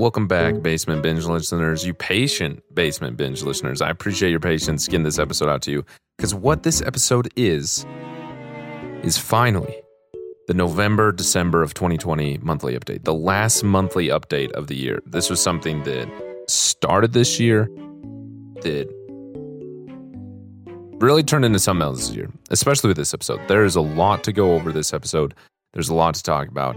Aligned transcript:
Welcome 0.00 0.28
back, 0.28 0.62
Basement 0.62 1.02
Binge 1.02 1.26
listeners, 1.26 1.84
you 1.84 1.92
patient 1.92 2.62
Basement 2.74 3.18
Binge 3.18 3.42
listeners. 3.42 3.82
I 3.82 3.90
appreciate 3.90 4.30
your 4.30 4.40
patience 4.40 4.88
getting 4.88 5.04
this 5.04 5.18
episode 5.18 5.50
out 5.50 5.60
to 5.62 5.70
you 5.70 5.84
because 6.16 6.34
what 6.34 6.62
this 6.62 6.80
episode 6.80 7.28
is, 7.36 7.84
is 9.02 9.18
finally 9.18 9.82
the 10.48 10.54
November 10.54 11.12
December 11.12 11.62
of 11.62 11.74
2020 11.74 12.38
monthly 12.38 12.78
update, 12.78 13.04
the 13.04 13.12
last 13.12 13.62
monthly 13.62 14.08
update 14.08 14.50
of 14.52 14.68
the 14.68 14.74
year. 14.74 15.02
This 15.04 15.28
was 15.28 15.40
something 15.40 15.82
that 15.82 16.08
started 16.48 17.12
this 17.12 17.38
year, 17.38 17.68
that 18.62 18.88
really 21.00 21.22
turned 21.22 21.44
into 21.44 21.58
something 21.58 21.82
else 21.82 22.08
this 22.08 22.16
year, 22.16 22.30
especially 22.50 22.88
with 22.88 22.96
this 22.96 23.14
episode. 23.14 23.40
There 23.48 23.64
is 23.64 23.76
a 23.76 23.80
lot 23.80 24.22
to 24.24 24.32
go 24.32 24.54
over 24.54 24.72
this 24.72 24.92
episode, 24.92 25.34
there's 25.72 25.88
a 25.88 25.94
lot 25.94 26.14
to 26.14 26.22
talk 26.22 26.48
about. 26.48 26.76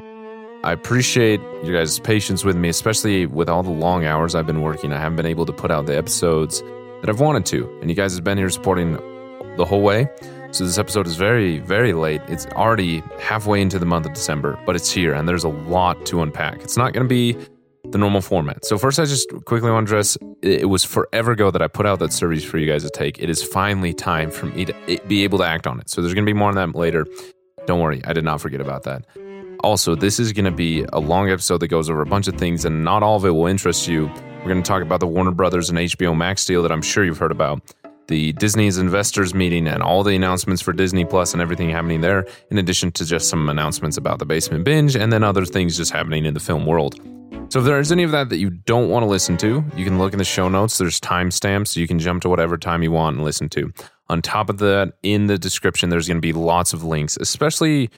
I 0.64 0.72
appreciate 0.72 1.42
you 1.64 1.74
guys' 1.74 2.00
patience 2.00 2.46
with 2.46 2.56
me, 2.56 2.70
especially 2.70 3.26
with 3.26 3.50
all 3.50 3.64
the 3.64 3.72
long 3.72 4.06
hours 4.06 4.34
I've 4.34 4.48
been 4.48 4.62
working. 4.62 4.94
I 4.94 5.00
haven't 5.00 5.18
been 5.18 5.26
able 5.26 5.46
to 5.46 5.52
put 5.52 5.72
out 5.72 5.88
the 5.88 5.98
episodes 5.98 6.62
that 7.02 7.10
I've 7.10 7.20
wanted 7.20 7.46
to, 7.48 7.70
and 7.82 7.90
you 7.90 7.96
guys 7.96 8.16
have 8.16 8.24
been 8.24 8.38
here 8.38 8.50
supporting 8.50 8.94
the 9.58 9.66
whole 9.66 9.82
way. 9.82 10.08
So 10.52 10.64
this 10.64 10.78
episode 10.78 11.08
is 11.08 11.16
very, 11.16 11.60
very 11.60 11.94
late. 11.94 12.22
It's 12.28 12.46
already 12.46 13.00
halfway 13.20 13.60
into 13.60 13.78
the 13.78 13.86
month 13.86 14.06
of 14.06 14.14
December, 14.14 14.58
but 14.66 14.76
it's 14.76 14.92
here, 14.92 15.14
and 15.14 15.28
there's 15.28 15.44
a 15.44 15.50
lot 15.50 16.06
to 16.06 16.22
unpack. 16.22 16.62
It's 16.62 16.78
not 16.78 16.94
going 16.94 17.04
to 17.04 17.10
be 17.10 17.36
the 17.94 17.98
normal 17.98 18.20
format. 18.20 18.66
So 18.66 18.78
first, 18.78 19.00
I 19.00 19.06
just 19.06 19.30
quickly 19.46 19.72
want 19.72 19.88
to 19.88 19.94
address: 19.94 20.18
it 20.42 20.68
was 20.68 20.84
forever 20.84 21.32
ago 21.32 21.50
that 21.50 21.62
I 21.62 21.68
put 21.68 21.86
out 21.86 22.00
that 22.00 22.12
survey 22.12 22.40
for 22.40 22.58
you 22.58 22.70
guys 22.70 22.84
to 22.84 22.90
take. 22.90 23.20
It 23.20 23.30
is 23.30 23.42
finally 23.42 23.94
time 23.94 24.30
for 24.30 24.48
me 24.48 24.66
to 24.66 25.00
be 25.08 25.24
able 25.24 25.38
to 25.38 25.46
act 25.46 25.66
on 25.66 25.80
it. 25.80 25.90
So 25.90 26.02
there's 26.02 26.14
going 26.14 26.26
to 26.26 26.30
be 26.30 26.38
more 26.38 26.50
on 26.50 26.56
that 26.56 26.76
later. 26.76 27.08
Don't 27.66 27.80
worry, 27.80 28.02
I 28.04 28.12
did 28.12 28.26
not 28.26 28.42
forget 28.42 28.60
about 28.60 28.84
that. 28.84 29.06
Also, 29.62 29.96
this 29.96 30.20
is 30.20 30.34
going 30.34 30.44
to 30.44 30.52
be 30.52 30.86
a 30.92 31.00
long 31.00 31.30
episode 31.30 31.60
that 31.60 31.70
goes 31.70 31.90
over 31.90 32.02
a 32.02 32.06
bunch 32.06 32.28
of 32.28 32.36
things, 32.36 32.66
and 32.66 32.84
not 32.84 33.02
all 33.02 33.16
of 33.16 33.24
it 33.24 33.30
will 33.30 33.48
interest 33.48 33.88
you. 33.88 34.08
We're 34.40 34.50
going 34.50 34.62
to 34.62 34.68
talk 34.68 34.82
about 34.82 35.00
the 35.00 35.08
Warner 35.08 35.32
Brothers 35.32 35.70
and 35.70 35.80
HBO 35.80 36.18
Max 36.18 36.46
deal 36.46 36.62
that 36.64 36.72
I'm 36.74 36.82
sure 36.82 37.06
you've 37.06 37.20
heard 37.20 37.32
about, 37.32 37.62
the 38.08 38.34
Disney's 38.34 38.78
investors 38.78 39.34
meeting, 39.34 39.68
and 39.68 39.82
all 39.82 40.04
the 40.04 40.16
announcements 40.16 40.62
for 40.62 40.74
Disney 40.74 41.06
Plus 41.06 41.34
and 41.34 41.42
everything 41.42 41.70
happening 41.70 42.02
there, 42.02 42.26
in 42.52 42.58
addition 42.58 42.92
to 42.94 43.06
just 43.06 43.30
some 43.30 43.50
announcements 43.50 43.98
about 43.98 44.20
the 44.20 44.26
basement 44.26 44.66
binge, 44.66 44.96
and 44.96 45.12
then 45.12 45.24
other 45.24 45.46
things 45.46 45.78
just 45.78 45.92
happening 45.92 46.26
in 46.26 46.34
the 46.34 46.40
film 46.40 46.66
world. 46.66 47.00
So 47.50 47.60
if 47.60 47.66
there's 47.66 47.92
any 47.92 48.04
of 48.04 48.12
that 48.12 48.30
that 48.30 48.38
you 48.38 48.50
don't 48.50 48.90
want 48.90 49.04
to 49.04 49.08
listen 49.08 49.38
to, 49.38 49.64
you 49.76 49.86
can 49.86 50.00
look 50.00 50.14
in 50.14 50.18
the 50.18 50.26
show 50.26 50.50
notes. 50.50 50.78
There's 50.78 51.00
timestamps, 51.00 51.70
so 51.70 51.80
you 51.80 51.88
can 51.88 52.00
jump 52.00 52.24
to 52.24 52.30
whatever 52.30 52.58
time 52.58 52.82
you 52.82 52.92
want 52.92 53.16
and 53.16 53.24
listen 53.24 53.48
to. 53.50 53.72
On 54.10 54.22
top 54.22 54.50
of 54.50 54.58
that, 54.58 54.94
in 55.04 55.28
the 55.28 55.38
description, 55.38 55.90
there's 55.90 56.08
going 56.08 56.18
to 56.18 56.22
be 56.22 56.34
lots 56.34 56.74
of 56.74 56.84
links, 56.84 57.18
especially 57.18 57.90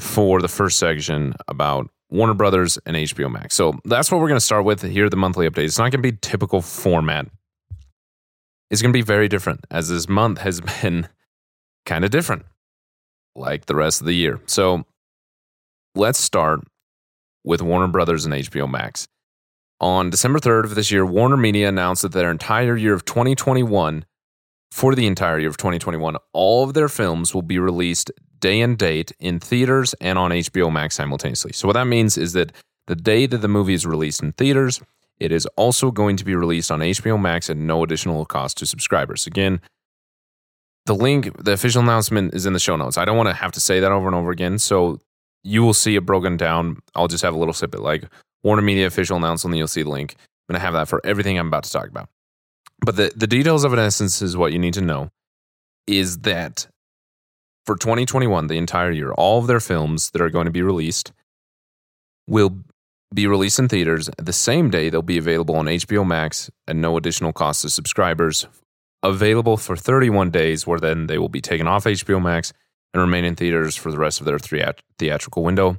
for 0.00 0.40
the 0.40 0.48
first 0.48 0.78
section 0.78 1.34
about 1.46 1.88
Warner 2.10 2.34
Brothers 2.34 2.78
and 2.84 2.96
HBO 2.96 3.30
Max. 3.30 3.54
So 3.54 3.78
that's 3.84 4.10
what 4.10 4.20
we're 4.20 4.28
going 4.28 4.40
to 4.40 4.44
start 4.44 4.64
with 4.64 4.82
here, 4.82 5.08
the 5.08 5.16
monthly 5.16 5.48
update. 5.48 5.64
It's 5.64 5.78
not 5.78 5.92
going 5.92 6.02
to 6.02 6.12
be 6.12 6.18
typical 6.20 6.60
format. 6.60 7.28
It's 8.74 8.82
going 8.82 8.92
to 8.92 8.98
be 8.98 9.02
very 9.02 9.28
different, 9.28 9.64
as 9.70 9.88
this 9.88 10.08
month 10.08 10.38
has 10.38 10.60
been 10.82 11.06
kind 11.86 12.04
of 12.04 12.10
different, 12.10 12.44
like 13.36 13.66
the 13.66 13.76
rest 13.76 14.00
of 14.00 14.08
the 14.08 14.16
year. 14.16 14.40
So 14.46 14.84
let's 15.94 16.18
start 16.18 16.58
with 17.44 17.62
Warner 17.62 17.86
Brothers 17.86 18.24
and 18.24 18.34
HBO 18.34 18.68
Max. 18.68 19.06
On 19.80 20.10
December 20.10 20.40
3rd 20.40 20.64
of 20.64 20.74
this 20.74 20.90
year, 20.90 21.06
Warner 21.06 21.36
Media 21.36 21.68
announced 21.68 22.02
that 22.02 22.10
their 22.10 22.32
entire 22.32 22.76
year 22.76 22.94
of 22.94 23.04
2021, 23.04 24.06
for 24.72 24.96
the 24.96 25.06
entire 25.06 25.38
year 25.38 25.50
of 25.50 25.56
2021, 25.56 26.16
all 26.32 26.64
of 26.64 26.74
their 26.74 26.88
films 26.88 27.32
will 27.32 27.42
be 27.42 27.60
released 27.60 28.10
day 28.40 28.60
and 28.60 28.76
date 28.76 29.12
in 29.20 29.38
theaters 29.38 29.94
and 30.00 30.18
on 30.18 30.32
HBO 30.32 30.72
Max 30.72 30.96
simultaneously. 30.96 31.52
So, 31.52 31.68
what 31.68 31.74
that 31.74 31.86
means 31.86 32.18
is 32.18 32.32
that 32.32 32.50
the 32.88 32.96
day 32.96 33.26
that 33.26 33.38
the 33.38 33.46
movie 33.46 33.74
is 33.74 33.86
released 33.86 34.20
in 34.20 34.32
theaters, 34.32 34.80
it 35.20 35.32
is 35.32 35.46
also 35.56 35.90
going 35.90 36.16
to 36.16 36.24
be 36.24 36.34
released 36.34 36.70
on 36.70 36.80
HBO 36.80 37.20
Max 37.20 37.48
at 37.48 37.56
no 37.56 37.82
additional 37.82 38.24
cost 38.24 38.58
to 38.58 38.66
subscribers. 38.66 39.26
Again, 39.26 39.60
the 40.86 40.94
link, 40.94 41.42
the 41.42 41.52
official 41.52 41.82
announcement 41.82 42.34
is 42.34 42.46
in 42.46 42.52
the 42.52 42.58
show 42.58 42.76
notes. 42.76 42.98
I 42.98 43.04
don't 43.04 43.16
want 43.16 43.28
to 43.28 43.34
have 43.34 43.52
to 43.52 43.60
say 43.60 43.80
that 43.80 43.92
over 43.92 44.06
and 44.06 44.14
over 44.14 44.30
again. 44.30 44.58
So, 44.58 45.00
you 45.44 45.62
will 45.62 45.74
see 45.74 45.94
it 45.94 46.06
broken 46.06 46.36
down. 46.36 46.78
I'll 46.94 47.06
just 47.06 47.22
have 47.22 47.34
a 47.34 47.38
little 47.38 47.54
snippet 47.54 47.80
like 47.80 48.04
Warner 48.42 48.62
Media 48.62 48.86
official 48.86 49.16
announcement, 49.16 49.52
and 49.52 49.58
you'll 49.58 49.68
see 49.68 49.82
the 49.82 49.90
link. 49.90 50.16
I'm 50.18 50.54
going 50.54 50.60
to 50.60 50.64
have 50.64 50.74
that 50.74 50.88
for 50.88 51.00
everything 51.04 51.38
I'm 51.38 51.48
about 51.48 51.64
to 51.64 51.70
talk 51.70 51.88
about. 51.88 52.08
But 52.80 52.96
the, 52.96 53.12
the 53.14 53.26
details 53.26 53.64
of 53.64 53.72
it, 53.72 53.78
essence, 53.78 54.20
is 54.20 54.36
what 54.36 54.52
you 54.52 54.58
need 54.58 54.74
to 54.74 54.80
know 54.80 55.10
is 55.86 56.18
that 56.20 56.66
for 57.66 57.76
2021, 57.76 58.46
the 58.46 58.56
entire 58.56 58.90
year, 58.90 59.12
all 59.12 59.38
of 59.38 59.46
their 59.46 59.60
films 59.60 60.10
that 60.10 60.20
are 60.20 60.30
going 60.30 60.46
to 60.46 60.50
be 60.50 60.62
released 60.62 61.12
will 62.26 62.58
be 63.14 63.26
released 63.26 63.58
in 63.58 63.68
theaters. 63.68 64.10
The 64.18 64.32
same 64.32 64.70
day, 64.70 64.90
they'll 64.90 65.02
be 65.02 65.18
available 65.18 65.56
on 65.56 65.66
HBO 65.66 66.06
Max 66.06 66.50
at 66.66 66.76
no 66.76 66.96
additional 66.96 67.32
cost 67.32 67.62
to 67.62 67.70
subscribers. 67.70 68.46
Available 69.02 69.56
for 69.56 69.76
31 69.76 70.30
days, 70.30 70.66
where 70.66 70.80
then 70.80 71.06
they 71.06 71.18
will 71.18 71.28
be 71.28 71.40
taken 71.40 71.68
off 71.68 71.84
HBO 71.84 72.22
Max 72.22 72.52
and 72.92 73.00
remain 73.00 73.24
in 73.24 73.36
theaters 73.36 73.76
for 73.76 73.90
the 73.90 73.98
rest 73.98 74.20
of 74.20 74.26
their 74.26 74.38
theatrical 74.38 75.42
window. 75.42 75.78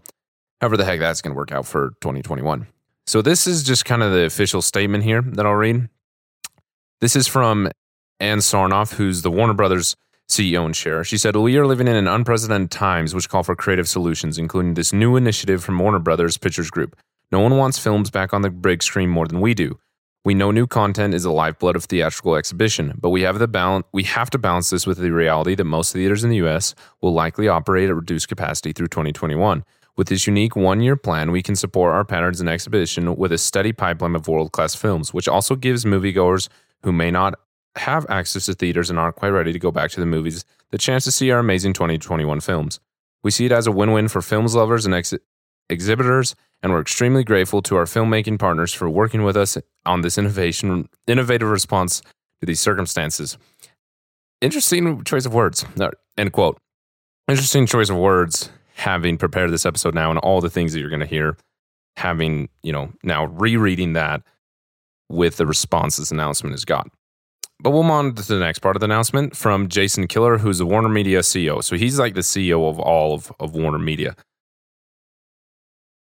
However, 0.62 0.78
the 0.78 0.86
heck 0.86 1.00
that's 1.00 1.22
going 1.22 1.34
to 1.34 1.38
work 1.38 1.52
out 1.52 1.66
for 1.66 1.90
2021. 2.02 2.68
So, 3.08 3.22
this 3.22 3.46
is 3.46 3.64
just 3.64 3.86
kind 3.86 4.02
of 4.02 4.12
the 4.12 4.26
official 4.26 4.62
statement 4.62 5.04
here 5.04 5.22
that 5.22 5.46
I'll 5.46 5.54
read. 5.54 5.90
This 7.02 7.16
is 7.16 7.28
from 7.28 7.70
Ann 8.20 8.40
Sarnoff, 8.40 8.94
who's 8.94 9.22
the 9.22 9.30
Warner 9.32 9.54
Brothers 9.54 9.96
CEO 10.30 10.66
and 10.66 10.74
chair. 10.74 11.04
She 11.04 11.18
said, 11.18 11.36
We 11.36 11.58
are 11.58 11.68
living 11.68 11.88
in 11.88 12.08
unprecedented 12.08 12.72
times 12.72 13.14
which 13.14 13.30
call 13.30 13.44
for 13.44 13.56
creative 13.56 13.88
solutions, 13.88 14.38
including 14.38 14.74
this 14.74 14.94
new 14.94 15.16
initiative 15.16 15.64
from 15.64 15.78
Warner 15.78 16.00
Brothers 16.00 16.38
Pictures 16.38 16.72
Group. 16.72 16.96
No 17.32 17.40
one 17.40 17.58
wants 17.58 17.80
films 17.80 18.10
back 18.10 18.34
on 18.34 18.42
the 18.42 18.50
big 18.50 18.84
screen 18.84 19.10
more 19.10 19.28
than 19.28 19.42
we 19.42 19.54
do. 19.54 19.80
We 20.24 20.34
know 20.34 20.50
new 20.50 20.66
content 20.66 21.14
is 21.14 21.24
the 21.24 21.32
lifeblood 21.32 21.76
of 21.76 21.86
theatrical 21.86 22.36
exhibition, 22.36 22.94
but 23.00 23.12
we 23.12 23.22
have 23.22 23.38
the 23.38 23.48
balance 23.48 23.86
we 23.94 24.04
have 24.04 24.30
to 24.32 24.40
balance 24.40 24.72
this 24.72 24.88
with 24.88 24.98
the 24.98 25.12
reality 25.12 25.54
that 25.54 25.64
most 25.66 25.94
theaters 25.94 26.24
in 26.24 26.32
the 26.32 26.38
US 26.38 26.74
will 27.02 27.14
likely 27.14 27.48
operate 27.48 27.90
at 27.90 27.96
reduced 27.96 28.28
capacity 28.28 28.74
through 28.74 28.88
2021. 28.88 29.64
With 29.98 30.08
this 30.08 30.28
unique 30.28 30.56
one-year 30.56 30.98
plan, 30.98 31.32
we 31.32 31.42
can 31.42 31.56
support 31.56 31.94
our 31.94 32.04
patterns 32.04 32.42
and 32.42 32.50
exhibition 32.50 33.16
with 33.16 33.32
a 33.32 33.38
steady 33.38 33.72
pipeline 33.72 34.16
of 34.16 34.28
world-class 34.28 34.76
films, 34.76 35.14
which 35.14 35.28
also 35.28 35.56
gives 35.56 35.86
moviegoers 35.86 36.50
who 36.84 36.92
may 36.92 37.12
not 37.12 37.36
have 37.76 38.06
access 38.10 38.48
to 38.48 38.54
theaters 38.54 38.90
and 38.90 38.98
aren't 38.98 39.16
quite 39.16 39.30
ready 39.30 39.54
to 39.54 39.60
go 39.60 39.72
back 39.72 39.92
to 39.92 40.00
the 40.00 40.06
movies 40.06 40.44
the 40.72 40.78
chance 40.78 41.04
to 41.06 41.12
see 41.12 41.32
our 41.32 41.40
amazing 41.40 41.74
2021 41.74 42.40
films. 42.42 42.80
We 43.24 43.32
see 43.32 43.46
it 43.46 43.52
as 43.52 43.68
a 43.68 43.72
win 43.72 43.92
win 43.92 44.08
for 44.08 44.22
films 44.22 44.56
lovers 44.56 44.86
and 44.86 44.94
ex- 44.94 45.14
exhibitors, 45.70 46.36
and 46.62 46.72
we're 46.72 46.82
extremely 46.82 47.24
grateful 47.24 47.62
to 47.64 47.76
our 47.76 47.86
filmmaking 47.86 48.40
partners 48.40 48.74
for 48.74 48.90
working 48.90 49.24
with 49.24 49.38
us 49.38 49.58
on 49.86 50.02
this 50.02 50.18
innovation, 50.18 50.90
innovative 51.08 51.50
response 51.50 52.02
to 52.40 52.46
these 52.46 52.60
circumstances. 52.60 53.38
Interesting 54.42 55.04
choice 55.04 55.26
of 55.26 55.34
words. 55.34 55.66
Uh, 55.80 55.90
end 56.18 56.34
quote. 56.34 56.60
Interesting 57.28 57.66
choice 57.66 57.90
of 57.90 57.98
words 57.98 58.50
having 58.76 59.18
prepared 59.18 59.52
this 59.52 59.66
episode 59.66 59.96
now 59.96 60.10
and 60.10 60.20
all 60.20 60.42
the 60.42 60.50
things 60.50 60.74
that 60.74 60.80
you're 60.80 60.90
going 60.90 61.00
to 61.00 61.06
hear, 61.06 61.38
having, 61.96 62.50
you 62.62 62.72
know, 62.72 62.92
now 63.04 63.26
rereading 63.26 63.94
that 63.94 64.22
with 65.10 65.38
the 65.38 65.46
response 65.46 65.98
this 65.98 66.12
announcement 66.12 66.54
has 66.54 66.66
got. 66.66 66.88
But 67.60 67.72
we'll 67.72 67.84
move 67.84 67.92
on 67.92 68.16
to 68.16 68.28
the 68.28 68.40
next 68.40 68.60
part 68.60 68.76
of 68.76 68.82
the 68.82 68.86
announcement 68.86 69.36
from 69.36 69.70
Jason 69.70 70.08
Kilar, 70.08 70.40
who's 70.40 70.58
the 70.58 70.66
Warner 70.66 70.90
Media 70.90 71.20
CEO. 71.20 71.64
So 71.64 71.78
he's 71.78 71.98
like 71.98 72.14
the 72.14 72.22
CEO 72.22 72.70
of 72.70 72.80
all 72.80 73.14
of, 73.14 73.32
of 73.40 73.56
Warner 73.56 73.80
Media. 73.80 74.16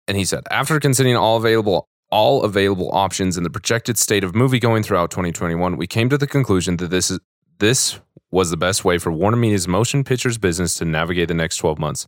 And 0.08 0.16
he 0.16 0.24
said, 0.24 0.44
after 0.50 0.78
considering 0.80 1.16
all 1.16 1.36
available 1.36 1.88
all 2.10 2.44
available 2.44 2.88
options 2.92 3.36
in 3.36 3.42
the 3.42 3.50
projected 3.50 3.98
state 3.98 4.22
of 4.22 4.34
movie 4.34 4.60
going 4.60 4.82
throughout 4.82 5.10
2021, 5.10 5.76
we 5.76 5.86
came 5.86 6.08
to 6.08 6.16
the 6.16 6.26
conclusion 6.26 6.76
that 6.76 6.88
this 6.88 7.10
is 7.10 7.18
this 7.58 7.98
was 8.30 8.50
the 8.50 8.56
best 8.56 8.84
way 8.84 8.98
for 8.98 9.10
Warner 9.10 9.36
Media's 9.36 9.66
motion 9.66 10.04
pictures 10.04 10.36
business 10.36 10.74
to 10.76 10.84
navigate 10.84 11.28
the 11.28 11.34
next 11.34 11.56
12 11.56 11.78
months. 11.78 12.06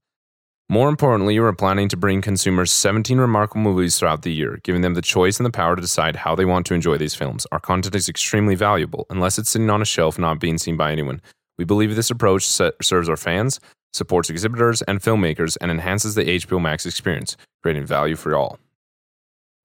More 0.69 0.91
importantly, 0.91 1.41
we're 1.41 1.55
planning 1.55 1.89
to 1.89 1.97
bring 1.97 2.21
consumers 2.21 2.71
17 2.71 3.17
remarkable 3.17 3.62
movies 3.62 3.99
throughout 3.99 4.23
the 4.23 4.33
year, 4.33 4.61
giving 4.62 4.83
them 4.83 4.93
the 4.93 5.00
choice 5.00 5.39
and 5.39 5.47
the 5.47 5.50
power 5.50 5.75
to 5.75 5.81
decide 5.81 6.17
how 6.17 6.35
they 6.35 6.45
want 6.45 6.67
to 6.67 6.75
enjoy 6.75 6.99
these 6.99 7.15
films. 7.15 7.47
Our 7.50 7.59
content 7.59 7.95
is 7.95 8.11
extremely 8.11 8.55
valuable, 8.55 9.06
unless 9.09 9.39
it's 9.39 9.49
sitting 9.49 9.71
on 9.71 9.81
a 9.81 9.87
shelf 9.87 10.19
not 10.19 10.39
being 10.39 10.59
seen 10.59 10.77
by 10.77 10.93
anyone. 10.93 11.23
We 11.56 11.65
believe 11.65 11.97
this 11.97 12.11
approach 12.11 12.45
serves 12.45 13.09
our 13.09 13.17
fans, 13.17 13.59
supports 13.99 14.31
exhibitors 14.31 14.81
and 14.83 15.00
filmmakers, 15.00 15.59
and 15.61 15.71
enhances 15.71 16.15
the 16.15 16.25
HBO 16.25 16.61
Max 16.61 16.87
experience, 16.87 17.37
creating 17.62 17.85
value 17.85 18.17
for 18.17 18.35
all. 18.35 18.59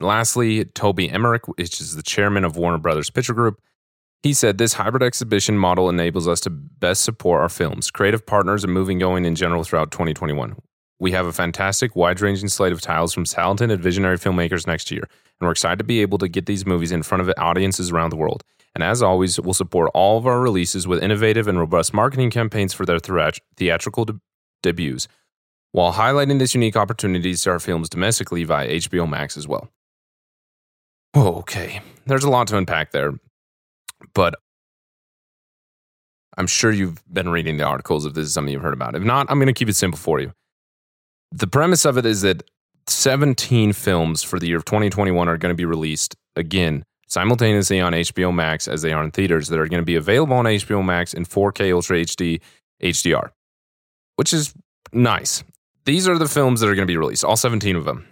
Lastly, 0.02 0.66
Toby 0.66 1.10
Emmerich, 1.10 1.48
which 1.48 1.80
is 1.80 1.96
the 1.96 2.04
chairman 2.04 2.44
of 2.44 2.58
Warner 2.58 2.78
Brothers 2.78 3.10
Picture 3.10 3.34
Group, 3.34 3.62
he 4.22 4.34
said 4.34 4.58
this 4.58 4.74
hybrid 4.74 5.04
exhibition 5.04 5.58
model 5.58 5.90
enables 5.90 6.28
us 6.28 6.40
to 6.42 6.50
best 6.50 7.04
support 7.04 7.42
our 7.42 7.50
films, 7.50 7.92
creative 7.92 8.26
partners, 8.26 8.64
and 8.64 8.74
moving 8.74 9.00
going 9.00 9.26
in 9.26 9.36
general 9.36 9.64
throughout 9.64 9.92
2021. 9.92 10.56
We 11.00 11.12
have 11.12 11.26
a 11.26 11.34
fantastic, 11.34 11.96
wide 11.96 12.22
ranging 12.22 12.48
slate 12.48 12.72
of 12.72 12.80
titles 12.80 13.14
from 13.14 13.26
talented 13.26 13.70
and 13.70 13.82
visionary 13.82 14.18
filmmakers 14.18 14.66
next 14.66 14.92
year, 14.92 15.02
and 15.02 15.48
we're 15.48 15.52
excited 15.52 15.80
to 15.80 15.84
be 15.84 16.02
able 16.02 16.18
to 16.20 16.30
get 16.30 16.46
these 16.46 16.66
movies 16.66 16.94
in 16.94 17.04
front 17.04 17.22
of 17.22 17.34
audiences 17.38 17.92
around 17.92 18.12
the 18.12 18.16
world. 18.16 18.44
And 18.76 18.84
as 18.84 19.02
always, 19.02 19.40
we'll 19.40 19.54
support 19.54 19.92
all 19.94 20.18
of 20.18 20.26
our 20.26 20.40
releases 20.40 20.88
with 20.88 21.04
innovative 21.04 21.48
and 21.48 21.60
robust 21.60 21.94
marketing 21.94 22.32
campaigns 22.32 22.74
for 22.74 22.86
their 22.86 23.00
theatrical 23.00 24.06
de- 24.06 24.20
debuts, 24.64 25.08
while 25.72 25.94
highlighting 25.94 26.40
this 26.40 26.56
unique 26.56 26.76
opportunities 26.76 27.44
to 27.44 27.52
our 27.52 27.60
films 27.60 27.90
domestically 27.90 28.44
via 28.44 28.68
HBO 28.68 29.08
Max 29.08 29.38
as 29.38 29.48
well. 29.48 29.70
okay, 31.16 31.82
there's 32.08 32.24
a 32.24 32.30
lot 32.30 32.48
to 32.48 32.58
unpack 32.58 32.92
there, 32.92 33.14
but 34.16 34.34
I'm 36.36 36.48
sure 36.48 36.72
you've 36.72 37.04
been 37.14 37.30
reading 37.30 37.58
the 37.58 37.64
articles 37.64 38.06
if 38.08 38.16
this 38.16 38.26
is 38.26 38.34
something 38.34 38.52
you've 38.52 38.64
heard 38.64 38.74
about. 38.74 38.96
If 38.96 39.04
not, 39.04 39.28
I'm 39.30 39.38
going 39.38 39.48
to 39.48 39.54
keep 39.54 39.70
it 39.70 39.76
simple 39.76 40.00
for 40.00 40.20
you 40.20 40.34
the 41.34 41.48
premise 41.48 41.84
of 41.84 41.98
it 41.98 42.06
is 42.06 42.22
that 42.22 42.44
17 42.88 43.74
films 43.74 44.24
for 44.24 44.40
the 44.40 44.48
year 44.48 44.58
of 44.58 44.66
2021 44.66 45.28
are 45.28 45.38
going 45.38 45.52
to 45.52 45.58
be 45.58 45.66
released 45.66 46.16
again 46.36 46.86
simultaneously 47.14 47.80
on 47.80 47.94
HBO 47.94 48.34
Max 48.34 48.68
as 48.68 48.82
they 48.82 48.92
are 48.92 49.04
in 49.04 49.12
theaters 49.12 49.48
that 49.50 49.60
are 49.60 49.68
going 49.68 49.82
to 49.82 49.86
be 49.86 49.96
available 49.96 50.36
on 50.36 50.46
HBO 50.46 50.84
Max 50.84 51.14
in 51.14 51.26
4K 51.26 51.74
Ultra 51.74 51.98
HD 52.00 52.42
HDR, 52.82 53.30
which 54.16 54.34
is 54.34 54.54
nice. 54.92 55.44
These 55.86 56.08
are 56.08 56.18
the 56.18 56.28
films 56.28 56.60
that 56.60 56.68
are 56.68 56.76
going 56.76 56.88
to 56.88 56.92
be 56.92 56.98
released, 56.98 57.24
all 57.24 57.38
17 57.38 57.76
of 57.76 57.86
them. 57.86 58.08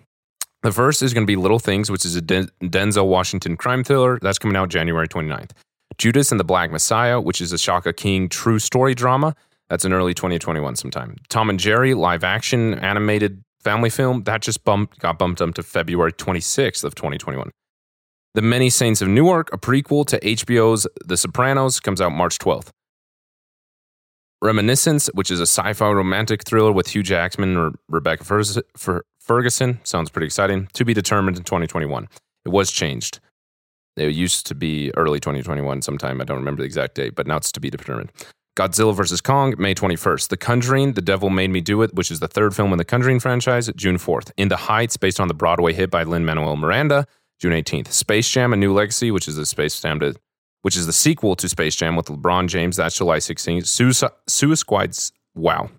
The 0.62 0.72
first 0.72 1.02
is 1.02 1.14
going 1.14 1.26
to 1.26 1.32
be 1.32 1.36
Little 1.36 1.58
Things, 1.58 1.90
which 1.90 2.06
is 2.06 2.16
a 2.16 2.22
Denzel 2.22 3.08
Washington 3.08 3.58
crime 3.58 3.84
thriller. 3.84 4.20
That's 4.22 4.38
coming 4.38 4.56
out 4.56 4.70
January 4.70 5.08
29th. 5.08 5.52
Judas 5.98 6.32
and 6.32 6.40
the 6.40 6.44
Black 6.44 6.72
Messiah, 6.72 7.20
which 7.20 7.42
is 7.42 7.52
a 7.52 7.58
Shaka 7.58 7.94
King 7.94 8.30
true 8.30 8.60
story 8.60 8.94
drama. 8.94 9.36
That's 9.70 9.86
in 9.86 9.94
early 9.94 10.14
2021 10.14 10.76
sometime. 10.76 11.16
Tom 11.30 11.50
and 11.50 11.60
Jerry 11.60 11.94
live 11.96 12.24
action 12.24 12.76
animated 12.76 13.44
family 13.64 13.90
film 13.90 14.24
that 14.24 14.42
just 14.42 14.64
bumped 14.64 15.00
got 15.00 15.18
bumped 15.18 15.42
up 15.42 15.54
to 15.56 15.64
February 15.64 16.14
26th 16.14 16.84
of 16.84 16.94
2021. 16.94 17.50
The 18.34 18.42
Many 18.42 18.70
Saints 18.70 19.02
of 19.02 19.10
Newark, 19.10 19.52
a 19.52 19.58
prequel 19.58 20.06
to 20.08 20.18
HBO's 20.22 20.88
The 21.06 21.18
Sopranos, 21.18 21.82
comes 21.82 22.00
out 22.00 22.14
March 22.14 22.38
12th. 22.38 22.70
Reminiscence, 24.42 25.08
which 25.14 25.30
is 25.30 25.42
a 25.42 25.44
sci-fi 25.46 25.92
romantic 25.92 26.46
thriller 26.46 26.72
with 26.72 26.88
Hugh 26.88 27.04
Jackman 27.04 27.58
or 27.58 27.74
Rebecca 27.90 28.24
Ferguson, 28.24 29.80
sounds 29.84 30.10
pretty 30.10 30.28
exciting. 30.28 30.70
To 30.74 30.86
be 30.86 30.94
determined 30.94 31.36
in 31.36 31.44
2021. 31.44 32.08
It 32.46 32.50
was 32.50 32.72
changed. 32.72 33.20
It 33.98 34.16
used 34.16 34.48
to 34.48 34.56
be 34.56 34.94
early 34.96 35.20
2021 35.20 35.82
sometime. 35.82 36.22
I 36.22 36.24
don't 36.24 36.38
remember 36.38 36.62
the 36.62 36.66
exact 36.66 36.96
date, 36.96 37.16
but 37.16 37.28
now 37.28 37.36
it's 37.36 37.52
to 37.52 37.60
be 37.60 37.70
determined. 37.70 38.14
Godzilla 38.58 38.96
vs. 38.96 39.20
Kong, 39.20 39.56
May 39.58 39.76
21st. 39.76 40.30
The 40.30 40.38
Conjuring, 40.38 40.94
The 40.94 41.02
Devil 41.02 41.30
Made 41.30 41.50
Me 41.50 41.60
Do 41.60 41.82
It, 41.82 41.94
which 41.96 42.10
is 42.10 42.22
the 42.22 42.30
third 42.30 42.56
film 42.56 42.72
in 42.72 42.78
the 42.78 42.86
Conjuring 42.86 43.20
franchise, 43.20 43.70
June 43.76 43.98
4th. 43.98 44.32
In 44.38 44.48
the 44.48 44.56
Heights, 44.56 44.96
based 44.96 45.20
on 45.20 45.28
the 45.28 45.34
Broadway 45.34 45.74
hit 45.74 45.92
by 45.92 46.04
Lin 46.04 46.24
Manuel 46.24 46.56
Miranda, 46.56 47.06
June 47.42 47.54
18th. 47.54 47.88
Space 47.92 48.30
Jam: 48.30 48.54
A 48.54 48.56
New 48.56 48.72
Legacy, 48.72 49.10
which 49.10 49.28
is 49.28 49.36
the 49.36 49.46
Space 49.46 49.82
Jam 49.82 50.00
to, 50.00 50.14
which 50.62 50.78
is 50.78 50.86
the 50.86 50.94
sequel 50.94 51.36
to 51.36 51.50
Space 51.50 51.76
Jam 51.76 51.96
with 51.96 52.06
LeBron 52.06 52.48
James. 52.48 52.78
That's 52.78 52.96
July 52.96 53.18
16th. 53.18 53.66
Suicide, 53.66 54.12
Suicide 54.28 54.96
wow. 55.34 55.70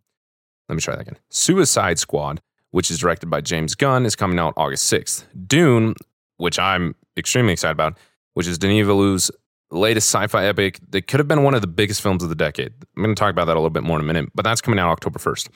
Let 0.68 0.74
me 0.74 0.80
try 0.80 0.96
that 0.96 1.02
again. 1.02 1.18
Suicide 1.30 1.98
Squad, 2.00 2.42
which 2.72 2.90
is 2.90 2.98
directed 2.98 3.30
by 3.30 3.40
James 3.42 3.76
Gunn, 3.76 4.06
is 4.06 4.16
coming 4.16 4.40
out 4.40 4.54
August 4.56 4.92
6th. 4.92 5.24
Dune, 5.46 5.94
which 6.38 6.58
I'm 6.58 6.96
extremely 7.16 7.52
excited 7.52 7.72
about, 7.72 7.96
which 8.34 8.48
is 8.48 8.58
Denis 8.58 8.86
Villeneuve's 8.86 9.30
latest 9.70 10.08
sci-fi 10.08 10.44
epic 10.44 10.80
that 10.90 11.06
could 11.06 11.20
have 11.20 11.28
been 11.28 11.44
one 11.44 11.54
of 11.54 11.60
the 11.60 11.66
biggest 11.66 12.02
films 12.02 12.22
of 12.22 12.28
the 12.28 12.34
decade. 12.34 12.72
I'm 12.96 13.02
going 13.02 13.14
to 13.14 13.18
talk 13.18 13.30
about 13.30 13.46
that 13.46 13.54
a 13.54 13.60
little 13.60 13.70
bit 13.70 13.84
more 13.84 13.98
in 13.98 14.04
a 14.04 14.06
minute, 14.06 14.30
but 14.34 14.42
that's 14.44 14.60
coming 14.60 14.80
out 14.80 14.90
October 14.90 15.18
1st. 15.18 15.48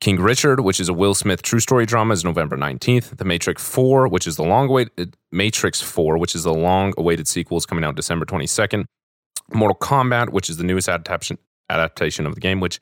King 0.00 0.18
Richard, 0.18 0.60
which 0.60 0.80
is 0.80 0.88
a 0.88 0.94
Will 0.94 1.14
Smith 1.14 1.42
true 1.42 1.60
story 1.60 1.84
drama, 1.84 2.14
is 2.14 2.24
November 2.24 2.56
19th. 2.56 3.16
The 3.18 3.24
Matrix 3.24 3.62
4, 3.62 4.08
which 4.08 4.26
is 4.26 4.36
the 4.36 4.44
long 4.44 4.68
awaited 4.68 5.16
Matrix 5.30 5.80
4, 5.80 6.16
which 6.16 6.34
is 6.34 6.44
the 6.44 6.54
long 6.54 6.94
awaited 6.96 7.28
sequel, 7.28 7.58
is 7.58 7.66
coming 7.66 7.84
out 7.84 7.96
December 7.96 8.24
22nd. 8.24 8.86
Mortal 9.52 9.76
Kombat, 9.76 10.30
which 10.30 10.48
is 10.48 10.56
the 10.56 10.64
newest 10.64 10.88
adaptation 10.88 11.38
adaptation 11.68 12.26
of 12.26 12.34
the 12.34 12.40
game, 12.40 12.60
which 12.60 12.80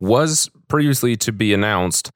was 0.00 0.50
previously 0.68 1.16
to 1.16 1.32
be 1.32 1.54
announced 1.54 2.10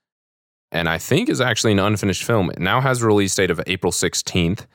and 0.73 0.89
I 0.89 0.99
think 0.99 1.29
is 1.29 1.41
actually 1.41 1.73
an 1.73 1.79
unfinished 1.79 2.25
film. 2.25 2.51
It 2.51 2.59
now 2.59 2.81
has 2.81 3.03
a 3.03 3.07
release 3.07 3.35
date 3.35 3.51
of 3.51 3.61
April 3.67 3.93
16th. 3.93 4.67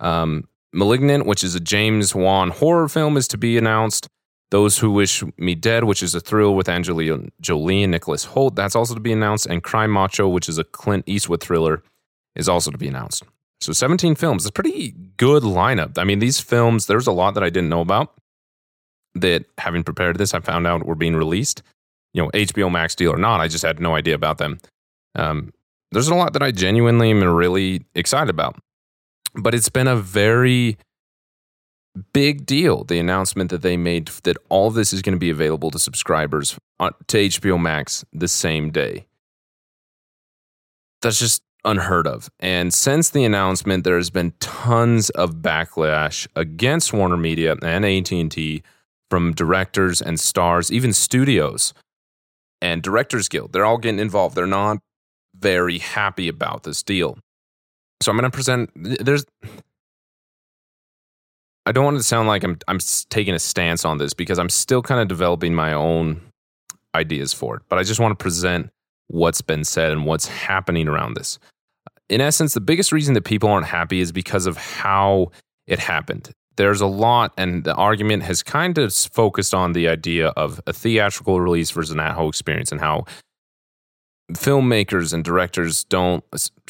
Um, 0.00 0.48
Malignant, 0.72 1.26
which 1.26 1.44
is 1.44 1.54
a 1.54 1.60
James 1.60 2.14
Wan 2.14 2.50
horror 2.50 2.88
film, 2.88 3.16
is 3.16 3.28
to 3.28 3.38
be 3.38 3.56
announced. 3.56 4.08
Those 4.50 4.78
Who 4.78 4.90
Wish 4.90 5.22
Me 5.36 5.54
Dead, 5.54 5.84
which 5.84 6.02
is 6.02 6.14
a 6.14 6.20
thrill 6.20 6.54
with 6.54 6.68
Angelina 6.68 7.28
Jolie 7.40 7.82
and 7.82 7.90
Nicholas 7.90 8.26
Hoult, 8.26 8.54
that's 8.54 8.76
also 8.76 8.94
to 8.94 9.00
be 9.00 9.12
announced. 9.12 9.46
And 9.46 9.62
Cry 9.62 9.86
Macho, 9.86 10.28
which 10.28 10.48
is 10.48 10.58
a 10.58 10.64
Clint 10.64 11.04
Eastwood 11.06 11.42
thriller, 11.42 11.82
is 12.36 12.48
also 12.48 12.70
to 12.70 12.78
be 12.78 12.88
announced. 12.88 13.24
So 13.60 13.72
17 13.72 14.14
films. 14.14 14.42
It's 14.44 14.50
a 14.50 14.52
pretty 14.52 14.92
good 15.16 15.42
lineup. 15.42 15.98
I 15.98 16.04
mean, 16.04 16.18
these 16.18 16.40
films, 16.40 16.86
there's 16.86 17.06
a 17.06 17.12
lot 17.12 17.34
that 17.34 17.42
I 17.42 17.50
didn't 17.50 17.70
know 17.70 17.80
about 17.80 18.14
that 19.14 19.46
having 19.58 19.84
prepared 19.84 20.18
this, 20.18 20.34
I 20.34 20.40
found 20.40 20.66
out 20.66 20.86
were 20.86 20.94
being 20.94 21.16
released. 21.16 21.62
You 22.12 22.22
know, 22.22 22.30
HBO 22.30 22.70
Max 22.70 22.94
deal 22.94 23.12
or 23.12 23.16
not, 23.16 23.40
I 23.40 23.48
just 23.48 23.64
had 23.64 23.80
no 23.80 23.94
idea 23.94 24.14
about 24.14 24.38
them. 24.38 24.58
Um, 25.14 25.52
there's 25.92 26.08
a 26.08 26.14
lot 26.14 26.32
that 26.32 26.42
I 26.42 26.50
genuinely 26.50 27.10
am 27.10 27.22
really 27.22 27.84
excited 27.94 28.30
about 28.30 28.56
but 29.34 29.54
it's 29.54 29.68
been 29.68 29.88
a 29.88 29.96
very 29.96 30.78
big 32.12 32.44
deal 32.46 32.84
the 32.84 32.98
announcement 32.98 33.50
that 33.50 33.62
they 33.62 33.76
made 33.76 34.08
that 34.24 34.36
all 34.48 34.70
this 34.70 34.92
is 34.92 35.02
going 35.02 35.14
to 35.14 35.18
be 35.18 35.30
available 35.30 35.70
to 35.70 35.78
subscribers 35.78 36.58
uh, 36.80 36.90
to 37.06 37.16
HBO 37.18 37.60
Max 37.60 38.04
the 38.12 38.28
same 38.28 38.70
day. 38.70 39.06
That's 41.02 41.18
just 41.18 41.42
unheard 41.64 42.06
of. 42.06 42.30
And 42.40 42.74
since 42.74 43.10
the 43.10 43.24
announcement 43.24 43.84
there 43.84 43.96
has 43.96 44.10
been 44.10 44.32
tons 44.40 45.10
of 45.10 45.36
backlash 45.36 46.26
against 46.34 46.92
Warner 46.92 47.16
Media 47.16 47.56
and 47.62 47.84
AT&T 47.84 48.62
from 49.10 49.32
directors 49.32 50.02
and 50.02 50.18
stars, 50.18 50.72
even 50.72 50.92
studios 50.92 51.72
and 52.64 52.82
Directors 52.82 53.28
Guild. 53.28 53.52
They're 53.52 53.66
all 53.66 53.78
getting 53.78 54.00
involved. 54.00 54.34
They're 54.34 54.46
not 54.46 54.78
very 55.38 55.78
happy 55.78 56.28
about 56.28 56.62
this 56.62 56.82
deal. 56.82 57.18
So 58.02 58.10
I'm 58.10 58.18
going 58.18 58.30
to 58.30 58.34
present. 58.34 58.70
There's. 58.74 59.24
I 61.66 61.72
don't 61.72 61.84
want 61.84 61.96
to 61.96 62.02
sound 62.02 62.28
like 62.28 62.44
I'm 62.44 62.58
I'm 62.68 62.78
taking 63.08 63.34
a 63.34 63.38
stance 63.38 63.84
on 63.84 63.98
this 63.98 64.14
because 64.14 64.38
I'm 64.38 64.50
still 64.50 64.82
kind 64.82 65.00
of 65.00 65.08
developing 65.08 65.54
my 65.54 65.72
own 65.72 66.20
ideas 66.94 67.32
for 67.32 67.56
it. 67.56 67.62
But 67.68 67.78
I 67.78 67.82
just 67.82 68.00
want 68.00 68.18
to 68.18 68.22
present 68.22 68.70
what's 69.08 69.40
been 69.40 69.64
said 69.64 69.92
and 69.92 70.06
what's 70.06 70.26
happening 70.26 70.88
around 70.88 71.14
this. 71.14 71.38
In 72.08 72.20
essence, 72.20 72.54
the 72.54 72.60
biggest 72.60 72.92
reason 72.92 73.14
that 73.14 73.24
people 73.24 73.48
aren't 73.48 73.66
happy 73.66 74.00
is 74.00 74.12
because 74.12 74.46
of 74.46 74.56
how 74.56 75.30
it 75.66 75.78
happened. 75.78 76.32
there's 76.56 76.80
a 76.80 76.86
lot, 76.86 77.32
and 77.36 77.64
the 77.64 77.74
argument 77.74 78.22
has 78.22 78.42
kind 78.42 78.78
of 78.78 78.94
focused 78.94 79.54
on 79.54 79.72
the 79.72 79.88
idea 79.88 80.28
of 80.28 80.60
a 80.66 80.72
theatrical 80.72 81.40
release 81.40 81.70
versus 81.70 81.92
an 81.92 82.00
at 82.00 82.12
home 82.12 82.28
experience 82.28 82.70
and 82.70 82.80
how 82.80 83.04
filmmakers 84.32 85.12
and 85.12 85.24
directors 85.24 85.84
don't, 85.84 86.24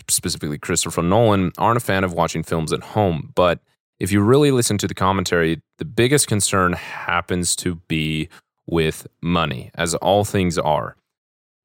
specifically 0.08 0.58
Christopher 0.58 1.02
Nolan, 1.02 1.52
aren't 1.58 1.76
a 1.76 1.80
fan 1.80 2.04
of 2.04 2.12
watching 2.12 2.42
films 2.42 2.72
at 2.72 2.82
home. 2.82 3.32
But 3.34 3.60
if 4.04 4.12
you 4.12 4.20
really 4.20 4.50
listen 4.50 4.76
to 4.76 4.86
the 4.86 4.92
commentary, 4.92 5.62
the 5.78 5.84
biggest 5.86 6.28
concern 6.28 6.74
happens 6.74 7.56
to 7.56 7.76
be 7.88 8.28
with 8.66 9.06
money, 9.22 9.70
as 9.76 9.94
all 9.94 10.24
things 10.24 10.58
are 10.58 10.94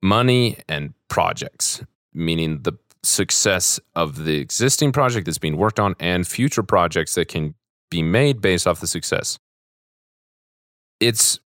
money 0.02 0.58
and 0.70 0.94
projects, 1.10 1.84
meaning 2.14 2.62
the 2.62 2.72
success 3.04 3.78
of 3.94 4.24
the 4.24 4.40
existing 4.40 4.94
project 4.94 5.26
that's 5.26 5.38
being 5.38 5.58
worked 5.58 5.82
on 5.82 5.96
and 6.00 6.26
future 6.26 6.64
projects 6.64 7.16
that 7.16 7.28
can 7.28 7.56
be 7.92 8.02
made 8.02 8.40
based 8.40 8.66
off 8.66 8.80
the 8.80 8.88
success. 8.88 9.38
It's 11.02 11.42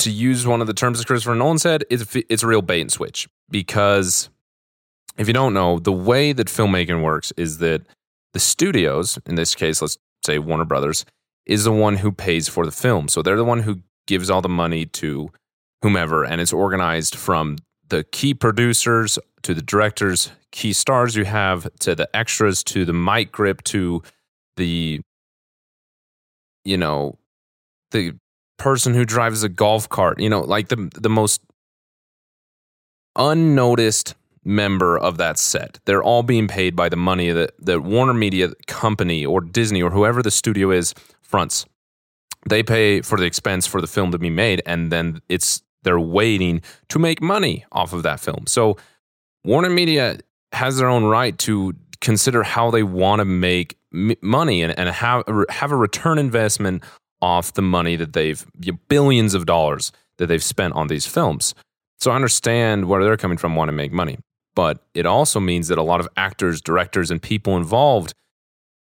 to 0.00 0.10
use 0.10 0.46
one 0.46 0.60
of 0.60 0.66
the 0.66 0.74
terms 0.74 0.98
that 0.98 1.06
Christopher 1.06 1.34
Nolan 1.34 1.58
said, 1.58 1.84
it's, 1.88 2.14
it's 2.28 2.42
a 2.42 2.46
real 2.46 2.60
bait 2.60 2.82
and 2.82 2.92
switch 2.92 3.26
because 3.48 4.28
if 5.16 5.28
you 5.28 5.32
don't 5.32 5.54
know, 5.54 5.78
the 5.78 5.92
way 5.92 6.34
that 6.34 6.48
filmmaking 6.48 7.02
works 7.02 7.32
is 7.38 7.56
that 7.58 7.86
the 8.34 8.40
studios, 8.40 9.18
in 9.24 9.36
this 9.36 9.54
case, 9.54 9.80
let's 9.80 9.96
say 10.24 10.38
Warner 10.38 10.64
Brothers, 10.64 11.04
is 11.46 11.64
the 11.64 11.72
one 11.72 11.96
who 11.96 12.12
pays 12.12 12.48
for 12.48 12.64
the 12.64 12.72
film. 12.72 13.08
So 13.08 13.22
they're 13.22 13.36
the 13.36 13.44
one 13.44 13.62
who 13.62 13.80
gives 14.06 14.30
all 14.30 14.42
the 14.42 14.48
money 14.48 14.86
to 14.86 15.30
whomever, 15.82 16.24
and 16.24 16.40
it's 16.40 16.52
organized 16.52 17.14
from 17.14 17.58
the 17.88 18.04
key 18.04 18.34
producers 18.34 19.18
to 19.42 19.54
the 19.54 19.62
directors, 19.62 20.32
key 20.50 20.72
stars 20.72 21.14
you 21.14 21.24
have, 21.24 21.68
to 21.80 21.94
the 21.94 22.08
extras, 22.16 22.64
to 22.64 22.84
the 22.84 22.92
mic 22.92 23.30
grip, 23.30 23.62
to 23.64 24.02
the, 24.56 25.00
you 26.64 26.76
know, 26.76 27.18
the 27.92 28.14
person 28.58 28.94
who 28.94 29.04
drives 29.04 29.42
a 29.42 29.48
golf 29.48 29.88
cart, 29.88 30.18
you 30.18 30.28
know, 30.28 30.40
like 30.40 30.68
the 30.68 30.90
the 30.94 31.10
most 31.10 31.42
unnoticed 33.14 34.14
member 34.46 34.96
of 34.96 35.18
that 35.18 35.38
set. 35.38 35.80
They're 35.84 36.02
all 36.02 36.22
being 36.22 36.48
paid 36.48 36.76
by 36.76 36.88
the 36.88 36.96
money 36.96 37.30
that 37.32 37.50
the 37.58 37.80
Warner 37.80 38.14
Media 38.14 38.50
company 38.66 39.26
or 39.26 39.40
Disney 39.40 39.82
or 39.82 39.90
whoever 39.90 40.22
the 40.22 40.30
studio 40.30 40.70
is 40.70 40.94
fronts. 41.20 41.66
They 42.48 42.62
pay 42.62 43.00
for 43.02 43.18
the 43.18 43.24
expense 43.24 43.66
for 43.66 43.80
the 43.80 43.88
film 43.88 44.12
to 44.12 44.18
be 44.18 44.30
made, 44.30 44.62
and 44.64 44.92
then 44.92 45.20
it's 45.28 45.62
they're 45.82 46.00
waiting 46.00 46.62
to 46.88 46.98
make 46.98 47.20
money 47.20 47.64
off 47.72 47.92
of 47.92 48.02
that 48.04 48.20
film. 48.20 48.44
So 48.46 48.76
Warner 49.44 49.70
Media 49.70 50.18
has 50.52 50.78
their 50.78 50.88
own 50.88 51.04
right 51.04 51.36
to 51.38 51.74
consider 52.00 52.42
how 52.42 52.70
they 52.70 52.82
want 52.82 53.20
to 53.20 53.24
make 53.24 53.76
money 53.92 54.62
and, 54.62 54.76
and 54.78 54.88
have, 54.88 55.24
have 55.48 55.72
a 55.72 55.76
return 55.76 56.18
investment 56.18 56.82
off 57.22 57.54
the 57.54 57.62
money 57.62 57.96
that 57.96 58.12
they've 58.12 58.44
billions 58.88 59.34
of 59.34 59.46
dollars 59.46 59.92
that 60.18 60.26
they've 60.26 60.42
spent 60.42 60.74
on 60.74 60.88
these 60.88 61.06
films. 61.06 61.54
So 61.98 62.10
I 62.10 62.14
understand 62.14 62.86
where 62.86 63.02
they're 63.02 63.16
coming 63.16 63.38
from, 63.38 63.56
want 63.56 63.68
to 63.68 63.72
make 63.72 63.92
money, 63.92 64.18
but 64.56 64.84
it 64.94 65.06
also 65.06 65.38
means 65.38 65.68
that 65.68 65.78
a 65.78 65.82
lot 65.82 66.00
of 66.00 66.08
actors, 66.16 66.60
directors, 66.60 67.12
and 67.12 67.22
people 67.22 67.56
involved, 67.56 68.14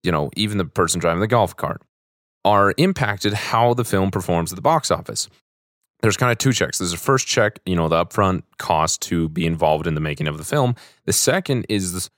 you 0.03 0.11
know, 0.11 0.29
even 0.35 0.59
the 0.59 0.65
person 0.65 0.99
driving 0.99 1.21
the 1.21 1.27
golf 1.27 1.55
cart, 1.55 1.81
are 2.45 2.75
impacted 2.77 3.33
how 3.33 3.73
the 3.73 3.85
film 3.85 4.11
performs 4.11 4.51
at 4.51 4.57
the 4.57 4.61
box 4.61 4.91
office. 4.91 5.29
There's 6.01 6.17
kind 6.17 6.31
of 6.31 6.37
two 6.37 6.51
checks. 6.51 6.79
There's 6.79 6.93
a 6.93 6.97
first 6.97 7.25
check, 7.25 7.59
you 7.65 7.75
know, 7.75 7.87
the 7.87 8.05
upfront 8.05 8.43
cost 8.57 9.01
to 9.03 9.29
be 9.29 9.45
involved 9.45 9.87
in 9.87 9.95
the 9.95 10.01
making 10.01 10.27
of 10.27 10.37
the 10.37 10.43
film. 10.43 10.75
The 11.05 11.13
second 11.13 11.65
is 11.69 12.09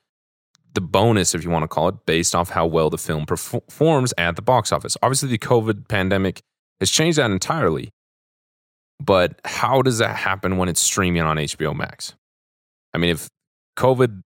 the 0.73 0.81
bonus, 0.81 1.35
if 1.35 1.43
you 1.43 1.51
want 1.51 1.63
to 1.63 1.67
call 1.67 1.89
it, 1.89 2.05
based 2.05 2.33
off 2.33 2.49
how 2.49 2.65
well 2.65 2.89
the 2.89 2.97
film 2.97 3.25
performs 3.25 4.13
at 4.17 4.35
the 4.35 4.41
box 4.41 4.71
office. 4.71 4.97
Obviously, 5.03 5.29
the 5.29 5.37
COVID 5.37 5.87
pandemic 5.87 6.41
has 6.79 6.89
changed 6.89 7.17
that 7.19 7.29
entirely. 7.29 7.91
But 8.99 9.39
how 9.45 9.81
does 9.81 9.97
that 9.97 10.15
happen 10.15 10.57
when 10.57 10.69
it's 10.69 10.81
streaming 10.81 11.21
on 11.21 11.37
HBO 11.37 11.75
Max? 11.75 12.15
I 12.93 12.97
mean, 12.97 13.09
if 13.09 13.29
COVID 13.77 14.21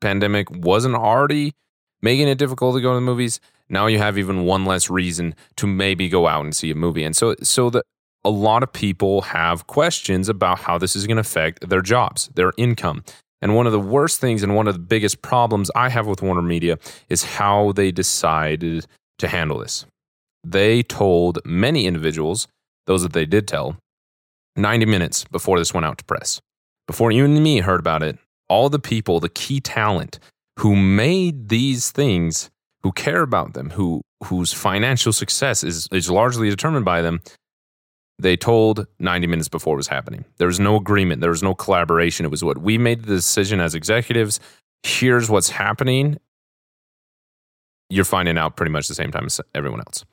pandemic 0.00 0.50
wasn't 0.50 0.94
already 0.94 1.54
making 2.02 2.28
it 2.28 2.38
difficult 2.38 2.76
to 2.76 2.80
go 2.80 2.90
to 2.90 2.94
the 2.96 3.00
movies, 3.00 3.40
now 3.68 3.86
you 3.86 3.98
have 3.98 4.18
even 4.18 4.44
one 4.44 4.64
less 4.64 4.88
reason 4.88 5.34
to 5.56 5.66
maybe 5.66 6.08
go 6.08 6.26
out 6.26 6.44
and 6.44 6.54
see 6.54 6.70
a 6.70 6.74
movie. 6.74 7.04
And 7.04 7.16
so 7.16 7.34
so 7.42 7.70
the 7.70 7.82
a 8.24 8.30
lot 8.30 8.62
of 8.62 8.72
people 8.72 9.22
have 9.22 9.66
questions 9.66 10.28
about 10.28 10.58
how 10.58 10.76
this 10.76 10.96
is 10.96 11.06
going 11.06 11.16
to 11.16 11.20
affect 11.20 11.68
their 11.68 11.80
jobs, 11.80 12.28
their 12.34 12.52
income. 12.56 13.04
And 13.40 13.54
one 13.54 13.66
of 13.66 13.72
the 13.72 13.80
worst 13.80 14.20
things 14.20 14.42
and 14.42 14.56
one 14.56 14.66
of 14.66 14.74
the 14.74 14.80
biggest 14.80 15.22
problems 15.22 15.70
I 15.74 15.88
have 15.88 16.06
with 16.06 16.22
Warner 16.22 16.42
Media 16.42 16.78
is 17.08 17.22
how 17.22 17.72
they 17.72 17.92
decided 17.92 18.86
to 19.18 19.28
handle 19.28 19.58
this. 19.58 19.86
They 20.44 20.82
told 20.82 21.38
many 21.44 21.86
individuals, 21.86 22.48
those 22.86 23.02
that 23.02 23.12
they 23.12 23.26
did 23.26 23.46
tell, 23.46 23.76
90 24.56 24.86
minutes 24.86 25.24
before 25.24 25.58
this 25.58 25.72
went 25.72 25.86
out 25.86 25.98
to 25.98 26.04
press. 26.04 26.40
Before 26.88 27.12
you 27.12 27.24
and 27.24 27.40
me 27.42 27.60
heard 27.60 27.80
about 27.80 28.02
it, 28.02 28.18
all 28.48 28.68
the 28.68 28.78
people, 28.78 29.20
the 29.20 29.28
key 29.28 29.60
talent 29.60 30.18
who 30.58 30.74
made 30.74 31.48
these 31.48 31.90
things, 31.90 32.50
who 32.82 32.92
care 32.92 33.22
about 33.22 33.54
them, 33.54 33.70
who 33.70 34.02
whose 34.24 34.52
financial 34.52 35.12
success 35.12 35.62
is, 35.62 35.86
is 35.92 36.10
largely 36.10 36.50
determined 36.50 36.84
by 36.84 37.00
them, 37.00 37.20
they 38.18 38.36
told 38.36 38.84
90 38.98 39.28
minutes 39.28 39.48
before 39.48 39.74
it 39.74 39.76
was 39.76 39.86
happening. 39.86 40.24
There 40.38 40.48
was 40.48 40.58
no 40.58 40.74
agreement, 40.74 41.20
there 41.20 41.30
was 41.30 41.42
no 41.42 41.54
collaboration. 41.54 42.26
It 42.26 42.30
was 42.30 42.42
what 42.42 42.58
we 42.58 42.78
made 42.78 43.02
the 43.04 43.14
decision 43.14 43.60
as 43.60 43.76
executives. 43.76 44.40
Here's 44.82 45.30
what's 45.30 45.50
happening. 45.50 46.18
You're 47.90 48.04
finding 48.04 48.36
out 48.36 48.56
pretty 48.56 48.72
much 48.72 48.88
the 48.88 48.94
same 48.94 49.12
time 49.12 49.26
as 49.26 49.40
everyone 49.54 49.80
else 49.80 50.04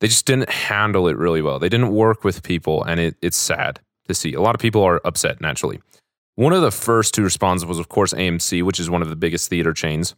they 0.00 0.08
just 0.08 0.26
didn't 0.26 0.48
handle 0.48 1.08
it 1.08 1.16
really 1.16 1.42
well. 1.42 1.58
They 1.58 1.68
didn't 1.68 1.92
work 1.92 2.24
with 2.24 2.42
people, 2.42 2.82
and 2.84 2.98
it, 2.98 3.16
it's 3.22 3.36
sad 3.36 3.80
to 4.08 4.14
see. 4.14 4.32
A 4.32 4.40
lot 4.40 4.54
of 4.54 4.60
people 4.60 4.82
are 4.82 5.00
upset 5.04 5.40
naturally. 5.40 5.80
One 6.40 6.54
of 6.54 6.62
the 6.62 6.70
first 6.70 7.12
to 7.16 7.22
respond 7.22 7.62
was, 7.66 7.78
of 7.78 7.90
course, 7.90 8.14
AMC, 8.14 8.62
which 8.62 8.80
is 8.80 8.88
one 8.88 9.02
of 9.02 9.10
the 9.10 9.14
biggest 9.14 9.50
theater 9.50 9.74
chains. 9.74 10.14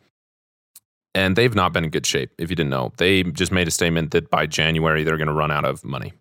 And 1.17 1.35
they've 1.35 1.53
not 1.53 1.73
been 1.73 1.83
in 1.83 1.91
good 1.91 2.07
shape, 2.07 2.31
if 2.39 2.49
you 2.49 2.55
didn't 2.55 2.71
know. 2.71 2.93
They 2.97 3.25
just 3.25 3.51
made 3.51 3.67
a 3.67 3.73
statement 3.73 4.13
that 4.13 4.31
by 4.31 4.47
January, 4.47 5.03
they're 5.03 5.17
going 5.17 5.27
to 5.27 5.33
run 5.33 5.51
out 5.51 5.65
of 5.65 5.85
money. 5.85 6.13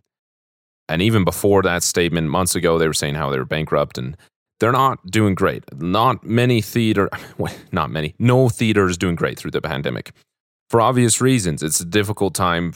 And 0.90 1.04
even 1.04 1.24
before 1.24 1.62
that 1.62 1.84
statement, 1.84 2.30
months 2.30 2.56
ago, 2.56 2.80
they 2.80 2.88
were 2.88 2.96
saying 2.96 3.14
how 3.14 3.30
they 3.30 3.38
were 3.38 3.46
bankrupt 3.46 4.00
and 4.00 4.18
they're 4.60 4.72
not 4.72 5.06
doing 5.06 5.36
great. 5.36 5.66
Not 5.80 6.24
many 6.24 6.64
theater, 6.64 7.08
not 7.72 7.92
many, 7.92 8.16
no 8.18 8.50
theater 8.50 8.90
is 8.90 8.98
doing 8.98 9.14
great 9.14 9.38
through 9.38 9.52
the 9.52 9.62
pandemic. 9.62 10.14
For 10.72 10.82
obvious 10.82 11.22
reasons, 11.22 11.62
it's 11.62 11.80
a 11.80 11.86
difficult 11.86 12.34
time 12.34 12.74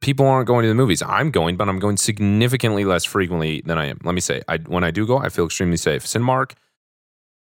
people 0.00 0.26
aren't 0.26 0.46
going 0.46 0.62
to 0.62 0.68
the 0.68 0.74
movies. 0.74 1.02
I'm 1.02 1.30
going, 1.30 1.56
but 1.56 1.68
I'm 1.68 1.78
going 1.78 1.96
significantly 1.96 2.84
less 2.84 3.04
frequently 3.04 3.62
than 3.62 3.78
I 3.78 3.86
am. 3.86 3.98
Let 4.04 4.14
me 4.14 4.20
say, 4.20 4.42
I, 4.48 4.58
when 4.58 4.84
I 4.84 4.90
do 4.90 5.06
go, 5.06 5.18
I 5.18 5.28
feel 5.28 5.46
extremely 5.46 5.76
safe. 5.76 6.04
Cinemark, 6.04 6.52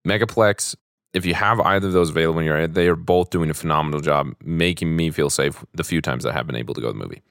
Megaplex, 0.06 0.76
if 1.14 1.26
you 1.26 1.34
have 1.34 1.60
either 1.62 1.88
of 1.88 1.94
those 1.94 2.10
available 2.10 2.40
in 2.40 2.46
your 2.46 2.56
area, 2.56 2.68
they 2.68 2.88
are 2.88 2.96
both 2.96 3.30
doing 3.30 3.50
a 3.50 3.54
phenomenal 3.54 4.02
job 4.02 4.36
making 4.44 4.96
me 4.96 5.12
feel 5.12 5.30
safe 5.30 5.64
the 5.74 5.84
few 5.84 6.02
times 6.02 6.26
I 6.26 6.34
have 6.34 6.46
been 6.46 6.56
able 6.56 6.74
to 6.74 6.82
go 6.82 6.88
to 6.88 6.94
the 6.94 7.00
movie. 7.00 7.22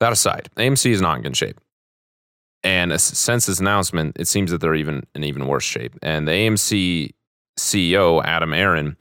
That 0.00 0.12
aside, 0.12 0.50
AMC 0.56 0.90
is 0.90 1.00
not 1.00 1.16
in 1.16 1.22
good 1.22 1.36
shape. 1.36 1.60
And 2.62 3.00
since 3.00 3.46
this 3.46 3.60
announcement, 3.60 4.16
it 4.18 4.28
seems 4.28 4.50
that 4.50 4.60
they're 4.60 4.74
even 4.74 5.06
in 5.14 5.24
even 5.24 5.46
worse 5.46 5.64
shape. 5.64 5.94
And 6.02 6.26
the 6.26 6.32
AMC 6.32 7.12
CEO, 7.58 8.22
Adam 8.24 8.52
Aron, 8.52 8.96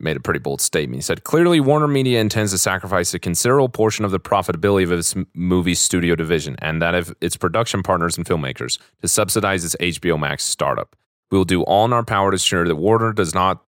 made 0.00 0.16
a 0.16 0.20
pretty 0.20 0.40
bold 0.40 0.60
statement. 0.60 0.96
He 0.96 1.02
said, 1.02 1.24
Clearly, 1.24 1.60
Warner 1.60 1.88
Media 1.88 2.20
intends 2.20 2.52
to 2.52 2.58
sacrifice 2.58 3.12
a 3.14 3.18
considerable 3.18 3.68
portion 3.68 4.04
of 4.04 4.10
the 4.10 4.20
profitability 4.20 4.84
of 4.84 4.92
its 4.92 5.14
movie 5.34 5.74
studio 5.74 6.14
division 6.14 6.56
and 6.60 6.80
that 6.80 6.94
of 6.94 7.14
its 7.20 7.36
production 7.36 7.82
partners 7.82 8.16
and 8.16 8.26
filmmakers 8.26 8.78
to 9.02 9.08
subsidize 9.08 9.64
its 9.64 9.76
HBO 9.76 10.18
Max 10.18 10.44
startup. 10.44 10.96
We 11.30 11.38
will 11.38 11.44
do 11.44 11.62
all 11.62 11.84
in 11.84 11.92
our 11.92 12.04
power 12.04 12.30
to 12.30 12.34
ensure 12.34 12.66
that 12.66 12.76
Warner 12.76 13.12
does 13.12 13.34
not 13.34 13.62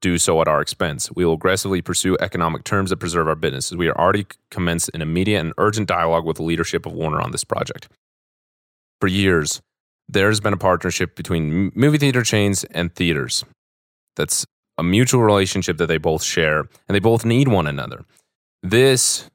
do 0.00 0.18
so 0.18 0.40
at 0.40 0.48
our 0.48 0.60
expense. 0.60 1.10
We 1.12 1.24
will 1.24 1.34
aggressively 1.34 1.80
pursue 1.80 2.16
economic 2.20 2.64
terms 2.64 2.90
that 2.90 2.98
preserve 2.98 3.26
our 3.26 3.34
business. 3.34 3.72
We 3.72 3.88
are 3.88 3.98
already 3.98 4.26
commenced 4.50 4.90
an 4.92 5.00
immediate 5.00 5.40
and 5.40 5.52
urgent 5.58 5.88
dialogue 5.88 6.26
with 6.26 6.36
the 6.36 6.42
leadership 6.42 6.84
of 6.86 6.92
Warner 6.92 7.20
on 7.20 7.30
this 7.30 7.44
project. 7.44 7.88
For 9.00 9.06
years, 9.06 9.62
there's 10.08 10.40
been 10.40 10.52
a 10.52 10.58
partnership 10.58 11.16
between 11.16 11.72
movie 11.74 11.98
theater 11.98 12.22
chains 12.22 12.64
and 12.64 12.94
theaters 12.94 13.44
that's 14.16 14.46
a 14.76 14.82
mutual 14.82 15.22
relationship 15.22 15.78
that 15.78 15.86
they 15.86 15.98
both 15.98 16.22
share 16.22 16.60
and 16.60 16.94
they 16.94 17.00
both 17.00 17.24
need 17.24 17.48
one 17.48 17.66
another. 17.66 18.04
This 18.62 19.30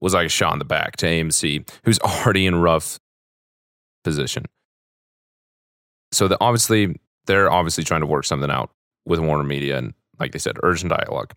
was 0.00 0.14
like 0.14 0.26
a 0.26 0.30
shot 0.30 0.52
in 0.52 0.58
the 0.58 0.64
back 0.64 0.96
to 0.96 1.06
AMC, 1.06 1.68
who's 1.84 1.98
already 2.00 2.46
in 2.46 2.56
rough 2.56 2.98
position. 4.04 4.44
So 6.12 6.28
the, 6.28 6.36
obviously, 6.40 6.96
they're 7.26 7.50
obviously 7.50 7.84
trying 7.84 8.00
to 8.00 8.06
work 8.06 8.24
something 8.24 8.50
out 8.50 8.70
with 9.06 9.20
Warner 9.20 9.44
Media 9.44 9.78
and, 9.78 9.94
like 10.18 10.32
they 10.32 10.38
said, 10.38 10.56
urgent 10.62 10.90
dialogue. 10.90 11.32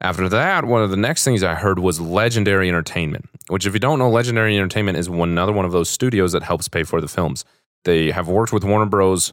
After 0.00 0.28
that, 0.28 0.64
one 0.64 0.82
of 0.82 0.90
the 0.90 0.96
next 0.96 1.24
things 1.24 1.42
I 1.42 1.54
heard 1.54 1.78
was 1.78 2.00
Legendary 2.00 2.68
Entertainment, 2.68 3.28
which, 3.48 3.66
if 3.66 3.72
you 3.72 3.80
don't 3.80 3.98
know, 3.98 4.10
Legendary 4.10 4.56
Entertainment 4.56 4.98
is 4.98 5.08
one, 5.08 5.30
another 5.30 5.52
one 5.52 5.64
of 5.64 5.72
those 5.72 5.88
studios 5.88 6.32
that 6.32 6.42
helps 6.42 6.68
pay 6.68 6.82
for 6.82 7.00
the 7.00 7.08
films. 7.08 7.44
They 7.84 8.10
have 8.10 8.28
worked 8.28 8.52
with 8.52 8.64
Warner 8.64 8.86
Bros 8.86 9.32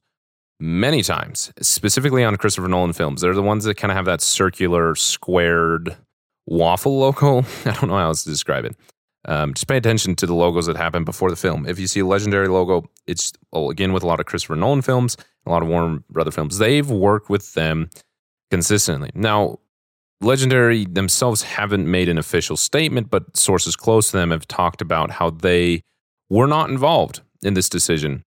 many 0.60 1.02
times, 1.02 1.52
specifically 1.62 2.24
on 2.24 2.38
Christopher 2.38 2.68
Nolan 2.68 2.94
films. 2.94 3.22
They're 3.22 3.34
the 3.34 3.42
ones 3.42 3.66
that 3.66 3.76
kind 3.76 3.92
of 3.92 3.96
have 3.96 4.06
that 4.06 4.22
circular, 4.22 4.96
squared 4.96 5.98
waffle 6.46 7.00
local. 7.00 7.46
I 7.66 7.72
don't 7.72 7.90
know 7.90 7.98
how 7.98 8.06
else 8.06 8.24
to 8.24 8.30
describe 8.30 8.66
it. 8.66 8.76
Um, 9.26 9.54
just 9.54 9.68
pay 9.68 9.78
attention 9.78 10.16
to 10.16 10.26
the 10.26 10.34
logos 10.34 10.66
that 10.66 10.78
happen 10.78 11.04
before 11.04 11.30
the 11.30 11.36
film. 11.36 11.68
If 11.68 11.78
you 11.80 11.88
see 11.88 12.00
a 12.00 12.06
legendary 12.06 12.48
logo, 12.48 12.90
it's 13.06 13.34
well, 13.52 13.70
again 13.70 13.94
with 13.94 14.04
a 14.04 14.08
lot 14.08 14.20
of 14.20 14.26
Christopher 14.26 14.56
Nolan 14.56 14.82
films, 14.82 15.16
a 15.46 15.52
lot 15.52 15.62
of 15.62 15.70
Warner 15.70 16.00
Brother 16.10 16.32
films. 16.32 16.58
They've 16.58 16.90
worked 16.90 17.30
with 17.30 17.54
them 17.54 17.90
consistently. 18.50 19.12
Now, 19.14 19.60
Legendary 20.22 20.86
themselves 20.86 21.42
haven't 21.42 21.90
made 21.90 22.08
an 22.08 22.20
official 22.20 22.56
statement, 22.56 23.10
but 23.10 23.36
sources 23.36 23.76
close 23.76 24.12
to 24.12 24.18
them 24.18 24.30
have 24.30 24.48
talked 24.48 24.80
about 24.80 25.10
how 25.10 25.32
they 25.32 25.82
were 26.30 26.46
not 26.46 26.70
involved 26.70 27.22
in 27.42 27.56
this 27.56 27.68
decision 27.68 28.24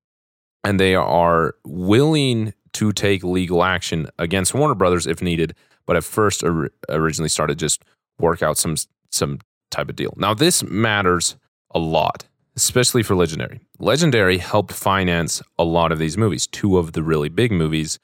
and 0.65 0.81
they 0.81 0.97
are 0.97 1.55
willing 1.65 2.53
to 2.73 2.91
take 2.91 3.23
legal 3.23 3.63
action 3.63 4.09
against 4.19 4.55
Warner 4.55 4.75
Brothers 4.75 5.07
if 5.07 5.23
needed, 5.23 5.55
but 5.87 5.95
at 5.95 6.03
first 6.03 6.43
or- 6.43 6.73
originally 6.89 7.29
started 7.29 7.61
just 7.61 7.85
work 8.19 8.43
out 8.43 8.59
some 8.59 8.75
some 9.11 9.39
type 9.71 9.89
of 9.89 9.97
deal. 9.97 10.15
Now 10.17 10.35
this 10.35 10.63
matters 10.63 11.37
a 11.75 11.79
lot, 11.79 12.27
especially 12.57 13.03
for 13.03 13.15
Legendary. 13.15 13.61
Legendary 13.79 14.39
helped 14.39 14.73
finance 14.73 15.43
a 15.59 15.65
lot 15.65 15.93
of 15.93 15.99
these 15.99 16.17
movies, 16.17 16.47
two 16.47 16.79
of 16.79 16.93
the 16.93 17.03
really 17.03 17.29
big 17.29 17.53
movies 17.53 17.99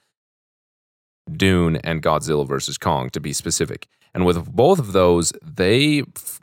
Dune 1.37 1.77
and 1.77 2.03
Godzilla 2.03 2.47
vs. 2.47 2.77
Kong, 2.79 3.11
to 3.11 3.21
be 3.21 3.33
specific. 3.33 3.87
And 4.15 4.27
with 4.27 4.53
both 4.53 4.79
of 4.79 4.93
those, 4.93 5.33
they 5.43 6.01
f- 6.01 6.41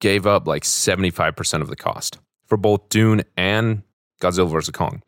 gave 0.00 0.26
up 0.26 0.46
like 0.46 0.64
75% 0.64 1.62
of 1.62 1.68
the 1.68 1.76
cost 1.76 2.18
for 2.44 2.56
both 2.56 2.88
Dune 2.90 3.22
and 3.36 3.82
Godzilla 4.20 4.50
vs. 4.50 4.70
Kong. 4.74 5.02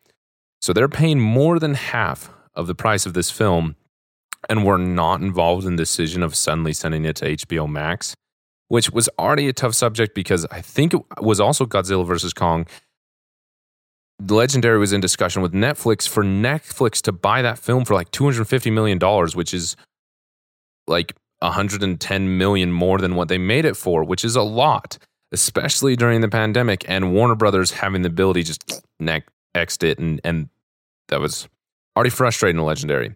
So 0.61 0.73
they're 0.73 0.89
paying 0.89 1.19
more 1.19 1.59
than 1.59 1.75
half 1.75 2.31
of 2.55 2.67
the 2.67 2.75
price 2.75 3.05
of 3.05 3.13
this 3.13 3.31
film 3.31 3.75
and 4.49 4.65
were 4.65 4.77
not 4.77 5.21
involved 5.21 5.65
in 5.65 5.75
the 5.75 5.81
decision 5.81 6.23
of 6.23 6.35
suddenly 6.35 6.73
sending 6.73 7.05
it 7.05 7.15
to 7.17 7.35
HBO 7.35 7.69
Max, 7.69 8.15
which 8.69 8.91
was 8.91 9.09
already 9.19 9.47
a 9.47 9.53
tough 9.53 9.75
subject 9.75 10.15
because 10.15 10.45
I 10.49 10.61
think 10.61 10.93
it 10.93 11.01
was 11.21 11.39
also 11.39 11.65
Godzilla 11.65 12.05
versus 12.05 12.33
Kong 12.33 12.65
Legendary 14.27 14.77
was 14.77 14.91
in 14.91 14.99
discussion 14.99 15.41
with 15.41 15.53
Netflix 15.53 16.07
for 16.07 16.23
Netflix 16.23 17.01
to 17.03 17.11
buy 17.11 17.41
that 17.41 17.57
film 17.57 17.85
for 17.85 17.93
like 17.93 18.11
$250 18.11 18.71
million, 18.71 18.99
which 19.33 19.53
is 19.53 19.77
like 20.87 21.15
110 21.39 22.37
million 22.37 22.71
more 22.71 22.97
than 22.97 23.15
what 23.15 23.29
they 23.29 23.37
made 23.37 23.63
it 23.63 23.77
for, 23.77 24.03
which 24.03 24.25
is 24.25 24.35
a 24.35 24.41
lot, 24.41 24.97
especially 25.31 25.95
during 25.95 26.19
the 26.19 26.27
pandemic 26.27 26.83
and 26.89 27.13
Warner 27.13 27.35
Brothers 27.35 27.71
having 27.71 28.01
the 28.01 28.07
ability 28.07 28.43
just 28.43 28.81
next 28.99 29.29
exed 29.55 29.83
it 29.83 29.97
and 29.97 30.21
and 30.23 30.47
that 31.07 31.19
was 31.19 31.47
already 31.95 32.11
frustrating 32.11 32.61
Legendary. 32.61 33.15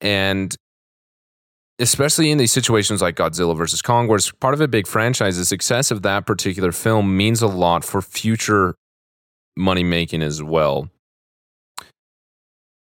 And 0.00 0.56
especially 1.78 2.30
in 2.30 2.38
these 2.38 2.52
situations 2.52 3.02
like 3.02 3.16
Godzilla 3.16 3.56
versus 3.56 3.82
Kong, 3.82 4.08
where 4.08 4.16
it's 4.16 4.30
part 4.30 4.54
of 4.54 4.60
a 4.60 4.68
big 4.68 4.86
franchise, 4.86 5.36
the 5.36 5.44
success 5.44 5.90
of 5.90 6.02
that 6.02 6.26
particular 6.26 6.72
film 6.72 7.16
means 7.16 7.42
a 7.42 7.46
lot 7.46 7.84
for 7.84 8.00
future 8.00 8.74
money 9.56 9.84
making 9.84 10.22
as 10.22 10.42
well. 10.42 10.88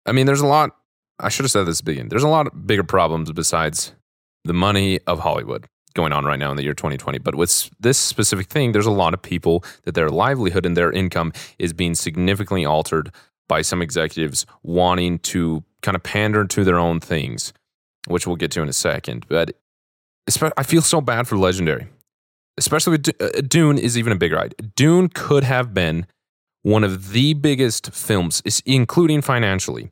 I 0.07 0.13
mean, 0.13 0.27
there's 0.27 0.41
a 0.41 0.47
lot. 0.47 0.77
I 1.19 1.29
should 1.29 1.45
have 1.45 1.53
said 1.53 1.65
this 1.65 1.81
at 1.81 1.85
the 1.85 1.93
beginning. 1.93 2.09
There's 2.09 2.25
a 2.25 2.29
lot 2.29 2.47
of 2.47 2.67
bigger 2.67 2.83
problems 2.83 3.31
besides 3.33 3.95
the 4.45 4.53
money 4.53 5.01
of 5.07 5.21
Hollywood 5.21 5.67
going 5.95 6.13
on 6.13 6.25
right 6.25 6.39
now 6.39 6.51
in 6.51 6.57
the 6.57 6.65
year 6.65 6.75
2020. 6.75 7.19
But 7.19 7.37
with 7.37 7.71
this 7.81 7.97
specific 7.97 8.49
thing, 8.49 8.73
there's 8.73 8.87
a 8.87 8.91
lot 8.91 9.15
of 9.15 9.23
people 9.23 9.65
that 9.85 9.95
their 9.95 10.11
livelihood 10.11 10.67
and 10.67 10.77
their 10.77 10.91
income 10.91 11.33
is 11.59 11.73
being 11.73 11.95
significantly 11.95 12.65
altered 12.65 13.13
by 13.49 13.63
some 13.63 13.81
executives 13.81 14.45
wanting 14.63 15.19
to 15.21 15.63
kind 15.83 15.95
of 15.95 16.03
pander 16.03 16.45
to 16.47 16.65
their 16.65 16.79
own 16.79 16.99
things, 16.99 17.53
which 18.07 18.27
we'll 18.27 18.37
get 18.37 18.51
to 18.53 18.63
in 18.63 18.69
a 18.69 18.73
second. 18.73 19.27
But 19.29 19.57
I 20.57 20.63
feel 20.63 20.83
so 20.83 21.01
bad 21.01 21.29
for 21.29 21.37
Legendary, 21.37 21.89
especially 22.57 22.93
with 22.93 23.09
uh, 23.21 23.41
Dune 23.43 23.79
is 23.79 23.99
even 23.99 24.13
a 24.13 24.17
bigger 24.17 24.39
idea. 24.39 24.57
Dune 24.75 25.09
could 25.09 25.45
have 25.45 25.75
been 25.75 26.07
one 26.63 26.83
of 26.83 27.13
the 27.13 27.35
biggest 27.35 27.93
films, 27.93 28.43
including 28.65 29.21
financially, 29.21 29.91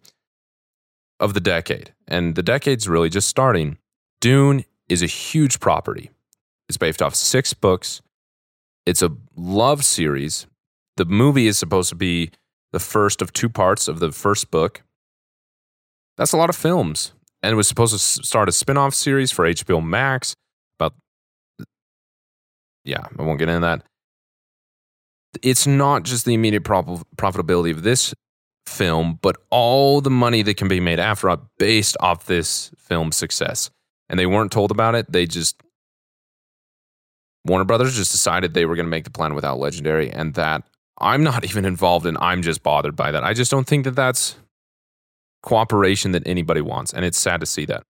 of 1.21 1.35
the 1.35 1.41
decade. 1.41 1.93
And 2.09 2.35
the 2.35 2.43
decade's 2.43 2.89
really 2.89 3.11
just 3.11 3.29
starting. 3.29 3.77
Dune 4.21 4.65
is 4.89 5.03
a 5.03 5.07
huge 5.07 5.61
property. 5.61 6.11
It's 6.69 6.79
based 6.79 7.03
off 7.03 7.15
six 7.15 7.53
books. 7.53 8.01
It's 8.87 9.03
a 9.03 9.11
love 9.37 9.85
series. 9.85 10.47
The 10.97 11.05
movie 11.05 11.47
is 11.47 11.59
supposed 11.59 11.91
to 11.91 11.95
be 11.95 12.31
the 12.73 12.81
first 12.81 13.21
of 13.21 13.33
two 13.33 13.49
parts 13.49 13.87
of 13.87 14.01
the 14.01 14.11
first 14.11 14.51
book. 14.51 14.83
That's 16.17 16.33
a 16.33 16.37
lot 16.37 16.51
of 16.51 16.57
films. 16.57 17.13
And 17.43 17.53
it 17.53 17.57
was 17.57 17.67
supposed 17.67 17.93
to 17.93 17.99
start 17.99 18.49
a 18.49 18.53
spin 18.53 18.77
off 18.77 18.95
series 18.95 19.33
for 19.33 19.45
HBO 19.45 19.85
Max 19.85 20.35
about, 20.79 20.95
yeah, 22.85 23.07
I 23.19 23.23
won't 23.23 23.39
get 23.39 23.49
into 23.49 23.61
that 23.61 23.83
it's 25.41 25.67
not 25.67 26.03
just 26.03 26.27
the 26.27 26.35
immediate 26.35 26.65
prof- 26.65 27.05
profitability 27.17 27.71
of 27.71 27.83
this 27.83 28.15
film, 28.67 29.19
but 29.23 29.37
all 29.51 30.01
the 30.01 30.11
money 30.11 30.43
that 30.43 30.57
can 30.57 30.69
be 30.69 30.81
made 30.81 30.99
after 30.99 31.35
based 31.59 31.97
off 32.01 32.27
this 32.27 32.71
film's 32.77 33.17
success. 33.17 33.71
And 34.09 34.19
they 34.19 34.27
weren't 34.27 34.53
told 34.53 34.71
about 34.71 34.95
it. 34.95 35.11
They 35.11 35.27
just 35.27 35.63
Warner 37.45 37.65
Brothers 37.65 37.97
just 37.97 38.13
decided 38.13 38.55
they 38.55 38.67
were 38.67 38.77
going 38.77 38.87
to 38.87 38.91
make 38.91 39.05
the 39.05 39.11
plan 39.11 39.35
without 39.35 39.59
Legendary, 39.59 40.11
and 40.11 40.35
that 40.35 40.63
I'm 40.99 41.25
not 41.25 41.45
even 41.49 41.65
involved 41.65 42.07
and 42.07 42.19
I'm 42.19 42.43
just 42.43 42.63
bothered 42.63 42.95
by 42.95 43.11
that. 43.11 43.25
I 43.25 43.33
just 43.33 43.51
don't 43.51 43.67
think 43.67 43.85
that 43.85 43.97
that's 43.97 44.37
cooperation 45.43 46.13
that 46.13 46.27
anybody 46.27 46.61
wants, 46.61 46.93
and 46.93 47.05
it's 47.05 47.19
sad 47.19 47.41
to 47.41 47.47
see 47.47 47.65
that. 47.67 47.83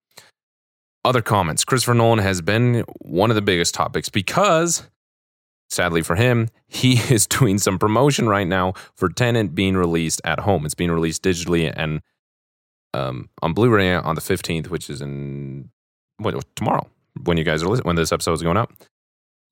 Other 1.05 1.23
comments: 1.23 1.65
Christopher 1.65 1.95
Nolan 1.95 2.19
has 2.21 2.41
been 2.41 2.85
one 3.01 3.31
of 3.31 3.35
the 3.35 3.43
biggest 3.43 3.75
topics 3.75 4.09
because 4.09 4.89
sadly 5.73 6.03
for 6.03 6.17
him, 6.17 6.49
he 6.69 6.95
is 7.13 7.27
doing 7.27 7.59
some 7.59 7.79
promotion 7.79 8.29
right 8.29 8.47
now 8.47 8.75
for 8.95 9.09
Tenet 9.09 9.55
being 9.55 9.77
released 9.77 10.21
at 10.25 10.41
home. 10.41 10.65
It's 10.65 10.75
being 10.75 10.91
released 10.91 11.23
digitally 11.23 11.73
and 11.75 12.01
um, 12.95 13.31
on 13.41 13.55
Blu-ray 13.55 13.95
on 13.95 14.15
the 14.15 14.21
15th, 14.21 14.69
which 14.69 14.91
is 14.91 15.01
in 15.01 15.71
what, 16.19 16.45
tomorrow 16.57 16.87
when 17.25 17.39
you 17.39 17.45
guys 17.45 17.63
are 17.63 17.69
listening, 17.69 17.87
when 17.87 17.97
this 17.97 18.13
episode 18.13 18.35
is 18.35 18.43
going 18.43 18.57
up. 18.57 18.73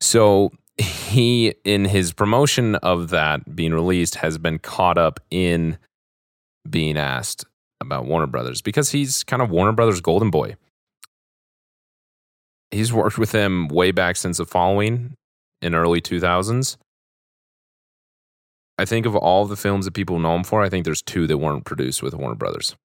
So 0.01 0.53
he, 0.77 1.55
in 1.65 1.87
his 1.87 2.13
promotion 2.13 2.75
of 2.77 3.11
that 3.11 3.55
being 3.57 3.73
released, 3.73 4.17
has 4.17 4.39
been 4.39 4.59
caught 4.59 4.99
up 4.99 5.21
in 5.31 5.79
being 6.69 6.97
asked 6.97 7.45
about 7.81 8.07
Warner 8.07 8.27
Brothers 8.27 8.63
because 8.63 8.91
he's 8.91 9.25
kind 9.25 9.43
of 9.43 9.51
Warner 9.51 9.73
Brothers 9.73 10.01
golden 10.01 10.31
boy. 10.31 10.57
He's 12.71 12.93
worked 12.93 13.19
with 13.19 13.33
them 13.33 13.69
way 13.69 13.91
back 13.91 14.17
since 14.17 14.39
the 14.39 14.47
following 14.47 15.15
in 15.61 15.75
early 15.75 16.01
2000s. 16.01 16.77
I 18.79 18.85
think 18.85 19.07
of 19.07 19.15
all 19.15 19.45
the 19.45 19.57
films 19.57 19.85
that 19.85 19.93
people 19.93 20.19
know 20.19 20.35
him 20.35 20.45
for, 20.45 20.63
I 20.63 20.71
think 20.71 20.85
there's 20.85 21.03
two 21.03 21.27
that 21.27 21.39
weren't 21.39 21.67
produced 21.67 22.03
with 22.03 22.15
Warner 22.15 22.37
Brothers. 22.37 22.77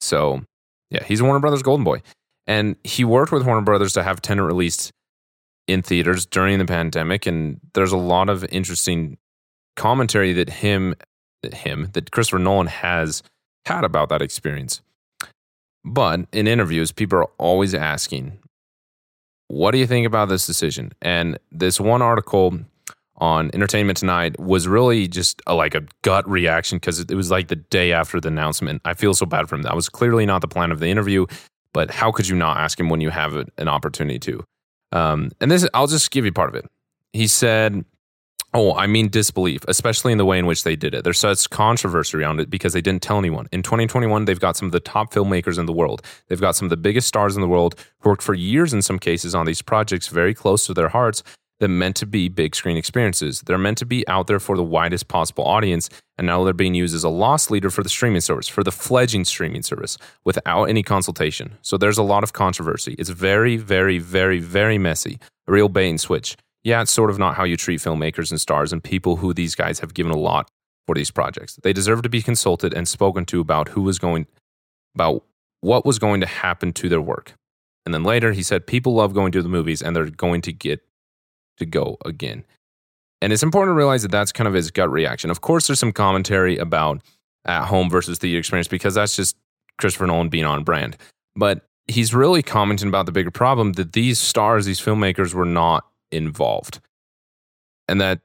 So, 0.00 0.42
yeah, 0.90 1.04
he's 1.04 1.22
Warner 1.22 1.38
Brothers 1.38 1.62
Golden 1.62 1.84
Boy. 1.84 2.02
And 2.46 2.76
he 2.82 3.04
worked 3.04 3.30
with 3.30 3.46
Warner 3.46 3.62
Brothers 3.62 3.92
to 3.92 4.02
have 4.02 4.20
Tenet 4.20 4.44
released 4.44 4.90
in 5.68 5.82
theaters 5.82 6.26
during 6.26 6.58
the 6.58 6.64
pandemic. 6.64 7.26
And 7.26 7.60
there's 7.74 7.92
a 7.92 7.96
lot 7.96 8.28
of 8.28 8.44
interesting 8.46 9.18
commentary 9.76 10.32
that 10.32 10.48
him, 10.48 10.96
that 11.42 11.54
him, 11.54 11.90
that 11.92 12.10
Christopher 12.10 12.40
Nolan 12.40 12.66
has 12.66 13.22
had 13.66 13.84
about 13.84 14.08
that 14.08 14.22
experience. 14.22 14.82
But 15.84 16.26
in 16.32 16.46
interviews, 16.46 16.92
people 16.92 17.18
are 17.18 17.30
always 17.38 17.74
asking, 17.74 18.38
what 19.48 19.72
do 19.72 19.78
you 19.78 19.86
think 19.86 20.06
about 20.06 20.28
this 20.28 20.46
decision? 20.46 20.92
And 21.02 21.38
this 21.50 21.80
one 21.80 22.02
article 22.02 22.58
on 23.16 23.50
Entertainment 23.52 23.98
Tonight 23.98 24.38
was 24.40 24.66
really 24.66 25.06
just 25.06 25.42
a, 25.46 25.54
like 25.54 25.74
a 25.74 25.82
gut 26.02 26.28
reaction 26.28 26.78
because 26.78 27.00
it 27.00 27.14
was 27.14 27.30
like 27.30 27.48
the 27.48 27.56
day 27.56 27.92
after 27.92 28.20
the 28.20 28.28
announcement. 28.28 28.80
I 28.84 28.94
feel 28.94 29.14
so 29.14 29.26
bad 29.26 29.48
for 29.48 29.56
him. 29.56 29.62
That 29.62 29.76
was 29.76 29.88
clearly 29.88 30.24
not 30.26 30.40
the 30.40 30.48
plan 30.48 30.72
of 30.72 30.80
the 30.80 30.88
interview, 30.88 31.26
but 31.72 31.90
how 31.90 32.10
could 32.10 32.28
you 32.28 32.36
not 32.36 32.56
ask 32.56 32.80
him 32.80 32.88
when 32.88 33.00
you 33.00 33.10
have 33.10 33.34
an 33.34 33.68
opportunity 33.68 34.18
to? 34.20 34.44
Um, 34.92 35.30
and 35.40 35.50
this, 35.50 35.68
I'll 35.74 35.86
just 35.86 36.10
give 36.10 36.24
you 36.24 36.32
part 36.32 36.48
of 36.48 36.54
it. 36.54 36.64
He 37.12 37.26
said, 37.26 37.84
Oh, 38.54 38.74
I 38.74 38.86
mean 38.86 39.08
disbelief, 39.08 39.64
especially 39.66 40.12
in 40.12 40.18
the 40.18 40.26
way 40.26 40.38
in 40.38 40.44
which 40.44 40.62
they 40.62 40.76
did 40.76 40.94
it. 40.94 41.04
There's 41.04 41.18
such 41.18 41.48
controversy 41.48 42.18
around 42.18 42.38
it 42.38 42.50
because 42.50 42.74
they 42.74 42.82
didn't 42.82 43.02
tell 43.02 43.18
anyone. 43.18 43.48
In 43.50 43.62
2021, 43.62 44.26
they've 44.26 44.38
got 44.38 44.58
some 44.58 44.66
of 44.66 44.72
the 44.72 44.80
top 44.80 45.10
filmmakers 45.10 45.58
in 45.58 45.64
the 45.64 45.72
world. 45.72 46.02
They've 46.28 46.40
got 46.40 46.54
some 46.54 46.66
of 46.66 46.70
the 46.70 46.76
biggest 46.76 47.08
stars 47.08 47.34
in 47.34 47.40
the 47.40 47.48
world 47.48 47.76
who 48.00 48.10
worked 48.10 48.22
for 48.22 48.34
years 48.34 48.74
in 48.74 48.82
some 48.82 48.98
cases 48.98 49.34
on 49.34 49.46
these 49.46 49.62
projects 49.62 50.08
very 50.08 50.34
close 50.34 50.66
to 50.66 50.74
their 50.74 50.90
hearts 50.90 51.22
that 51.60 51.68
meant 51.68 51.96
to 51.96 52.04
be 52.04 52.28
big 52.28 52.54
screen 52.54 52.76
experiences. 52.76 53.40
They're 53.40 53.56
meant 53.56 53.78
to 53.78 53.86
be 53.86 54.06
out 54.06 54.26
there 54.26 54.40
for 54.40 54.54
the 54.54 54.62
widest 54.62 55.08
possible 55.08 55.44
audience, 55.44 55.88
and 56.18 56.26
now 56.26 56.44
they're 56.44 56.52
being 56.52 56.74
used 56.74 56.94
as 56.94 57.04
a 57.04 57.08
loss 57.08 57.50
leader 57.50 57.70
for 57.70 57.82
the 57.82 57.88
streaming 57.88 58.20
service, 58.20 58.48
for 58.48 58.62
the 58.62 58.72
fledging 58.72 59.24
streaming 59.24 59.62
service, 59.62 59.96
without 60.24 60.64
any 60.64 60.82
consultation. 60.82 61.56
So 61.62 61.78
there's 61.78 61.98
a 61.98 62.02
lot 62.02 62.22
of 62.22 62.34
controversy. 62.34 62.96
It's 62.98 63.08
very, 63.08 63.56
very, 63.56 63.96
very, 63.96 64.40
very 64.40 64.76
messy. 64.76 65.18
A 65.46 65.52
real 65.52 65.70
bait 65.70 65.88
and 65.88 66.00
switch 66.00 66.36
yeah, 66.64 66.82
it's 66.82 66.92
sort 66.92 67.10
of 67.10 67.18
not 67.18 67.34
how 67.34 67.44
you 67.44 67.56
treat 67.56 67.80
filmmakers 67.80 68.30
and 68.30 68.40
stars 68.40 68.72
and 68.72 68.82
people 68.82 69.16
who 69.16 69.34
these 69.34 69.54
guys 69.54 69.80
have 69.80 69.94
given 69.94 70.12
a 70.12 70.16
lot 70.16 70.48
for 70.86 70.94
these 70.94 71.10
projects. 71.10 71.58
They 71.62 71.72
deserve 71.72 72.02
to 72.02 72.08
be 72.08 72.22
consulted 72.22 72.72
and 72.72 72.86
spoken 72.86 73.24
to 73.26 73.40
about 73.40 73.68
who 73.68 73.82
was 73.82 73.98
going, 73.98 74.26
about 74.94 75.24
what 75.60 75.84
was 75.84 75.98
going 75.98 76.20
to 76.20 76.26
happen 76.26 76.72
to 76.74 76.88
their 76.88 77.00
work. 77.00 77.34
And 77.84 77.92
then 77.92 78.04
later 78.04 78.32
he 78.32 78.42
said, 78.42 78.66
people 78.66 78.94
love 78.94 79.14
going 79.14 79.32
to 79.32 79.42
the 79.42 79.48
movies 79.48 79.82
and 79.82 79.94
they're 79.94 80.10
going 80.10 80.40
to 80.42 80.52
get 80.52 80.80
to 81.58 81.66
go 81.66 81.96
again. 82.04 82.44
And 83.20 83.32
it's 83.32 83.42
important 83.42 83.74
to 83.74 83.76
realize 83.76 84.02
that 84.02 84.10
that's 84.10 84.32
kind 84.32 84.48
of 84.48 84.54
his 84.54 84.70
gut 84.70 84.90
reaction. 84.90 85.30
Of 85.30 85.40
course, 85.40 85.66
there's 85.66 85.78
some 85.78 85.92
commentary 85.92 86.58
about 86.58 87.02
at 87.44 87.66
home 87.66 87.90
versus 87.90 88.18
theater 88.18 88.38
experience 88.38 88.68
because 88.68 88.94
that's 88.94 89.16
just 89.16 89.36
Christopher 89.78 90.06
Nolan 90.06 90.28
being 90.28 90.44
on 90.44 90.64
brand. 90.64 90.96
But 91.36 91.64
he's 91.86 92.14
really 92.14 92.42
commenting 92.42 92.88
about 92.88 93.06
the 93.06 93.12
bigger 93.12 93.30
problem 93.30 93.74
that 93.74 93.92
these 93.92 94.18
stars, 94.18 94.66
these 94.66 94.80
filmmakers 94.80 95.34
were 95.34 95.44
not 95.44 95.84
involved. 96.12 96.80
And 97.88 98.00
that, 98.00 98.20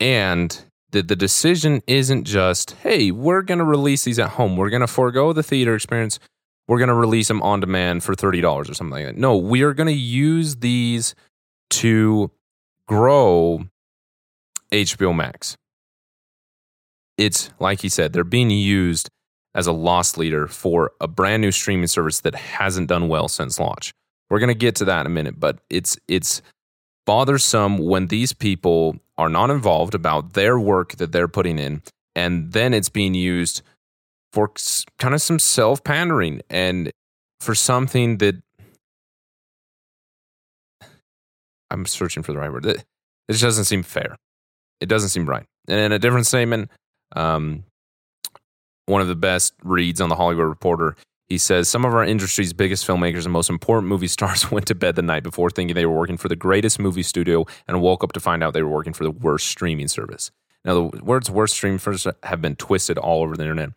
and 0.00 0.64
that 0.90 1.08
the 1.08 1.16
decision 1.16 1.82
isn't 1.86 2.24
just, 2.24 2.72
hey, 2.82 3.10
we're 3.10 3.42
going 3.42 3.58
to 3.58 3.64
release 3.64 4.04
these 4.04 4.18
at 4.18 4.30
home. 4.30 4.56
We're 4.56 4.70
going 4.70 4.80
to 4.80 4.86
forego 4.86 5.32
the 5.32 5.42
theater 5.42 5.74
experience. 5.74 6.18
We're 6.68 6.78
going 6.78 6.88
to 6.88 6.94
release 6.94 7.28
them 7.28 7.42
on 7.42 7.60
demand 7.60 8.04
for 8.04 8.14
$30 8.14 8.44
or 8.44 8.64
something 8.74 8.90
like 8.90 9.06
that. 9.06 9.16
No, 9.16 9.36
we 9.36 9.62
are 9.62 9.74
going 9.74 9.88
to 9.88 9.92
use 9.92 10.56
these 10.56 11.14
to 11.70 12.30
grow 12.86 13.64
HBO 14.70 15.14
Max. 15.14 15.56
It's 17.16 17.50
like 17.58 17.80
he 17.80 17.88
said, 17.88 18.12
they're 18.12 18.24
being 18.24 18.50
used 18.50 19.08
as 19.54 19.66
a 19.66 19.72
loss 19.72 20.16
leader 20.16 20.46
for 20.46 20.92
a 21.00 21.08
brand 21.08 21.42
new 21.42 21.52
streaming 21.52 21.86
service 21.86 22.20
that 22.20 22.34
hasn't 22.34 22.88
done 22.88 23.08
well 23.08 23.28
since 23.28 23.60
launch. 23.60 23.92
We're 24.32 24.38
going 24.38 24.48
to 24.48 24.54
get 24.54 24.76
to 24.76 24.86
that 24.86 25.02
in 25.02 25.06
a 25.06 25.10
minute, 25.10 25.38
but 25.38 25.58
it's 25.68 25.98
it's 26.08 26.40
bothersome 27.04 27.76
when 27.76 28.06
these 28.06 28.32
people 28.32 28.96
are 29.18 29.28
not 29.28 29.50
involved 29.50 29.94
about 29.94 30.32
their 30.32 30.58
work 30.58 30.96
that 30.96 31.12
they're 31.12 31.28
putting 31.28 31.58
in 31.58 31.82
and 32.16 32.50
then 32.52 32.72
it's 32.72 32.88
being 32.88 33.12
used 33.12 33.60
for 34.32 34.50
kind 34.98 35.14
of 35.14 35.20
some 35.20 35.38
self 35.38 35.84
pandering 35.84 36.40
and 36.48 36.90
for 37.40 37.54
something 37.54 38.16
that 38.18 38.36
I'm 41.70 41.84
searching 41.84 42.22
for 42.22 42.32
the 42.32 42.38
right 42.38 42.50
word. 42.50 42.64
It 42.64 42.84
just 43.28 43.42
doesn't 43.42 43.66
seem 43.66 43.82
fair. 43.82 44.16
It 44.80 44.88
doesn't 44.88 45.10
seem 45.10 45.26
right. 45.26 45.44
And 45.68 45.78
in 45.78 45.92
a 45.92 45.98
different 45.98 46.26
statement, 46.26 46.70
um, 47.14 47.64
one 48.86 49.02
of 49.02 49.08
the 49.08 49.14
best 49.14 49.52
reads 49.62 50.00
on 50.00 50.08
the 50.08 50.16
Hollywood 50.16 50.48
Reporter, 50.48 50.96
he 51.32 51.38
says 51.38 51.66
some 51.66 51.86
of 51.86 51.94
our 51.94 52.04
industry's 52.04 52.52
biggest 52.52 52.86
filmmakers 52.86 53.24
and 53.24 53.32
most 53.32 53.48
important 53.48 53.88
movie 53.88 54.06
stars 54.06 54.50
went 54.50 54.66
to 54.66 54.74
bed 54.74 54.96
the 54.96 55.02
night 55.02 55.22
before 55.22 55.48
thinking 55.48 55.74
they 55.74 55.86
were 55.86 55.98
working 55.98 56.18
for 56.18 56.28
the 56.28 56.36
greatest 56.36 56.78
movie 56.78 57.02
studio 57.02 57.46
and 57.66 57.80
woke 57.80 58.04
up 58.04 58.12
to 58.12 58.20
find 58.20 58.44
out 58.44 58.52
they 58.52 58.62
were 58.62 58.68
working 58.68 58.92
for 58.92 59.04
the 59.04 59.10
worst 59.10 59.46
streaming 59.46 59.88
service. 59.88 60.30
Now, 60.62 60.74
the 60.74 61.02
words 61.02 61.30
worst 61.30 61.54
streaming 61.54 61.78
service 61.78 62.06
have 62.22 62.42
been 62.42 62.54
twisted 62.56 62.98
all 62.98 63.22
over 63.22 63.34
the 63.34 63.44
internet. 63.44 63.70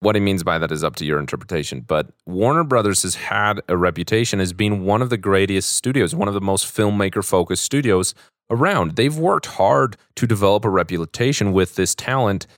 What 0.00 0.16
he 0.16 0.20
means 0.20 0.42
by 0.42 0.58
that 0.58 0.72
is 0.72 0.82
up 0.82 0.96
to 0.96 1.04
your 1.04 1.20
interpretation. 1.20 1.82
But 1.82 2.08
Warner 2.26 2.64
Brothers 2.64 3.04
has 3.04 3.14
had 3.14 3.60
a 3.68 3.76
reputation 3.76 4.40
as 4.40 4.52
being 4.52 4.84
one 4.84 5.02
of 5.02 5.10
the 5.10 5.16
greatest 5.16 5.70
studios, 5.70 6.12
one 6.12 6.26
of 6.26 6.34
the 6.34 6.40
most 6.40 6.66
filmmaker 6.66 7.24
focused 7.24 7.62
studios 7.62 8.16
around. 8.50 8.96
They've 8.96 9.16
worked 9.16 9.46
hard 9.46 9.96
to 10.16 10.26
develop 10.26 10.64
a 10.64 10.70
reputation 10.70 11.52
with 11.52 11.76
this 11.76 11.94
talent 11.94 12.48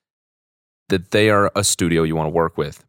that 0.88 1.10
they 1.10 1.28
are 1.28 1.52
a 1.54 1.64
studio 1.64 2.02
you 2.02 2.16
want 2.16 2.28
to 2.28 2.34
work 2.34 2.56
with. 2.56 2.82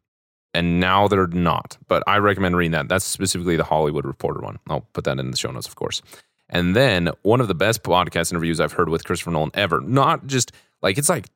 And 0.54 0.78
now 0.78 1.08
they're 1.08 1.26
not. 1.26 1.76
But 1.88 2.04
I 2.06 2.18
recommend 2.18 2.56
reading 2.56 2.72
that. 2.72 2.88
That's 2.88 3.04
specifically 3.04 3.56
the 3.56 3.64
Hollywood 3.64 4.06
Reporter 4.06 4.40
one. 4.40 4.58
I'll 4.68 4.86
put 4.92 5.04
that 5.04 5.18
in 5.18 5.30
the 5.30 5.36
show 5.36 5.50
notes, 5.50 5.66
of 5.66 5.74
course. 5.74 6.00
And 6.48 6.76
then 6.76 7.10
one 7.22 7.40
of 7.40 7.48
the 7.48 7.54
best 7.54 7.82
podcast 7.82 8.30
interviews 8.30 8.60
I've 8.60 8.72
heard 8.72 8.88
with 8.88 9.04
Christopher 9.04 9.32
Nolan 9.32 9.50
ever. 9.54 9.80
Not 9.80 10.26
just 10.26 10.52
like 10.80 10.96
it's 10.96 11.08
like 11.08 11.26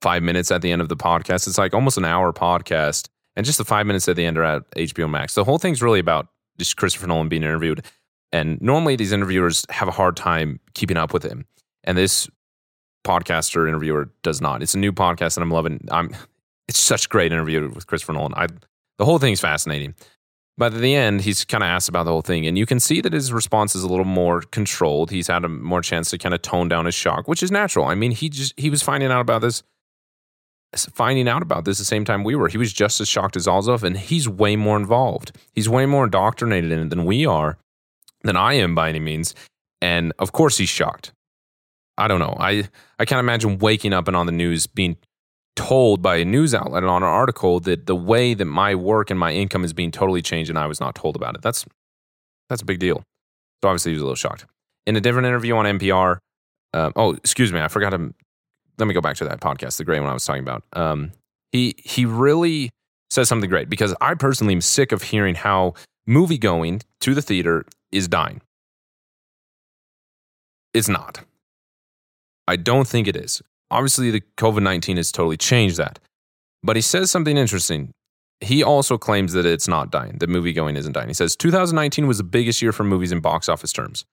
five 0.00 0.22
minutes 0.22 0.50
at 0.50 0.62
the 0.62 0.72
end 0.72 0.80
of 0.80 0.88
the 0.88 0.96
podcast. 0.96 1.46
It's 1.46 1.58
like 1.58 1.74
almost 1.74 1.98
an 1.98 2.04
hour 2.04 2.32
podcast, 2.32 3.08
and 3.36 3.44
just 3.44 3.58
the 3.58 3.64
five 3.64 3.86
minutes 3.86 4.08
at 4.08 4.16
the 4.16 4.24
end 4.24 4.38
are 4.38 4.44
at 4.44 4.70
HBO 4.72 5.10
Max. 5.10 5.34
The 5.34 5.44
whole 5.44 5.58
thing's 5.58 5.82
really 5.82 6.00
about 6.00 6.28
just 6.58 6.76
Christopher 6.76 7.06
Nolan 7.06 7.28
being 7.28 7.42
interviewed. 7.42 7.84
And 8.32 8.60
normally 8.60 8.96
these 8.96 9.12
interviewers 9.12 9.64
have 9.70 9.88
a 9.88 9.92
hard 9.92 10.16
time 10.16 10.60
keeping 10.74 10.96
up 10.96 11.12
with 11.12 11.22
him. 11.22 11.46
And 11.84 11.96
this 11.96 12.28
podcaster 13.04 13.66
interviewer 13.66 14.10
does 14.22 14.40
not. 14.40 14.62
It's 14.62 14.74
a 14.74 14.78
new 14.78 14.92
podcast 14.92 15.34
that 15.34 15.40
I'm 15.40 15.50
loving. 15.50 15.86
I'm 15.90 16.14
it's 16.68 16.78
such 16.78 17.06
a 17.06 17.08
great 17.08 17.32
interview 17.32 17.70
with 17.74 17.86
Christopher 17.86 18.12
Nolan. 18.12 18.34
I 18.34 18.46
the 18.98 19.04
whole 19.04 19.18
thing's 19.18 19.40
fascinating. 19.40 19.94
But 20.56 20.74
at 20.74 20.80
the 20.80 20.96
end, 20.96 21.20
he's 21.20 21.44
kind 21.44 21.62
of 21.62 21.68
asked 21.68 21.88
about 21.88 22.02
the 22.02 22.10
whole 22.10 22.20
thing, 22.20 22.44
and 22.44 22.58
you 22.58 22.66
can 22.66 22.80
see 22.80 23.00
that 23.00 23.12
his 23.12 23.32
response 23.32 23.76
is 23.76 23.84
a 23.84 23.88
little 23.88 24.04
more 24.04 24.40
controlled. 24.42 25.12
He's 25.12 25.28
had 25.28 25.44
a 25.44 25.48
more 25.48 25.82
chance 25.82 26.10
to 26.10 26.18
kind 26.18 26.34
of 26.34 26.42
tone 26.42 26.68
down 26.68 26.84
his 26.84 26.96
shock, 26.96 27.28
which 27.28 27.44
is 27.44 27.52
natural. 27.52 27.86
I 27.86 27.94
mean, 27.94 28.10
he 28.10 28.28
just 28.28 28.54
he 28.56 28.68
was 28.68 28.82
finding 28.82 29.10
out 29.12 29.20
about 29.20 29.40
this 29.40 29.62
finding 30.76 31.28
out 31.28 31.42
about 31.42 31.64
this 31.64 31.78
the 31.78 31.84
same 31.84 32.04
time 32.04 32.24
we 32.24 32.34
were. 32.34 32.48
He 32.48 32.58
was 32.58 32.72
just 32.72 33.00
as 33.00 33.08
shocked 33.08 33.36
as 33.36 33.46
Ozov, 33.46 33.84
and 33.84 33.96
he's 33.96 34.28
way 34.28 34.56
more 34.56 34.76
involved. 34.76 35.30
He's 35.54 35.68
way 35.68 35.86
more 35.86 36.04
indoctrinated 36.04 36.72
in 36.72 36.80
it 36.80 36.90
than 36.90 37.04
we 37.04 37.24
are, 37.24 37.56
than 38.22 38.36
I 38.36 38.54
am 38.54 38.74
by 38.74 38.88
any 38.88 39.00
means. 39.00 39.34
And 39.80 40.12
of 40.18 40.32
course, 40.32 40.58
he's 40.58 40.68
shocked. 40.68 41.12
I 41.96 42.08
don't 42.08 42.20
know. 42.20 42.36
I, 42.38 42.68
I 42.98 43.04
can't 43.04 43.20
imagine 43.20 43.58
waking 43.58 43.92
up 43.92 44.08
and 44.08 44.16
on 44.16 44.26
the 44.26 44.32
news 44.32 44.66
being 44.66 44.96
told 45.58 46.00
by 46.00 46.16
a 46.16 46.24
news 46.24 46.54
outlet 46.54 46.84
on 46.84 47.02
an 47.02 47.08
article 47.08 47.58
that 47.58 47.86
the 47.86 47.96
way 47.96 48.32
that 48.32 48.44
my 48.44 48.76
work 48.76 49.10
and 49.10 49.18
my 49.18 49.32
income 49.32 49.64
is 49.64 49.72
being 49.72 49.90
totally 49.90 50.22
changed 50.22 50.48
and 50.48 50.58
I 50.58 50.66
was 50.66 50.78
not 50.78 50.94
told 50.94 51.16
about 51.16 51.34
it. 51.34 51.42
That's 51.42 51.66
that's 52.48 52.62
a 52.62 52.64
big 52.64 52.78
deal. 52.78 53.02
So 53.60 53.68
obviously 53.68 53.90
he 53.90 53.94
was 53.94 54.02
a 54.02 54.04
little 54.04 54.14
shocked. 54.14 54.46
In 54.86 54.94
a 54.94 55.00
different 55.00 55.26
interview 55.26 55.56
on 55.56 55.64
NPR, 55.64 56.18
uh, 56.72 56.92
oh, 56.94 57.14
excuse 57.14 57.52
me, 57.52 57.60
I 57.60 57.66
forgot 57.66 57.90
to 57.90 58.14
let 58.78 58.86
me 58.86 58.94
go 58.94 59.00
back 59.00 59.16
to 59.16 59.24
that 59.24 59.40
podcast, 59.40 59.78
the 59.78 59.84
great 59.84 59.98
one 59.98 60.08
I 60.08 60.12
was 60.12 60.24
talking 60.24 60.44
about. 60.44 60.62
Um, 60.74 61.10
he 61.50 61.74
he 61.78 62.04
really 62.04 62.70
says 63.10 63.28
something 63.28 63.50
great 63.50 63.68
because 63.68 63.94
I 64.00 64.14
personally 64.14 64.54
am 64.54 64.60
sick 64.60 64.92
of 64.92 65.02
hearing 65.02 65.34
how 65.34 65.74
movie 66.06 66.38
going 66.38 66.82
to 67.00 67.14
the 67.14 67.22
theater 67.22 67.66
is 67.90 68.06
dying. 68.06 68.40
It's 70.72 70.88
not. 70.88 71.24
I 72.46 72.54
don't 72.54 72.86
think 72.86 73.08
it 73.08 73.16
is. 73.16 73.42
Obviously, 73.70 74.10
the 74.10 74.22
COVID 74.36 74.62
19 74.62 74.96
has 74.96 75.12
totally 75.12 75.36
changed 75.36 75.76
that. 75.76 75.98
But 76.62 76.76
he 76.76 76.82
says 76.82 77.10
something 77.10 77.36
interesting. 77.36 77.92
He 78.40 78.62
also 78.62 78.98
claims 78.98 79.32
that 79.32 79.46
it's 79.46 79.68
not 79.68 79.90
dying, 79.90 80.18
that 80.18 80.28
movie 80.28 80.52
going 80.52 80.76
isn't 80.76 80.92
dying. 80.92 81.08
He 81.08 81.14
says 81.14 81.34
2019 81.36 82.06
was 82.06 82.18
the 82.18 82.24
biggest 82.24 82.62
year 82.62 82.72
for 82.72 82.84
movies 82.84 83.12
in 83.12 83.20
box 83.20 83.48
office 83.48 83.72
terms. 83.72 84.04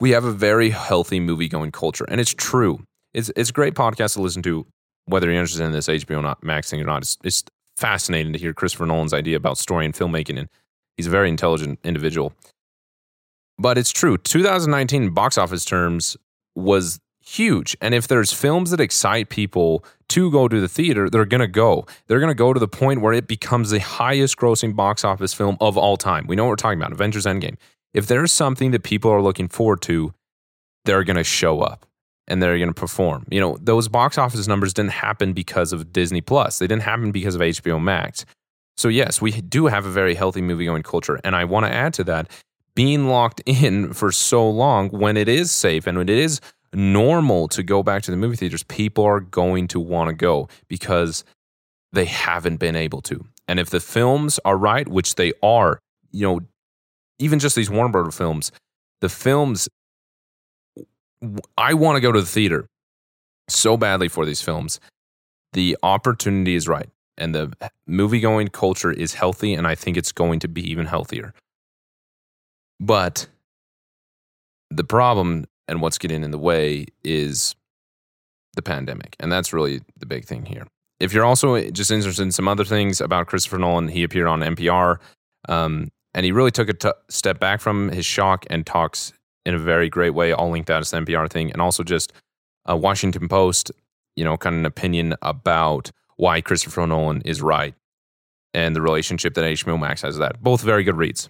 We 0.00 0.10
have 0.10 0.24
a 0.24 0.32
very 0.32 0.70
healthy 0.70 1.20
movie 1.20 1.48
going 1.48 1.70
culture, 1.70 2.04
and 2.08 2.20
it's 2.20 2.34
true 2.34 2.84
it's 3.16 3.32
it's 3.34 3.50
a 3.50 3.52
great 3.52 3.74
podcast 3.74 4.12
to 4.14 4.20
listen 4.20 4.42
to, 4.42 4.66
whether 5.06 5.26
you're 5.26 5.40
interested 5.40 5.64
in 5.64 5.72
this 5.72 5.88
HBO 5.88 6.22
not 6.22 6.44
Max 6.44 6.70
thing 6.70 6.80
or 6.80 6.84
not. 6.84 7.02
It's, 7.02 7.18
it's 7.24 7.42
fascinating 7.76 8.32
to 8.34 8.38
hear 8.38 8.52
Christopher 8.52 8.86
Nolan's 8.86 9.14
idea 9.14 9.36
about 9.36 9.58
story 9.58 9.86
and 9.86 9.94
filmmaking, 9.94 10.38
and 10.38 10.48
he's 10.96 11.06
a 11.06 11.10
very 11.10 11.30
intelligent 11.30 11.78
individual. 11.82 12.34
But 13.58 13.78
it's 13.78 13.90
true. 13.90 14.18
2019 14.18 15.10
box 15.10 15.38
office 15.38 15.64
terms 15.64 16.16
was 16.54 17.00
huge. 17.26 17.76
And 17.80 17.94
if 17.94 18.08
there's 18.08 18.32
films 18.32 18.70
that 18.70 18.80
excite 18.80 19.28
people 19.28 19.84
to 20.08 20.30
go 20.30 20.48
to 20.48 20.60
the 20.60 20.68
theater, 20.68 21.10
they're 21.10 21.24
going 21.24 21.40
to 21.40 21.46
go. 21.46 21.86
They're 22.06 22.20
going 22.20 22.30
to 22.30 22.34
go 22.34 22.52
to 22.52 22.60
the 22.60 22.68
point 22.68 23.00
where 23.00 23.12
it 23.12 23.26
becomes 23.26 23.70
the 23.70 23.80
highest 23.80 24.36
grossing 24.36 24.76
box 24.76 25.04
office 25.04 25.34
film 25.34 25.56
of 25.60 25.76
all 25.76 25.96
time. 25.96 26.26
We 26.26 26.36
know 26.36 26.44
what 26.44 26.50
we're 26.50 26.56
talking 26.56 26.78
about 26.78 26.92
Avengers 26.92 27.26
Endgame. 27.26 27.56
If 27.92 28.06
there's 28.06 28.32
something 28.32 28.70
that 28.70 28.84
people 28.84 29.10
are 29.10 29.22
looking 29.22 29.48
forward 29.48 29.82
to, 29.82 30.14
they're 30.84 31.04
going 31.04 31.16
to 31.16 31.24
show 31.24 31.60
up 31.60 31.86
and 32.28 32.42
they're 32.42 32.58
going 32.58 32.68
to 32.68 32.74
perform. 32.74 33.26
You 33.30 33.40
know, 33.40 33.58
those 33.60 33.88
box 33.88 34.18
office 34.18 34.46
numbers 34.46 34.72
didn't 34.72 34.92
happen 34.92 35.32
because 35.32 35.72
of 35.72 35.92
Disney 35.92 36.20
Plus. 36.20 36.58
They 36.58 36.66
didn't 36.66 36.82
happen 36.82 37.10
because 37.10 37.34
of 37.34 37.40
HBO 37.40 37.82
Max. 37.82 38.24
So 38.76 38.88
yes, 38.88 39.20
we 39.20 39.32
do 39.32 39.66
have 39.66 39.86
a 39.86 39.90
very 39.90 40.14
healthy 40.14 40.42
movie 40.42 40.66
going 40.66 40.82
culture, 40.82 41.18
and 41.24 41.34
I 41.34 41.44
want 41.44 41.66
to 41.66 41.72
add 41.72 41.94
to 41.94 42.04
that 42.04 42.30
being 42.74 43.08
locked 43.08 43.40
in 43.46 43.94
for 43.94 44.12
so 44.12 44.48
long 44.48 44.90
when 44.90 45.16
it 45.16 45.28
is 45.28 45.50
safe 45.50 45.86
and 45.86 45.96
when 45.96 46.08
it 46.10 46.18
is 46.18 46.40
normal 46.76 47.48
to 47.48 47.62
go 47.62 47.82
back 47.82 48.02
to 48.02 48.10
the 48.10 48.16
movie 48.16 48.36
theaters, 48.36 48.62
people 48.64 49.04
are 49.04 49.20
going 49.20 49.66
to 49.68 49.80
want 49.80 50.08
to 50.08 50.14
go 50.14 50.48
because 50.68 51.24
they 51.92 52.04
haven't 52.04 52.58
been 52.58 52.76
able 52.76 53.00
to. 53.00 53.24
And 53.48 53.58
if 53.58 53.70
the 53.70 53.80
films 53.80 54.38
are 54.44 54.56
right, 54.56 54.86
which 54.86 55.14
they 55.14 55.32
are, 55.42 55.78
you 56.12 56.26
know, 56.26 56.40
even 57.18 57.38
just 57.38 57.56
these 57.56 57.70
Warner 57.70 57.90
Brother 57.90 58.10
films, 58.10 58.52
the 59.00 59.08
films 59.08 59.68
I 61.56 61.74
want 61.74 61.96
to 61.96 62.00
go 62.00 62.12
to 62.12 62.20
the 62.20 62.26
theater 62.26 62.66
so 63.48 63.76
badly 63.76 64.08
for 64.08 64.26
these 64.26 64.42
films. 64.42 64.80
The 65.52 65.76
opportunity 65.82 66.54
is 66.54 66.68
right, 66.68 66.90
and 67.16 67.34
the 67.34 67.52
movie 67.86 68.20
going 68.20 68.48
culture 68.48 68.92
is 68.92 69.14
healthy, 69.14 69.54
and 69.54 69.66
I 69.66 69.74
think 69.74 69.96
it's 69.96 70.12
going 70.12 70.40
to 70.40 70.48
be 70.48 70.68
even 70.70 70.86
healthier. 70.86 71.32
But 72.78 73.28
the 74.70 74.84
problem 74.84 75.46
and 75.68 75.80
what's 75.80 75.98
getting 75.98 76.22
in 76.22 76.30
the 76.30 76.38
way 76.38 76.86
is 77.04 77.54
the 78.54 78.62
pandemic. 78.62 79.16
And 79.20 79.30
that's 79.30 79.52
really 79.52 79.80
the 79.98 80.06
big 80.06 80.24
thing 80.24 80.46
here. 80.46 80.66
If 80.98 81.12
you're 81.12 81.24
also 81.24 81.70
just 81.70 81.90
interested 81.90 82.22
in 82.22 82.32
some 82.32 82.48
other 82.48 82.64
things 82.64 83.00
about 83.00 83.26
Christopher 83.26 83.58
Nolan, 83.58 83.88
he 83.88 84.02
appeared 84.02 84.28
on 84.28 84.40
NPR 84.40 84.98
um, 85.48 85.90
and 86.14 86.24
he 86.24 86.32
really 86.32 86.50
took 86.50 86.68
a 86.68 86.74
t- 86.74 86.90
step 87.08 87.38
back 87.38 87.60
from 87.60 87.90
his 87.90 88.06
shock 88.06 88.46
and 88.48 88.64
talks 88.64 89.12
in 89.44 89.54
a 89.54 89.58
very 89.58 89.90
great 89.90 90.10
way. 90.10 90.32
I'll 90.32 90.50
link 90.50 90.66
that 90.66 90.80
as 90.80 90.90
the 90.90 90.98
NPR 90.98 91.30
thing. 91.30 91.52
And 91.52 91.60
also 91.60 91.82
just 91.82 92.12
a 92.64 92.76
Washington 92.76 93.28
Post, 93.28 93.70
you 94.16 94.24
know, 94.24 94.36
kind 94.36 94.54
of 94.54 94.60
an 94.60 94.66
opinion 94.66 95.14
about 95.20 95.90
why 96.16 96.40
Christopher 96.40 96.86
Nolan 96.86 97.20
is 97.22 97.42
right 97.42 97.74
and 98.54 98.74
the 98.74 98.80
relationship 98.80 99.34
that 99.34 99.44
HBO 99.44 99.78
Max 99.78 100.00
has 100.00 100.16
that. 100.16 100.42
Both 100.42 100.62
very 100.62 100.82
good 100.82 100.96
reads. 100.96 101.28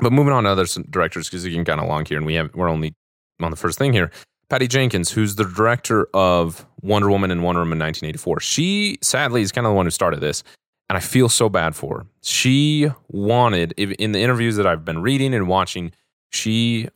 But 0.00 0.12
moving 0.12 0.32
on 0.32 0.44
to 0.44 0.50
other 0.50 0.64
directors 0.88 1.28
because 1.28 1.44
it 1.44 1.50
can 1.50 1.64
kind 1.64 1.80
of 1.80 1.88
long 1.88 2.04
here, 2.04 2.16
and 2.16 2.26
we 2.26 2.34
have 2.34 2.54
we're 2.54 2.68
only 2.68 2.94
on 3.40 3.50
the 3.50 3.56
first 3.56 3.78
thing 3.78 3.92
here. 3.92 4.10
Patty 4.48 4.66
Jenkins, 4.66 5.10
who's 5.10 5.34
the 5.34 5.44
director 5.44 6.08
of 6.14 6.66
Wonder 6.80 7.10
Woman 7.10 7.30
and 7.30 7.42
Wonder 7.42 7.60
Woman 7.60 7.78
1984. 7.78 8.40
She 8.40 8.98
sadly 9.02 9.42
is 9.42 9.52
kind 9.52 9.66
of 9.66 9.72
the 9.72 9.76
one 9.76 9.86
who 9.86 9.90
started 9.90 10.20
this, 10.20 10.42
and 10.88 10.96
I 10.96 11.00
feel 11.00 11.28
so 11.28 11.48
bad 11.48 11.76
for 11.76 11.98
her. 11.98 12.06
She 12.22 12.88
wanted, 13.08 13.72
in 13.72 14.12
the 14.12 14.20
interviews 14.20 14.56
that 14.56 14.66
I've 14.66 14.84
been 14.84 15.02
reading 15.02 15.34
and 15.34 15.48
watching, 15.48 15.92
she 16.30 16.88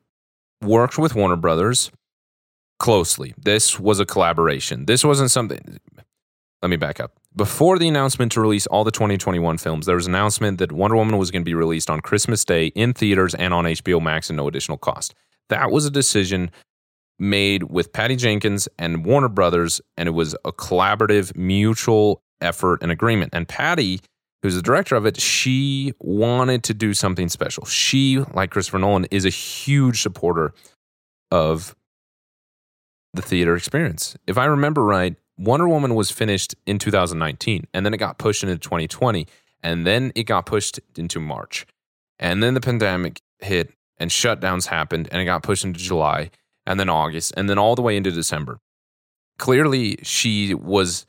worked 0.62 0.96
with 0.96 1.14
Warner 1.14 1.36
Brothers 1.36 1.90
closely. 2.78 3.34
This 3.36 3.78
was 3.78 4.00
a 4.00 4.06
collaboration. 4.06 4.86
This 4.86 5.04
wasn't 5.04 5.30
something. 5.30 5.78
Let 6.62 6.68
me 6.70 6.76
back 6.76 7.00
up. 7.00 7.18
Before 7.36 7.78
the 7.78 7.88
announcement 7.88 8.32
to 8.32 8.40
release 8.40 8.66
all 8.66 8.84
the 8.84 8.90
2021 8.90 9.58
films, 9.58 9.86
there 9.86 9.96
was 9.96 10.06
an 10.06 10.14
announcement 10.14 10.58
that 10.58 10.72
Wonder 10.72 10.96
Woman 10.96 11.18
was 11.18 11.30
going 11.30 11.42
to 11.42 11.44
be 11.44 11.54
released 11.54 11.90
on 11.90 12.00
Christmas 12.00 12.44
Day 12.44 12.66
in 12.68 12.94
theaters 12.94 13.34
and 13.34 13.52
on 13.52 13.64
HBO 13.64 14.00
Max 14.02 14.30
at 14.30 14.36
no 14.36 14.48
additional 14.48 14.78
cost. 14.78 15.14
That 15.52 15.70
was 15.70 15.84
a 15.84 15.90
decision 15.90 16.50
made 17.18 17.64
with 17.64 17.92
Patty 17.92 18.16
Jenkins 18.16 18.70
and 18.78 19.04
Warner 19.04 19.28
Brothers, 19.28 19.82
and 19.98 20.06
it 20.08 20.12
was 20.12 20.34
a 20.46 20.50
collaborative, 20.50 21.36
mutual 21.36 22.22
effort 22.40 22.82
and 22.82 22.90
agreement. 22.90 23.34
And 23.34 23.46
Patty, 23.46 24.00
who's 24.40 24.54
the 24.54 24.62
director 24.62 24.96
of 24.96 25.04
it, 25.04 25.20
she 25.20 25.92
wanted 26.00 26.64
to 26.64 26.72
do 26.72 26.94
something 26.94 27.28
special. 27.28 27.66
She, 27.66 28.24
like 28.32 28.50
Christopher 28.50 28.78
Nolan, 28.78 29.04
is 29.10 29.26
a 29.26 29.28
huge 29.28 30.00
supporter 30.00 30.54
of 31.30 31.76
the 33.12 33.20
theater 33.20 33.54
experience. 33.54 34.16
If 34.26 34.38
I 34.38 34.46
remember 34.46 34.82
right, 34.82 35.16
Wonder 35.36 35.68
Woman 35.68 35.94
was 35.94 36.10
finished 36.10 36.54
in 36.64 36.78
2019, 36.78 37.66
and 37.74 37.84
then 37.84 37.92
it 37.92 37.98
got 37.98 38.16
pushed 38.16 38.42
into 38.42 38.56
2020, 38.56 39.26
and 39.62 39.86
then 39.86 40.12
it 40.14 40.24
got 40.24 40.46
pushed 40.46 40.80
into 40.96 41.20
March. 41.20 41.66
And 42.18 42.42
then 42.42 42.54
the 42.54 42.60
pandemic 42.62 43.20
hit, 43.38 43.74
and 43.98 44.10
shutdowns 44.10 44.66
happened, 44.66 45.08
and 45.10 45.20
it 45.20 45.24
got 45.24 45.42
pushed 45.42 45.64
into 45.64 45.80
July, 45.80 46.30
and 46.66 46.78
then 46.78 46.88
August, 46.88 47.32
and 47.36 47.48
then 47.48 47.58
all 47.58 47.74
the 47.74 47.82
way 47.82 47.96
into 47.96 48.10
December. 48.10 48.58
Clearly, 49.38 49.98
she 50.02 50.54
was 50.54 51.06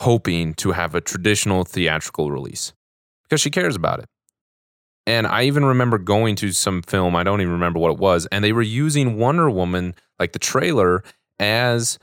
hoping 0.00 0.54
to 0.54 0.72
have 0.72 0.94
a 0.94 1.00
traditional 1.00 1.64
theatrical 1.64 2.30
release 2.30 2.72
because 3.22 3.40
she 3.40 3.50
cares 3.50 3.76
about 3.76 4.00
it. 4.00 4.06
And 5.06 5.26
I 5.26 5.44
even 5.44 5.64
remember 5.64 5.98
going 5.98 6.34
to 6.36 6.50
some 6.50 6.82
film, 6.82 7.14
I 7.14 7.22
don't 7.22 7.40
even 7.40 7.52
remember 7.52 7.78
what 7.78 7.92
it 7.92 7.98
was, 7.98 8.26
and 8.26 8.42
they 8.42 8.52
were 8.52 8.62
using 8.62 9.16
Wonder 9.16 9.48
Woman, 9.48 9.94
like 10.18 10.32
the 10.32 10.38
trailer, 10.38 11.04
as 11.38 11.98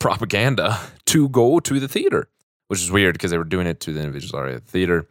propaganda 0.00 0.78
to 1.06 1.28
go 1.28 1.60
to 1.60 1.78
the 1.78 1.88
theater, 1.88 2.28
which 2.68 2.80
is 2.80 2.90
weird 2.90 3.14
because 3.14 3.30
they 3.30 3.38
were 3.38 3.44
doing 3.44 3.66
it 3.66 3.80
to 3.80 3.92
the 3.92 4.00
individuals 4.00 4.34
already 4.34 4.56
at 4.56 4.66
the 4.66 4.72
theater. 4.72 5.06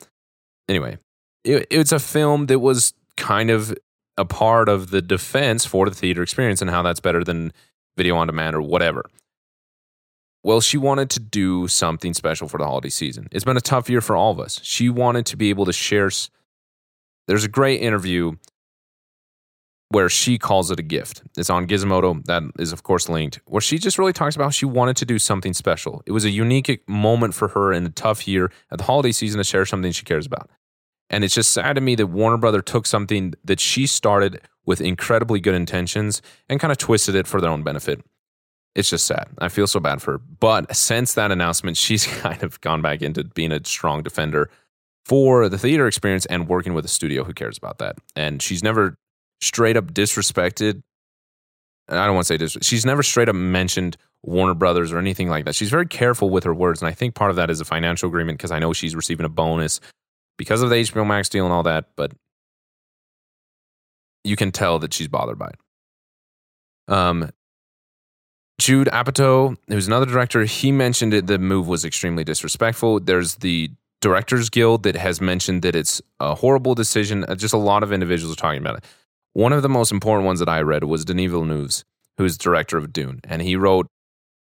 Anyway, 0.67 0.97
it, 1.45 1.67
it's 1.69 1.93
a 1.93 1.99
film 1.99 2.47
that 2.47 2.59
was 2.59 2.93
kind 3.19 3.51
of 3.51 3.77
a 4.17 4.25
part 4.25 4.67
of 4.67 4.89
the 4.89 5.01
defense 5.01 5.65
for 5.65 5.87
the 5.87 5.95
theater 5.95 6.23
experience 6.23 6.61
and 6.61 6.71
how 6.71 6.81
that's 6.81 6.99
better 6.99 7.23
than 7.23 7.53
video 7.95 8.15
on 8.15 8.27
demand 8.27 8.55
or 8.55 8.61
whatever. 8.61 9.05
Well, 10.43 10.61
she 10.61 10.77
wanted 10.77 11.09
to 11.11 11.19
do 11.19 11.67
something 11.67 12.13
special 12.13 12.47
for 12.47 12.57
the 12.57 12.65
holiday 12.65 12.89
season. 12.89 13.27
It's 13.31 13.43
been 13.43 13.57
a 13.57 13.61
tough 13.61 13.89
year 13.89 14.01
for 14.01 14.15
all 14.15 14.31
of 14.31 14.39
us. 14.39 14.59
She 14.63 14.89
wanted 14.89 15.25
to 15.27 15.37
be 15.37 15.49
able 15.49 15.65
to 15.65 15.73
share. 15.73 16.09
There's 17.27 17.43
a 17.43 17.49
great 17.49 17.81
interview 17.81 18.33
where 19.89 20.07
she 20.07 20.37
calls 20.37 20.71
it 20.71 20.79
a 20.79 20.83
gift. 20.83 21.23
It's 21.37 21.49
on 21.49 21.67
Gizmodo. 21.67 22.23
That 22.25 22.43
is, 22.59 22.71
of 22.71 22.83
course, 22.83 23.09
linked. 23.09 23.41
Where 23.45 23.61
she 23.61 23.77
just 23.77 23.97
really 23.97 24.13
talks 24.13 24.35
about 24.35 24.53
she 24.53 24.65
wanted 24.65 24.97
to 24.97 25.05
do 25.05 25.19
something 25.19 25.53
special. 25.53 26.01
It 26.05 26.11
was 26.11 26.25
a 26.25 26.29
unique 26.29 26.83
moment 26.87 27.33
for 27.33 27.49
her 27.49 27.73
in 27.73 27.85
a 27.85 27.89
tough 27.89 28.27
year 28.27 28.51
at 28.71 28.77
the 28.77 28.83
holiday 28.83 29.11
season 29.11 29.39
to 29.39 29.43
share 29.43 29.65
something 29.65 29.91
she 29.91 30.05
cares 30.05 30.25
about. 30.25 30.49
And 31.09 31.23
it's 31.23 31.33
just 31.33 31.51
sad 31.51 31.73
to 31.73 31.81
me 31.81 31.95
that 31.95 32.07
Warner 32.07 32.37
Brother 32.37 32.61
took 32.61 32.85
something 32.85 33.33
that 33.43 33.59
she 33.59 33.87
started 33.87 34.41
with 34.65 34.81
incredibly 34.81 35.39
good 35.39 35.55
intentions 35.55 36.21
and 36.47 36.59
kind 36.59 36.71
of 36.71 36.77
twisted 36.77 37.15
it 37.15 37.25
for 37.27 37.41
their 37.41 37.49
own 37.49 37.63
benefit. 37.63 38.03
It's 38.75 38.91
just 38.91 39.07
sad. 39.07 39.27
I 39.39 39.49
feel 39.49 39.65
so 39.65 39.79
bad 39.79 40.01
for 40.01 40.13
her. 40.13 40.17
But 40.17 40.75
since 40.75 41.15
that 41.15 41.31
announcement, 41.31 41.77
she's 41.85 42.05
kind 42.05 42.43
of 42.43 42.61
gone 42.61 42.81
back 42.81 43.01
into 43.01 43.23
being 43.23 43.51
a 43.51 43.65
strong 43.65 44.03
defender 44.03 44.49
for 45.05 45.49
the 45.49 45.57
theater 45.57 45.87
experience 45.87 46.27
and 46.27 46.47
working 46.47 46.73
with 46.75 46.85
a 46.85 46.89
studio 46.89 47.23
who 47.23 47.33
cares 47.33 47.57
about 47.57 47.79
that. 47.79 47.95
And 48.15 48.41
she's 48.41 48.61
never 48.61 48.95
straight 49.41 49.75
up 49.75 49.91
disrespected. 49.91 50.83
I 51.87 52.05
don't 52.05 52.13
want 52.13 52.27
to 52.27 52.33
say 52.33 52.37
this. 52.37 52.55
She's 52.61 52.85
never 52.85 53.01
straight 53.01 53.29
up 53.29 53.35
mentioned 53.35 53.97
Warner 54.21 54.53
Brothers 54.53 54.91
or 54.91 54.99
anything 54.99 55.29
like 55.29 55.45
that. 55.45 55.55
She's 55.55 55.71
very 55.71 55.87
careful 55.87 56.29
with 56.29 56.43
her 56.43 56.53
words. 56.53 56.83
And 56.83 56.89
I 56.89 56.93
think 56.93 57.15
part 57.15 57.31
of 57.31 57.37
that 57.37 57.49
is 57.49 57.59
a 57.59 57.65
financial 57.65 58.07
agreement 58.07 58.37
because 58.37 58.51
I 58.51 58.59
know 58.59 58.73
she's 58.73 58.95
receiving 58.95 59.25
a 59.25 59.29
bonus 59.29 59.79
because 60.39 60.63
of 60.63 60.71
the 60.71 60.77
HBO 60.77 61.05
Max 61.05 61.29
deal 61.29 61.45
and 61.45 61.53
all 61.53 61.61
that. 61.63 61.89
But 61.95 62.13
you 64.23 64.35
can 64.35 64.51
tell 64.51 64.79
that 64.79 64.93
she's 64.93 65.07
bothered 65.07 65.37
by 65.37 65.49
it. 65.49 66.91
Um, 66.91 67.29
Judd 68.59 68.87
Apatow, 68.87 69.55
who's 69.67 69.85
another 69.87 70.05
director, 70.07 70.43
he 70.45 70.71
mentioned 70.71 71.13
it. 71.13 71.27
The 71.27 71.37
move 71.37 71.67
was 71.67 71.85
extremely 71.85 72.23
disrespectful. 72.23 72.99
There's 72.99 73.35
the 73.35 73.69
Directors 74.01 74.49
Guild 74.49 74.83
that 74.83 74.95
has 74.95 75.19
mentioned 75.19 75.61
that 75.63 75.75
it's 75.75 76.01
a 76.21 76.33
horrible 76.35 76.73
decision. 76.73 77.25
Uh, 77.25 77.35
Just 77.35 77.53
a 77.53 77.57
lot 77.57 77.83
of 77.83 77.91
individuals 77.91 78.33
are 78.33 78.39
talking 78.39 78.61
about 78.61 78.77
it. 78.77 78.85
One 79.33 79.51
of 79.53 79.61
the 79.61 79.69
most 79.69 79.91
important 79.91 80.25
ones 80.25 80.39
that 80.39 80.49
I 80.49 80.61
read 80.61 80.85
was 80.85 81.03
Denis 81.05 81.29
Villeneuve, 81.29 81.83
who's 82.17 82.37
director 82.37 82.77
of 82.77 82.93
Dune, 82.93 83.19
and 83.25 83.41
he 83.41 83.55
wrote 83.57 83.87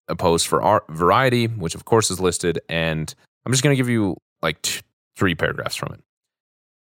a 0.10 0.16
post 0.16 0.48
for 0.48 0.84
Variety, 0.90 1.48
which 1.48 1.76
of 1.76 1.86
course 1.86 2.12
is 2.12 2.20
listed. 2.20 2.60
And 2.70 3.14
I'm 3.46 3.52
just 3.54 3.64
going 3.64 3.74
to 3.74 3.78
give 3.78 3.90
you 3.90 4.18
like 4.42 4.62
t- 4.62 4.82
three 5.18 5.36
paragraphs 5.36 5.76
from 5.76 5.94
it. 5.94 6.02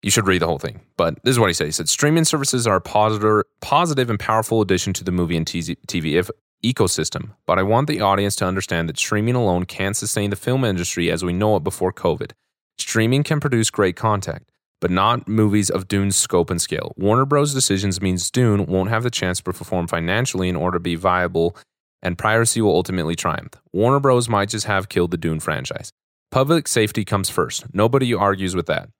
You 0.03 0.11
should 0.13 0.29
read 0.29 0.43
the 0.43 0.47
whole 0.47 0.59
thing. 0.59 0.81
But 0.97 1.23
this 1.25 1.33
is 1.33 1.41
what 1.41 1.49
he 1.49 1.55
said. 1.55 1.67
He 1.67 1.73
said, 1.73 1.89
Streaming 1.89 2.25
services 2.25 2.67
are 2.67 2.77
a 2.77 2.81
positive, 2.81 3.43
positive 3.61 4.11
and 4.11 4.21
powerful 4.21 4.61
addition 4.61 4.93
to 4.95 5.05
the 5.05 5.11
movie 5.11 5.37
and 5.37 5.47
TV 5.47 6.29
ecosystem, 6.65 7.35
but 7.47 7.59
I 7.59 7.63
want 7.63 7.89
the 7.89 8.01
audience 8.01 8.35
to 8.37 8.45
understand 8.45 8.89
that 8.89 8.99
streaming 8.99 9.35
alone 9.35 9.65
can't 9.65 9.97
sustain 9.97 10.31
the 10.31 10.37
film 10.37 10.65
industry 10.65 11.11
as 11.11 11.25
we 11.25 11.33
know 11.33 11.57
it 11.57 11.65
before 11.65 11.93
COVID. 11.93 12.33
Streaming 12.79 13.23
can 13.23 13.41
produce 13.41 13.71
great 13.71 13.97
content, 13.97 14.49
but 14.81 14.91
not 14.91 15.29
movies 15.29 15.71
of 15.71 15.89
Dune's 15.89 16.17
scope 16.17 16.51
and 16.51 16.61
scale. 16.61 16.95
Warner 16.97 17.25
Bros. 17.25 17.55
decisions 17.55 18.01
means 18.01 18.31
Dune 18.31 18.67
won't 18.67 18.91
have 18.91 19.03
the 19.03 19.11
chance 19.11 19.39
to 19.39 19.45
perform 19.45 19.87
financially 19.87 20.49
in 20.49 20.57
order 20.57 20.77
to 20.79 20.83
be 20.83 20.95
viable, 20.97 21.57
and 22.03 22.19
piracy 22.19 22.61
will 22.61 22.75
ultimately 22.75 23.17
triumph. 23.17 23.55
Warner 23.73 24.01
Bros. 24.01 24.29
might 24.29 24.49
just 24.49 24.67
have 24.67 24.89
killed 24.89 25.11
the 25.11 25.17
Dune 25.17 25.41
franchise. 25.41 25.93
Public 26.31 26.69
safety 26.69 27.07
comes 27.07 27.31
first. 27.31 27.65
Nobody 27.73 28.13
argues 28.13 28.55
with 28.55 28.67
that. 28.67 28.91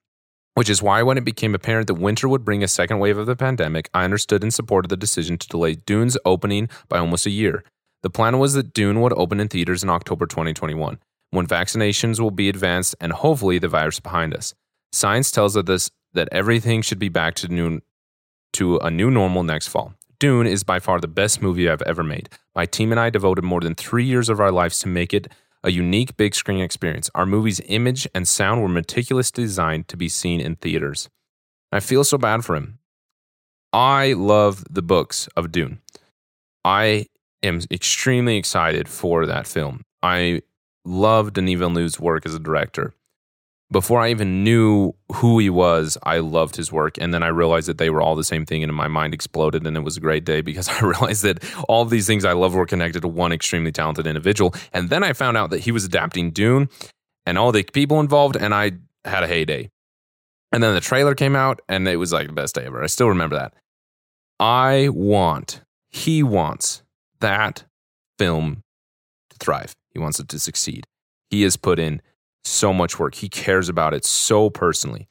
Which 0.55 0.69
is 0.69 0.81
why, 0.81 1.03
when 1.03 1.17
it 1.17 1.23
became 1.23 1.53
apparent 1.53 1.85
that 1.87 1.93
winter 1.93 2.27
would 2.27 2.43
bring 2.43 2.63
a 2.63 2.67
second 2.67 2.97
wave 2.97 3.19
of 3.19 3.27
the 3.27 3.35
pandemic, 3.35 3.87
I 3.93 4.03
understood 4.03 4.41
and 4.41 4.51
supported 4.51 4.89
the 4.89 4.97
decision 4.97 5.37
to 5.37 5.47
delay 5.47 5.75
Dune's 5.75 6.17
opening 6.25 6.69
by 6.87 6.97
almost 6.97 7.27
a 7.27 7.29
year. 7.29 7.63
The 8.01 8.09
plan 8.09 8.39
was 8.39 8.55
that 8.55 8.73
Dune 8.73 8.99
would 9.01 9.13
open 9.13 9.39
in 9.39 9.47
theaters 9.47 9.83
in 9.83 9.91
October 9.91 10.25
2021, 10.25 10.97
when 11.29 11.47
vaccinations 11.47 12.19
will 12.19 12.31
be 12.31 12.49
advanced 12.49 12.95
and 12.99 13.13
hopefully 13.13 13.59
the 13.59 13.67
virus 13.67 13.99
behind 13.99 14.33
us. 14.33 14.55
Science 14.91 15.29
tells 15.29 15.55
us 15.55 15.91
that 16.13 16.29
everything 16.31 16.81
should 16.81 16.99
be 16.99 17.09
back 17.09 17.35
to, 17.35 17.47
new, 17.47 17.79
to 18.53 18.77
a 18.77 18.89
new 18.89 19.11
normal 19.11 19.43
next 19.43 19.67
fall. 19.67 19.93
Dune 20.19 20.47
is 20.47 20.63
by 20.63 20.79
far 20.79 20.99
the 20.99 21.07
best 21.07 21.43
movie 21.43 21.69
I've 21.69 21.83
ever 21.83 22.03
made. 22.03 22.27
My 22.55 22.65
team 22.65 22.91
and 22.91 22.99
I 22.99 23.11
devoted 23.11 23.43
more 23.43 23.61
than 23.61 23.75
three 23.75 24.03
years 24.03 24.29
of 24.29 24.39
our 24.39 24.51
lives 24.51 24.79
to 24.79 24.87
make 24.87 25.13
it 25.13 25.27
a 25.63 25.71
unique 25.71 26.15
big 26.17 26.35
screen 26.35 26.61
experience. 26.61 27.09
Our 27.13 27.25
movie's 27.25 27.61
image 27.65 28.07
and 28.13 28.27
sound 28.27 28.61
were 28.61 28.69
meticulously 28.69 29.43
designed 29.43 29.87
to 29.89 29.97
be 29.97 30.09
seen 30.09 30.39
in 30.39 30.55
theaters. 30.55 31.09
I 31.71 31.79
feel 31.79 32.03
so 32.03 32.17
bad 32.17 32.45
for 32.45 32.55
him. 32.55 32.79
I 33.71 34.13
love 34.13 34.63
the 34.69 34.81
books 34.81 35.27
of 35.35 35.51
Dune. 35.51 35.79
I 36.65 37.07
am 37.43 37.61
extremely 37.71 38.37
excited 38.37 38.87
for 38.87 39.25
that 39.25 39.47
film. 39.47 39.83
I 40.01 40.41
love 40.85 41.33
Denis 41.33 41.59
Villeneuve's 41.59 41.99
work 41.99 42.25
as 42.25 42.33
a 42.33 42.39
director. 42.39 42.93
Before 43.71 44.01
I 44.01 44.09
even 44.09 44.43
knew 44.43 44.95
who 45.13 45.37
he 45.37 45.49
was, 45.51 45.95
I 46.01 46.19
loved 46.19 46.55
his 46.55 46.71
work. 46.71 46.97
And 46.99 47.13
then 47.13 47.21
I 47.21 47.27
realized 47.27 47.67
that 47.67 47.77
they 47.77 47.91
were 47.91 48.01
all 48.01 48.15
the 48.15 48.23
same 48.23 48.43
thing, 48.43 48.63
and 48.63 48.73
my 48.73 48.87
mind 48.87 49.13
exploded. 49.13 49.67
And 49.67 49.77
it 49.77 49.81
was 49.81 49.95
a 49.95 49.99
great 49.99 50.25
day 50.25 50.41
because 50.41 50.67
I 50.69 50.79
realized 50.81 51.23
that 51.23 51.43
all 51.67 51.85
these 51.85 52.07
things 52.07 52.25
I 52.25 52.33
love 52.33 52.55
were 52.55 52.65
connected 52.65 53.01
to 53.01 53.07
one 53.07 53.31
extremely 53.31 53.71
talented 53.71 54.07
individual. 54.07 54.55
And 54.73 54.89
then 54.89 55.03
I 55.03 55.13
found 55.13 55.37
out 55.37 55.51
that 55.51 55.59
he 55.59 55.71
was 55.71 55.85
adapting 55.85 56.31
Dune 56.31 56.69
and 57.25 57.37
all 57.37 57.51
the 57.51 57.63
people 57.63 57.99
involved, 57.99 58.35
and 58.35 58.55
I 58.55 58.71
had 59.05 59.23
a 59.23 59.27
heyday. 59.27 59.69
And 60.51 60.63
then 60.63 60.73
the 60.73 60.81
trailer 60.81 61.13
came 61.13 61.35
out, 61.35 61.61
and 61.69 61.87
it 61.87 61.97
was 61.97 62.11
like 62.11 62.25
the 62.27 62.33
best 62.33 62.55
day 62.55 62.65
ever. 62.65 62.83
I 62.83 62.87
still 62.87 63.09
remember 63.09 63.35
that. 63.35 63.53
I 64.39 64.89
want, 64.89 65.61
he 65.89 66.23
wants 66.23 66.81
that 67.19 67.65
film 68.17 68.63
to 69.29 69.37
thrive. 69.39 69.75
He 69.91 69.99
wants 69.99 70.19
it 70.19 70.27
to 70.29 70.39
succeed. 70.39 70.87
He 71.29 71.43
has 71.43 71.55
put 71.55 71.77
in 71.77 72.01
so 72.49 72.73
much 72.73 72.99
work. 72.99 73.15
He 73.15 73.29
cares 73.29 73.69
about 73.69 73.93
it 73.93 74.05
so 74.05 74.49
personally. 74.49 75.07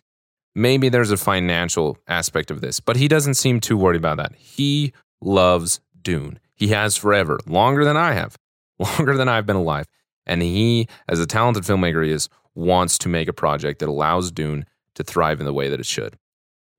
Maybe 0.54 0.88
there's 0.88 1.10
a 1.10 1.16
financial 1.16 1.98
aspect 2.08 2.50
of 2.50 2.60
this, 2.60 2.80
but 2.80 2.96
he 2.96 3.06
doesn't 3.08 3.34
seem 3.34 3.60
too 3.60 3.76
worried 3.76 3.98
about 3.98 4.16
that. 4.16 4.34
He 4.36 4.92
loves 5.20 5.80
Dune. 6.02 6.40
He 6.54 6.68
has 6.68 6.96
forever, 6.96 7.38
longer 7.46 7.84
than 7.84 7.96
I 7.96 8.12
have, 8.12 8.36
longer 8.78 9.16
than 9.16 9.28
I've 9.28 9.46
been 9.46 9.56
alive. 9.56 9.86
And 10.26 10.42
he, 10.42 10.88
as 11.08 11.20
a 11.20 11.26
talented 11.26 11.62
filmmaker 11.64 12.04
he 12.04 12.10
is, 12.10 12.28
wants 12.54 12.98
to 12.98 13.08
make 13.08 13.28
a 13.28 13.32
project 13.32 13.78
that 13.78 13.88
allows 13.88 14.30
Dune 14.30 14.66
to 14.96 15.04
thrive 15.04 15.38
in 15.40 15.46
the 15.46 15.52
way 15.52 15.68
that 15.68 15.80
it 15.80 15.86
should. 15.86 16.16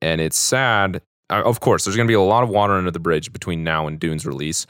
And 0.01 0.19
it's 0.19 0.37
sad. 0.37 1.01
Uh, 1.29 1.41
Of 1.45 1.61
course, 1.61 1.85
there's 1.85 1.95
going 1.95 2.07
to 2.07 2.11
be 2.11 2.15
a 2.15 2.21
lot 2.21 2.43
of 2.43 2.49
water 2.49 2.73
under 2.73 2.91
the 2.91 2.99
bridge 2.99 3.31
between 3.31 3.63
now 3.63 3.87
and 3.87 3.99
Dune's 3.99 4.25
release. 4.25 4.67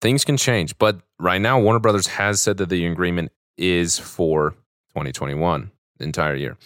Things 0.00 0.24
can 0.24 0.36
change, 0.36 0.78
but 0.78 1.00
right 1.18 1.40
now, 1.40 1.58
Warner 1.58 1.80
Brothers 1.80 2.06
has 2.06 2.40
said 2.40 2.58
that 2.58 2.68
the 2.68 2.86
agreement 2.86 3.32
is 3.56 3.98
for 3.98 4.50
2021, 4.90 5.70
the 5.98 6.04
entire 6.04 6.34
year. 6.34 6.56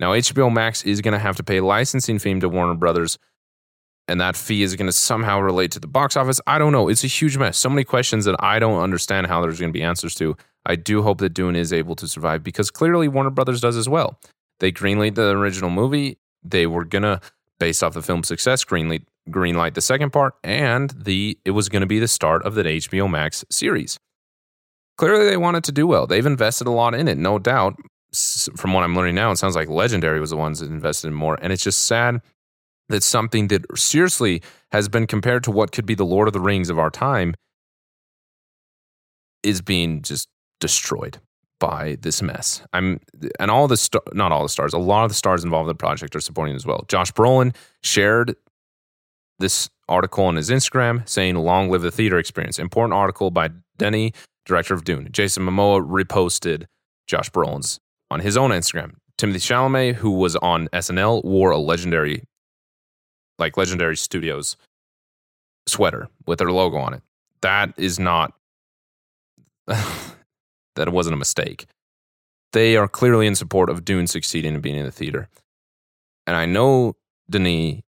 Now, 0.00 0.12
HBO 0.12 0.52
Max 0.52 0.82
is 0.84 1.00
going 1.00 1.12
to 1.12 1.18
have 1.18 1.36
to 1.36 1.42
pay 1.42 1.60
licensing 1.60 2.18
fee 2.18 2.38
to 2.40 2.48
Warner 2.48 2.74
Brothers, 2.74 3.18
and 4.06 4.20
that 4.20 4.36
fee 4.36 4.62
is 4.62 4.76
going 4.76 4.86
to 4.86 4.92
somehow 4.92 5.40
relate 5.40 5.72
to 5.72 5.80
the 5.80 5.88
box 5.88 6.16
office. 6.16 6.40
I 6.46 6.58
don't 6.58 6.72
know. 6.72 6.88
It's 6.88 7.04
a 7.04 7.08
huge 7.08 7.36
mess. 7.36 7.58
So 7.58 7.68
many 7.68 7.84
questions 7.84 8.24
that 8.24 8.36
I 8.38 8.58
don't 8.58 8.80
understand 8.80 9.26
how 9.26 9.40
there's 9.40 9.58
going 9.58 9.72
to 9.72 9.76
be 9.78 9.82
answers 9.82 10.14
to. 10.16 10.36
I 10.64 10.76
do 10.76 11.02
hope 11.02 11.18
that 11.18 11.30
Dune 11.30 11.56
is 11.56 11.72
able 11.72 11.96
to 11.96 12.06
survive 12.06 12.44
because 12.44 12.70
clearly 12.70 13.08
Warner 13.08 13.30
Brothers 13.30 13.60
does 13.60 13.76
as 13.76 13.88
well. 13.88 14.18
They 14.60 14.72
greenlight 14.72 15.14
the 15.14 15.30
original 15.30 15.70
movie. 15.70 16.18
They 16.42 16.66
were 16.66 16.84
gonna, 16.84 17.20
based 17.58 17.82
off 17.82 17.94
the 17.94 18.02
film's 18.02 18.28
success, 18.28 18.64
greenlight 18.64 19.04
greenlight 19.30 19.74
the 19.74 19.80
second 19.80 20.10
part, 20.10 20.34
and 20.42 20.90
the 20.90 21.38
it 21.44 21.50
was 21.50 21.68
gonna 21.68 21.86
be 21.86 21.98
the 21.98 22.08
start 22.08 22.42
of 22.44 22.54
the 22.54 22.62
HBO 22.62 23.10
Max 23.10 23.44
series. 23.50 23.98
Clearly, 24.98 25.24
they 25.24 25.36
wanted 25.36 25.64
to 25.64 25.72
do 25.72 25.86
well. 25.86 26.06
They've 26.06 26.26
invested 26.26 26.66
a 26.66 26.72
lot 26.72 26.94
in 26.94 27.08
it, 27.08 27.16
no 27.16 27.38
doubt. 27.38 27.76
From 28.56 28.72
what 28.72 28.84
I'm 28.84 28.96
learning 28.96 29.14
now, 29.14 29.30
it 29.30 29.36
sounds 29.36 29.54
like 29.54 29.68
Legendary 29.68 30.18
was 30.18 30.30
the 30.30 30.36
ones 30.36 30.60
that 30.60 30.70
invested 30.70 31.08
in 31.08 31.14
more, 31.14 31.38
and 31.40 31.52
it's 31.52 31.62
just 31.62 31.86
sad 31.86 32.20
that 32.88 33.02
something 33.02 33.48
that 33.48 33.66
seriously 33.78 34.42
has 34.72 34.88
been 34.88 35.06
compared 35.06 35.44
to 35.44 35.50
what 35.50 35.72
could 35.72 35.86
be 35.86 35.94
the 35.94 36.06
Lord 36.06 36.26
of 36.26 36.32
the 36.32 36.40
Rings 36.40 36.70
of 36.70 36.78
our 36.78 36.90
time 36.90 37.34
is 39.42 39.60
being 39.60 40.02
just 40.02 40.28
destroyed 40.58 41.18
by 41.60 41.96
this 42.00 42.22
mess. 42.22 42.62
I'm 42.72 43.00
and 43.38 43.50
all 43.50 43.68
the 43.68 43.76
star, 43.76 44.02
not 44.14 44.32
all 44.32 44.42
the 44.42 44.48
stars, 44.48 44.72
a 44.72 44.78
lot 44.78 45.04
of 45.04 45.10
the 45.10 45.14
stars 45.14 45.44
involved 45.44 45.66
in 45.66 45.68
the 45.68 45.74
project 45.74 46.16
are 46.16 46.20
supporting 46.20 46.56
as 46.56 46.64
well. 46.64 46.84
Josh 46.88 47.12
Brolin 47.12 47.54
shared 47.82 48.36
this 49.38 49.68
article 49.88 50.24
on 50.24 50.36
his 50.36 50.50
Instagram 50.50 51.08
saying 51.08 51.36
"Long 51.36 51.70
live 51.70 51.82
the 51.82 51.90
theater 51.90 52.18
experience." 52.18 52.58
Important 52.58 52.94
article 52.94 53.30
by 53.30 53.50
Denis, 53.76 54.12
director 54.48 54.74
of 54.74 54.82
Dune. 54.82 55.08
Jason 55.12 55.44
Momoa 55.44 55.86
reposted 55.86 56.64
Josh 57.06 57.30
Brolin's 57.30 57.78
on 58.10 58.20
his 58.20 58.36
own 58.36 58.50
Instagram. 58.50 58.94
Timothée 59.18 59.36
Chalamet, 59.36 59.94
who 59.94 60.10
was 60.10 60.36
on 60.36 60.68
SNL, 60.68 61.24
wore 61.24 61.50
a 61.50 61.58
legendary, 61.58 62.24
like 63.38 63.56
legendary 63.56 63.96
studios 63.96 64.56
sweater 65.66 66.08
with 66.26 66.38
their 66.38 66.50
logo 66.50 66.78
on 66.78 66.94
it. 66.94 67.02
That 67.42 67.74
is 67.76 67.98
not 67.98 68.32
that 69.66 70.92
wasn't 70.92 71.14
a 71.14 71.18
mistake. 71.18 71.66
They 72.52 72.76
are 72.76 72.88
clearly 72.88 73.26
in 73.26 73.34
support 73.34 73.68
of 73.68 73.84
Dune 73.84 74.06
succeeding 74.06 74.54
and 74.54 74.62
being 74.62 74.76
in 74.76 74.86
the 74.86 74.90
theater. 74.90 75.28
And 76.26 76.36
I 76.36 76.46
know 76.46 76.96
Denis, 77.28 77.82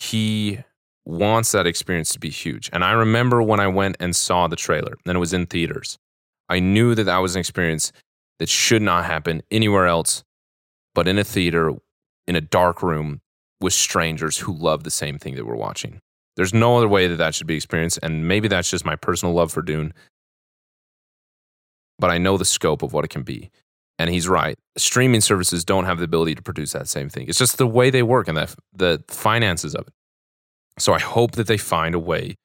he 0.00 0.58
wants 1.04 1.52
that 1.52 1.66
experience 1.66 2.12
to 2.12 2.18
be 2.18 2.30
huge. 2.30 2.70
And 2.72 2.84
I 2.84 2.92
remember 2.92 3.42
when 3.42 3.60
I 3.60 3.68
went 3.68 3.96
and 4.00 4.14
saw 4.14 4.48
the 4.48 4.56
trailer 4.56 4.96
and 5.06 5.16
it 5.16 5.20
was 5.20 5.32
in 5.32 5.46
theaters, 5.46 5.98
I 6.50 6.60
knew 6.60 6.94
that 6.94 7.04
that 7.04 7.18
was 7.18 7.34
an 7.34 7.40
experience 7.40 7.92
that 8.38 8.48
should 8.48 8.82
not 8.82 9.06
happen 9.06 9.42
anywhere 9.50 9.86
else 9.86 10.22
but 10.92 11.06
in 11.06 11.18
a 11.18 11.24
theater, 11.24 11.70
in 12.26 12.34
a 12.34 12.40
dark 12.40 12.82
room 12.82 13.20
with 13.60 13.72
strangers 13.72 14.38
who 14.38 14.52
love 14.52 14.82
the 14.82 14.90
same 14.90 15.20
thing 15.20 15.36
that 15.36 15.46
we're 15.46 15.54
watching. 15.54 16.00
There's 16.34 16.52
no 16.52 16.76
other 16.76 16.88
way 16.88 17.06
that 17.06 17.16
that 17.16 17.32
should 17.32 17.46
be 17.46 17.54
experienced. 17.54 18.00
And 18.02 18.26
maybe 18.26 18.48
that's 18.48 18.68
just 18.68 18.84
my 18.84 18.96
personal 18.96 19.32
love 19.32 19.52
for 19.52 19.62
Dune 19.62 19.94
but 22.00 22.10
I 22.10 22.18
know 22.18 22.36
the 22.36 22.44
scope 22.44 22.82
of 22.82 22.92
what 22.92 23.04
it 23.04 23.08
can 23.08 23.22
be. 23.22 23.50
And 23.98 24.10
he's 24.10 24.26
right. 24.26 24.58
Streaming 24.78 25.20
services 25.20 25.64
don't 25.64 25.84
have 25.84 25.98
the 25.98 26.04
ability 26.04 26.34
to 26.34 26.42
produce 26.42 26.72
that 26.72 26.88
same 26.88 27.10
thing. 27.10 27.28
It's 27.28 27.38
just 27.38 27.58
the 27.58 27.66
way 27.66 27.90
they 27.90 28.02
work 28.02 28.26
and 28.26 28.36
the, 28.36 28.56
the 28.74 29.04
finances 29.08 29.74
of 29.74 29.86
it. 29.86 29.92
So 30.78 30.94
I 30.94 30.98
hope 30.98 31.32
that 31.32 31.46
they 31.46 31.58
find 31.58 31.94
a 31.94 31.98
way 31.98 32.36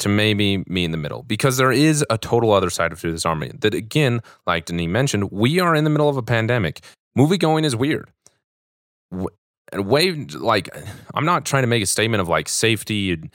to 0.00 0.08
maybe 0.08 0.64
me 0.66 0.84
in 0.84 0.90
the 0.90 0.96
middle 0.96 1.22
because 1.22 1.56
there 1.56 1.72
is 1.72 2.04
a 2.10 2.18
total 2.18 2.52
other 2.52 2.70
side 2.70 2.92
of 2.92 3.00
this 3.00 3.24
army 3.24 3.52
that, 3.60 3.74
again, 3.74 4.20
like 4.46 4.66
Denis 4.66 4.88
mentioned, 4.88 5.30
we 5.30 5.60
are 5.60 5.74
in 5.74 5.84
the 5.84 5.90
middle 5.90 6.08
of 6.08 6.16
a 6.16 6.22
pandemic. 6.22 6.84
Movie 7.14 7.38
going 7.38 7.64
is 7.64 7.76
weird. 7.76 8.10
Way, 9.72 10.12
like, 10.12 10.68
I'm 11.14 11.24
not 11.24 11.44
trying 11.44 11.62
to 11.62 11.68
make 11.68 11.82
a 11.82 11.86
statement 11.86 12.20
of 12.20 12.28
like 12.28 12.48
safety 12.48 13.12
and, 13.12 13.30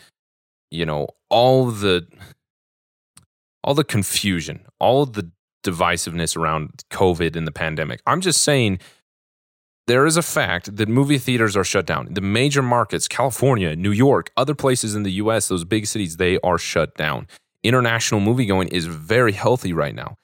you 0.69 0.85
know, 0.85 1.07
all 1.29 1.67
the 1.67 2.07
all 3.63 3.73
the 3.73 3.83
confusion, 3.83 4.65
all 4.79 5.05
the 5.05 5.29
divisiveness 5.63 6.37
around 6.37 6.83
COVID 6.91 7.35
and 7.35 7.45
the 7.45 7.51
pandemic. 7.51 8.01
I'm 8.05 8.21
just 8.21 8.41
saying 8.41 8.79
there 9.89 10.05
is 10.05 10.17
a 10.17 10.21
fact 10.21 10.75
that 10.75 10.87
movie 10.87 11.17
theaters 11.17 11.57
are 11.57 11.63
shut 11.63 11.87
down. 11.87 12.09
The 12.11 12.21
major 12.21 12.61
markets, 12.61 13.07
California, 13.07 13.75
New 13.75 13.91
York, 13.91 14.31
other 14.37 14.53
places 14.53 14.93
in 14.93 15.01
the 15.01 15.13
US, 15.13 15.47
those 15.47 15.63
big 15.63 15.87
cities, 15.87 16.17
they 16.17 16.37
are 16.41 16.59
shut 16.59 16.95
down. 16.95 17.27
International 17.63 18.21
movie 18.21 18.45
going 18.45 18.67
is 18.67 18.85
very 18.85 19.31
healthy 19.31 19.73
right 19.73 19.95
now. 19.95 20.15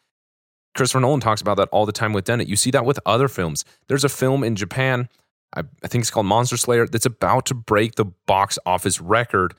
Christopher 0.76 1.00
Nolan 1.00 1.20
talks 1.20 1.42
about 1.42 1.58
that 1.58 1.70
all 1.70 1.88
the 1.88 1.92
time 1.92 2.14
with 2.14 2.26
Tenet. 2.26 2.48
You 2.48 2.56
see 2.56 2.70
that 2.72 2.86
with 2.86 3.00
other 3.08 3.28
films. 3.28 3.66
There's 3.88 4.04
a 4.04 4.10
film 4.10 4.44
in 4.44 4.56
Japan, 4.56 5.10
I, 5.56 5.62
I 5.84 5.88
think 5.88 6.04
it's 6.04 6.12
called 6.12 6.28
Monster 6.28 6.58
Slayer, 6.58 6.86
that's 6.86 7.08
about 7.08 7.48
to 7.48 7.56
break 7.56 7.96
the 7.96 8.06
box 8.28 8.60
office 8.68 9.02
record 9.02 9.56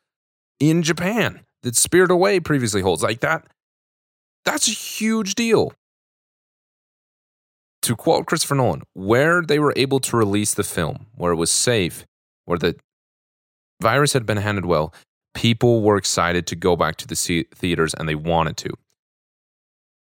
in 0.60 0.84
Japan 0.84 1.40
that 1.64 1.74
Spirit 1.74 2.12
Away 2.12 2.38
previously 2.38 2.80
holds. 2.80 3.02
Like 3.02 3.20
that, 3.20 3.44
that's 4.44 4.68
a 4.68 4.72
huge 4.72 5.34
deal. 5.34 5.72
To 7.86 7.94
quote 7.94 8.26
Christopher 8.26 8.56
Nolan, 8.56 8.82
where 8.94 9.42
they 9.42 9.60
were 9.60 9.72
able 9.76 10.00
to 10.00 10.16
release 10.16 10.54
the 10.54 10.64
film, 10.64 11.06
where 11.14 11.30
it 11.30 11.36
was 11.36 11.52
safe, 11.52 12.04
where 12.44 12.58
the 12.58 12.74
virus 13.80 14.12
had 14.12 14.26
been 14.26 14.38
handled 14.38 14.64
well, 14.64 14.92
people 15.34 15.82
were 15.82 15.96
excited 15.96 16.48
to 16.48 16.56
go 16.56 16.74
back 16.74 16.96
to 16.96 17.06
the 17.06 17.46
theaters 17.54 17.94
and 17.94 18.08
they 18.08 18.16
wanted 18.16 18.56
to. 18.56 18.70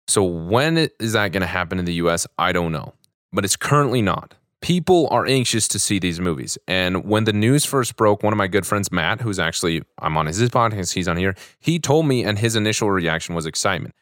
So, 0.10 0.26
when 0.26 0.90
is 1.00 1.14
that 1.14 1.32
going 1.32 1.40
to 1.40 1.48
happen 1.48 1.80
in 1.80 1.86
the 1.86 1.94
US? 1.94 2.28
I 2.38 2.52
don't 2.52 2.74
know, 2.74 2.96
but 3.32 3.46
it's 3.46 3.56
currently 3.56 4.02
not. 4.02 4.36
People 4.62 5.08
are 5.10 5.26
anxious 5.26 5.66
to 5.70 5.80
see 5.80 6.00
these 6.00 6.20
movies. 6.20 6.58
And 6.68 7.06
when 7.06 7.24
the 7.24 7.32
news 7.32 7.64
first 7.64 7.96
broke, 7.96 8.24
one 8.24 8.34
of 8.34 8.38
my 8.38 8.48
good 8.48 8.68
friends, 8.68 8.92
Matt, 8.92 9.22
who's 9.22 9.40
actually, 9.40 9.84
I'm 10.00 10.18
on 10.18 10.26
his 10.26 10.42
podcast, 10.50 10.96
he's 10.96 11.08
on 11.08 11.16
here, 11.16 11.34
he 11.62 11.80
told 11.80 12.08
me, 12.08 12.26
and 12.26 12.40
his 12.40 12.58
initial 12.58 12.92
reaction 12.92 13.36
was 13.36 13.46
excitement 13.46 13.96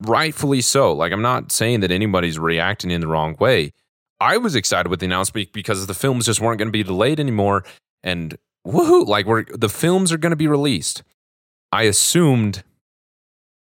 rightfully 0.00 0.60
so. 0.60 0.92
Like, 0.92 1.12
I'm 1.12 1.22
not 1.22 1.52
saying 1.52 1.80
that 1.80 1.90
anybody's 1.90 2.38
reacting 2.38 2.90
in 2.90 3.00
the 3.00 3.06
wrong 3.06 3.36
way. 3.38 3.72
I 4.20 4.38
was 4.38 4.54
excited 4.54 4.88
with 4.88 5.00
the 5.00 5.06
announcement 5.06 5.52
because 5.52 5.86
the 5.86 5.94
films 5.94 6.26
just 6.26 6.40
weren't 6.40 6.58
going 6.58 6.68
to 6.68 6.72
be 6.72 6.82
delayed 6.82 7.20
anymore. 7.20 7.64
And 8.02 8.36
woohoo, 8.66 9.06
like, 9.06 9.26
we're, 9.26 9.44
the 9.44 9.68
films 9.68 10.12
are 10.12 10.18
going 10.18 10.30
to 10.30 10.36
be 10.36 10.48
released. 10.48 11.02
I 11.72 11.82
assumed 11.82 12.62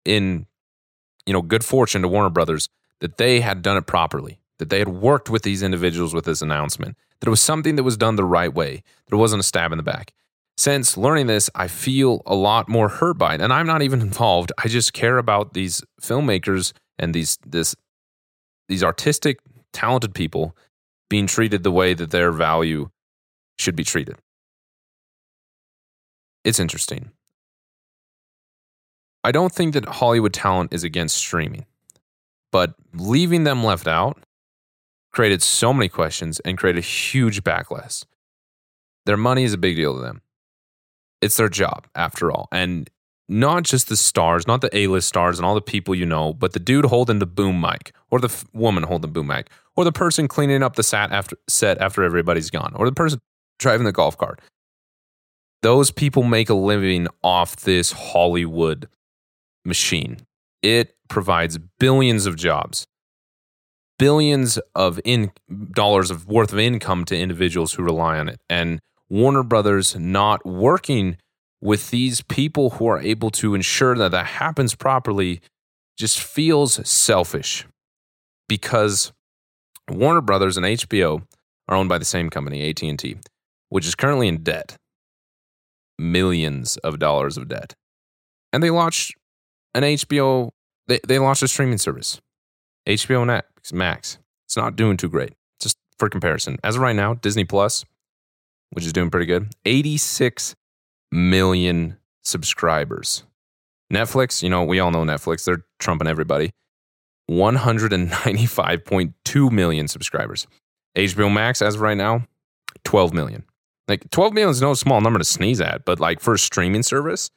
in, 0.06 0.48
you 1.26 1.34
know, 1.34 1.42
good 1.42 1.64
fortune 1.64 2.02
to 2.02 2.08
Warner 2.08 2.30
Brothers 2.30 2.70
that 3.00 3.18
they 3.18 3.42
had 3.42 3.62
done 3.62 3.78
it 3.78 3.86
properly, 3.86 4.40
that 4.58 4.70
they 4.70 4.80
had 4.80 4.90
worked 4.90 5.30
with 5.30 5.44
these 5.44 5.62
individuals 5.62 6.14
with 6.14 6.26
this 6.26 6.42
announcement, 6.42 6.98
that 7.20 7.28
it 7.28 7.30
was 7.30 7.42
something 7.42 7.76
that 7.76 7.84
was 7.84 7.98
done 7.98 8.16
the 8.16 8.24
right 8.24 8.54
way, 8.54 8.84
that 9.06 9.16
it 9.16 9.20
wasn't 9.20 9.40
a 9.40 9.44
stab 9.44 9.72
in 9.72 9.78
the 9.78 9.84
back. 9.84 10.14
Since 10.60 10.98
learning 10.98 11.28
this, 11.28 11.50
I 11.56 11.70
feel 11.70 12.22
a 12.26 12.36
lot 12.36 12.68
more 12.68 12.90
hurt 12.90 13.18
by 13.18 13.36
it. 13.36 13.40
And 13.40 13.54
I'm 13.54 13.66
not 13.66 13.82
even 13.82 14.02
involved. 14.02 14.52
I 14.58 14.68
just 14.68 14.92
care 14.92 15.18
about 15.18 15.54
these 15.54 15.82
filmmakers 16.02 16.74
and 16.98 17.16
these 17.16 17.38
this 17.48 17.78
these 18.68 18.84
artistic, 18.84 19.40
talented 19.72 20.14
people 20.14 20.58
being 21.10 21.28
treated 21.28 21.64
the 21.64 21.72
way 21.72 21.94
that 21.94 22.12
their 22.12 22.34
value 22.34 22.90
should 23.58 23.78
be 23.78 23.86
treated. 23.86 24.18
It's 26.44 26.60
interesting. 26.60 27.12
I 29.24 29.32
don't 29.32 29.54
think 29.54 29.74
that 29.76 29.86
Hollywood 29.86 30.34
talent 30.34 30.74
is 30.74 30.84
against 30.84 31.16
streaming, 31.16 31.68
but 32.52 32.74
leaving 32.94 33.46
them 33.46 33.64
left 33.64 33.88
out 33.88 34.26
created 35.14 35.42
so 35.42 35.72
many 35.72 35.88
questions 35.88 36.42
and 36.42 36.58
created 36.58 36.80
a 36.80 36.86
huge 36.86 37.46
backlash. 37.46 38.04
Their 39.06 39.16
money 39.16 39.46
is 39.46 39.54
a 39.54 39.58
big 39.58 39.78
deal 39.78 39.96
to 39.96 40.02
them 40.02 40.22
it's 41.22 41.38
their 41.38 41.50
job 41.50 41.88
after 41.96 42.32
all. 42.32 42.48
And 42.52 42.90
not 43.28 43.64
just 43.64 43.90
the 43.90 43.96
stars, 43.96 44.48
not 44.48 44.62
the 44.62 44.76
A 44.76 44.88
list 44.88 45.08
stars 45.08 45.38
and 45.38 45.46
all 45.46 45.56
the 45.56 45.62
people 45.62 45.94
you 45.94 46.06
know, 46.06 46.34
but 46.34 46.54
the 46.54 46.60
dude 46.60 46.86
holding 46.86 47.20
the 47.20 47.28
boom 47.28 47.62
mic, 47.62 47.94
or 48.10 48.20
the 48.20 48.28
f- 48.28 48.46
woman 48.54 48.84
holding 48.84 49.02
the 49.02 49.14
boom 49.14 49.28
mic, 49.28 49.50
or 49.76 49.84
the 49.84 49.92
person 49.92 50.28
cleaning 50.28 50.64
up 50.64 50.76
the 50.76 50.84
set 50.84 51.12
after, 51.12 51.38
set 51.48 51.78
after 51.80 52.04
everybody's 52.04 52.50
gone, 52.50 52.74
or 52.76 52.86
the 52.86 52.92
person 52.92 53.20
driving 53.60 53.86
the 53.86 53.92
golf 53.92 54.18
cart. 54.18 54.42
Those 55.62 55.92
people 55.92 56.24
make 56.24 56.50
a 56.50 56.54
living 56.56 57.08
off 57.24 57.56
this 57.58 57.92
Hollywood 57.92 58.88
machine. 59.64 60.26
It 60.64 60.96
provides 61.08 61.60
billions 61.80 62.26
of 62.26 62.36
jobs, 62.36 62.88
billions 64.00 64.58
of 64.74 65.00
in 65.06 65.32
dollars 65.72 66.10
of 66.10 66.28
worth 66.28 66.52
of 66.54 66.60
income 66.60 67.06
to 67.06 67.18
individuals 67.18 67.74
who 67.74 67.84
rely 67.84 68.18
on 68.18 68.30
it. 68.30 68.40
And 68.50 68.80
Warner 69.10 69.44
Brothers 69.44 69.96
not 69.96 70.46
working 70.46 71.18
with 71.62 71.90
these 71.90 72.22
people 72.22 72.72
who 72.72 72.88
are 72.88 73.00
able 73.00 73.30
to 73.32 73.56
ensure 73.56 73.96
that 73.96 74.12
that 74.12 74.26
happens 74.26 74.76
properly 74.76 75.42
just 75.98 76.20
feels 76.20 76.88
selfish 76.88 77.66
because 78.48 79.12
Warner 79.90 80.22
Brothers 80.22 80.58
and 80.58 80.66
HBO 80.66 81.24
are 81.68 81.76
owned 81.76 81.90
by 81.90 81.98
the 81.98 82.06
same 82.06 82.30
company, 82.30 82.70
AT&T, 82.70 83.18
which 83.70 83.86
is 83.86 83.96
currently 83.96 84.28
in 84.28 84.44
debt. 84.44 84.78
Millions 85.98 86.78
of 86.78 87.00
dollars 87.00 87.38
of 87.38 87.50
debt. 87.50 87.74
And 88.54 88.64
they 88.64 88.70
launched 88.70 89.16
an 89.74 89.84
HBO 89.84 90.52
they, 90.90 91.00
they 91.08 91.20
launched 91.20 91.44
a 91.44 91.48
streaming 91.48 91.78
service. 91.78 92.20
HBO 92.88 93.26
Max. 93.72 94.18
It's 94.48 94.58
not 94.58 94.76
doing 94.76 94.98
too 94.98 95.08
great. 95.08 95.34
Just 95.62 95.78
for 96.00 96.10
comparison. 96.10 96.58
As 96.64 96.76
of 96.76 96.82
right 96.82 96.96
now, 96.96 97.14
Disney 97.14 97.46
Plus, 97.46 97.86
which 98.72 98.86
is 98.86 98.94
doing 98.94 99.10
pretty 99.10 99.26
good, 99.26 99.52
86 99.66 100.56
million 101.12 101.98
subscribers. 102.24 103.24
Netflix, 103.92 104.44
you 104.44 104.50
know, 104.50 104.64
we 104.64 104.80
all 104.80 104.92
know 104.92 105.04
Netflix, 105.04 105.46
they're 105.46 105.66
trumping 105.80 106.08
everybody. 106.08 106.52
195.2 107.30 109.52
million 109.52 109.88
subscribers. 109.88 110.48
HBO 110.98 111.32
Max, 111.32 111.62
as 111.62 111.76
of 111.76 111.82
right 111.82 111.98
now, 111.98 112.26
12 112.84 113.14
million. 113.14 113.44
Like 113.88 114.10
12 114.10 114.34
million 114.34 114.50
is 114.50 114.62
no 114.62 114.74
small 114.74 115.00
number 115.02 115.20
to 115.20 115.26
sneeze 115.26 115.62
at, 115.62 115.86
but 115.86 116.00
like 116.00 116.20
for 116.20 116.34
a 116.36 116.40
streaming 116.40 116.84
service, 116.84 117.30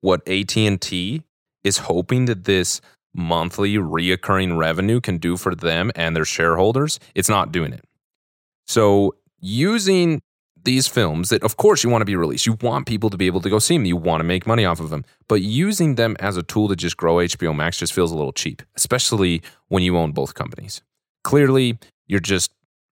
what 0.00 0.26
AT&T 0.28 1.22
is 1.62 1.78
hoping 1.78 2.24
that 2.26 2.44
this 2.44 2.80
monthly 3.14 3.76
reoccurring 3.76 4.58
revenue 4.58 5.00
can 5.00 5.18
do 5.18 5.36
for 5.36 5.54
them 5.54 5.92
and 5.94 6.16
their 6.16 6.24
shareholders, 6.24 6.98
it's 7.14 7.28
not 7.28 7.52
doing 7.52 7.72
it. 7.72 7.84
So 8.66 9.14
using 9.40 10.20
these 10.64 10.86
films 10.88 11.28
that 11.28 11.42
of 11.42 11.56
course 11.56 11.84
you 11.84 11.90
want 11.90 12.02
to 12.02 12.06
be 12.06 12.16
released. 12.16 12.46
You 12.46 12.56
want 12.60 12.86
people 12.86 13.10
to 13.10 13.16
be 13.16 13.26
able 13.26 13.40
to 13.42 13.50
go 13.50 13.58
see 13.58 13.76
them. 13.76 13.84
You 13.84 13.96
want 13.96 14.20
to 14.20 14.24
make 14.24 14.46
money 14.46 14.64
off 14.64 14.80
of 14.80 14.90
them. 14.90 15.04
But 15.28 15.42
using 15.42 15.94
them 15.94 16.16
as 16.20 16.36
a 16.36 16.42
tool 16.42 16.68
to 16.68 16.76
just 16.76 16.96
grow 16.96 17.16
HBO 17.16 17.54
Max 17.54 17.78
just 17.78 17.92
feels 17.92 18.12
a 18.12 18.16
little 18.16 18.32
cheap, 18.32 18.62
especially 18.76 19.42
when 19.68 19.82
you 19.82 19.96
own 19.96 20.12
both 20.12 20.34
companies. 20.34 20.82
Clearly, 21.22 21.78
you're 22.06 22.20
just 22.20 22.50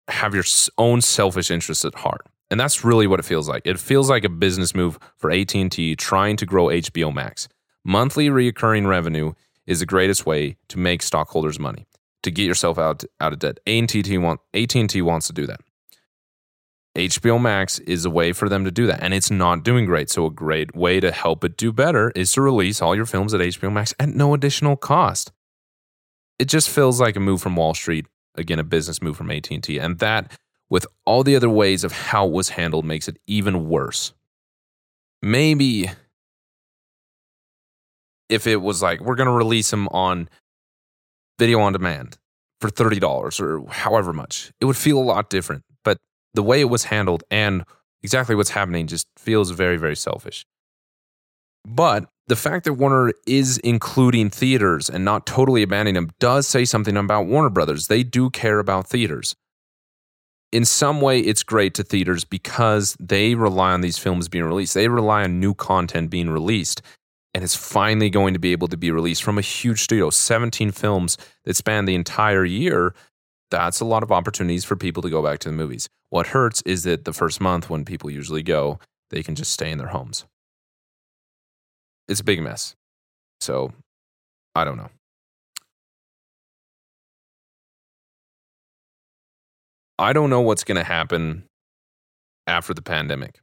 have 0.07 0.33
your 0.33 0.43
own 0.77 1.01
selfish 1.01 1.49
interests 1.51 1.85
at 1.85 1.95
heart. 1.95 2.25
And 2.49 2.59
that's 2.59 2.83
really 2.83 3.07
what 3.07 3.19
it 3.19 3.25
feels 3.25 3.47
like. 3.47 3.61
It 3.65 3.79
feels 3.79 4.09
like 4.09 4.25
a 4.25 4.29
business 4.29 4.75
move 4.75 4.99
for 5.17 5.31
AT&T 5.31 5.95
trying 5.95 6.35
to 6.37 6.45
grow 6.45 6.65
HBO 6.65 7.13
Max. 7.13 7.47
Monthly 7.85 8.29
recurring 8.29 8.85
revenue 8.85 9.33
is 9.65 9.79
the 9.79 9.85
greatest 9.85 10.25
way 10.25 10.57
to 10.67 10.77
make 10.77 11.01
stockholders 11.01 11.59
money, 11.59 11.87
to 12.23 12.31
get 12.31 12.43
yourself 12.43 12.77
out, 12.77 13.05
out 13.21 13.31
of 13.31 13.39
debt. 13.39 13.59
AT&T, 13.65 14.17
want, 14.17 14.41
AT&T 14.53 15.01
wants 15.01 15.27
to 15.27 15.33
do 15.33 15.47
that. 15.47 15.61
HBO 16.95 17.39
Max 17.39 17.79
is 17.79 18.03
a 18.03 18.09
way 18.09 18.33
for 18.33 18.49
them 18.49 18.65
to 18.65 18.71
do 18.71 18.85
that, 18.87 19.01
and 19.01 19.13
it's 19.13 19.31
not 19.31 19.63
doing 19.63 19.85
great. 19.85 20.09
So, 20.09 20.25
a 20.25 20.31
great 20.31 20.75
way 20.75 20.99
to 20.99 21.11
help 21.11 21.43
it 21.45 21.55
do 21.55 21.71
better 21.71 22.11
is 22.15 22.33
to 22.33 22.41
release 22.41 22.81
all 22.81 22.95
your 22.95 23.05
films 23.05 23.33
at 23.33 23.39
HBO 23.39 23.71
Max 23.71 23.93
at 23.97 24.09
no 24.09 24.33
additional 24.33 24.75
cost. 24.75 25.31
It 26.37 26.45
just 26.45 26.69
feels 26.69 26.99
like 26.99 27.15
a 27.15 27.21
move 27.21 27.41
from 27.41 27.55
Wall 27.55 27.73
Street, 27.73 28.07
again, 28.35 28.59
a 28.59 28.63
business 28.63 29.01
move 29.01 29.15
from 29.15 29.31
AT&T, 29.31 29.77
and 29.77 29.99
that, 29.99 30.37
with 30.69 30.85
all 31.05 31.23
the 31.23 31.35
other 31.35 31.49
ways 31.49 31.85
of 31.85 31.93
how 31.93 32.27
it 32.27 32.33
was 32.33 32.49
handled, 32.49 32.83
makes 32.83 33.07
it 33.07 33.17
even 33.25 33.69
worse. 33.69 34.13
Maybe 35.21 35.89
if 38.27 38.47
it 38.47 38.57
was 38.57 38.81
like 38.81 38.99
we're 38.99 39.15
going 39.15 39.27
to 39.27 39.33
release 39.33 39.71
them 39.71 39.87
on 39.89 40.29
video 41.39 41.61
on 41.61 41.71
demand 41.71 42.17
for 42.59 42.69
$30 42.69 43.39
or 43.39 43.71
however 43.71 44.11
much, 44.11 44.51
it 44.59 44.65
would 44.65 44.77
feel 44.77 44.97
a 44.97 44.99
lot 44.99 45.29
different 45.29 45.63
the 46.33 46.43
way 46.43 46.61
it 46.61 46.69
was 46.69 46.85
handled 46.85 47.23
and 47.29 47.63
exactly 48.03 48.35
what's 48.35 48.51
happening 48.51 48.87
just 48.87 49.07
feels 49.17 49.51
very, 49.51 49.77
very 49.77 49.95
selfish. 49.95 50.45
But 51.65 52.09
the 52.27 52.35
fact 52.35 52.65
that 52.65 52.73
Warner 52.73 53.11
is 53.27 53.57
including 53.59 54.29
theaters 54.29 54.89
and 54.89 55.05
not 55.05 55.25
totally 55.25 55.63
abandoning 55.63 55.95
them 55.95 56.11
does 56.19 56.47
say 56.47 56.65
something 56.65 56.97
about 56.97 57.27
Warner 57.27 57.49
Brothers. 57.49 57.87
They 57.87 58.03
do 58.03 58.29
care 58.29 58.59
about 58.59 58.87
theaters. 58.87 59.35
In 60.51 60.65
some 60.65 60.99
way, 61.01 61.19
it's 61.19 61.43
great 61.43 61.73
to 61.75 61.83
theaters 61.83 62.23
because 62.23 62.97
they 62.99 63.35
rely 63.35 63.71
on 63.71 63.81
these 63.81 63.97
films 63.97 64.27
being 64.27 64.43
released. 64.43 64.73
They 64.73 64.87
rely 64.87 65.23
on 65.23 65.39
new 65.39 65.53
content 65.53 66.09
being 66.09 66.29
released. 66.29 66.81
And 67.33 67.43
it's 67.43 67.55
finally 67.55 68.09
going 68.09 68.33
to 68.33 68.39
be 68.39 68.51
able 68.51 68.67
to 68.67 68.75
be 68.75 68.91
released 68.91 69.23
from 69.23 69.37
a 69.37 69.41
huge 69.41 69.81
studio 69.81 70.09
17 70.09 70.71
films 70.71 71.17
that 71.45 71.55
span 71.55 71.85
the 71.85 71.95
entire 71.95 72.43
year 72.43 72.93
that's 73.51 73.79
a 73.79 73.85
lot 73.85 74.01
of 74.01 74.11
opportunities 74.11 74.65
for 74.65 74.75
people 74.75 75.03
to 75.03 75.09
go 75.09 75.21
back 75.21 75.39
to 75.39 75.49
the 75.49 75.55
movies. 75.55 75.87
What 76.09 76.27
hurts 76.27 76.61
is 76.65 76.83
that 76.83 77.05
the 77.05 77.13
first 77.13 77.39
month 77.39 77.69
when 77.69 77.85
people 77.85 78.09
usually 78.09 78.43
go, 78.43 78.79
they 79.11 79.21
can 79.21 79.35
just 79.35 79.51
stay 79.51 79.69
in 79.69 79.77
their 79.77 79.87
homes. 79.87 80.25
It's 82.07 82.21
a 82.21 82.23
big 82.23 82.41
mess. 82.41 82.75
So 83.39 83.73
I 84.55 84.63
don't 84.63 84.77
know. 84.77 84.89
I 89.99 90.13
don't 90.13 90.29
know 90.29 90.41
what's 90.41 90.63
going 90.63 90.77
to 90.77 90.83
happen 90.83 91.43
after 92.47 92.73
the 92.73 92.81
pandemic, 92.81 93.39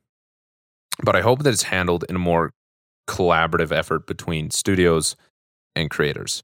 but 1.02 1.14
I 1.14 1.20
hope 1.20 1.44
that 1.44 1.52
it's 1.52 1.62
handled 1.64 2.04
in 2.08 2.16
a 2.16 2.18
more 2.18 2.50
collaborative 3.08 3.70
effort 3.70 4.06
between 4.06 4.50
studios 4.50 5.16
and 5.76 5.88
creators 5.88 6.42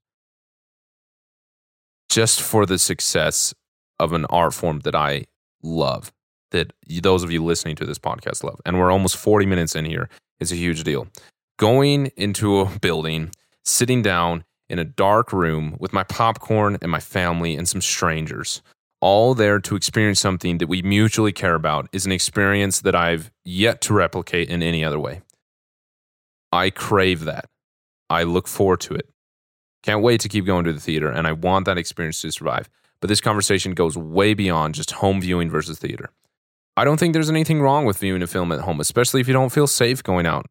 just 2.09 2.41
for 2.41 2.67
the 2.67 2.79
success 2.79 3.55
of 3.99 4.13
an 4.13 4.25
art 4.27 4.55
form 4.55 4.81
that 4.81 4.95
I 4.95 5.25
love, 5.63 6.13
that 6.51 6.73
those 7.03 7.23
of 7.23 7.31
you 7.31 7.45
listening 7.45 7.77
to 7.77 7.87
this 7.87 7.99
podcast 7.99 8.45
love. 8.45 8.61
And 8.65 8.79
we're 8.79 8.91
almost 8.91 9.17
40 9.17 9.47
minutes 9.47 9.75
in 9.75 9.85
here. 9.85 10.09
It's 10.41 10.53
a 10.53 10.57
huge 10.57 10.85
deal. 10.85 11.09
Going 11.59 12.13
into 12.17 12.61
a 12.61 12.79
building, 12.81 13.31
sitting 13.65 14.03
down 14.03 14.45
in 14.69 14.79
a 14.79 14.85
dark 14.85 15.33
room 15.33 15.77
with 15.79 15.93
my 15.93 16.05
popcorn 16.05 16.79
and 16.81 16.91
my 16.91 17.01
family 17.01 17.57
and 17.57 17.69
some 17.69 17.81
strangers, 17.81 18.63
all 19.01 19.35
there 19.35 19.61
to 19.61 19.77
experience 19.77 20.21
something 20.21 20.59
that 20.59 20.67
we 20.67 20.81
mutually 20.83 21.33
care 21.33 21.55
about 21.55 21.89
is 21.93 22.07
an 22.07 22.13
experience 22.13 22.81
that 22.81 22.95
I've 22.95 23.31
yet 23.45 23.81
to 23.83 23.93
replicate 23.93 24.49
in 24.49 24.63
any 24.63 24.83
other 24.83 24.99
way. 24.99 25.21
I 26.51 26.71
crave 26.71 27.25
that. 27.25 27.47
I 28.09 28.23
look 28.23 28.49
forward 28.49 28.81
to 28.83 28.95
it. 28.95 29.09
Can't 29.85 30.01
wait 30.01 30.23
to 30.23 30.31
keep 30.31 30.47
going 30.47 30.65
to 30.65 30.73
the 30.73 30.81
theater, 30.81 31.11
and 31.11 31.27
I 31.27 31.33
want 31.33 31.67
that 31.67 31.77
experience 31.77 32.23
to 32.23 32.33
survive. 32.33 32.71
But 33.01 33.09
this 33.09 33.21
conversation 33.21 33.75
goes 33.75 33.99
way 33.99 34.33
beyond 34.33 34.75
just 34.75 34.93
home 34.93 35.21
viewing 35.21 35.51
versus 35.51 35.79
theater. 35.79 36.09
I 36.75 36.85
don't 36.85 36.99
think 36.99 37.13
there's 37.13 37.29
anything 37.29 37.61
wrong 37.61 37.85
with 37.85 37.99
viewing 37.99 38.23
a 38.23 38.27
film 38.27 38.51
at 38.51 38.61
home, 38.61 38.81
especially 38.81 39.21
if 39.21 39.29
you 39.29 39.35
don't 39.35 39.53
feel 39.53 39.67
safe 39.67 40.03
going 40.03 40.25
out 40.25 40.47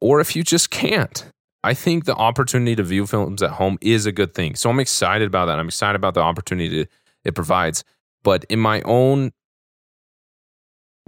or 0.00 0.20
if 0.20 0.36
you 0.36 0.44
just 0.44 0.70
can't. 0.70 1.28
I 1.64 1.74
think 1.74 2.04
the 2.04 2.14
opportunity 2.14 2.76
to 2.76 2.84
view 2.84 3.04
films 3.08 3.42
at 3.42 3.50
home 3.50 3.78
is 3.80 4.06
a 4.06 4.12
good 4.12 4.32
thing. 4.32 4.54
So 4.54 4.70
I'm 4.70 4.78
excited 4.78 5.26
about 5.26 5.46
that. 5.46 5.58
I'm 5.58 5.66
excited 5.66 5.96
about 5.96 6.14
the 6.14 6.20
opportunity 6.20 6.86
it 7.24 7.34
provides. 7.34 7.82
But 8.22 8.44
in 8.48 8.60
my 8.60 8.80
own 8.82 9.32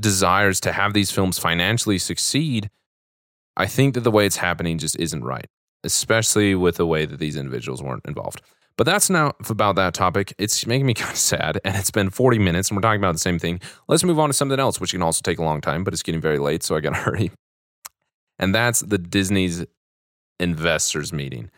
desires 0.01 0.59
to 0.61 0.73
have 0.73 0.93
these 0.93 1.13
films 1.13 1.39
financially 1.39 1.99
succeed, 1.99 2.69
I 3.57 3.67
think 3.67 3.95
that 3.95 4.01
the 4.01 4.11
way 4.11 4.27
it's 4.27 4.39
happening 4.39 4.79
just 4.79 4.99
isn't 4.99 5.23
right 5.23 5.47
especially 5.85 6.55
with 6.55 6.77
the 6.77 6.87
way 6.87 7.05
that 7.07 7.19
these 7.19 7.37
individuals 7.37 7.83
weren't 7.83 8.05
involved. 8.07 8.43
But 8.77 8.85
that's 8.85 9.11
now 9.11 9.33
about 9.49 9.75
that 9.75 9.93
topic. 9.93 10.33
It's 10.39 10.65
making 10.67 10.87
me 10.87 10.95
kind 10.95 11.11
of 11.11 11.19
sad, 11.19 11.61
and 11.65 11.77
it's 11.77 11.91
been 11.91 12.11
40 12.11 12.39
minutes, 12.39 12.71
and 12.71 12.77
we're 12.77 12.83
talking 12.83 13.01
about 13.01 13.13
the 13.13 13.19
same 13.19 13.39
thing. 13.39 13.61
Let's 13.89 14.05
move 14.05 14.19
on 14.19 14.29
to 14.29 14.33
something 14.33 14.59
else, 14.59 14.81
which 14.81 14.93
can 14.93 15.03
also 15.03 15.21
take 15.23 15.39
a 15.39 15.43
long 15.43 15.61
time, 15.61 15.85
but 15.85 15.93
it's 15.93 16.03
getting 16.03 16.21
very 16.21 16.39
late, 16.39 16.63
so 16.63 16.77
I 16.77 16.81
got 16.81 16.95
to 16.95 16.97
hurry. 17.01 17.33
And 18.39 18.55
that's 18.55 18.81
the 18.81 18.99
Disney's 18.99 19.67
investors 20.39 21.13
meeting, 21.13 21.51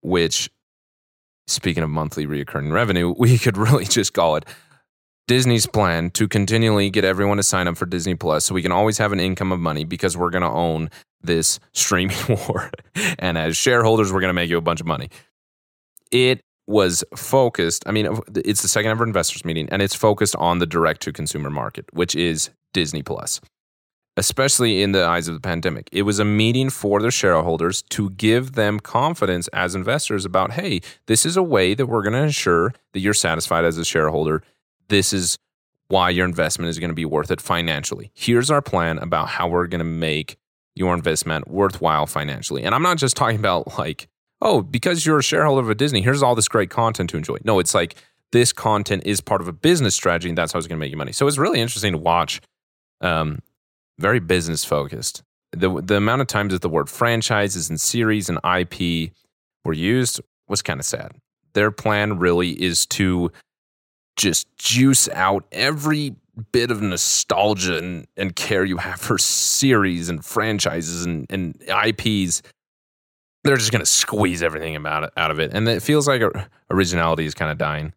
which, 0.00 0.50
speaking 1.46 1.82
of 1.82 1.90
monthly 1.90 2.26
reoccurring 2.26 2.72
revenue, 2.72 3.14
we 3.18 3.38
could 3.38 3.58
really 3.58 3.84
just 3.84 4.14
call 4.14 4.36
it 4.36 4.46
Disney's 5.28 5.66
plan 5.66 6.10
to 6.12 6.26
continually 6.26 6.88
get 6.88 7.04
everyone 7.04 7.36
to 7.36 7.42
sign 7.42 7.68
up 7.68 7.76
for 7.76 7.84
Disney 7.84 8.14
Plus 8.14 8.46
so 8.46 8.54
we 8.54 8.62
can 8.62 8.72
always 8.72 8.96
have 8.96 9.12
an 9.12 9.20
income 9.20 9.52
of 9.52 9.60
money 9.60 9.84
because 9.84 10.16
we're 10.16 10.30
going 10.30 10.42
to 10.42 10.48
own 10.48 10.90
this 11.20 11.60
streaming 11.74 12.16
war. 12.48 12.70
and 13.18 13.36
as 13.36 13.56
shareholders, 13.56 14.10
we're 14.10 14.20
going 14.20 14.30
to 14.30 14.34
make 14.34 14.48
you 14.48 14.56
a 14.56 14.62
bunch 14.62 14.80
of 14.80 14.86
money. 14.86 15.10
It 16.10 16.40
was 16.66 17.04
focused, 17.14 17.84
I 17.86 17.92
mean, 17.92 18.18
it's 18.36 18.62
the 18.62 18.68
second 18.68 18.90
ever 18.90 19.04
investors 19.04 19.44
meeting, 19.44 19.68
and 19.70 19.82
it's 19.82 19.94
focused 19.94 20.34
on 20.36 20.60
the 20.60 20.66
direct 20.66 21.02
to 21.02 21.12
consumer 21.12 21.50
market, 21.50 21.84
which 21.92 22.16
is 22.16 22.48
Disney 22.72 23.02
Plus, 23.02 23.38
especially 24.16 24.82
in 24.82 24.92
the 24.92 25.04
eyes 25.04 25.28
of 25.28 25.34
the 25.34 25.40
pandemic. 25.40 25.90
It 25.92 26.02
was 26.02 26.18
a 26.18 26.24
meeting 26.24 26.70
for 26.70 27.02
the 27.02 27.10
shareholders 27.10 27.82
to 27.90 28.10
give 28.10 28.52
them 28.52 28.80
confidence 28.80 29.48
as 29.48 29.74
investors 29.74 30.24
about, 30.24 30.52
hey, 30.52 30.80
this 31.06 31.26
is 31.26 31.36
a 31.36 31.42
way 31.42 31.74
that 31.74 31.86
we're 31.86 32.02
going 32.02 32.14
to 32.14 32.22
ensure 32.22 32.72
that 32.94 33.00
you're 33.00 33.12
satisfied 33.12 33.66
as 33.66 33.76
a 33.76 33.84
shareholder 33.84 34.42
this 34.88 35.12
is 35.12 35.38
why 35.88 36.10
your 36.10 36.26
investment 36.26 36.68
is 36.68 36.78
going 36.78 36.90
to 36.90 36.94
be 36.94 37.04
worth 37.04 37.30
it 37.30 37.40
financially. 37.40 38.10
Here's 38.14 38.50
our 38.50 38.62
plan 38.62 38.98
about 38.98 39.28
how 39.28 39.48
we're 39.48 39.66
going 39.66 39.78
to 39.78 39.84
make 39.84 40.36
your 40.74 40.94
investment 40.94 41.48
worthwhile 41.48 42.06
financially. 42.06 42.62
And 42.62 42.74
I'm 42.74 42.82
not 42.82 42.98
just 42.98 43.16
talking 43.16 43.38
about 43.38 43.78
like, 43.78 44.08
oh, 44.40 44.62
because 44.62 45.04
you're 45.04 45.18
a 45.18 45.22
shareholder 45.22 45.62
of 45.62 45.70
a 45.70 45.74
Disney, 45.74 46.02
here's 46.02 46.22
all 46.22 46.34
this 46.34 46.48
great 46.48 46.70
content 46.70 47.10
to 47.10 47.16
enjoy. 47.16 47.38
No, 47.44 47.58
it's 47.58 47.74
like 47.74 47.96
this 48.32 48.52
content 48.52 49.02
is 49.06 49.20
part 49.20 49.40
of 49.40 49.48
a 49.48 49.52
business 49.52 49.94
strategy 49.94 50.28
and 50.28 50.36
that's 50.36 50.52
how 50.52 50.58
it's 50.58 50.68
going 50.68 50.78
to 50.78 50.80
make 50.80 50.90
you 50.90 50.96
money. 50.96 51.12
So 51.12 51.26
it's 51.26 51.38
really 51.38 51.60
interesting 51.60 51.92
to 51.92 51.98
watch. 51.98 52.40
Um, 53.00 53.40
very 53.98 54.20
business 54.20 54.64
focused. 54.64 55.22
The 55.52 55.80
the 55.82 55.96
amount 55.96 56.20
of 56.20 56.26
times 56.26 56.52
that 56.52 56.62
the 56.62 56.68
word 56.68 56.88
franchises 56.88 57.68
and 57.68 57.80
series 57.80 58.28
and 58.28 58.38
IP 58.44 59.12
were 59.64 59.72
used 59.72 60.20
was 60.48 60.62
kind 60.62 60.78
of 60.78 60.86
sad. 60.86 61.12
Their 61.54 61.70
plan 61.70 62.18
really 62.18 62.50
is 62.50 62.86
to 62.86 63.32
just 64.18 64.46
juice 64.58 65.08
out 65.10 65.46
every 65.52 66.14
bit 66.52 66.70
of 66.70 66.82
nostalgia 66.82 67.78
and, 67.78 68.06
and 68.16 68.36
care 68.36 68.64
you 68.64 68.76
have 68.76 69.00
for 69.00 69.16
series 69.16 70.08
and 70.08 70.24
franchises 70.24 71.06
and, 71.06 71.26
and 71.30 71.62
IPs. 71.68 72.42
They're 73.44 73.56
just 73.56 73.72
going 73.72 73.80
to 73.80 73.86
squeeze 73.86 74.42
everything 74.42 74.76
about 74.76 75.04
it, 75.04 75.12
out 75.16 75.30
of 75.30 75.38
it. 75.40 75.54
And 75.54 75.66
it 75.68 75.82
feels 75.82 76.06
like 76.06 76.22
originality 76.70 77.24
is 77.24 77.34
kind 77.34 77.50
of 77.50 77.56
dying. 77.56 77.94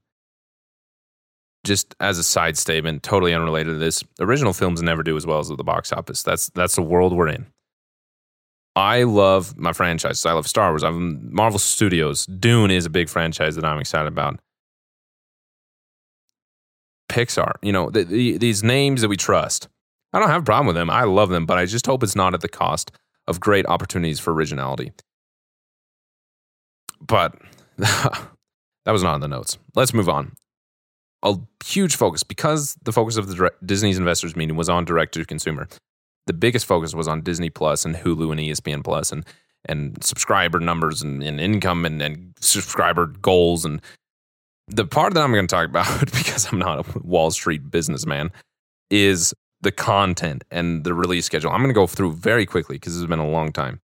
Just 1.64 1.94
as 2.00 2.18
a 2.18 2.24
side 2.24 2.58
statement, 2.58 3.04
totally 3.04 3.34
unrelated 3.34 3.74
to 3.74 3.78
this, 3.78 4.04
original 4.20 4.54
films 4.54 4.82
never 4.82 5.04
do 5.04 5.18
as 5.18 5.28
well 5.28 5.40
as 5.40 5.52
at 5.52 5.58
the 5.58 5.64
box 5.64 5.92
office. 5.92 6.24
That's 6.24 6.50
that's 6.52 6.76
the 6.76 6.82
world 6.82 7.14
we're 7.14 7.28
in. 7.28 7.46
I 8.76 9.04
love 9.04 9.58
my 9.58 9.74
franchises. 9.74 10.26
I 10.26 10.32
love 10.32 10.48
Star 10.48 10.72
Wars. 10.72 10.84
I 10.84 10.90
love 10.90 11.00
Marvel 11.00 11.60
Studios. 11.60 12.26
Dune 12.26 12.72
is 12.72 12.86
a 12.86 12.90
big 12.90 13.10
franchise 13.10 13.56
that 13.58 13.66
I'm 13.66 13.80
excited 13.80 14.08
about. 14.08 14.40
Pixar, 17.12 17.54
you 17.62 17.74
know, 17.74 17.90
the, 17.90 18.06
the, 18.06 18.38
these 18.38 18.64
names 18.64 19.02
that 19.02 19.10
we 19.10 19.18
trust. 19.18 19.68
I 20.14 20.20
don't 20.20 20.30
have 20.30 20.42
a 20.42 20.46
problem 20.46 20.68
with 20.68 20.76
them. 20.76 20.90
I 20.90 21.04
love 21.04 21.30
them, 21.30 21.46
but 21.46 21.58
I 21.58 21.66
just 21.66 21.86
hope 21.86 22.04
it's 22.04 22.16
not 22.16 22.34
at 22.34 22.42
the 22.42 22.50
cost 22.50 22.92
of 23.28 23.40
great 23.40 23.66
opportunities 23.66 24.20
for 24.20 24.34
originality. 24.34 24.92
But 27.06 27.36
that 27.78 28.28
was 28.88 29.04
not 29.04 29.16
in 29.16 29.22
the 29.22 29.28
notes. 29.28 29.58
Let's 29.76 29.94
move 29.94 30.10
on. 30.10 30.34
A 31.24 31.38
huge 31.66 31.96
focus 31.96 32.24
because 32.24 32.78
the 32.84 32.92
focus 32.92 33.18
of 33.18 33.28
the 33.28 33.52
Disney's 33.64 33.98
investors 33.98 34.36
meeting 34.36 34.56
was 34.56 34.70
on 34.70 34.86
direct 34.86 35.14
to 35.14 35.26
consumer. 35.26 35.68
The 36.28 36.34
biggest 36.34 36.66
focus 36.66 36.96
was 36.96 37.08
on 37.08 37.22
Disney 37.22 37.50
Plus 37.50 37.86
and 37.86 37.96
Hulu 37.96 38.32
and 38.32 38.40
ESPN 38.40 38.84
Plus 38.84 39.12
and 39.12 39.26
and 39.66 40.04
subscriber 40.04 40.60
numbers 40.60 41.04
and, 41.04 41.22
and 41.22 41.40
income 41.40 41.86
and, 41.86 42.02
and 42.02 42.34
subscriber 42.40 43.06
goals 43.06 43.64
and 43.64 43.80
the 44.72 44.86
part 44.86 45.14
that 45.14 45.24
I'm 45.24 45.32
going 45.32 45.48
to 45.48 45.54
talk 45.54 45.68
about, 45.68 46.00
because 46.12 46.52
I'm 46.52 46.60
not 46.60 46.86
a 46.96 47.00
Wall 47.00 47.32
Street 47.32 47.70
businessman, 47.70 48.32
is 48.90 49.34
the 49.62 49.72
content 49.72 50.44
and 50.50 50.84
the 50.84 50.94
release 50.94 51.26
schedule. 51.26 51.52
I'm 51.52 51.60
going 51.60 51.70
to 51.70 51.74
go 51.74 51.88
through 51.88 52.14
very 52.14 52.46
quickly 52.46 52.78
because 52.78 52.98
it's 52.98 53.10
been 53.10 53.20
a 53.20 53.30
long 53.30 53.52
time. 53.52 53.80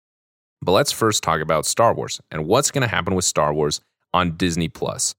But 0.61 0.73
let's 0.73 0.91
first 0.91 1.23
talk 1.23 1.41
about 1.41 1.65
Star 1.65 1.93
Wars 1.93 2.21
and 2.31 2.45
what's 2.45 2.71
going 2.71 2.83
to 2.83 2.87
happen 2.87 3.15
with 3.15 3.25
Star 3.25 3.53
Wars 3.53 3.81
on 4.13 4.37
Disney 4.37 4.69
Plus. 4.69 5.15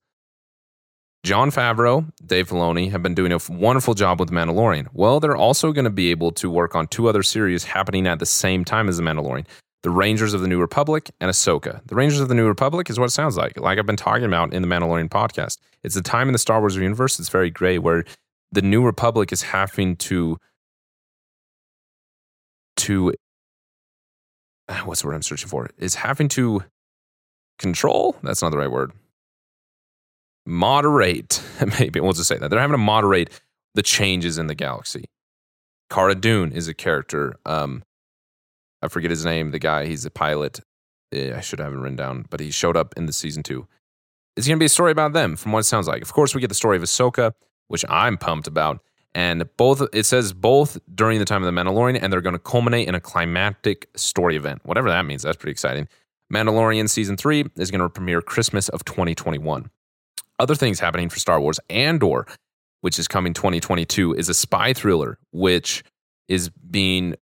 Jon 1.23 1.49
Favreau, 1.49 2.11
Dave 2.23 2.49
Filoni 2.49 2.91
have 2.91 3.01
been 3.01 3.15
doing 3.15 3.31
a 3.31 3.39
wonderful 3.49 3.95
job 3.95 4.19
with 4.19 4.29
Mandalorian. 4.29 4.87
Well, 4.93 5.19
they're 5.19 5.35
also 5.35 5.71
going 5.71 5.85
to 5.85 5.91
be 5.91 6.11
able 6.11 6.31
to 6.33 6.51
work 6.51 6.75
on 6.75 6.87
two 6.87 7.09
other 7.09 7.23
series 7.23 7.63
happening 7.63 8.05
at 8.05 8.19
the 8.19 8.27
same 8.27 8.63
time 8.63 8.87
as 8.87 8.97
The 8.97 9.03
Mandalorian. 9.03 9.45
The 9.85 9.91
Rangers 9.91 10.33
of 10.33 10.41
the 10.41 10.47
New 10.47 10.59
Republic, 10.59 11.11
and 11.21 11.29
Ahsoka. 11.29 11.79
The 11.85 11.93
Rangers 11.93 12.19
of 12.19 12.27
the 12.27 12.33
New 12.33 12.47
Republic 12.47 12.89
is 12.89 12.97
what 12.97 13.05
it 13.05 13.11
sounds 13.11 13.37
like, 13.37 13.59
like 13.59 13.77
I've 13.77 13.85
been 13.85 13.95
talking 13.95 14.23
about 14.23 14.51
in 14.51 14.63
the 14.63 14.67
Mandalorian 14.67 15.09
podcast. 15.09 15.59
It's 15.83 15.93
the 15.93 16.01
time 16.01 16.27
in 16.27 16.33
the 16.33 16.39
Star 16.39 16.59
Wars 16.59 16.75
universe 16.75 17.17
that's 17.17 17.29
very 17.29 17.51
gray 17.51 17.77
where 17.77 18.03
the 18.51 18.63
New 18.63 18.83
Republic 18.83 19.31
is 19.31 19.43
having 19.43 19.95
to 19.97 20.39
to 22.77 23.13
what's 24.85 25.01
the 25.01 25.07
word 25.07 25.13
I'm 25.13 25.21
searching 25.21 25.49
for? 25.49 25.69
Is 25.77 25.93
having 25.93 26.29
to 26.29 26.63
control. 27.59 28.15
That's 28.23 28.41
not 28.41 28.49
the 28.49 28.57
right 28.57 28.71
word. 28.71 28.91
Moderate, 30.47 31.43
maybe 31.79 31.99
we'll 31.99 32.13
just 32.13 32.27
say 32.27 32.39
that 32.39 32.49
they're 32.49 32.59
having 32.59 32.73
to 32.73 32.79
moderate 32.79 33.29
the 33.75 33.83
changes 33.83 34.39
in 34.39 34.47
the 34.47 34.55
galaxy. 34.55 35.05
Cara 35.91 36.15
Dune 36.15 36.51
is 36.51 36.67
a 36.67 36.73
character. 36.73 37.35
Um, 37.45 37.83
I 38.85 38.87
forget 38.87 39.11
his 39.11 39.25
name. 39.25 39.51
The 39.51 39.59
guy, 39.59 39.85
he's 39.85 40.05
a 40.05 40.11
pilot. 40.11 40.61
Eh, 41.11 41.35
I 41.35 41.41
should 41.41 41.59
have 41.59 41.73
it 41.73 41.77
written 41.77 41.95
down, 41.95 42.25
but 42.29 42.39
he 42.39 42.51
showed 42.51 42.77
up 42.77 42.93
in 42.97 43.05
the 43.05 43.13
season 43.13 43.43
two. 43.43 43.67
It's 44.35 44.47
going 44.47 44.57
to 44.57 44.61
be 44.61 44.65
a 44.65 44.69
story 44.69 44.91
about 44.91 45.13
them, 45.13 45.35
from 45.35 45.51
what 45.51 45.59
it 45.59 45.63
sounds 45.63 45.87
like. 45.87 46.01
Of 46.01 46.13
course, 46.13 46.35
we 46.35 46.41
get 46.41 46.47
the 46.47 46.55
story 46.55 46.77
of 46.77 46.83
Ahsoka, 46.83 47.33
which 47.67 47.85
I'm 47.89 48.17
pumped 48.17 48.47
about. 48.47 48.81
And 49.13 49.45
both, 49.55 49.81
it 49.93 50.05
says 50.05 50.33
both 50.33 50.77
during 50.93 51.19
the 51.19 51.25
time 51.25 51.41
of 51.41 51.53
the 51.53 51.61
Mandalorian, 51.61 51.99
and 52.01 52.11
they're 52.11 52.21
going 52.21 52.33
to 52.33 52.39
culminate 52.39 52.87
in 52.87 52.95
a 52.95 52.99
climactic 52.99 53.89
story 53.95 54.35
event. 54.35 54.61
Whatever 54.65 54.89
that 54.89 55.05
means, 55.05 55.23
that's 55.23 55.37
pretty 55.37 55.51
exciting. 55.51 55.87
Mandalorian 56.33 56.89
season 56.89 57.15
three 57.15 57.45
is 57.55 57.71
going 57.71 57.79
to 57.79 57.89
premiere 57.89 58.21
Christmas 58.21 58.67
of 58.69 58.83
2021. 58.83 59.69
Other 60.37 60.55
things 60.55 60.81
happening 60.81 61.07
for 61.07 61.19
Star 61.19 61.39
Wars 61.39 61.61
Andor, 61.69 62.27
which 62.81 62.99
is 62.99 63.07
coming 63.07 63.33
2022, 63.33 64.13
is 64.15 64.27
a 64.27 64.33
spy 64.33 64.73
thriller, 64.73 65.17
which 65.31 65.83
is 66.27 66.49
being 66.49 67.15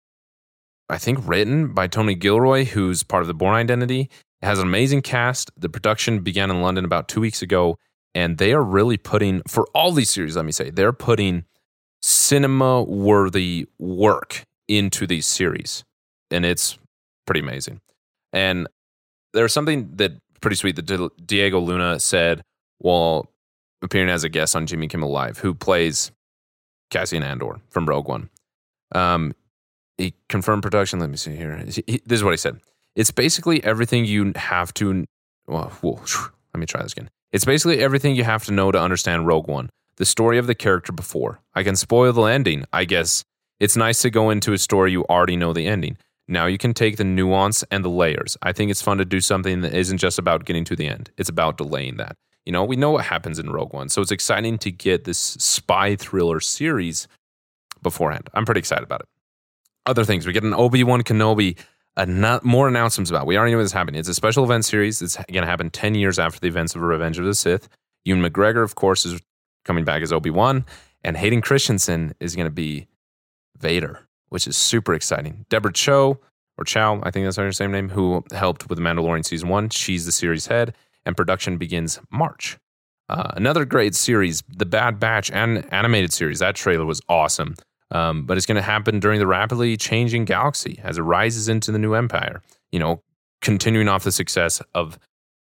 I 0.92 0.98
think, 0.98 1.20
written 1.26 1.74
by 1.74 1.88
Tony 1.88 2.16
Gilroy, 2.16 2.66
who's 2.66 3.02
part 3.02 3.22
of 3.22 3.28
the 3.28 3.34
Bourne 3.34 3.56
Identity. 3.56 4.10
It 4.42 4.46
has 4.46 4.60
an 4.60 4.68
amazing 4.68 5.02
cast. 5.02 5.50
The 5.58 5.70
production 5.70 6.20
began 6.20 6.52
in 6.52 6.62
London 6.62 6.84
about 6.84 7.08
two 7.08 7.22
weeks 7.22 7.42
ago, 7.42 7.78
and 8.14 8.38
they 8.38 8.54
are 8.54 8.64
really 8.64 8.98
putting, 8.98 9.42
for 9.48 9.68
all 9.74 9.94
these 9.94 10.10
series, 10.10 10.36
let 10.36 10.46
me 10.46 10.52
say, 10.52 10.70
they're 10.70 10.94
putting 10.94 11.46
cinema 12.02 12.84
worthy 12.84 13.68
work 13.80 14.44
into 14.68 15.08
these 15.08 15.26
series. 15.26 15.84
And 16.30 16.46
it's 16.46 16.78
pretty 17.26 17.40
amazing. 17.40 17.80
And 18.34 18.68
there's 19.34 19.54
something 19.54 19.92
that 19.96 20.14
pretty 20.42 20.56
sweet 20.58 20.76
that 20.76 21.12
Diego 21.26 21.60
Luna 21.60 22.00
said 22.00 22.44
while 22.80 23.32
appearing 23.82 24.10
as 24.10 24.24
a 24.24 24.30
guest 24.30 24.56
on 24.56 24.66
Jimmy 24.66 24.88
Kimmel 24.88 25.12
Live, 25.12 25.38
who 25.38 25.54
plays 25.54 26.12
Cassian 26.90 27.24
Andor 27.24 27.62
from 27.70 27.86
Rogue 27.86 28.08
One. 28.08 28.30
Um, 28.94 29.34
he 30.02 30.14
confirmed 30.30 30.64
production. 30.64 31.00
Let 31.00 31.10
me 31.10 31.18
see 31.18 31.36
here. 31.36 31.64
He, 31.66 32.02
this 32.06 32.18
is 32.18 32.24
what 32.24 32.32
he 32.32 32.38
said. 32.38 32.60
It's 32.96 33.12
basically 33.12 33.64
everything 33.64 34.06
you 34.06 34.34
have 34.36 34.74
to. 34.76 35.06
Well, 35.48 35.70
whoa, 35.82 36.02
let 36.54 36.60
me 36.60 36.66
try 36.66 36.82
this 36.82 36.94
again. 36.94 37.10
It's 37.32 37.46
basically 37.46 37.80
everything 37.80 38.16
you 38.16 38.24
have 38.24 38.44
to 38.46 38.52
know 38.52 38.72
to 38.72 38.80
understand 38.80 39.28
Rogue 39.28 39.48
One, 39.48 39.70
the 39.96 40.06
story 40.06 40.38
of 40.38 40.48
the 40.48 40.56
character 40.56 40.92
before. 40.92 41.40
I 41.54 41.64
can 41.64 41.76
spoil 41.76 42.12
the 42.12 42.24
ending, 42.24 42.66
I 42.74 42.86
guess. 42.86 43.24
It's 43.60 43.78
nice 43.78 44.02
to 44.02 44.10
go 44.10 44.30
into 44.30 44.54
a 44.54 44.58
story 44.58 44.92
you 44.92 45.06
already 45.06 45.38
know 45.38 45.54
the 45.54 45.68
ending. 45.68 45.98
Now 46.28 46.48
you 46.48 46.58
can 46.58 46.74
take 46.74 46.98
the 46.98 47.04
nuance 47.04 47.64
and 47.72 47.86
the 47.86 47.90
layers. 47.90 48.38
I 48.42 48.52
think 48.52 48.72
it's 48.72 48.82
fun 48.82 48.98
to 48.98 49.06
do 49.06 49.22
something 49.22 49.62
that 49.62 49.74
isn't 49.74 50.00
just 50.00 50.20
about 50.20 50.46
getting 50.46 50.66
to 50.66 50.76
the 50.76 50.88
end, 50.88 51.12
it's 51.18 51.30
about 51.30 51.58
delaying 51.58 51.98
that. 51.98 52.16
You 52.46 52.52
know, 52.52 52.64
we 52.64 52.76
know 52.76 52.92
what 52.92 53.06
happens 53.06 53.38
in 53.38 53.52
Rogue 53.52 53.74
One, 53.74 53.88
so 53.88 54.02
it's 54.02 54.12
exciting 54.12 54.58
to 54.60 54.72
get 54.72 55.04
this 55.04 55.20
spy 55.20 55.96
thriller 55.96 56.40
series 56.40 57.08
beforehand. 57.84 58.30
I'm 58.34 58.46
pretty 58.46 58.60
excited 58.60 58.84
about 58.84 59.02
it 59.02 59.08
other 59.86 60.04
things. 60.04 60.26
We 60.26 60.34
get 60.34 60.44
an 60.44 60.54
Obi 60.54 60.84
Wan 60.84 61.02
Kenobi, 61.02 61.58
not, 61.98 62.44
more 62.44 62.68
announcements 62.68 63.10
about. 63.10 63.26
We 63.26 63.38
already 63.38 63.54
know 63.54 63.62
this 63.62 63.72
happening. 63.72 64.00
It's 64.00 64.10
a 64.10 64.14
special 64.14 64.44
event 64.44 64.66
series. 64.66 65.02
It's 65.02 65.16
going 65.16 65.42
to 65.42 65.48
happen 65.48 65.70
10 65.70 65.96
years 65.96 66.20
after 66.20 66.40
the 66.40 66.48
events 66.48 66.76
of 66.76 66.82
Revenge 66.82 67.20
of 67.20 67.26
the 67.26 67.36
Sith. 67.36 67.68
Ewan 68.06 68.22
McGregor, 68.22 68.64
of 68.64 68.76
course, 68.76 69.06
is 69.06 69.20
coming 69.66 69.86
back 69.86 70.02
as 70.02 70.12
Obi 70.12 70.30
Wan, 70.30 70.66
and 71.04 71.18
Hayden 71.18 71.42
Christensen 71.42 72.14
is 72.20 72.36
going 72.36 72.48
to 72.48 72.52
be 72.52 72.88
Vader, 73.58 74.08
which 74.30 74.48
is 74.48 74.58
super 74.58 74.94
exciting. 74.94 75.46
Deborah 75.50 75.74
Cho, 75.74 76.20
or 76.58 76.64
Chow, 76.64 77.00
I 77.04 77.12
think 77.12 77.26
that's 77.26 77.38
her 77.38 77.52
same 77.52 77.72
name, 77.72 77.90
who 77.90 78.24
helped 78.32 78.70
with 78.70 78.78
The 78.78 78.84
Mandalorian 78.84 79.26
season 79.26 79.50
one. 79.50 79.70
She's 79.70 80.06
the 80.06 80.12
series 80.12 80.48
head, 80.48 80.76
and 81.06 81.16
production 81.16 81.58
begins 81.58 82.00
March. 82.12 82.58
Uh, 83.10 83.32
another 83.36 83.66
great 83.66 83.94
series, 83.94 84.42
The 84.48 84.66
Bad 84.66 85.00
Batch, 85.00 85.30
and 85.32 85.72
animated 85.72 86.14
series. 86.14 86.40
That 86.40 86.56
trailer 86.56 86.86
was 86.86 87.02
awesome. 87.10 87.56
Um, 87.92 88.26
but 88.26 88.38
it's 88.38 88.46
going 88.46 88.56
to 88.56 88.62
happen 88.62 89.00
during 89.00 89.20
the 89.20 89.28
rapidly 89.28 89.76
changing 89.78 90.26
galaxy 90.26 90.80
as 90.84 90.98
it 90.98 91.02
rises 91.02 91.50
into 91.50 91.72
the 91.72 91.80
new 91.80 91.94
empire. 91.94 92.42
You 92.72 92.80
know, 92.80 93.02
continuing 93.42 93.88
off 93.88 94.04
the 94.04 94.12
success 94.12 94.62
of 94.74 94.98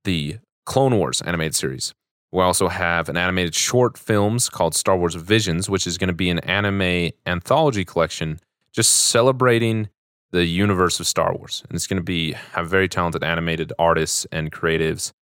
the 0.03 0.37
Clone 0.65 0.97
Wars 0.97 1.21
animated 1.21 1.55
series. 1.55 1.93
We 2.31 2.41
also 2.41 2.67
have 2.67 3.07
an 3.09 3.17
animated 3.17 3.55
short 3.55 3.97
films 3.97 4.49
called 4.49 4.75
Star 4.75 4.97
Wars 4.97 5.15
Visions, 5.15 5.69
which 5.69 5.87
is 5.87 5.97
going 5.97 6.09
to 6.09 6.13
be 6.13 6.29
an 6.29 6.39
anime 6.39 7.11
anthology 7.25 7.85
collection 7.85 8.39
just 8.73 8.91
celebrating 8.91 9.89
the 10.31 10.45
universe 10.45 10.99
of 10.99 11.07
Star 11.07 11.33
Wars. 11.33 11.63
And 11.67 11.75
it's 11.75 11.87
going 11.87 11.97
to 11.97 12.03
be 12.03 12.33
have 12.33 12.69
very 12.69 12.89
talented 12.89 13.23
animated 13.23 13.71
artists 13.79 14.27
and 14.31 14.51
creatives 14.51 15.13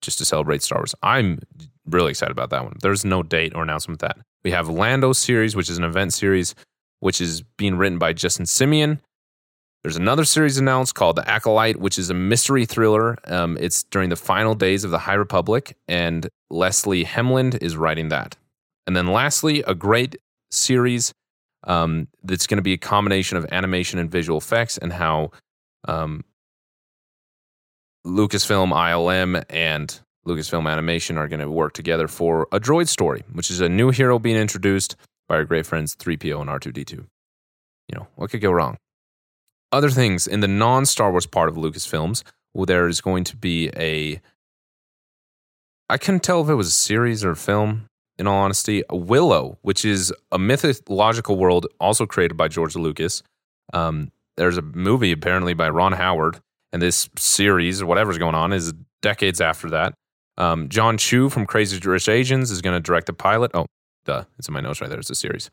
just 0.00 0.18
to 0.18 0.24
celebrate 0.24 0.62
Star 0.62 0.78
Wars. 0.78 0.94
I'm 1.02 1.40
really 1.86 2.10
excited 2.10 2.32
about 2.32 2.50
that 2.50 2.64
one. 2.64 2.76
There's 2.80 3.04
no 3.04 3.22
date 3.22 3.54
or 3.54 3.62
announcement 3.62 4.00
that. 4.00 4.18
We 4.44 4.50
have 4.50 4.68
Lando 4.68 5.12
series, 5.14 5.56
which 5.56 5.70
is 5.70 5.78
an 5.78 5.84
event 5.84 6.12
series, 6.12 6.54
which 7.00 7.20
is 7.20 7.42
being 7.56 7.76
written 7.76 7.98
by 7.98 8.12
Justin 8.12 8.44
Simien. 8.44 9.00
There's 9.82 9.96
another 9.96 10.24
series 10.24 10.58
announced 10.58 10.94
called 10.94 11.16
The 11.16 11.28
Acolyte, 11.28 11.78
which 11.78 11.98
is 11.98 12.10
a 12.10 12.14
mystery 12.14 12.66
thriller. 12.66 13.18
Um, 13.26 13.56
it's 13.58 13.84
during 13.84 14.10
the 14.10 14.16
final 14.16 14.54
days 14.54 14.84
of 14.84 14.90
the 14.90 14.98
High 14.98 15.14
Republic, 15.14 15.76
and 15.88 16.28
Leslye 16.52 17.04
Headland 17.04 17.58
is 17.62 17.76
writing 17.76 18.08
that. 18.08 18.36
And 18.86 18.94
then 18.94 19.06
lastly, 19.06 19.62
a 19.66 19.74
great 19.74 20.16
series 20.50 21.12
um, 21.66 22.08
that's 22.22 22.46
going 22.46 22.58
to 22.58 22.62
be 22.62 22.74
a 22.74 22.78
combination 22.78 23.38
of 23.38 23.46
animation 23.50 23.98
and 23.98 24.10
visual 24.10 24.38
effects, 24.38 24.76
and 24.76 24.92
how 24.92 25.30
um, 25.88 26.22
Lucasfilm, 28.06 28.72
ILM, 28.72 29.42
and 29.48 30.00
Lucasfilm 30.26 30.70
Animation 30.70 31.18
are 31.18 31.28
going 31.28 31.40
to 31.40 31.50
work 31.50 31.74
together 31.74 32.08
for 32.08 32.48
a 32.52 32.58
droid 32.58 32.88
story, 32.88 33.24
which 33.32 33.50
is 33.50 33.60
a 33.60 33.68
new 33.68 33.90
hero 33.90 34.18
being 34.18 34.36
introduced 34.36 34.96
by 35.28 35.36
our 35.36 35.44
great 35.44 35.66
friends 35.66 35.94
3PO 35.96 36.40
and 36.40 36.50
R2D2. 36.50 36.92
You 36.92 37.06
know, 37.98 38.06
what 38.16 38.30
could 38.30 38.40
go 38.40 38.50
wrong? 38.50 38.78
Other 39.72 39.90
things 39.90 40.26
in 40.26 40.40
the 40.40 40.48
non 40.48 40.86
Star 40.86 41.10
Wars 41.10 41.26
part 41.26 41.48
of 41.48 41.56
Lucasfilms, 41.56 42.22
well, 42.54 42.66
there 42.66 42.88
is 42.88 43.00
going 43.00 43.24
to 43.24 43.36
be 43.36 43.70
a. 43.76 44.20
I 45.90 45.98
couldn't 45.98 46.22
tell 46.22 46.40
if 46.42 46.48
it 46.48 46.54
was 46.54 46.68
a 46.68 46.72
series 46.72 47.24
or 47.24 47.32
a 47.32 47.36
film. 47.36 47.88
in 48.18 48.26
all 48.26 48.38
honesty. 48.38 48.82
Willow, 48.90 49.58
which 49.62 49.84
is 49.84 50.12
a 50.30 50.38
mythological 50.38 51.36
world 51.36 51.66
also 51.80 52.06
created 52.06 52.36
by 52.36 52.48
George 52.48 52.76
Lucas. 52.76 53.22
Um, 53.72 54.12
there's 54.36 54.56
a 54.56 54.62
movie 54.62 55.12
apparently 55.12 55.52
by 55.54 55.68
Ron 55.68 55.92
Howard, 55.92 56.40
and 56.72 56.80
this 56.80 57.08
series 57.18 57.82
or 57.82 57.86
whatever's 57.86 58.18
going 58.18 58.34
on 58.34 58.52
is 58.52 58.72
decades 59.02 59.40
after 59.40 59.70
that. 59.70 59.94
Um, 60.36 60.68
Jon 60.68 60.98
Chu 60.98 61.28
from 61.28 61.46
Crazy 61.46 61.78
Rich 61.78 62.08
Asians 62.08 62.50
is 62.50 62.60
going 62.60 62.74
to 62.74 62.80
direct 62.80 63.06
the 63.06 63.12
pilot. 63.12 63.50
Oh, 63.54 63.66
duh, 64.04 64.24
it's 64.38 64.48
in 64.48 64.54
my 64.54 64.60
notes 64.60 64.80
right 64.80 64.90
there. 64.90 64.98
It's 64.98 65.10
a 65.10 65.14
series. 65.14 65.50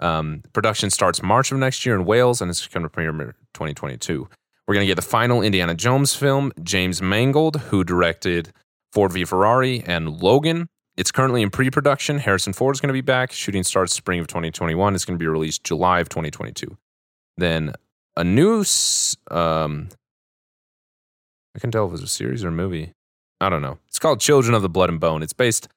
Um, 0.00 0.42
production 0.52 0.90
starts 0.90 1.22
March 1.22 1.52
of 1.52 1.58
next 1.58 1.86
year 1.86 1.94
in 1.94 2.04
Wales, 2.04 2.40
and 2.40 2.50
it's 2.50 2.66
going 2.66 2.82
to 2.82 2.88
premiere 2.88 3.36
2022. 3.54 4.28
We're 4.66 4.74
going 4.74 4.82
to 4.82 4.86
get 4.86 4.96
the 4.96 5.02
final 5.02 5.42
Indiana 5.42 5.74
Jones 5.74 6.14
film. 6.14 6.52
James 6.62 7.00
Mangold, 7.00 7.56
who 7.56 7.84
directed 7.84 8.52
Ford 8.92 9.12
v 9.12 9.24
Ferrari 9.24 9.82
and 9.86 10.20
Logan. 10.20 10.68
It's 10.96 11.10
currently 11.10 11.42
in 11.42 11.50
pre-production. 11.50 12.18
Harrison 12.18 12.52
Ford 12.52 12.76
is 12.76 12.80
going 12.80 12.88
to 12.88 12.94
be 12.94 13.00
back. 13.00 13.32
Shooting 13.32 13.64
starts 13.64 13.92
spring 13.92 14.20
of 14.20 14.26
2021. 14.28 14.94
It's 14.94 15.04
going 15.04 15.18
to 15.18 15.22
be 15.22 15.26
released 15.26 15.64
July 15.64 16.00
of 16.00 16.08
2022. 16.08 16.76
Then 17.36 17.74
a 18.16 18.22
new, 18.22 18.64
um, 19.30 19.88
I 21.54 21.58
can 21.58 21.72
tell 21.72 21.88
if 21.88 21.94
it's 21.94 22.02
a 22.02 22.08
series 22.08 22.44
or 22.44 22.48
a 22.48 22.52
movie. 22.52 22.92
I 23.40 23.48
don't 23.48 23.62
know. 23.62 23.78
It's 23.88 23.98
called 23.98 24.20
Children 24.20 24.54
of 24.54 24.62
the 24.62 24.68
Blood 24.68 24.90
and 24.90 25.00
Bone. 25.00 25.22
It's 25.22 25.32
based 25.32 25.68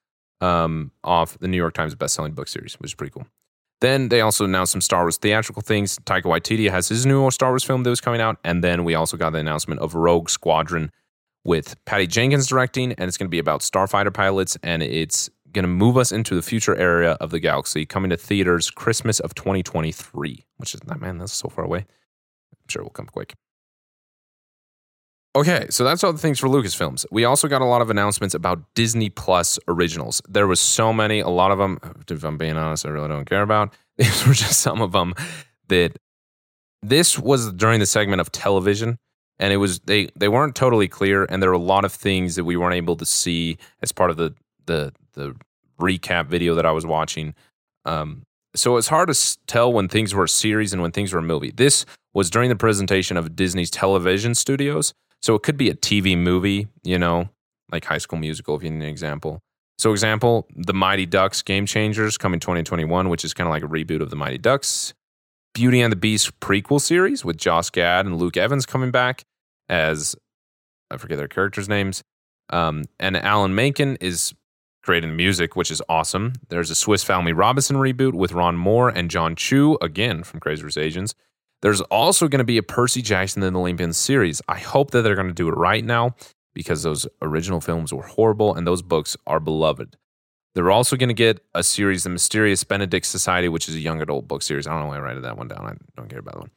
um, 0.41 0.91
off 1.03 1.37
the 1.39 1.47
New 1.47 1.57
York 1.57 1.73
Times 1.73 1.95
best-selling 1.95 2.33
book 2.33 2.47
series, 2.47 2.75
which 2.75 2.91
is 2.91 2.95
pretty 2.95 3.11
cool. 3.11 3.27
Then 3.79 4.09
they 4.09 4.21
also 4.21 4.45
announced 4.45 4.71
some 4.71 4.81
Star 4.81 5.03
Wars 5.03 5.17
theatrical 5.17 5.61
things. 5.61 5.99
Taika 5.99 6.23
Waititi 6.23 6.69
has 6.69 6.89
his 6.89 7.05
new 7.05 7.29
Star 7.29 7.49
Wars 7.49 7.63
film 7.63 7.83
that 7.83 7.89
was 7.89 8.01
coming 8.01 8.21
out, 8.21 8.37
and 8.43 8.63
then 8.63 8.83
we 8.83 8.95
also 8.95 9.17
got 9.17 9.31
the 9.31 9.39
announcement 9.39 9.81
of 9.81 9.93
Rogue 9.93 10.29
Squadron 10.29 10.91
with 11.43 11.75
Patty 11.85 12.07
Jenkins 12.07 12.47
directing, 12.47 12.93
and 12.93 13.07
it's 13.07 13.17
going 13.17 13.27
to 13.27 13.31
be 13.31 13.39
about 13.39 13.61
starfighter 13.61 14.13
pilots, 14.13 14.57
and 14.63 14.81
it's 14.81 15.29
going 15.51 15.63
to 15.63 15.69
move 15.69 15.97
us 15.97 16.11
into 16.11 16.35
the 16.35 16.41
future 16.41 16.75
area 16.75 17.11
of 17.13 17.31
the 17.31 17.39
galaxy, 17.39 17.85
coming 17.85 18.09
to 18.09 18.17
theaters 18.17 18.71
Christmas 18.71 19.19
of 19.19 19.35
2023, 19.35 20.45
which 20.57 20.73
is, 20.73 20.81
man, 20.85 21.19
that's 21.19 21.33
so 21.33 21.47
far 21.47 21.65
away. 21.65 21.79
I'm 21.79 22.67
sure 22.67 22.81
it 22.81 22.85
will 22.85 22.89
come 22.89 23.05
quick. 23.05 23.35
Okay, 25.37 25.67
so 25.69 25.83
that's 25.83 26.03
all 26.03 26.11
the 26.11 26.17
things 26.17 26.39
for 26.39 26.47
Lucasfilms. 26.47 27.05
We 27.11 27.23
also 27.23 27.47
got 27.47 27.61
a 27.61 27.65
lot 27.65 27.83
of 27.83 27.91
announcements 27.91 28.33
about 28.33 28.59
Disney 28.73 29.11
Plus 29.11 29.59
originals. 29.67 30.19
There 30.27 30.47
was 30.47 30.59
so 30.59 30.91
many, 30.91 31.19
a 31.19 31.29
lot 31.29 31.51
of 31.51 31.59
them, 31.59 31.77
if 32.09 32.23
I'm 32.23 32.39
being 32.39 32.57
honest, 32.57 32.87
I 32.87 32.89
really 32.89 33.07
don't 33.07 33.29
care 33.29 33.43
about. 33.43 33.71
These 33.97 34.25
were 34.25 34.33
just 34.33 34.61
some 34.61 34.81
of 34.81 34.93
them 34.93 35.13
that 35.67 35.99
this 36.81 37.19
was 37.19 37.53
during 37.53 37.79
the 37.79 37.85
segment 37.85 38.19
of 38.19 38.31
television 38.31 38.97
and 39.37 39.53
it 39.53 39.57
was 39.57 39.77
they 39.81 40.09
they 40.15 40.27
weren't 40.27 40.55
totally 40.55 40.87
clear 40.87 41.25
and 41.25 41.43
there 41.43 41.51
were 41.51 41.55
a 41.55 41.59
lot 41.59 41.85
of 41.85 41.93
things 41.93 42.35
that 42.35 42.43
we 42.43 42.57
weren't 42.57 42.73
able 42.73 42.95
to 42.95 43.05
see 43.05 43.59
as 43.83 43.91
part 43.91 44.09
of 44.09 44.17
the 44.17 44.33
the 44.65 44.91
the 45.13 45.35
recap 45.79 46.25
video 46.25 46.55
that 46.55 46.65
I 46.65 46.71
was 46.71 46.87
watching. 46.87 47.35
Um, 47.85 48.23
so 48.55 48.77
it's 48.77 48.87
hard 48.87 49.13
to 49.13 49.37
tell 49.45 49.71
when 49.71 49.87
things 49.87 50.15
were 50.15 50.23
a 50.23 50.29
series 50.29 50.73
and 50.73 50.81
when 50.81 50.91
things 50.91 51.13
were 51.13 51.19
a 51.19 51.23
movie. 51.23 51.51
This 51.51 51.85
was 52.15 52.31
during 52.31 52.49
the 52.49 52.55
presentation 52.55 53.17
of 53.17 53.35
Disney's 53.35 53.69
television 53.69 54.33
studios. 54.33 54.95
So 55.21 55.35
it 55.35 55.43
could 55.43 55.57
be 55.57 55.69
a 55.69 55.75
TV 55.75 56.17
movie, 56.17 56.67
you 56.83 56.99
know, 56.99 57.29
like 57.71 57.85
High 57.85 57.97
School 57.97 58.19
Musical, 58.19 58.55
if 58.55 58.63
you 58.63 58.69
need 58.69 58.83
an 58.83 58.89
example. 58.89 59.41
So, 59.77 59.91
example, 59.91 60.47
The 60.55 60.73
Mighty 60.73 61.05
Ducks 61.05 61.41
Game 61.41 61.65
Changers 61.65 62.17
coming 62.17 62.39
2021, 62.39 63.09
which 63.09 63.23
is 63.23 63.33
kind 63.33 63.47
of 63.47 63.51
like 63.51 63.63
a 63.63 63.67
reboot 63.67 64.01
of 64.01 64.09
The 64.09 64.15
Mighty 64.15 64.37
Ducks. 64.39 64.93
Beauty 65.53 65.81
and 65.81 65.91
the 65.91 65.97
Beast 65.97 66.39
prequel 66.39 66.79
series 66.79 67.25
with 67.25 67.37
Josh 67.37 67.69
Gad 67.69 68.05
and 68.05 68.17
Luke 68.17 68.37
Evans 68.37 68.65
coming 68.65 68.91
back 68.91 69.25
as 69.69 70.15
I 70.91 70.97
forget 70.97 71.17
their 71.17 71.27
characters' 71.27 71.67
names. 71.69 72.03
Um, 72.49 72.85
and 72.99 73.17
Alan 73.17 73.55
Menken 73.55 73.97
is 73.97 74.33
creating 74.83 75.09
the 75.09 75.15
music, 75.15 75.55
which 75.55 75.69
is 75.69 75.81
awesome. 75.89 76.33
There's 76.49 76.69
a 76.69 76.75
Swiss 76.75 77.03
Family 77.03 77.33
Robinson 77.33 77.75
reboot 77.75 78.13
with 78.13 78.31
Ron 78.31 78.55
Moore 78.55 78.89
and 78.89 79.11
Jon 79.11 79.35
Chu, 79.35 79.77
again 79.81 80.23
from 80.23 80.39
Crazy 80.39 80.63
Rich 80.63 80.77
Asians. 80.77 81.13
There's 81.61 81.81
also 81.81 82.27
going 82.27 82.39
to 82.39 82.45
be 82.45 82.57
a 82.57 82.63
Percy 82.63 83.01
Jackson 83.01 83.43
and 83.43 83.55
the 83.55 83.59
Olympians 83.59 83.97
series. 83.97 84.41
I 84.47 84.59
hope 84.59 84.91
that 84.91 85.01
they're 85.01 85.15
going 85.15 85.27
to 85.27 85.33
do 85.33 85.47
it 85.49 85.53
right 85.53 85.83
now 85.83 86.15
because 86.53 86.83
those 86.83 87.07
original 87.21 87.61
films 87.61 87.93
were 87.93 88.03
horrible 88.03 88.55
and 88.55 88.65
those 88.65 88.81
books 88.81 89.17
are 89.25 89.39
beloved. 89.39 89.97
They're 90.55 90.71
also 90.71 90.95
going 90.95 91.09
to 91.09 91.15
get 91.15 91.39
a 91.53 91.63
series, 91.63 92.03
The 92.03 92.09
Mysterious 92.09 92.63
Benedict 92.63 93.05
Society, 93.05 93.47
which 93.47 93.69
is 93.69 93.75
a 93.75 93.79
young 93.79 94.01
adult 94.01 94.27
book 94.27 94.41
series. 94.41 94.65
I 94.65 94.71
don't 94.71 94.81
know 94.81 94.87
why 94.87 94.97
I 94.97 94.99
wrote 94.99 95.21
that 95.21 95.37
one 95.37 95.47
down. 95.47 95.65
I 95.65 95.75
don't 95.95 96.09
care 96.09 96.19
about 96.19 96.33
that 96.33 96.39
one. 96.39 96.51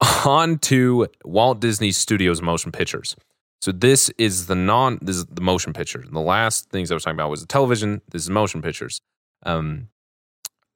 On 0.24 0.58
to 0.58 1.06
Walt 1.24 1.60
Disney 1.60 1.92
Studios 1.92 2.42
motion 2.42 2.72
pictures. 2.72 3.14
So 3.62 3.72
this 3.72 4.10
is 4.18 4.46
the 4.46 4.54
non 4.54 4.98
this 5.00 5.16
is 5.16 5.24
the 5.26 5.40
motion 5.40 5.72
picture. 5.72 6.04
The 6.06 6.20
last 6.20 6.68
things 6.70 6.90
I 6.90 6.94
was 6.94 7.04
talking 7.04 7.16
about 7.16 7.30
was 7.30 7.40
the 7.40 7.46
television. 7.46 8.02
This 8.10 8.22
is 8.22 8.30
motion 8.30 8.60
pictures. 8.60 9.00
Um, 9.46 9.88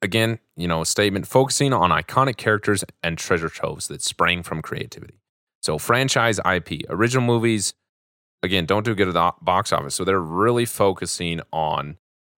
again, 0.01 0.39
you 0.55 0.67
know, 0.67 0.81
a 0.81 0.85
statement 0.85 1.27
focusing 1.27 1.73
on 1.73 1.91
iconic 1.91 2.37
characters 2.37 2.83
and 3.03 3.17
treasure 3.17 3.49
troves 3.49 3.87
that 3.87 4.01
sprang 4.01 4.43
from 4.43 4.61
creativity. 4.61 5.19
So, 5.61 5.77
franchise 5.77 6.39
IP, 6.39 6.83
original 6.89 7.25
movies, 7.25 7.73
again, 8.41 8.65
don't 8.65 8.85
do 8.85 8.95
good 8.95 9.09
at 9.09 9.13
the 9.13 9.31
box 9.41 9.73
office. 9.73 9.95
So, 9.95 10.03
they're 10.03 10.19
really 10.19 10.65
focusing 10.65 11.41
on 11.51 11.97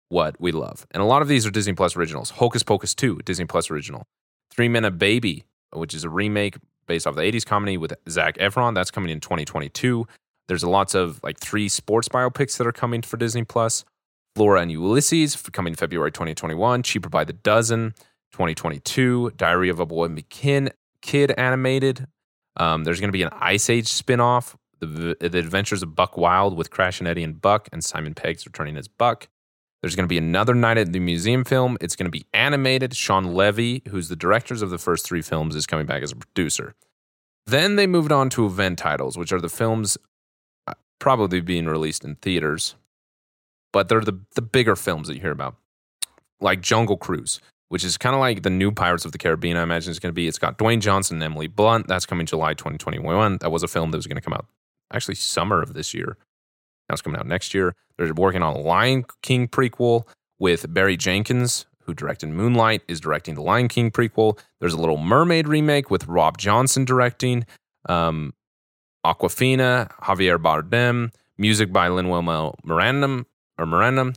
what 0.10 0.40
we 0.40 0.52
love. 0.52 0.88
And 0.92 1.02
a 1.02 1.06
lot 1.06 1.22
of 1.22 1.28
these 1.28 1.46
are 1.46 1.52
Disney 1.52 1.74
Plus 1.74 1.96
originals. 1.96 2.32
Hocus 2.32 2.64
Pocus 2.64 2.96
2, 2.96 3.20
Disney 3.26 3.46
Plus 3.46 3.70
original. 3.70 4.08
Three 4.52 4.68
Men 4.68 4.86
a 4.86 4.92
Baby, 4.92 5.46
which 5.72 5.94
is 5.94 6.04
a 6.04 6.10
remake 6.10 6.58
based 6.88 7.06
off 7.06 7.16
the 7.16 7.22
80s 7.22 7.46
comedy 7.46 7.78
with 7.78 7.94
Zac 8.10 8.38
Efron. 8.38 8.74
That's 8.74 8.92
coming 8.92 9.12
in 9.12 9.20
2022. 9.20 10.08
There's 10.48 10.64
a 10.64 10.70
lots 10.70 10.96
of 10.96 11.22
like 11.24 11.40
three 11.40 11.70
sports 11.70 12.10
biopics 12.10 12.58
that 12.58 12.66
are 12.66 12.72
coming 12.72 13.04
for 13.04 13.18
Disney 13.18 13.44
Plus. 13.44 13.86
Flora 14.36 14.62
and 14.62 14.72
Ulysses 14.72 15.36
coming 15.52 15.76
February 15.76 16.12
2021, 16.12 16.84
Cheaper 16.84 17.10
by 17.10 17.24
the 17.24 17.34
Dozen 17.34 17.94
2022, 18.32 19.32
Diary 19.36 19.70
of 19.70 19.80
a 19.80 19.86
Boy 19.86 20.08
McKin 20.08 20.72
Kid 21.02 21.32
animated. 21.38 22.08
Um, 22.58 22.84
there's 22.84 23.00
going 23.00 23.10
to 23.10 23.14
be 23.14 23.24
an 23.24 23.30
Ice 23.34 23.70
Age 23.70 23.88
spinoff, 23.88 24.56
the, 24.80 25.16
the 25.20 25.38
Adventures 25.38 25.84
of 25.84 25.96
Buck 25.96 26.18
Wild 26.18 26.58
with 26.58 26.70
Crash 26.70 27.00
and 27.00 27.08
Eddie 27.08 27.24
and 27.24 27.42
Buck, 27.42 27.70
and 27.72 27.84
Simon 27.84 28.14
Pegg's 28.14 28.46
returning 28.46 28.78
as 28.78 28.88
Buck. 28.88 29.28
There's 29.82 29.96
going 29.96 30.06
to 30.06 30.10
be 30.10 30.18
another 30.18 30.54
night 30.54 30.78
at 30.78 30.92
the 30.92 31.00
museum 31.00 31.46
film. 31.46 31.78
It's 31.80 31.96
going 31.96 32.06
to 32.06 32.12
be 32.12 32.26
animated. 32.34 32.96
Shawn 32.96 33.34
Levy, 33.34 33.82
who's 33.90 34.10
the 34.10 34.16
directors 34.16 34.62
of 34.62 34.72
the 34.72 34.78
first 34.78 35.06
three 35.06 35.22
films, 35.22 35.56
is 35.56 35.66
coming 35.66 35.86
back 35.86 36.04
as 36.04 36.12
a 36.12 36.18
producer. 36.18 36.76
Then 37.48 37.78
they 37.78 37.88
moved 37.88 38.12
on 38.12 38.30
to 38.32 38.46
event 38.46 38.78
titles, 38.80 39.18
which 39.18 39.32
are 39.32 39.40
the 39.40 39.50
films 39.50 39.98
uh, 40.68 40.74
probably 41.00 41.40
being 41.40 41.66
released 41.66 42.04
in 42.04 42.16
theaters 42.16 42.76
but 43.72 43.90
they're 43.90 44.02
the, 44.02 44.20
the 44.36 44.42
bigger 44.42 44.76
films 44.76 45.08
that 45.08 45.16
you 45.16 45.22
hear 45.22 45.32
about, 45.32 45.56
like 46.42 46.62
Jungle 46.62 46.98
Cruise, 46.98 47.40
which 47.70 47.84
is 47.84 47.98
kind 47.98 48.16
of 48.16 48.20
like 48.20 48.44
the 48.44 48.50
new 48.50 48.72
Pirates 48.72 49.06
of 49.06 49.12
the 49.12 49.18
Caribbean. 49.18 49.58
I 49.58 49.64
imagine 49.64 49.92
it's 49.92 50.00
going 50.00 50.12
to 50.12 50.16
be. 50.16 50.28
It's 50.28 50.40
got 50.40 50.58
Dwayne 50.58 50.82
Johnson 50.82 51.18
and 51.18 51.24
Emily 51.24 51.48
Blunt. 51.48 51.88
That's 51.88 52.06
coming 52.06 52.26
July 52.26 52.54
2021. 52.54 53.38
That 53.42 53.52
was 53.52 53.64
a 53.64 53.68
film 53.68 53.92
that 53.92 53.98
was 53.98 54.08
going 54.08 54.16
to 54.16 54.22
come 54.22 54.34
out 54.34 54.48
actually 54.92 55.16
summer 55.16 55.62
of 55.62 55.74
this 55.74 55.94
year. 55.94 56.18
Now 56.88 56.94
it's 56.94 57.02
coming 57.02 57.20
out 57.20 57.28
next 57.28 57.54
year. 57.54 57.76
They're 57.98 58.14
working 58.14 58.42
on 58.42 58.56
a 58.56 58.60
Lion 58.60 59.06
King 59.22 59.48
prequel 59.48 60.08
with 60.40 60.74
Barry 60.74 60.98
Jenkins, 60.98 61.66
who 61.84 61.94
directed 61.94 62.30
Moonlight, 62.30 62.82
is 62.88 63.00
directing 63.00 63.36
the 63.36 63.42
Lion 63.42 63.68
King 63.68 63.92
prequel. 63.92 64.40
There's 64.60 64.74
a 64.74 64.80
Little 64.80 64.98
Mermaid 64.98 65.48
remake 65.48 65.92
with 65.92 66.08
Rob 66.08 66.38
Johnson 66.38 66.86
directing. 66.86 67.46
Um, 67.88 68.34
Awkwafina, 69.06 69.92
Javier 70.02 70.38
Bardem, 70.38 71.12
music 71.38 71.72
by 71.72 71.88
Lin-Manuel 71.88 72.56
Miranda, 72.64 73.26
or 73.60 73.66
Miranda. 73.66 74.14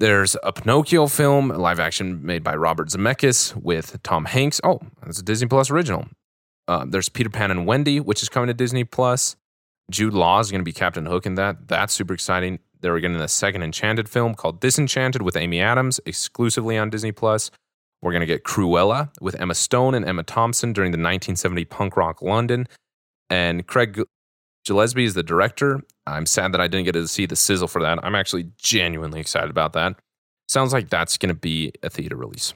There's 0.00 0.36
a 0.42 0.52
Pinocchio 0.52 1.06
film, 1.06 1.50
live 1.50 1.78
action 1.78 2.24
made 2.26 2.42
by 2.42 2.56
Robert 2.56 2.88
Zemeckis 2.88 3.54
with 3.54 4.02
Tom 4.02 4.24
Hanks. 4.24 4.60
Oh, 4.64 4.80
that's 5.04 5.20
a 5.20 5.22
Disney 5.22 5.46
Plus 5.46 5.70
original. 5.70 6.08
Uh, 6.66 6.84
there's 6.88 7.08
Peter 7.08 7.30
Pan 7.30 7.50
and 7.50 7.66
Wendy, 7.66 8.00
which 8.00 8.22
is 8.22 8.28
coming 8.28 8.48
to 8.48 8.54
Disney 8.54 8.82
Plus. 8.82 9.36
Jude 9.90 10.14
Law 10.14 10.40
is 10.40 10.50
going 10.50 10.60
to 10.60 10.64
be 10.64 10.72
Captain 10.72 11.06
Hook 11.06 11.26
in 11.26 11.34
that. 11.36 11.68
That's 11.68 11.92
super 11.92 12.14
exciting. 12.14 12.58
They're 12.80 12.98
getting 12.98 13.20
a 13.20 13.28
second 13.28 13.62
Enchanted 13.62 14.08
film 14.08 14.34
called 14.34 14.60
Disenchanted 14.60 15.22
with 15.22 15.36
Amy 15.36 15.60
Adams, 15.60 16.00
exclusively 16.04 16.76
on 16.76 16.90
Disney 16.90 17.12
Plus. 17.12 17.50
We're 18.00 18.10
going 18.10 18.20
to 18.20 18.26
get 18.26 18.42
Cruella 18.42 19.10
with 19.20 19.40
Emma 19.40 19.54
Stone 19.54 19.94
and 19.94 20.04
Emma 20.04 20.24
Thompson 20.24 20.72
during 20.72 20.90
the 20.90 20.96
1970 20.96 21.64
punk 21.66 21.96
rock 21.96 22.22
London. 22.22 22.66
And 23.30 23.66
Craig 23.68 24.02
Gillespie 24.64 25.04
is 25.04 25.14
the 25.14 25.22
director. 25.22 25.80
I'm 26.06 26.26
sad 26.26 26.52
that 26.52 26.60
I 26.60 26.68
didn't 26.68 26.86
get 26.86 26.92
to 26.92 27.08
see 27.08 27.26
the 27.26 27.36
sizzle 27.36 27.68
for 27.68 27.82
that. 27.82 27.98
I'm 28.02 28.14
actually 28.14 28.50
genuinely 28.58 29.20
excited 29.20 29.50
about 29.50 29.72
that. 29.74 29.96
Sounds 30.48 30.72
like 30.72 30.90
that's 30.90 31.18
going 31.18 31.34
to 31.34 31.38
be 31.38 31.72
a 31.82 31.90
theater 31.90 32.16
release. 32.16 32.54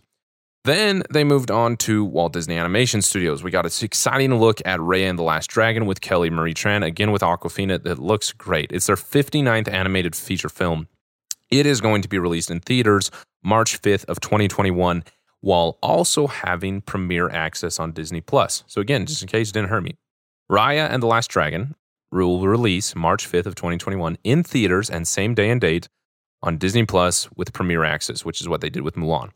Then 0.65 1.05
they 1.13 1.23
moved 1.23 1.51
on 1.51 1.77
to 1.79 2.05
Walt 2.05 2.33
Disney 2.33 2.57
Animation 2.57 3.01
Studios. 3.01 3.43
We 3.45 3.53
got 3.53 3.67
an 3.67 3.73
exciting 3.83 4.35
look 4.35 4.61
at 4.65 4.81
Raya 4.81 5.09
and 5.09 5.19
the 5.19 5.23
Last 5.23 5.47
Dragon 5.49 5.87
with 5.87 6.01
Kelly 6.01 6.29
Marie 6.29 6.55
Tran, 6.55 6.85
again 6.85 7.13
with 7.13 7.23
Awkwafina. 7.23 7.85
That 7.85 8.01
looks 8.01 8.33
great. 8.33 8.73
It's 8.73 8.87
their 8.87 8.97
59th 8.97 9.69
animated 9.69 10.17
feature 10.17 10.49
film. 10.49 10.89
It 11.51 11.67
is 11.67 11.81
going 11.81 12.03
to 12.03 12.09
be 12.09 12.19
released 12.19 12.51
in 12.51 12.59
theaters 12.59 13.13
March 13.45 13.81
5th 13.81 14.07
of 14.07 14.19
2021 14.19 15.05
while 15.41 15.79
also 15.81 16.27
having 16.27 16.81
premiere 16.81 17.29
access 17.31 17.79
on 17.79 17.93
Disney 17.93 18.21
Plus. 18.21 18.65
So 18.67 18.81
again, 18.81 19.07
just 19.07 19.23
in 19.23 19.29
case 19.29 19.49
you 19.49 19.53
didn't 19.53 19.69
hear 19.69 19.81
me. 19.81 19.95
Raya 20.51 20.91
and 20.91 21.01
the 21.01 21.07
Last 21.07 21.29
Dragon 21.29 21.77
will 22.25 22.47
release 22.47 22.95
March 22.95 23.31
5th 23.31 23.47
of 23.47 23.55
2021 23.55 24.17
in 24.25 24.43
theaters 24.43 24.89
and 24.89 25.07
same 25.07 25.35
day 25.35 25.51
and 25.51 25.61
date 25.61 25.89
on 26.43 26.59
Disney 26.59 26.85
Plus 26.87 27.29
with 27.37 27.53
premiere 27.53 27.85
Access, 27.85 28.25
which 28.25 28.41
is 28.41 28.49
what 28.49 28.61
they 28.61 28.71
did 28.71 28.83
with 28.83 28.95
Mulan. 28.95 29.31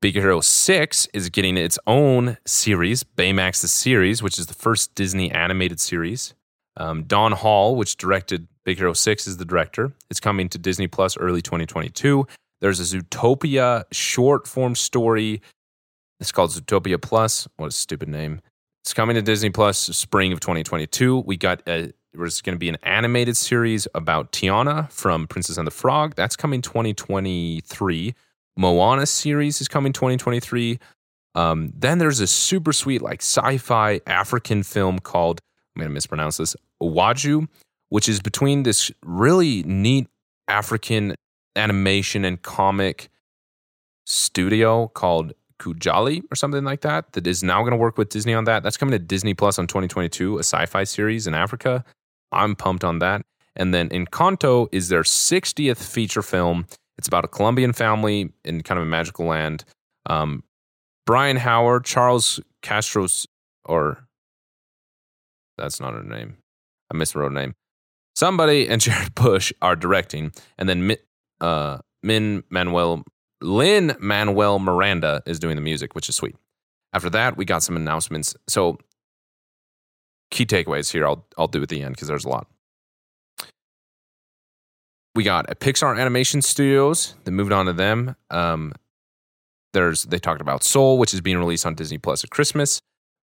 Big 0.00 0.14
Hero 0.14 0.40
6 0.40 1.08
is 1.14 1.30
getting 1.30 1.56
its 1.56 1.78
own 1.86 2.36
series, 2.44 3.04
Baymax 3.04 3.62
the 3.62 3.68
series, 3.68 4.20
which 4.20 4.36
is 4.36 4.46
the 4.46 4.54
first 4.54 4.94
Disney 4.96 5.30
animated 5.30 5.78
series. 5.78 6.34
Um, 6.76 7.04
Don 7.04 7.30
Hall, 7.30 7.76
which 7.76 7.96
directed 7.96 8.48
Big 8.64 8.78
Hero 8.78 8.94
6, 8.94 9.26
is 9.28 9.36
the 9.36 9.44
director. 9.44 9.92
It's 10.10 10.18
coming 10.18 10.48
to 10.48 10.58
Disney 10.58 10.88
Plus 10.88 11.16
early 11.16 11.40
2022. 11.40 12.26
There's 12.60 12.80
a 12.80 12.98
Zootopia 12.98 13.84
short 13.92 14.48
form 14.48 14.74
story. 14.74 15.40
It's 16.18 16.32
called 16.32 16.50
Zootopia 16.50 17.00
Plus. 17.00 17.46
What 17.56 17.66
a 17.68 17.70
stupid 17.70 18.08
name. 18.08 18.40
It's 18.84 18.94
coming 18.94 19.14
to 19.14 19.22
Disney 19.22 19.50
Plus 19.50 19.78
spring 19.78 20.32
of 20.32 20.40
2022. 20.40 21.20
We 21.20 21.36
got 21.36 21.62
a 21.68 21.92
there's 22.14 22.40
going 22.40 22.54
to 22.54 22.58
be 22.58 22.68
an 22.68 22.76
animated 22.82 23.36
series 23.36 23.88
about 23.94 24.32
Tiana 24.32 24.90
from 24.90 25.26
Princess 25.26 25.56
and 25.56 25.66
the 25.66 25.70
Frog. 25.72 26.14
That's 26.14 26.36
coming 26.36 26.60
2023. 26.60 28.14
Moana 28.56 29.06
series 29.06 29.60
is 29.60 29.68
coming 29.68 29.92
2023. 29.92 30.78
Um, 31.34 31.72
then 31.74 31.98
there's 31.98 32.20
a 32.20 32.26
super 32.26 32.72
sweet 32.72 33.00
like 33.00 33.22
sci-fi 33.22 34.00
African 34.06 34.62
film 34.62 34.98
called 34.98 35.40
I'm 35.74 35.80
going 35.80 35.88
to 35.88 35.94
mispronounce 35.94 36.36
this 36.36 36.54
Waju, 36.82 37.48
which 37.88 38.08
is 38.08 38.20
between 38.20 38.64
this 38.64 38.90
really 39.04 39.62
neat 39.62 40.06
African 40.48 41.14
animation 41.56 42.26
and 42.26 42.40
comic 42.42 43.08
studio 44.04 44.88
called 44.88 45.32
Kujali 45.58 46.22
or 46.30 46.34
something 46.34 46.64
like 46.64 46.82
that 46.82 47.12
that 47.12 47.26
is 47.26 47.42
now 47.42 47.60
going 47.60 47.70
to 47.70 47.76
work 47.76 47.96
with 47.96 48.10
Disney 48.10 48.34
on 48.34 48.44
that. 48.44 48.62
That's 48.62 48.76
coming 48.76 48.92
to 48.92 48.98
Disney 48.98 49.32
Plus 49.32 49.58
on 49.58 49.66
2022, 49.66 50.36
a 50.36 50.40
sci-fi 50.40 50.84
series 50.84 51.26
in 51.26 51.34
Africa. 51.34 51.84
I'm 52.32 52.56
pumped 52.56 52.84
on 52.84 52.98
that. 53.00 53.22
And 53.54 53.74
then 53.74 53.88
Encanto 53.90 54.68
is 54.72 54.88
their 54.88 55.02
60th 55.02 55.82
feature 55.82 56.22
film. 56.22 56.66
It's 56.96 57.08
about 57.08 57.24
a 57.24 57.28
Colombian 57.28 57.72
family 57.72 58.32
in 58.44 58.62
kind 58.62 58.78
of 58.78 58.86
a 58.86 58.88
magical 58.88 59.26
land. 59.26 59.64
Um, 60.06 60.44
Brian 61.06 61.36
Howard, 61.36 61.84
Charles 61.84 62.40
Castros, 62.62 63.26
or 63.64 64.06
that's 65.58 65.80
not 65.80 65.94
her 65.94 66.02
name. 66.02 66.36
I 66.92 66.96
miswrote 66.96 67.24
her 67.24 67.30
name. 67.30 67.54
Somebody 68.14 68.68
and 68.68 68.80
Jared 68.80 69.14
Bush 69.14 69.52
are 69.60 69.76
directing, 69.76 70.32
and 70.58 70.68
then 70.68 70.96
uh, 71.40 71.78
Min 72.02 72.44
Manuel 72.50 73.04
Lin 73.42 73.96
Manuel 73.98 74.58
Miranda 74.58 75.22
is 75.26 75.38
doing 75.38 75.56
the 75.56 75.62
music, 75.62 75.94
which 75.94 76.08
is 76.08 76.16
sweet. 76.16 76.36
After 76.92 77.10
that, 77.10 77.36
we 77.36 77.44
got 77.44 77.62
some 77.62 77.76
announcements. 77.76 78.36
So, 78.48 78.78
key 80.32 80.46
takeaways 80.46 80.90
here. 80.90 81.06
I'll 81.06 81.24
I'll 81.38 81.46
do 81.46 81.62
at 81.62 81.68
the 81.68 81.82
end 81.82 81.94
because 81.94 82.08
there's 82.08 82.24
a 82.24 82.28
lot. 82.28 82.48
We 85.14 85.22
got 85.22 85.50
a 85.50 85.54
Pixar 85.54 86.00
Animation 86.00 86.40
Studios 86.40 87.14
that 87.24 87.30
moved 87.30 87.52
on 87.52 87.66
to 87.66 87.72
them. 87.72 88.16
Um, 88.30 88.72
there's 89.72 90.04
they 90.04 90.18
talked 90.18 90.40
about 90.40 90.64
Soul, 90.64 90.98
which 90.98 91.14
is 91.14 91.20
being 91.20 91.38
released 91.38 91.66
on 91.66 91.74
Disney 91.74 91.98
Plus 91.98 92.24
at 92.24 92.30
Christmas. 92.30 92.80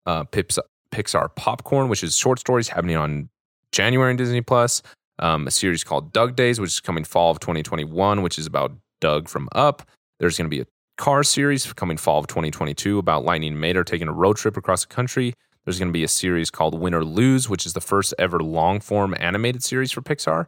Uh, 0.07 0.25
Pips, 0.25 0.59
Pixar 0.93 1.35
Popcorn, 1.35 1.89
which 1.89 2.05
is 2.05 2.17
short 2.17 2.39
stories 2.39 2.69
happening 2.69 2.97
on 2.97 3.29
January 3.73 4.11
in 4.11 4.17
Disney 4.17 4.41
Plus. 4.41 4.83
Um, 5.19 5.47
a 5.47 5.51
series 5.51 5.83
called 5.83 6.13
Dug 6.13 6.37
Days, 6.37 6.61
which 6.61 6.71
is 6.71 6.81
coming 6.81 7.05
fall 7.05 7.31
of 7.31 7.41
2021, 7.41 8.23
which 8.23 8.39
is 8.39 8.47
about 8.47 8.73
Doug 9.01 9.29
from 9.29 9.49
Up. 9.53 9.83
There's 10.21 10.37
going 10.39 10.49
to 10.49 10.57
be 10.57 10.61
a 10.61 10.67
car 10.97 11.23
series 11.23 11.71
coming 11.73 11.97
fall 11.97 12.21
of 12.21 12.27
2022 12.29 12.99
about 12.99 13.25
Lightning 13.25 13.59
Mater 13.59 13.85
taking 13.85 14.09
a 14.09 14.13
road 14.13 14.37
trip 14.37 14.57
across 14.57 14.83
the 14.83 14.95
country. 14.95 15.35
There's 15.69 15.79
going 15.79 15.91
to 15.91 15.93
be 15.93 16.03
a 16.03 16.09
series 16.09 16.51
called 16.51 16.81
Win 16.81 16.95
or 16.95 17.05
Lose, 17.05 17.51
which 17.51 17.67
is 17.67 17.75
the 17.75 17.83
first 17.83 18.15
ever 18.19 18.41
long 18.41 18.81
form 18.81 19.15
animated 19.21 19.63
series 19.63 19.93
for 19.93 20.01
Pixar. 20.01 20.47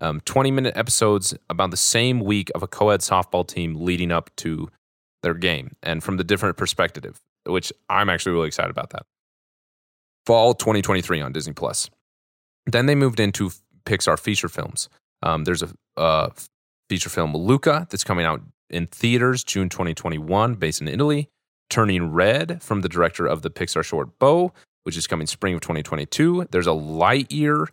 Um, 0.00 0.20
20 0.20 0.52
minute 0.52 0.76
episodes 0.76 1.34
about 1.50 1.72
the 1.72 1.76
same 1.76 2.20
week 2.20 2.52
of 2.54 2.62
a 2.62 2.68
co 2.68 2.90
ed 2.90 3.00
softball 3.00 3.44
team 3.44 3.74
leading 3.74 4.12
up 4.12 4.30
to 4.36 4.68
their 5.24 5.34
game 5.34 5.74
and 5.82 6.04
from 6.04 6.18
the 6.18 6.22
different 6.22 6.56
perspective, 6.56 7.18
which 7.46 7.72
I'm 7.88 8.08
actually 8.08 8.30
really 8.30 8.46
excited 8.46 8.70
about 8.70 8.90
that. 8.90 9.06
Fall 10.24 10.54
2023 10.54 11.20
on 11.20 11.32
Disney 11.32 11.52
Plus. 11.52 11.90
Then 12.64 12.86
they 12.86 12.94
moved 12.94 13.18
into 13.18 13.50
Pixar 13.86 14.20
feature 14.20 14.48
films. 14.48 14.88
Um, 15.20 15.42
there's 15.42 15.64
a 15.96 16.30
feature 16.88 17.10
film 17.10 17.34
Luca 17.34 17.88
that's 17.90 18.04
coming 18.04 18.24
out 18.24 18.40
in 18.70 18.86
theaters 18.86 19.42
June 19.42 19.68
2021, 19.68 20.54
based 20.54 20.80
in 20.80 20.86
Italy. 20.86 21.28
Turning 21.70 22.12
Red 22.12 22.62
from 22.62 22.82
the 22.82 22.88
director 22.88 23.26
of 23.26 23.42
the 23.42 23.50
Pixar 23.50 23.84
short 23.84 24.18
Bao, 24.18 24.50
which 24.82 24.96
is 24.96 25.06
coming 25.06 25.26
spring 25.26 25.54
of 25.54 25.60
2022. 25.60 26.48
There's 26.50 26.66
a 26.66 26.70
Lightyear, 26.70 27.68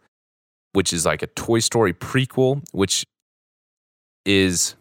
which 0.74 0.93
is 0.93 1.06
like 1.06 1.22
a 1.22 1.28
Toy 1.28 1.60
Story 1.60 1.93
prequel, 1.93 2.64
which 2.72 3.04
is 4.26 4.76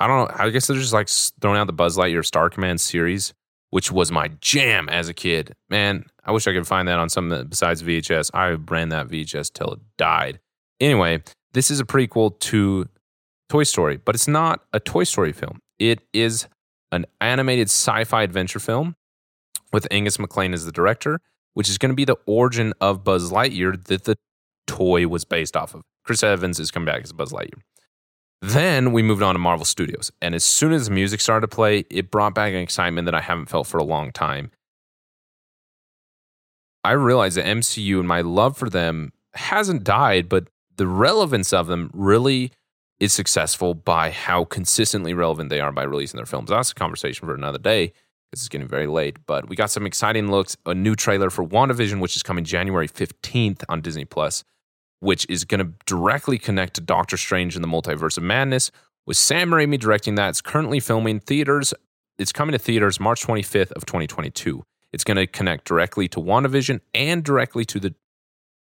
I 0.00 0.06
don't 0.06 0.28
know. 0.28 0.36
I 0.38 0.50
guess 0.50 0.66
they're 0.66 0.76
just 0.76 0.92
like 0.92 1.08
throwing 1.40 1.58
out 1.58 1.66
the 1.66 1.72
Buzz 1.72 1.96
Lightyear 1.96 2.24
Star 2.24 2.50
Command 2.50 2.80
series, 2.80 3.32
which 3.70 3.90
was 3.90 4.10
my 4.10 4.28
jam 4.40 4.88
as 4.88 5.08
a 5.08 5.14
kid. 5.14 5.54
Man, 5.68 6.06
I 6.24 6.32
wish 6.32 6.46
I 6.46 6.52
could 6.52 6.66
find 6.66 6.88
that 6.88 6.98
on 6.98 7.08
something 7.08 7.46
besides 7.46 7.82
VHS. 7.82 8.30
I 8.34 8.50
ran 8.50 8.90
that 8.90 9.08
VHS 9.08 9.52
till 9.52 9.72
it 9.72 9.80
died. 9.96 10.40
Anyway, 10.80 11.22
this 11.52 11.70
is 11.70 11.80
a 11.80 11.84
prequel 11.84 12.38
to 12.40 12.88
Toy 13.48 13.62
Story, 13.62 13.96
but 13.96 14.14
it's 14.14 14.28
not 14.28 14.64
a 14.72 14.80
Toy 14.80 15.04
Story 15.04 15.32
film. 15.32 15.60
It 15.78 16.00
is 16.12 16.48
an 16.94 17.06
animated 17.20 17.68
sci 17.68 18.04
fi 18.04 18.22
adventure 18.22 18.58
film 18.58 18.96
with 19.72 19.86
Angus 19.90 20.18
MacLane 20.18 20.54
as 20.54 20.64
the 20.64 20.72
director, 20.72 21.20
which 21.54 21.68
is 21.68 21.78
going 21.78 21.90
to 21.90 21.96
be 21.96 22.04
the 22.04 22.16
origin 22.26 22.72
of 22.80 23.04
Buzz 23.04 23.30
Lightyear 23.30 23.82
that 23.84 24.04
the 24.04 24.16
toy 24.66 25.06
was 25.08 25.24
based 25.24 25.56
off 25.56 25.74
of. 25.74 25.82
Chris 26.04 26.22
Evans 26.22 26.60
is 26.60 26.70
coming 26.70 26.86
back 26.86 27.02
as 27.02 27.12
Buzz 27.12 27.32
Lightyear. 27.32 27.60
Then 28.40 28.92
we 28.92 29.02
moved 29.02 29.22
on 29.22 29.34
to 29.34 29.38
Marvel 29.38 29.64
Studios. 29.64 30.12
And 30.20 30.34
as 30.34 30.44
soon 30.44 30.72
as 30.72 30.86
the 30.86 30.94
music 30.94 31.20
started 31.20 31.48
to 31.48 31.54
play, 31.54 31.86
it 31.90 32.10
brought 32.10 32.34
back 32.34 32.52
an 32.52 32.58
excitement 32.58 33.06
that 33.06 33.14
I 33.14 33.20
haven't 33.20 33.46
felt 33.46 33.66
for 33.66 33.78
a 33.78 33.84
long 33.84 34.12
time. 34.12 34.50
I 36.84 36.92
realized 36.92 37.38
that 37.38 37.46
MCU 37.46 37.98
and 37.98 38.06
my 38.06 38.20
love 38.20 38.58
for 38.58 38.68
them 38.68 39.12
hasn't 39.32 39.82
died, 39.82 40.28
but 40.28 40.48
the 40.76 40.86
relevance 40.86 41.52
of 41.54 41.68
them 41.68 41.90
really 41.94 42.52
is 43.00 43.12
successful 43.12 43.74
by 43.74 44.10
how 44.10 44.44
consistently 44.44 45.14
relevant 45.14 45.50
they 45.50 45.60
are 45.60 45.72
by 45.72 45.82
releasing 45.82 46.16
their 46.16 46.26
films. 46.26 46.50
That's 46.50 46.70
a 46.70 46.74
conversation 46.74 47.26
for 47.26 47.34
another 47.34 47.58
day 47.58 47.92
because 48.30 48.42
it's 48.42 48.48
getting 48.48 48.68
very 48.68 48.86
late. 48.86 49.18
But 49.26 49.48
we 49.48 49.56
got 49.56 49.70
some 49.70 49.86
exciting 49.86 50.30
looks, 50.30 50.56
a 50.66 50.74
new 50.74 50.94
trailer 50.94 51.30
for 51.30 51.44
WandaVision, 51.44 52.00
which 52.00 52.16
is 52.16 52.22
coming 52.22 52.44
January 52.44 52.88
15th 52.88 53.62
on 53.68 53.80
Disney 53.80 54.04
Plus, 54.04 54.44
which 55.00 55.26
is 55.28 55.44
going 55.44 55.64
to 55.64 55.72
directly 55.86 56.38
connect 56.38 56.74
to 56.74 56.80
Doctor 56.80 57.16
Strange 57.16 57.56
in 57.56 57.62
the 57.62 57.68
Multiverse 57.68 58.16
of 58.16 58.22
Madness. 58.22 58.70
With 59.06 59.16
Sam 59.16 59.50
Raimi 59.50 59.78
directing 59.78 60.14
that, 60.14 60.30
it's 60.30 60.40
currently 60.40 60.80
filming 60.80 61.20
theaters. 61.20 61.74
It's 62.18 62.32
coming 62.32 62.52
to 62.52 62.58
theaters 62.58 63.00
March 63.00 63.22
25th 63.22 63.72
of 63.72 63.84
2022. 63.86 64.64
It's 64.92 65.04
going 65.04 65.16
to 65.16 65.26
connect 65.26 65.64
directly 65.64 66.06
to 66.08 66.20
WandaVision 66.20 66.80
and 66.94 67.24
directly 67.24 67.64
to 67.66 67.80
the 67.80 67.94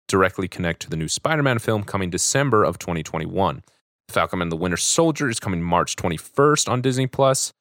directly 0.06 0.48
connect 0.48 0.82
to 0.82 0.90
the 0.90 0.96
new 0.96 1.06
Spider-Man 1.06 1.60
film 1.60 1.84
coming 1.84 2.10
December 2.10 2.64
of 2.64 2.78
2021. 2.78 3.62
Falcon 4.10 4.42
and 4.42 4.52
the 4.52 4.56
Winter 4.56 4.76
Soldier 4.76 5.28
is 5.28 5.40
coming 5.40 5.62
March 5.62 5.96
21st 5.96 6.68
on 6.68 6.80
Disney 6.80 7.06
Plus. 7.06 7.52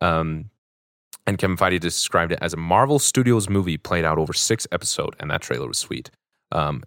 Um, 0.00 0.50
and 1.26 1.38
Kevin 1.38 1.56
Feige 1.56 1.80
described 1.80 2.32
it 2.32 2.38
as 2.42 2.52
a 2.52 2.56
Marvel 2.56 2.98
Studios 2.98 3.48
movie 3.48 3.76
played 3.76 4.04
out 4.04 4.18
over 4.18 4.32
six 4.32 4.66
episodes, 4.70 5.16
and 5.20 5.30
that 5.30 5.40
trailer 5.40 5.66
was 5.66 5.78
sweet. 5.78 6.10
Um, 6.52 6.82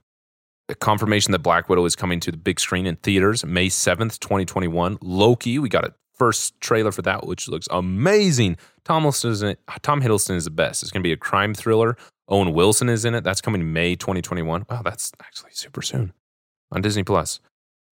confirmation 0.80 1.32
that 1.32 1.40
Black 1.40 1.70
Widow 1.70 1.86
is 1.86 1.96
coming 1.96 2.20
to 2.20 2.32
the 2.32 2.38
big 2.38 2.60
screen 2.60 2.86
in 2.86 2.98
theaters 2.98 3.46
May 3.46 3.68
7th, 3.68 4.20
2021. 4.20 4.98
Loki, 5.02 5.60
we 5.60 5.70
got 5.70 5.86
a 5.86 5.94
first 6.14 6.60
trailer 6.60 6.92
for 6.92 7.02
that, 7.04 7.26
which 7.26 7.48
looks 7.48 7.68
amazing. 7.72 8.58
Tom 8.84 9.04
Hiddleston 9.04 9.56
Tom 9.82 10.02
Hiddleston 10.02 10.36
is 10.36 10.46
the 10.46 10.52
best. 10.52 10.84
It's 10.84 10.92
going 10.92 11.02
to 11.02 11.08
be 11.08 11.14
a 11.14 11.18
crime 11.18 11.54
thriller. 11.54 11.98
Owen 12.30 12.54
Wilson 12.54 12.90
is 12.90 13.06
in 13.06 13.16
it. 13.16 13.24
That's 13.24 13.42
coming 13.42 13.72
May 13.72 13.96
2021. 13.96 14.66
Wow, 14.70 14.82
that's 14.84 15.12
actually 15.22 15.52
super 15.54 15.82
soon 15.82 16.14
on 16.72 16.82
Disney 16.82 17.04
Plus. 17.04 17.40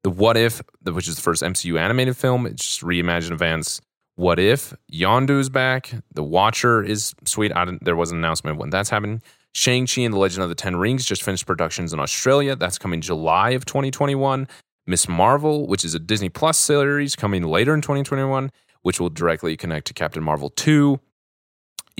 The 0.05 0.11
What 0.11 0.37
If, 0.37 0.61
which 0.83 1.07
is 1.07 1.15
the 1.15 1.21
first 1.23 1.41
MCU 1.41 1.79
animated 1.79 2.15
film, 2.15 2.45
it's 2.45 2.63
just 2.63 2.81
reimagined 2.81 3.31
events. 3.31 3.81
What 4.13 4.37
If, 4.37 4.71
Yondu 4.93 5.39
is 5.39 5.49
back. 5.49 5.95
The 6.13 6.21
Watcher 6.21 6.83
is 6.83 7.15
sweet. 7.25 7.51
I 7.55 7.65
didn't, 7.65 7.85
there 7.85 7.95
was 7.95 8.11
an 8.11 8.19
announcement 8.19 8.59
when 8.59 8.69
that's 8.69 8.91
happening. 8.91 9.23
Shang-Chi 9.53 10.03
and 10.03 10.13
the 10.13 10.19
Legend 10.19 10.43
of 10.43 10.49
the 10.49 10.53
Ten 10.53 10.75
Rings 10.75 11.05
just 11.05 11.23
finished 11.23 11.47
productions 11.47 11.91
in 11.91 11.99
Australia. 11.99 12.55
That's 12.55 12.77
coming 12.77 13.01
July 13.01 13.49
of 13.53 13.65
2021. 13.65 14.47
Miss 14.85 15.09
Marvel, 15.09 15.65
which 15.65 15.83
is 15.83 15.95
a 15.95 15.99
Disney 15.99 16.29
Plus 16.29 16.59
series 16.59 17.15
coming 17.15 17.41
later 17.41 17.73
in 17.73 17.81
2021, 17.81 18.51
which 18.83 18.99
will 18.99 19.09
directly 19.09 19.57
connect 19.57 19.87
to 19.87 19.95
Captain 19.95 20.21
Marvel 20.21 20.51
2. 20.51 20.99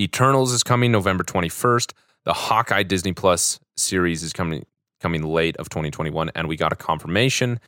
Eternals 0.00 0.52
is 0.52 0.62
coming 0.62 0.92
November 0.92 1.24
21st. 1.24 1.92
The 2.22 2.34
Hawkeye 2.34 2.84
Disney 2.84 3.14
Plus 3.14 3.58
series 3.76 4.22
is 4.22 4.32
coming 4.32 4.64
coming 5.00 5.24
late 5.24 5.56
of 5.56 5.68
2021, 5.70 6.30
and 6.36 6.46
we 6.46 6.56
got 6.56 6.72
a 6.72 6.76
confirmation 6.76 7.58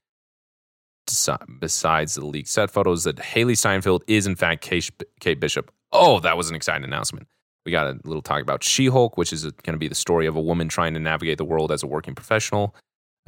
besides 1.59 2.15
the 2.15 2.25
leaked 2.25 2.49
set 2.49 2.71
photos 2.71 3.05
that 3.05 3.17
Hailee 3.17 3.57
Steinfeld 3.57 4.05
is 4.07 4.27
in 4.27 4.37
fact 4.37 4.63
Kate 4.63 5.41
Bishop. 5.41 5.73
Oh, 5.93 6.21
that 6.21 6.37
was 6.37 6.51
an 6.51 6.57
exciting 6.57 6.85
announcement. 6.85 7.29
We 7.65 7.73
got 7.73 7.87
a 7.87 7.99
little 8.05 8.23
talk 8.23 8.41
about 8.41 8.63
She 8.63 8.87
Hulk, 8.87 9.17
which 9.17 9.33
is 9.33 9.43
going 9.43 9.73
to 9.73 9.79
be 9.79 9.89
the 9.89 9.95
story 9.95 10.27
of 10.27 10.37
a 10.37 10.41
woman 10.41 10.69
trying 10.69 10.95
to 10.95 11.01
navigate 11.01 11.39
the 11.39 11.45
world 11.45 11.71
as 11.71 11.83
a 11.83 11.87
working 11.87 12.15
professional. 12.15 12.75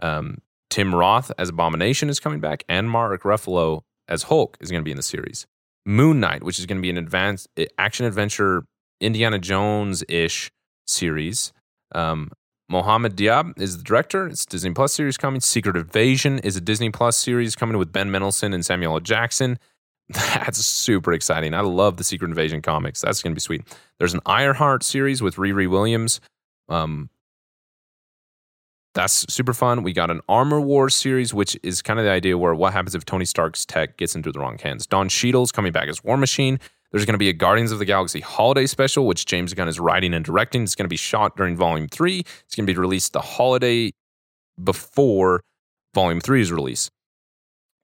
Um, 0.03 0.39
Tim 0.71 0.95
Roth 0.95 1.31
as 1.37 1.49
Abomination 1.49 2.09
is 2.09 2.21
coming 2.21 2.41
back, 2.41 2.65
and 2.69 2.91
Mark 2.91 3.23
Ruffalo 3.23 3.83
as 4.09 4.25
Hulk 4.25 4.57
is 4.61 4.71
going 4.71 4.81
to 4.81 4.85
be 4.85 4.93
in 4.93 4.97
the 4.97 5.03
series. 5.03 5.47
Moon 5.85 6.21
Knight, 6.21 6.43
which 6.43 6.59
is 6.59 6.67
going 6.67 6.79
to 6.79 6.83
be 6.83 6.91
an 6.91 6.99
advanced 6.99 7.49
action 7.79 8.07
adventure 8.07 8.65
Indiana 9.01 9.39
Jones 9.39 10.05
ish 10.09 10.51
series. 10.87 11.53
Um, 11.93 12.31
Mohamed 12.71 13.17
Diab 13.17 13.61
is 13.61 13.77
the 13.77 13.83
director. 13.83 14.29
It's 14.29 14.47
Disney 14.47 14.71
Plus 14.71 14.93
series 14.93 15.17
coming. 15.17 15.41
Secret 15.41 15.77
Invasion 15.77 16.39
is 16.39 16.57
a 16.57 16.61
Disney 16.61 16.89
Plus 16.89 17.17
series 17.17 17.57
coming 17.57 17.77
with 17.77 17.93
Ben 17.93 18.13
Mendelsohn 18.13 18.55
and 18.55 18.65
Samuel 18.65 18.95
L. 18.95 19.01
Jackson. 19.01 19.59
That's 20.09 20.65
super 20.65 21.13
exciting. 21.13 21.53
I 21.53 21.63
love 21.63 21.97
the 21.97 22.05
Secret 22.05 22.29
Invasion 22.29 22.63
comics. 22.63 23.01
That's 23.01 23.23
going 23.23 23.33
to 23.33 23.35
be 23.35 23.41
sweet. 23.41 23.63
There's 23.99 24.15
an 24.15 24.21
Ironheart 24.25 24.85
series 24.85 25.21
with 25.21 25.35
Riri 25.35 25.69
Williams. 25.69 26.21
Um, 26.69 27.11
that's 28.95 29.33
super 29.33 29.53
fun. 29.53 29.85
We 29.85 29.93
got 29.93 30.11
an 30.11 30.21
Armor 30.29 30.61
Wars 30.61 30.97
series, 30.97 31.33
which 31.33 31.57
is 31.63 31.81
kind 31.81 32.01
of 32.01 32.05
the 32.05 32.11
idea 32.11 32.37
where 32.37 32.55
what 32.55 32.73
happens 32.73 32.97
if 32.97 33.05
Tony 33.05 33.25
Stark's 33.25 33.65
tech 33.65 33.97
gets 33.97 34.17
into 34.17 34.33
the 34.33 34.41
wrong 34.41 34.59
hands. 34.59 34.85
Don 34.87 35.09
Cheadle's 35.09 35.53
coming 35.53 35.71
back 35.71 35.89
as 35.89 36.03
War 36.03 36.17
Machine. 36.17 36.59
There's 36.91 37.05
going 37.05 37.15
to 37.15 37.19
be 37.19 37.29
a 37.29 37.35
Guardians 37.35 37.71
of 37.71 37.79
the 37.79 37.85
Galaxy 37.85 38.21
holiday 38.21 38.67
special, 38.67 39.07
which 39.07 39.27
James 39.27 39.55
Gunn 39.55 39.69
is 39.69 39.79
writing 39.79 40.13
and 40.13 40.25
directing. 40.25 40.63
It's 40.63 40.75
going 40.75 40.87
to 40.87 40.89
be 40.89 40.97
shot 40.97 41.37
during 41.37 41.57
Volume 41.57 41.89
3. 41.89 42.19
It's 42.19 42.55
going 42.57 42.67
to 42.67 42.73
be 42.73 42.79
released 42.79 43.13
the 43.13 43.21
holiday 43.21 43.93
before 44.63 45.43
Volume 45.95 46.21
3 46.21 46.41
is 46.41 46.53
released. 46.53 46.91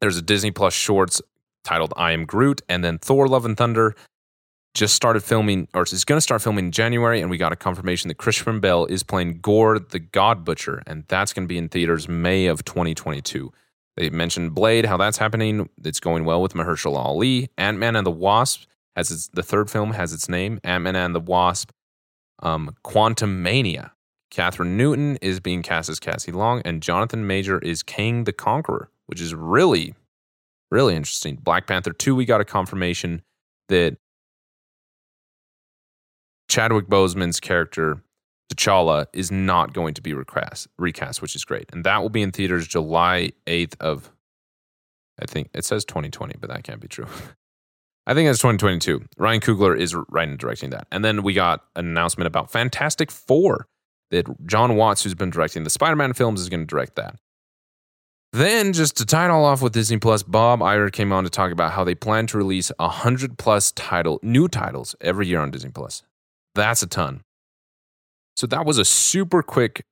There's 0.00 0.16
a 0.16 0.22
Disney 0.22 0.50
Plus 0.50 0.74
shorts 0.74 1.22
titled 1.64 1.94
I 1.96 2.12
Am 2.12 2.24
Groot, 2.24 2.62
and 2.68 2.82
then 2.82 2.98
Thor 2.98 3.28
Love 3.28 3.44
and 3.44 3.56
Thunder 3.56 3.94
just 4.74 4.94
started 4.94 5.22
filming, 5.22 5.68
or 5.72 5.84
is 5.84 6.04
going 6.04 6.18
to 6.18 6.22
start 6.22 6.42
filming 6.42 6.66
in 6.66 6.72
January, 6.72 7.20
and 7.20 7.30
we 7.30 7.38
got 7.38 7.52
a 7.52 7.56
confirmation 7.56 8.08
that 8.08 8.18
Christian 8.18 8.60
Bale 8.60 8.86
is 8.86 9.02
playing 9.02 9.38
Gorr 9.40 9.78
the 9.78 9.98
God 9.98 10.44
Butcher, 10.44 10.82
and 10.86 11.04
that's 11.08 11.32
going 11.32 11.44
to 11.44 11.48
be 11.48 11.56
in 11.56 11.68
theaters 11.68 12.08
May 12.08 12.46
of 12.46 12.64
2022. 12.64 13.52
They 13.96 14.10
mentioned 14.10 14.54
Blade, 14.54 14.84
how 14.84 14.98
that's 14.98 15.16
happening. 15.16 15.70
It's 15.82 16.00
going 16.00 16.24
well 16.24 16.42
with 16.42 16.52
Mahershala 16.52 16.98
Ali. 16.98 17.48
Ant 17.56 17.78
Man 17.78 17.96
and 17.96 18.06
the 18.06 18.10
Wasp 18.10 18.66
has 18.96 19.10
its, 19.10 19.28
the 19.28 19.42
third 19.42 19.70
film 19.70 19.92
has 19.92 20.12
its 20.12 20.28
name, 20.28 20.58
Ant 20.64 20.84
Man 20.84 20.96
and 20.96 21.14
the 21.14 21.20
Wasp. 21.20 21.70
Um, 22.42 22.74
Quantumania. 22.84 23.92
Kathryn 24.30 24.76
Newton 24.76 25.16
is 25.22 25.40
being 25.40 25.62
cast 25.62 25.88
as 25.88 26.00
Cassie 26.00 26.32
Long, 26.32 26.60
and 26.64 26.82
Jonathan 26.82 27.26
Major 27.26 27.58
is 27.58 27.82
Kang 27.82 28.24
the 28.24 28.32
Conqueror, 28.32 28.90
which 29.06 29.20
is 29.20 29.34
really, 29.34 29.94
really 30.70 30.96
interesting. 30.96 31.36
Black 31.36 31.66
Panther 31.66 31.92
2, 31.92 32.14
we 32.14 32.24
got 32.24 32.40
a 32.40 32.44
confirmation 32.44 33.22
that 33.68 33.96
Chadwick 36.48 36.88
Boseman's 36.88 37.40
character 37.40 38.02
T'Challa 38.52 39.06
is 39.12 39.30
not 39.30 39.72
going 39.72 39.94
to 39.94 40.02
be 40.02 40.14
recast, 40.14 40.68
recast, 40.78 41.20
which 41.20 41.34
is 41.34 41.44
great, 41.44 41.68
and 41.72 41.84
that 41.84 42.02
will 42.02 42.10
be 42.10 42.22
in 42.22 42.32
theaters 42.32 42.66
July 42.66 43.30
eighth 43.46 43.76
of. 43.80 44.10
I 45.20 45.24
think 45.24 45.48
it 45.54 45.64
says 45.64 45.84
2020, 45.86 46.36
but 46.38 46.50
that 46.50 46.62
can't 46.62 46.80
be 46.80 46.88
true. 46.88 47.06
I 48.06 48.14
think 48.14 48.28
it's 48.28 48.38
2022. 48.38 49.04
Ryan 49.18 49.40
Coogler 49.40 49.78
is 49.78 49.94
writing 50.08 50.30
and 50.32 50.38
directing 50.38 50.70
that, 50.70 50.86
and 50.92 51.04
then 51.04 51.22
we 51.22 51.34
got 51.34 51.64
an 51.74 51.86
announcement 51.86 52.26
about 52.26 52.50
Fantastic 52.50 53.10
Four 53.10 53.66
that 54.10 54.46
Jon 54.46 54.76
Watts, 54.76 55.02
who's 55.02 55.14
been 55.14 55.30
directing 55.30 55.64
the 55.64 55.70
Spider-Man 55.70 56.12
films, 56.12 56.40
is 56.40 56.48
going 56.48 56.60
to 56.60 56.66
direct 56.66 56.96
that. 56.96 57.16
Then, 58.32 58.72
just 58.72 58.96
to 58.98 59.06
tie 59.06 59.24
it 59.24 59.30
all 59.30 59.44
off 59.44 59.62
with 59.62 59.72
Disney 59.72 59.98
Plus, 59.98 60.22
Bob 60.22 60.60
Iger 60.60 60.92
came 60.92 61.12
on 61.12 61.24
to 61.24 61.30
talk 61.30 61.52
about 61.52 61.72
how 61.72 61.84
they 61.84 61.94
plan 61.94 62.26
to 62.28 62.36
release 62.38 62.70
100 62.78 63.38
plus 63.38 63.72
title 63.72 64.20
new 64.22 64.46
titles 64.46 64.94
every 65.00 65.26
year 65.26 65.40
on 65.40 65.50
Disney 65.50 65.70
Plus. 65.70 66.02
That's 66.54 66.82
a 66.82 66.86
ton. 66.86 67.22
So 68.36 68.46
that 68.48 68.66
was 68.66 68.78
a 68.78 68.84
super 68.84 69.42
quick 69.42 69.84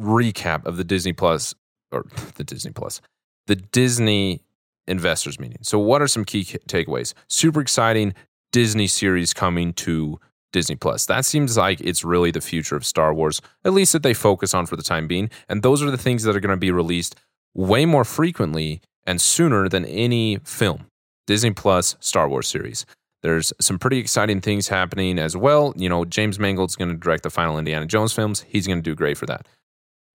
recap 0.00 0.66
of 0.66 0.76
the 0.76 0.84
Disney 0.84 1.12
Plus 1.12 1.54
or 1.90 2.04
the 2.36 2.44
Disney 2.44 2.72
Plus, 2.72 3.00
the 3.46 3.56
Disney 3.56 4.42
investors 4.88 5.38
meeting. 5.38 5.58
So 5.62 5.78
what 5.78 6.02
are 6.02 6.08
some 6.08 6.24
key 6.24 6.44
takeaways? 6.44 7.14
Super 7.28 7.60
exciting 7.60 8.14
Disney 8.50 8.86
series 8.86 9.32
coming 9.34 9.72
to 9.74 10.18
Disney 10.52 10.76
Plus. 10.76 11.06
That 11.06 11.24
seems 11.24 11.56
like 11.56 11.80
it's 11.80 12.04
really 12.04 12.30
the 12.30 12.40
future 12.40 12.76
of 12.76 12.84
Star 12.84 13.12
Wars, 13.12 13.40
at 13.64 13.72
least 13.72 13.92
that 13.92 14.02
they 14.02 14.14
focus 14.14 14.54
on 14.54 14.66
for 14.66 14.76
the 14.76 14.82
time 14.82 15.06
being. 15.06 15.30
And 15.48 15.62
those 15.62 15.82
are 15.82 15.90
the 15.90 15.98
things 15.98 16.22
that 16.22 16.34
are 16.34 16.40
going 16.40 16.50
to 16.50 16.56
be 16.56 16.70
released 16.70 17.16
way 17.54 17.84
more 17.84 18.04
frequently 18.04 18.80
and 19.06 19.20
sooner 19.20 19.68
than 19.68 19.84
any 19.84 20.38
film. 20.44 20.86
Disney 21.26 21.50
Plus 21.50 21.96
Star 22.00 22.28
Wars 22.28 22.48
series. 22.48 22.86
There's 23.22 23.52
some 23.60 23.78
pretty 23.78 23.98
exciting 23.98 24.40
things 24.40 24.68
happening 24.68 25.18
as 25.18 25.36
well. 25.36 25.74
You 25.76 25.88
know, 25.88 26.04
James 26.04 26.38
Mangold's 26.38 26.76
going 26.76 26.90
to 26.90 26.96
direct 26.96 27.24
the 27.24 27.30
final 27.30 27.58
Indiana 27.58 27.84
Jones 27.84 28.12
films. 28.12 28.44
He's 28.48 28.66
going 28.66 28.78
to 28.78 28.82
do 28.82 28.94
great 28.94 29.18
for 29.18 29.26
that. 29.26 29.46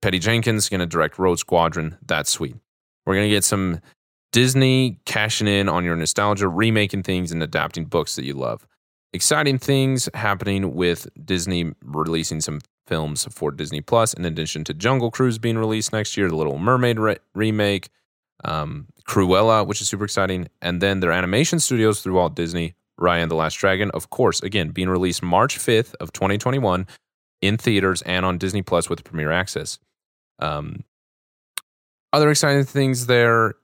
Patty 0.02 0.20
Jenkins 0.20 0.70
going 0.70 0.80
to 0.80 0.86
direct 0.86 1.20
Rogue 1.20 1.38
Squadron. 1.38 1.98
That's 2.06 2.30
sweet. 2.30 2.56
We're 3.06 3.16
going 3.16 3.30
to 3.30 3.36
get 3.36 3.44
some 3.44 3.82
Disney 4.34 5.00
cashing 5.06 5.48
in 5.48 5.70
on 5.70 5.86
your 5.86 5.96
nostalgia, 5.96 6.50
remaking 6.50 7.04
things 7.04 7.32
and 7.32 7.42
adapting 7.42 7.86
books 7.86 8.16
that 8.16 8.26
you 8.26 8.34
love. 8.34 8.68
Exciting 9.14 9.60
things 9.60 10.10
happening 10.16 10.74
with 10.74 11.08
Disney 11.24 11.72
releasing 11.84 12.42
some 12.42 12.60
films 12.88 13.28
for 13.32 13.52
Disney 13.52 13.80
Plus, 13.80 14.14
in 14.14 14.26
addition 14.26 14.64
to 14.64 14.74
Jungle 14.74 15.12
Cruise 15.12 15.38
being 15.38 15.58
released 15.58 15.94
next 15.94 16.18
year, 16.18 16.30
the 16.30 16.36
Little 16.36 16.58
Mermaid 16.58 17.00
re- 17.00 17.18
remake, 17.36 17.90
um, 18.44 18.88
Cruella, 19.08 19.66
which 19.68 19.82
is 19.82 19.88
super 19.88 20.04
exciting, 20.04 20.48
and 20.64 20.82
then 20.82 21.00
their 21.00 21.12
animation 21.12 21.60
studios 21.60 22.02
through 22.02 22.16
Walt 22.16 22.36
Disney 22.36 22.74
Ryan 22.98 23.30
the 23.30 23.36
Last 23.36 23.56
Dragon, 23.56 23.92
of 23.92 24.10
course, 24.10 24.42
again, 24.42 24.70
being 24.70 24.90
released 24.90 25.22
March 25.22 25.60
5th 25.60 25.94
of 26.00 26.12
2021 26.12 26.88
in 27.42 27.58
theaters 27.58 28.02
and 28.02 28.26
on 28.26 28.40
Disney 28.40 28.64
Plus 28.64 28.90
with 28.90 29.04
premiere 29.04 29.32
access. 29.32 29.78
Um, 30.40 30.84
other 32.12 32.32
exciting 32.32 32.64
things 32.64 33.06
there 33.06 33.56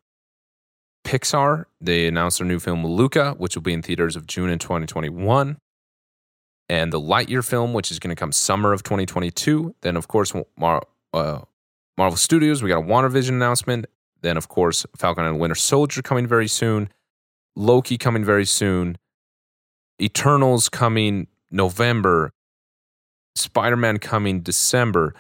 Pixar, 1.04 1.66
they 1.82 2.08
announced 2.08 2.40
their 2.40 2.48
new 2.48 2.60
film 2.60 2.86
Luca, 2.86 3.34
which 3.38 3.56
will 3.56 3.62
be 3.62 3.74
in 3.74 3.82
theaters 3.82 4.16
of 4.16 4.28
June 4.28 4.50
in 4.50 4.60
2021. 4.60 5.58
And 6.68 6.94
the 6.94 7.02
Lightyear 7.02 7.44
film, 7.44 7.74
which 7.74 7.90
is 7.90 7.98
going 7.98 8.16
to 8.16 8.20
come 8.20 8.32
summer 8.32 8.74
of 8.74 8.84
2022. 8.84 9.76
Then, 9.82 9.96
of 9.96 10.08
course, 10.08 10.34
Mar- 10.56 10.84
uh, 11.14 11.40
Marvel 11.98 12.18
Studios, 12.18 12.62
we 12.62 12.70
got 12.70 12.80
a 12.80 12.86
WandaVision 12.86 13.30
announcement. 13.30 13.88
Then, 14.22 14.38
of 14.38 14.50
course, 14.50 14.86
Falcon 14.96 15.26
and 15.26 15.40
Winter 15.40 15.56
Soldier 15.56 16.02
coming 16.02 16.28
very 16.28 16.48
soon. 16.48 16.90
Loki 17.56 17.98
coming 17.98 18.24
very 18.24 18.46
soon. 18.46 18.98
Eternals 20.00 20.70
coming 20.70 21.28
November, 21.50 22.32
Spider 23.36 23.76
Man 23.76 23.98
coming 23.98 24.42
December, 24.42 25.16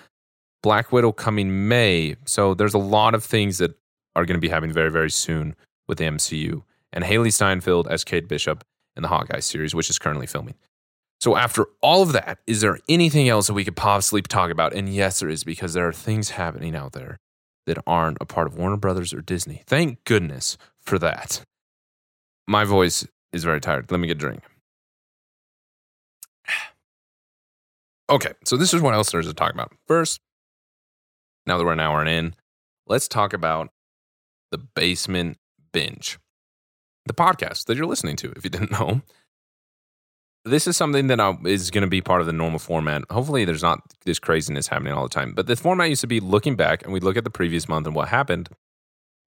Black 0.61 0.91
Widow 0.91 1.11
coming 1.11 1.67
May. 1.67 2.15
So 2.25 2.53
there's 2.53 2.75
a 2.75 2.80
lot 2.80 3.15
of 3.15 3.23
things 3.23 3.57
that 3.57 3.71
are 4.15 4.25
going 4.25 4.38
to 4.38 4.41
be 4.41 4.49
happening 4.49 4.73
very, 4.73 4.91
very 4.91 5.09
soon 5.09 5.55
with 5.90 5.98
the 5.98 6.06
MCU. 6.06 6.64
And 6.94 7.04
Hailee 7.04 7.34
Steinfeld 7.34 7.88
as 7.90 8.06
Kate 8.06 8.30
Bishop 8.30 8.64
in 8.96 9.02
the 9.02 9.10
Hawkeye 9.10 9.42
series, 9.42 9.76
which 9.76 9.90
is 9.90 10.00
currently 10.00 10.28
filming. 10.28 10.56
So, 11.20 11.36
after 11.36 11.66
all 11.82 12.02
of 12.02 12.14
that, 12.14 12.40
is 12.48 12.62
there 12.62 12.80
anything 12.88 13.28
else 13.28 13.48
that 13.48 13.54
we 13.54 13.66
could 13.66 13.76
possibly 13.76 14.22
talk 14.22 14.52
about? 14.52 14.74
And 14.74 14.88
yes, 14.88 15.20
there 15.20 15.28
is, 15.28 15.44
because 15.44 15.74
there 15.74 15.88
are 15.88 15.94
things 15.94 16.30
happening 16.30 16.76
out 16.76 16.94
there 16.94 17.20
that 17.66 17.78
aren't 17.86 18.18
a 18.22 18.26
part 18.26 18.48
of 18.48 18.58
Warner 18.58 18.78
Brothers 18.78 19.14
or 19.14 19.22
Disney. 19.22 19.64
Thank 19.68 20.04
goodness 20.06 20.58
for 20.80 20.98
that. 21.00 21.44
My 22.48 22.64
voice 22.64 23.06
is 23.34 23.44
very 23.44 23.60
tired. 23.60 23.92
Let 23.92 24.00
me 24.00 24.08
get 24.08 24.18
a 24.18 24.20
drink. 24.20 24.44
Okay, 28.12 28.34
so 28.44 28.58
this 28.58 28.74
is 28.74 28.82
what 28.82 28.96
else 28.96 29.12
there's 29.12 29.28
to 29.28 29.36
talk 29.36 29.54
about. 29.54 29.72
First, 29.86 30.20
now 31.46 31.60
that 31.60 31.64
we're 31.64 31.74
an 31.74 31.80
hour 31.80 32.04
in, 32.04 32.34
let's 32.88 33.08
talk 33.08 33.34
about 33.34 33.70
the 34.50 34.58
basement 34.58 35.38
binge, 35.72 36.20
the 37.05 37.13
podcast 37.13 37.65
that 37.65 37.78
you're 37.78 37.86
listening 37.86 38.15
to. 38.17 38.32
If 38.36 38.43
you 38.43 38.49
didn't 38.49 38.72
know, 38.72 39.01
this 40.45 40.67
is 40.67 40.78
something 40.78 41.07
that 41.07 41.39
is 41.45 41.72
going 41.72 41.84
to 41.84 41.89
be 41.89 42.01
part 42.01 42.22
of 42.22 42.28
the 42.28 42.34
normal 42.34 42.59
format. 42.59 43.03
Hopefully, 43.09 43.45
there's 43.45 43.63
not 43.63 43.80
this 44.05 44.20
craziness 44.20 44.67
happening 44.67 44.93
all 44.93 45.03
the 45.03 45.09
time. 45.09 45.34
But 45.34 45.47
the 45.47 45.55
format 45.55 45.89
used 45.89 46.01
to 46.01 46.07
be 46.07 46.20
looking 46.20 46.55
back 46.55 46.84
and 46.84 46.93
we 46.93 46.99
look 46.99 47.17
at 47.17 47.24
the 47.24 47.30
previous 47.30 47.67
month 47.67 47.88
and 47.88 47.95
what 47.95 48.09
happened, 48.09 48.49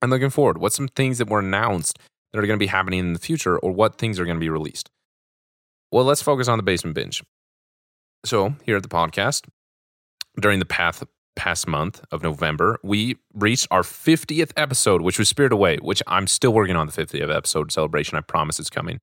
and 0.00 0.10
looking 0.10 0.30
forward. 0.30 0.58
What's 0.58 0.76
some 0.76 0.88
things 0.88 1.18
that 1.18 1.30
were 1.30 1.38
announced 1.38 1.98
that 2.32 2.38
are 2.38 2.46
going 2.46 2.58
to 2.58 2.62
be 2.62 2.66
happening 2.66 3.00
in 3.00 3.12
the 3.12 3.18
future, 3.18 3.58
or 3.58 3.72
what 3.72 3.98
things 3.98 4.18
are 4.18 4.24
going 4.24 4.36
to 4.36 4.40
be 4.40 4.48
released? 4.48 4.90
Well, 5.90 6.04
let's 6.04 6.22
focus 6.22 6.48
on 6.48 6.58
the 6.58 6.62
basement 6.62 6.94
binge. 6.94 7.22
So, 8.24 8.54
here 8.64 8.76
at 8.76 8.82
the 8.82 8.88
podcast, 8.88 9.46
during 10.40 10.58
the 10.58 10.64
path, 10.64 11.04
past 11.36 11.66
month 11.66 12.02
of 12.10 12.22
November, 12.22 12.78
we 12.82 13.16
reached 13.34 13.66
our 13.70 13.82
50th 13.82 14.52
episode, 14.56 15.02
which 15.02 15.18
was 15.18 15.28
Spirit 15.28 15.52
Away, 15.52 15.78
which 15.78 16.02
I'm 16.06 16.26
still 16.26 16.52
working 16.52 16.76
on 16.76 16.86
the 16.86 16.92
50th 16.92 17.34
episode 17.34 17.72
celebration. 17.72 18.18
I 18.18 18.20
promise 18.20 18.60
it's 18.60 18.70
coming. 18.70 19.00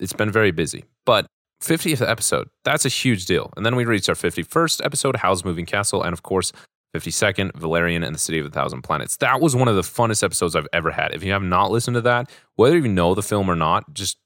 It's 0.00 0.12
been 0.12 0.30
very 0.30 0.50
busy, 0.50 0.84
but 1.04 1.26
50th 1.62 2.08
episode, 2.08 2.48
that's 2.64 2.84
a 2.84 2.88
huge 2.88 3.26
deal. 3.26 3.52
And 3.56 3.66
then 3.66 3.76
we 3.76 3.84
reached 3.84 4.08
our 4.08 4.14
51st 4.14 4.84
episode, 4.84 5.16
Howl's 5.16 5.44
Moving 5.44 5.66
Castle, 5.66 6.02
and 6.02 6.12
of 6.12 6.22
course, 6.22 6.52
52nd, 6.96 7.54
Valerian 7.56 8.02
and 8.02 8.14
the 8.14 8.18
City 8.18 8.38
of 8.38 8.46
a 8.46 8.50
Thousand 8.50 8.82
Planets. 8.82 9.16
That 9.18 9.40
was 9.40 9.54
one 9.54 9.68
of 9.68 9.76
the 9.76 9.82
funnest 9.82 10.22
episodes 10.22 10.56
I've 10.56 10.68
ever 10.72 10.90
had. 10.90 11.14
If 11.14 11.22
you 11.22 11.32
have 11.32 11.42
not 11.42 11.70
listened 11.70 11.96
to 11.96 12.00
that, 12.02 12.30
whether 12.56 12.78
you 12.78 12.88
know 12.88 13.14
the 13.14 13.22
film 13.22 13.50
or 13.50 13.56
not, 13.56 13.92
just 13.92 14.18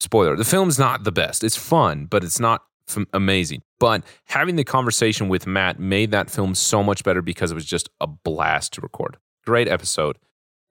spoiler 0.00 0.36
the 0.36 0.44
film's 0.44 0.78
not 0.78 1.04
the 1.04 1.12
best. 1.12 1.42
It's 1.42 1.56
fun, 1.56 2.06
but 2.06 2.22
it's 2.22 2.38
not 2.38 2.64
amazing. 3.12 3.62
But 3.78 4.04
having 4.26 4.56
the 4.56 4.64
conversation 4.64 5.28
with 5.28 5.46
Matt 5.46 5.78
made 5.78 6.10
that 6.12 6.30
film 6.30 6.54
so 6.54 6.82
much 6.82 7.04
better 7.04 7.22
because 7.22 7.50
it 7.50 7.54
was 7.54 7.64
just 7.64 7.88
a 8.00 8.06
blast 8.06 8.74
to 8.74 8.80
record. 8.80 9.16
Great 9.44 9.68
episode. 9.68 10.18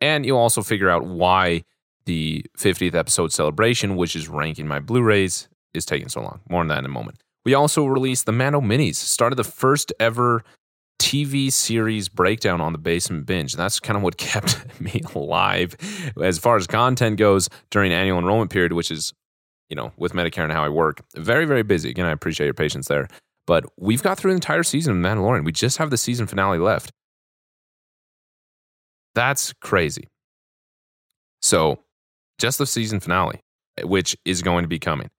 And 0.01 0.25
you'll 0.25 0.37
also 0.37 0.61
figure 0.61 0.89
out 0.89 1.05
why 1.05 1.63
the 2.05 2.45
50th 2.57 2.95
episode 2.95 3.31
celebration, 3.31 3.95
which 3.95 4.15
is 4.15 4.27
ranking 4.27 4.67
my 4.67 4.79
Blu 4.79 5.01
rays, 5.01 5.47
is 5.73 5.85
taking 5.85 6.09
so 6.09 6.21
long. 6.21 6.41
More 6.49 6.61
on 6.61 6.67
that 6.67 6.79
in 6.79 6.85
a 6.85 6.89
moment. 6.89 7.19
We 7.45 7.53
also 7.53 7.85
released 7.85 8.25
the 8.25 8.31
Mando 8.31 8.61
Minis, 8.61 8.95
started 8.95 9.35
the 9.35 9.43
first 9.43 9.91
ever 9.99 10.43
TV 10.99 11.51
series 11.51 12.07
breakdown 12.07 12.61
on 12.61 12.71
the 12.71 12.77
basement 12.77 13.25
binge. 13.25 13.53
That's 13.53 13.79
kind 13.79 13.97
of 13.97 14.03
what 14.03 14.17
kept 14.17 14.79
me 14.79 15.01
alive 15.13 15.75
as 16.21 16.39
far 16.39 16.55
as 16.55 16.67
content 16.67 17.17
goes 17.17 17.49
during 17.69 17.91
annual 17.91 18.19
enrollment 18.19 18.51
period, 18.51 18.73
which 18.73 18.91
is, 18.91 19.13
you 19.73 19.75
know, 19.75 19.91
with 19.97 20.13
Medicare 20.13 20.43
and 20.43 20.51
how 20.51 20.63
I 20.63 20.69
work, 20.69 21.01
very, 21.15 21.45
very 21.45 21.63
busy. 21.63 21.89
Again, 21.89 22.05
I 22.05 22.11
appreciate 22.11 22.45
your 22.45 22.53
patience 22.53 22.87
there. 22.87 23.07
But 23.47 23.65
we've 23.75 24.03
got 24.03 24.19
through 24.19 24.29
the 24.29 24.35
entire 24.35 24.61
season 24.61 24.93
of 24.93 25.11
Mandalorian. 25.11 25.45
We 25.45 25.51
just 25.51 25.79
have 25.79 25.89
the 25.89 25.97
season 25.97 26.27
finale 26.27 26.59
left. 26.59 26.91
That's 29.15 29.51
crazy. 29.61 30.09
So, 31.41 31.79
just 32.37 32.59
the 32.59 32.67
season 32.67 32.99
finale, 32.99 33.39
which 33.81 34.15
is 34.25 34.43
going 34.43 34.63
to 34.63 34.67
be 34.67 34.77
coming. 34.77 35.09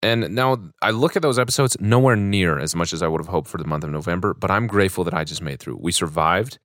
And 0.00 0.32
now 0.36 0.58
I 0.80 0.92
look 0.92 1.16
at 1.16 1.22
those 1.22 1.38
episodes 1.38 1.76
nowhere 1.80 2.14
near 2.14 2.60
as 2.60 2.76
much 2.76 2.92
as 2.92 3.02
I 3.02 3.08
would 3.08 3.20
have 3.20 3.26
hoped 3.26 3.48
for 3.48 3.58
the 3.58 3.66
month 3.66 3.82
of 3.82 3.90
November, 3.90 4.32
but 4.32 4.52
I'm 4.52 4.68
grateful 4.68 5.02
that 5.02 5.14
I 5.14 5.24
just 5.24 5.42
made 5.42 5.58
through. 5.58 5.78
We 5.80 5.90
survived 5.90 6.60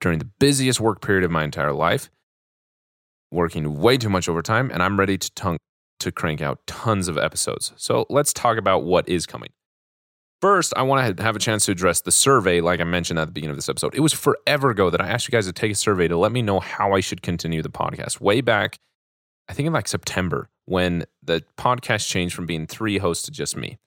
during 0.00 0.18
the 0.18 0.30
busiest 0.38 0.80
work 0.80 1.02
period 1.02 1.24
of 1.24 1.30
my 1.30 1.44
entire 1.44 1.74
life, 1.74 2.08
working 3.30 3.78
way 3.78 3.98
too 3.98 4.08
much 4.08 4.30
overtime, 4.30 4.70
and 4.72 4.82
I'm 4.82 4.98
ready 4.98 5.18
to, 5.18 5.30
tongue, 5.34 5.58
to 6.00 6.12
crank 6.12 6.40
out 6.40 6.66
tons 6.66 7.08
of 7.08 7.18
episodes. 7.18 7.72
So 7.76 8.06
let's 8.08 8.32
talk 8.32 8.58
about 8.58 8.84
what 8.84 9.08
is 9.08 9.26
coming. 9.26 9.50
First, 10.40 10.72
I 10.76 10.82
want 10.82 11.16
to 11.16 11.22
have 11.22 11.34
a 11.34 11.40
chance 11.40 11.66
to 11.66 11.72
address 11.72 12.00
the 12.00 12.12
survey, 12.12 12.60
like 12.60 12.80
I 12.80 12.84
mentioned 12.84 13.18
at 13.18 13.24
the 13.24 13.32
beginning 13.32 13.52
of 13.52 13.56
this 13.56 13.68
episode. 13.68 13.94
It 13.94 14.00
was 14.00 14.12
forever 14.12 14.70
ago 14.70 14.88
that 14.88 15.00
I 15.00 15.08
asked 15.08 15.26
you 15.26 15.32
guys 15.32 15.46
to 15.46 15.52
take 15.52 15.72
a 15.72 15.74
survey 15.74 16.06
to 16.06 16.16
let 16.16 16.30
me 16.30 16.42
know 16.42 16.60
how 16.60 16.92
I 16.92 17.00
should 17.00 17.22
continue 17.22 17.60
the 17.60 17.70
podcast. 17.70 18.20
Way 18.20 18.40
back, 18.40 18.78
I 19.48 19.52
think 19.52 19.66
in 19.66 19.72
like 19.72 19.88
September, 19.88 20.48
when 20.66 21.04
the 21.22 21.42
podcast 21.56 22.06
changed 22.06 22.34
from 22.34 22.46
being 22.46 22.66
three 22.66 22.98
hosts 22.98 23.24
to 23.24 23.30
just 23.30 23.56
me. 23.56 23.78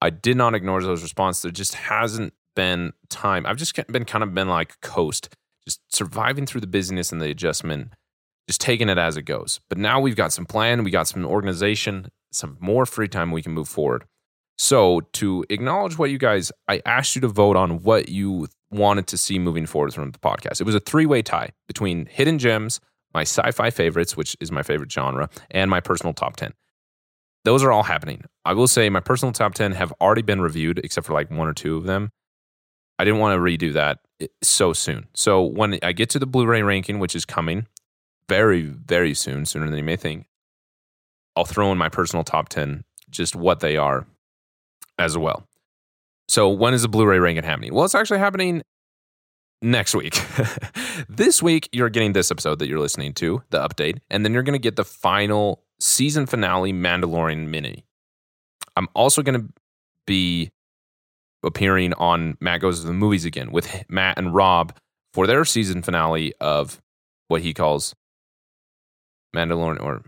I 0.00 0.10
did 0.10 0.36
not 0.36 0.54
ignore 0.54 0.80
those 0.80 1.02
responses. 1.02 1.42
There 1.42 1.50
just 1.50 1.74
hasn't 1.74 2.32
been 2.56 2.92
time. 3.08 3.44
I've 3.44 3.56
just 3.56 3.74
been 3.88 4.04
kind 4.04 4.24
of 4.24 4.32
been 4.32 4.48
like 4.48 4.80
coast, 4.80 5.34
just 5.66 5.80
surviving 5.94 6.46
through 6.46 6.62
the 6.62 6.66
busyness 6.66 7.12
and 7.12 7.20
the 7.20 7.30
adjustment, 7.30 7.92
just 8.50 8.60
taking 8.60 8.88
it 8.88 8.98
as 8.98 9.16
it 9.16 9.22
goes. 9.22 9.60
But 9.68 9.78
now 9.78 10.00
we've 10.00 10.16
got 10.16 10.32
some 10.32 10.44
plan, 10.44 10.82
we 10.82 10.90
got 10.90 11.06
some 11.06 11.24
organization, 11.24 12.08
some 12.32 12.56
more 12.58 12.84
free 12.84 13.06
time 13.06 13.30
we 13.30 13.42
can 13.42 13.52
move 13.52 13.68
forward. 13.68 14.06
So, 14.58 15.02
to 15.12 15.44
acknowledge 15.50 15.96
what 15.96 16.10
you 16.10 16.18
guys, 16.18 16.50
I 16.66 16.82
asked 16.84 17.14
you 17.14 17.20
to 17.20 17.28
vote 17.28 17.56
on 17.56 17.84
what 17.84 18.08
you 18.08 18.48
wanted 18.72 19.06
to 19.06 19.16
see 19.16 19.38
moving 19.38 19.66
forward 19.66 19.94
from 19.94 20.10
the 20.10 20.18
podcast. 20.18 20.60
It 20.60 20.64
was 20.64 20.74
a 20.74 20.80
three 20.80 21.06
way 21.06 21.22
tie 21.22 21.50
between 21.68 22.06
hidden 22.06 22.40
gems, 22.40 22.80
my 23.14 23.22
sci 23.22 23.52
fi 23.52 23.70
favorites, 23.70 24.16
which 24.16 24.36
is 24.40 24.50
my 24.50 24.64
favorite 24.64 24.90
genre, 24.90 25.30
and 25.52 25.70
my 25.70 25.78
personal 25.78 26.12
top 26.12 26.34
10. 26.34 26.52
Those 27.44 27.62
are 27.62 27.70
all 27.70 27.84
happening. 27.84 28.24
I 28.44 28.54
will 28.54 28.66
say 28.66 28.90
my 28.90 28.98
personal 28.98 29.32
top 29.32 29.54
10 29.54 29.72
have 29.72 29.92
already 30.00 30.22
been 30.22 30.40
reviewed, 30.40 30.80
except 30.80 31.06
for 31.06 31.12
like 31.12 31.30
one 31.30 31.46
or 31.46 31.54
two 31.54 31.76
of 31.76 31.84
them. 31.84 32.10
I 32.98 33.04
didn't 33.04 33.20
want 33.20 33.36
to 33.36 33.40
redo 33.40 33.72
that 33.74 34.00
eh, 34.20 34.26
so 34.42 34.72
soon. 34.72 35.06
So, 35.14 35.40
when 35.40 35.78
I 35.84 35.92
get 35.92 36.10
to 36.10 36.18
the 36.18 36.26
Blu 36.26 36.46
ray 36.46 36.62
ranking, 36.62 36.98
which 36.98 37.14
is 37.14 37.24
coming 37.24 37.68
very, 38.30 38.62
very 38.62 39.12
soon, 39.12 39.44
sooner 39.44 39.66
than 39.66 39.76
you 39.76 39.82
may 39.82 39.96
think, 39.96 40.26
I'll 41.34 41.44
throw 41.44 41.72
in 41.72 41.78
my 41.78 41.88
personal 41.88 42.22
top 42.22 42.48
10, 42.48 42.84
just 43.10 43.34
what 43.34 43.58
they 43.58 43.76
are 43.76 44.06
as 45.00 45.18
well. 45.18 45.48
So 46.28 46.48
when 46.48 46.72
is 46.72 46.82
the 46.82 46.88
Blu-ray 46.88 47.18
ranking 47.18 47.42
happening? 47.42 47.74
Well, 47.74 47.84
it's 47.84 47.96
actually 47.96 48.20
happening 48.20 48.62
next 49.60 49.96
week. 49.96 50.16
this 51.08 51.42
week 51.42 51.68
you're 51.72 51.88
getting 51.88 52.12
this 52.12 52.30
episode 52.30 52.60
that 52.60 52.68
you're 52.68 52.78
listening 52.78 53.14
to, 53.14 53.42
the 53.50 53.58
update, 53.58 53.98
and 54.10 54.24
then 54.24 54.32
you're 54.32 54.44
going 54.44 54.52
to 54.52 54.62
get 54.62 54.76
the 54.76 54.84
final 54.84 55.64
season 55.80 56.26
finale 56.26 56.72
Mandalorian 56.72 57.48
mini. 57.48 57.84
I'm 58.76 58.86
also 58.94 59.22
going 59.22 59.40
to 59.40 59.52
be 60.06 60.50
appearing 61.42 61.94
on 61.94 62.36
Matt 62.40 62.60
Goes 62.60 62.80
to 62.80 62.86
the 62.86 62.92
Movies 62.92 63.24
again 63.24 63.50
with 63.50 63.84
Matt 63.88 64.18
and 64.18 64.32
Rob 64.32 64.72
for 65.14 65.26
their 65.26 65.44
season 65.44 65.82
finale 65.82 66.32
of 66.40 66.80
what 67.26 67.42
he 67.42 67.52
calls 67.52 67.96
Mandalorian 69.34 69.82
or 69.82 70.02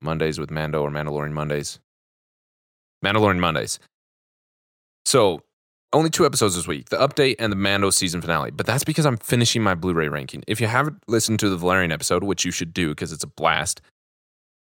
Mondays 0.00 0.38
with 0.38 0.50
Mando 0.50 0.82
or 0.82 0.90
Mandalorian 0.90 1.32
Mondays. 1.32 1.78
Mandalorian 3.04 3.38
Mondays. 3.38 3.78
So 5.04 5.42
only 5.92 6.10
two 6.10 6.24
episodes 6.24 6.56
this 6.56 6.66
week 6.66 6.88
the 6.88 6.96
update 6.96 7.36
and 7.38 7.52
the 7.52 7.56
Mando 7.56 7.90
season 7.90 8.20
finale. 8.20 8.50
But 8.50 8.66
that's 8.66 8.84
because 8.84 9.06
I'm 9.06 9.16
finishing 9.16 9.62
my 9.62 9.74
Blu 9.74 9.94
ray 9.94 10.08
ranking. 10.08 10.42
If 10.46 10.60
you 10.60 10.66
haven't 10.66 11.02
listened 11.08 11.40
to 11.40 11.48
the 11.48 11.56
Valerian 11.56 11.92
episode, 11.92 12.24
which 12.24 12.44
you 12.44 12.50
should 12.50 12.72
do 12.72 12.88
because 12.90 13.12
it's 13.12 13.24
a 13.24 13.28
blast, 13.28 13.80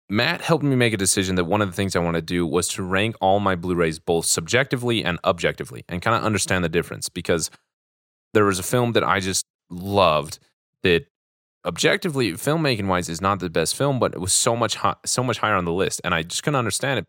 Matt 0.08 0.42
helped 0.42 0.64
me 0.64 0.76
make 0.76 0.92
a 0.92 0.98
decision 0.98 1.36
that 1.36 1.44
one 1.44 1.62
of 1.62 1.68
the 1.68 1.74
things 1.74 1.96
I 1.96 2.00
want 2.00 2.16
to 2.16 2.22
do 2.22 2.46
was 2.46 2.68
to 2.68 2.82
rank 2.82 3.16
all 3.20 3.40
my 3.40 3.54
Blu 3.54 3.74
rays 3.74 3.98
both 3.98 4.26
subjectively 4.26 5.04
and 5.04 5.18
objectively 5.24 5.84
and 5.88 6.02
kind 6.02 6.16
of 6.16 6.24
understand 6.24 6.64
the 6.64 6.68
difference 6.68 7.08
because 7.08 7.50
there 8.34 8.44
was 8.44 8.58
a 8.58 8.62
film 8.62 8.92
that 8.92 9.04
I 9.04 9.20
just 9.20 9.46
loved 9.70 10.38
that 10.82 11.06
objectively 11.64 12.32
filmmaking 12.32 12.86
wise 12.86 13.08
is 13.08 13.20
not 13.20 13.40
the 13.40 13.50
best 13.50 13.76
film 13.76 13.98
but 13.98 14.14
it 14.14 14.20
was 14.20 14.32
so 14.32 14.56
much 14.56 14.76
so 15.06 15.22
much 15.22 15.38
higher 15.38 15.54
on 15.54 15.64
the 15.64 15.72
list 15.72 16.00
and 16.04 16.14
I 16.14 16.22
just 16.22 16.42
couldn't 16.42 16.58
understand 16.58 16.98
it 16.98 17.06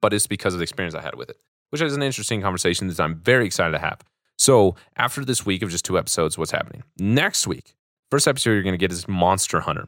but 0.00 0.12
it's 0.12 0.26
because 0.26 0.54
of 0.54 0.58
the 0.58 0.64
experience 0.64 0.94
I 0.94 1.02
had 1.02 1.14
with 1.14 1.30
it 1.30 1.36
which 1.72 1.80
is 1.80 1.96
an 1.96 2.02
interesting 2.02 2.42
conversation 2.42 2.86
that 2.86 3.00
I'm 3.00 3.16
very 3.16 3.46
excited 3.46 3.72
to 3.72 3.78
have. 3.78 4.00
So, 4.38 4.76
after 4.96 5.24
this 5.24 5.46
week 5.46 5.62
of 5.62 5.70
just 5.70 5.86
two 5.86 5.98
episodes, 5.98 6.36
what's 6.36 6.50
happening? 6.50 6.82
Next 6.98 7.46
week, 7.46 7.74
first 8.10 8.28
episode 8.28 8.50
you're 8.50 8.62
going 8.62 8.74
to 8.74 8.78
get 8.78 8.92
is 8.92 9.08
Monster 9.08 9.60
Hunter, 9.60 9.86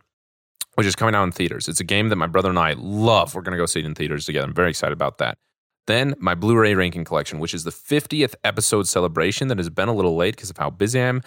which 0.77 0.87
is 0.87 0.97
coming 0.97 1.15
out 1.15 1.25
in 1.25 1.33
theaters. 1.33 1.69
It's 1.69 1.81
a 1.81 1.85
game 1.85 2.09
that 2.09 2.17
my 2.17 2.27
brother 2.27 2.49
and 2.49 2.59
I 2.59 2.73
love. 2.79 3.35
We're 3.35 3.43
going 3.43 3.53
to 3.53 3.59
go 3.59 3.67
see 3.67 3.81
it 3.81 3.85
in 3.85 3.95
theaters 3.95 4.25
together. 4.25 4.47
I'm 4.47 4.55
very 4.55 4.71
excited 4.71 4.95
about 4.95 5.19
that. 5.19 5.37
Then, 5.87 6.15
my 6.19 6.35
Blu 6.35 6.57
ray 6.57 6.75
ranking 6.75 7.05
collection, 7.05 7.39
which 7.39 7.53
is 7.53 7.65
the 7.65 7.71
50th 7.71 8.35
episode 8.43 8.89
celebration 8.89 9.49
that 9.49 9.59
has 9.59 9.69
been 9.69 9.89
a 9.89 9.95
little 9.95 10.17
late 10.17 10.37
because 10.37 10.49
of 10.49 10.57
how 10.57 10.71
busy 10.71 10.99
I 11.01 11.05
am, 11.05 11.23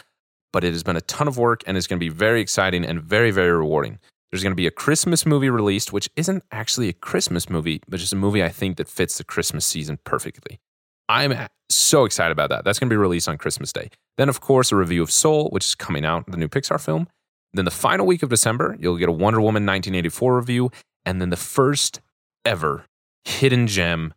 but 0.54 0.64
it 0.64 0.74
has 0.74 0.84
been 0.84 0.96
a 0.96 1.02
ton 1.02 1.28
of 1.28 1.38
work 1.38 1.64
and 1.68 1.78
it's 1.78 1.88
going 1.88 2.00
to 2.00 2.04
be 2.04 2.10
very 2.10 2.42
exciting 2.42 2.86
and 2.86 3.02
very, 3.02 3.32
very 3.32 3.52
rewarding. 3.52 4.00
There's 4.32 4.44
going 4.44 4.52
to 4.52 4.58
be 4.58 4.68
a 4.68 4.72
Christmas 4.72 5.26
movie 5.26 5.50
released, 5.50 5.94
which 5.94 6.10
isn't 6.16 6.44
actually 6.52 6.90
a 6.90 6.94
Christmas 6.94 7.50
movie, 7.50 7.82
but 7.88 8.00
just 8.00 8.14
a 8.14 8.18
movie 8.18 8.44
I 8.44 8.50
think 8.50 8.78
that 8.78 8.90
fits 8.90 9.18
the 9.18 9.24
Christmas 9.24 9.66
season 9.66 10.00
perfectly. 10.04 10.60
I'm 11.08 11.48
so 11.70 12.04
excited 12.04 12.34
about 12.34 12.50
that. 12.50 12.66
That's 12.66 12.80
going 12.80 12.90
to 12.90 12.94
be 12.94 12.98
released 12.98 13.30
on 13.30 13.38
Christmas 13.38 13.72
Day. 13.72 13.90
Then, 14.18 14.28
of 14.28 14.42
course, 14.42 14.72
a 14.72 14.76
review 14.76 15.02
of 15.02 15.12
Soul, 15.12 15.50
which 15.50 15.66
is 15.66 15.76
coming 15.76 16.04
out, 16.04 16.30
the 16.30 16.38
new 16.38 16.50
Pixar 16.50 16.84
film. 16.84 17.08
Then, 17.54 17.64
the 17.64 17.72
final 17.72 18.06
week 18.06 18.24
of 18.24 18.30
December, 18.30 18.76
you'll 18.80 18.98
get 18.98 19.08
a 19.08 19.14
Wonder 19.14 19.40
Woman 19.40 19.66
1984 19.66 20.36
review. 20.36 20.72
And 21.06 21.22
then 21.22 21.30
the 21.30 21.38
first 21.38 22.02
ever 22.44 22.86
hidden 23.24 23.68
gem 23.68 24.14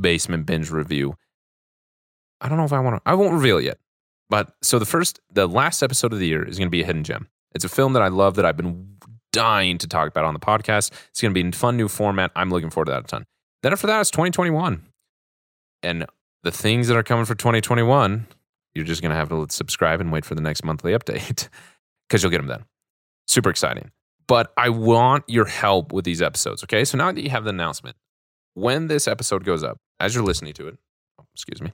basement 0.00 0.46
binge 0.46 0.70
review. 0.70 1.16
I 2.40 2.48
don't 2.48 2.56
know 2.56 2.64
if 2.64 2.72
I 2.72 2.80
want 2.80 2.96
to, 2.96 3.02
I 3.04 3.14
won't 3.14 3.34
reveal 3.34 3.58
it 3.58 3.64
yet. 3.64 3.78
But 4.30 4.54
so 4.62 4.78
the 4.78 4.86
first, 4.86 5.20
the 5.32 5.46
last 5.46 5.82
episode 5.82 6.12
of 6.12 6.20
the 6.20 6.26
year 6.26 6.42
is 6.42 6.56
going 6.56 6.68
to 6.68 6.70
be 6.70 6.82
a 6.82 6.86
hidden 6.86 7.04
gem. 7.04 7.28
It's 7.52 7.64
a 7.64 7.68
film 7.68 7.92
that 7.94 8.02
I 8.02 8.08
love 8.08 8.36
that 8.36 8.46
I've 8.46 8.56
been 8.56 8.96
dying 9.32 9.76
to 9.78 9.88
talk 9.88 10.08
about 10.08 10.24
on 10.24 10.34
the 10.34 10.40
podcast. 10.40 10.92
It's 11.10 11.20
going 11.20 11.32
to 11.32 11.34
be 11.34 11.40
in 11.40 11.52
fun 11.52 11.76
new 11.76 11.88
format. 11.88 12.30
I'm 12.36 12.48
looking 12.48 12.70
forward 12.70 12.86
to 12.86 12.92
that 12.92 13.04
a 13.04 13.06
ton. 13.06 13.26
Then 13.62 13.72
after 13.72 13.88
that, 13.88 14.00
it's 14.00 14.10
2021. 14.10 14.86
And 15.82 16.06
the 16.44 16.52
things 16.52 16.88
that 16.88 16.96
are 16.96 17.02
coming 17.02 17.24
for 17.24 17.34
2021, 17.34 18.26
you're 18.74 18.84
just 18.84 19.02
going 19.02 19.10
to 19.10 19.16
have 19.16 19.28
to 19.30 19.46
subscribe 19.50 20.00
and 20.00 20.12
wait 20.12 20.24
for 20.24 20.34
the 20.34 20.40
next 20.40 20.64
monthly 20.64 20.92
update 20.92 21.48
because 22.08 22.22
you'll 22.22 22.30
get 22.30 22.38
them 22.38 22.46
then. 22.46 22.64
Super 23.26 23.50
exciting. 23.50 23.90
But 24.28 24.52
I 24.56 24.68
want 24.68 25.24
your 25.26 25.46
help 25.46 25.92
with 25.92 26.04
these 26.04 26.22
episodes. 26.22 26.62
Okay. 26.62 26.84
So 26.84 26.96
now 26.96 27.10
that 27.10 27.20
you 27.20 27.30
have 27.30 27.42
the 27.42 27.50
announcement, 27.50 27.96
when 28.54 28.86
this 28.86 29.08
episode 29.08 29.44
goes 29.44 29.64
up, 29.64 29.78
as 29.98 30.14
you're 30.14 30.24
listening 30.24 30.52
to 30.54 30.68
it, 30.68 30.78
oh, 31.20 31.24
excuse 31.34 31.60
me, 31.60 31.72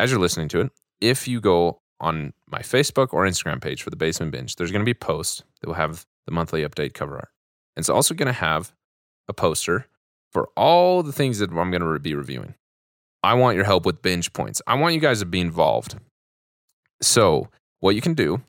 as 0.00 0.10
you're 0.10 0.20
listening 0.20 0.48
to 0.48 0.60
it, 0.62 0.72
if 1.00 1.28
you 1.28 1.40
go 1.40 1.80
on 2.00 2.32
my 2.48 2.60
Facebook 2.60 3.12
or 3.12 3.26
Instagram 3.26 3.60
page 3.60 3.82
for 3.82 3.90
the 3.90 3.96
Basement 3.96 4.32
Binge, 4.32 4.56
there's 4.56 4.70
going 4.70 4.80
to 4.80 4.84
be 4.84 4.92
a 4.92 4.94
post 4.94 5.44
that 5.60 5.66
will 5.66 5.74
have 5.74 6.06
the 6.26 6.32
monthly 6.32 6.62
update 6.62 6.94
cover 6.94 7.16
art. 7.16 7.30
And 7.74 7.82
it's 7.82 7.88
also 7.88 8.14
going 8.14 8.26
to 8.26 8.32
have 8.32 8.72
a 9.28 9.32
poster 9.32 9.86
for 10.32 10.48
all 10.56 11.02
the 11.02 11.12
things 11.12 11.38
that 11.38 11.50
I'm 11.50 11.70
going 11.70 11.82
to 11.82 11.98
be 11.98 12.14
reviewing. 12.14 12.54
I 13.22 13.34
want 13.34 13.56
your 13.56 13.64
help 13.64 13.86
with 13.86 14.02
binge 14.02 14.32
points. 14.32 14.62
I 14.66 14.74
want 14.74 14.94
you 14.94 15.00
guys 15.00 15.20
to 15.20 15.26
be 15.26 15.40
involved. 15.40 15.96
So, 17.02 17.48
what 17.80 17.94
you 17.94 18.00
can 18.00 18.14
do, 18.14 18.42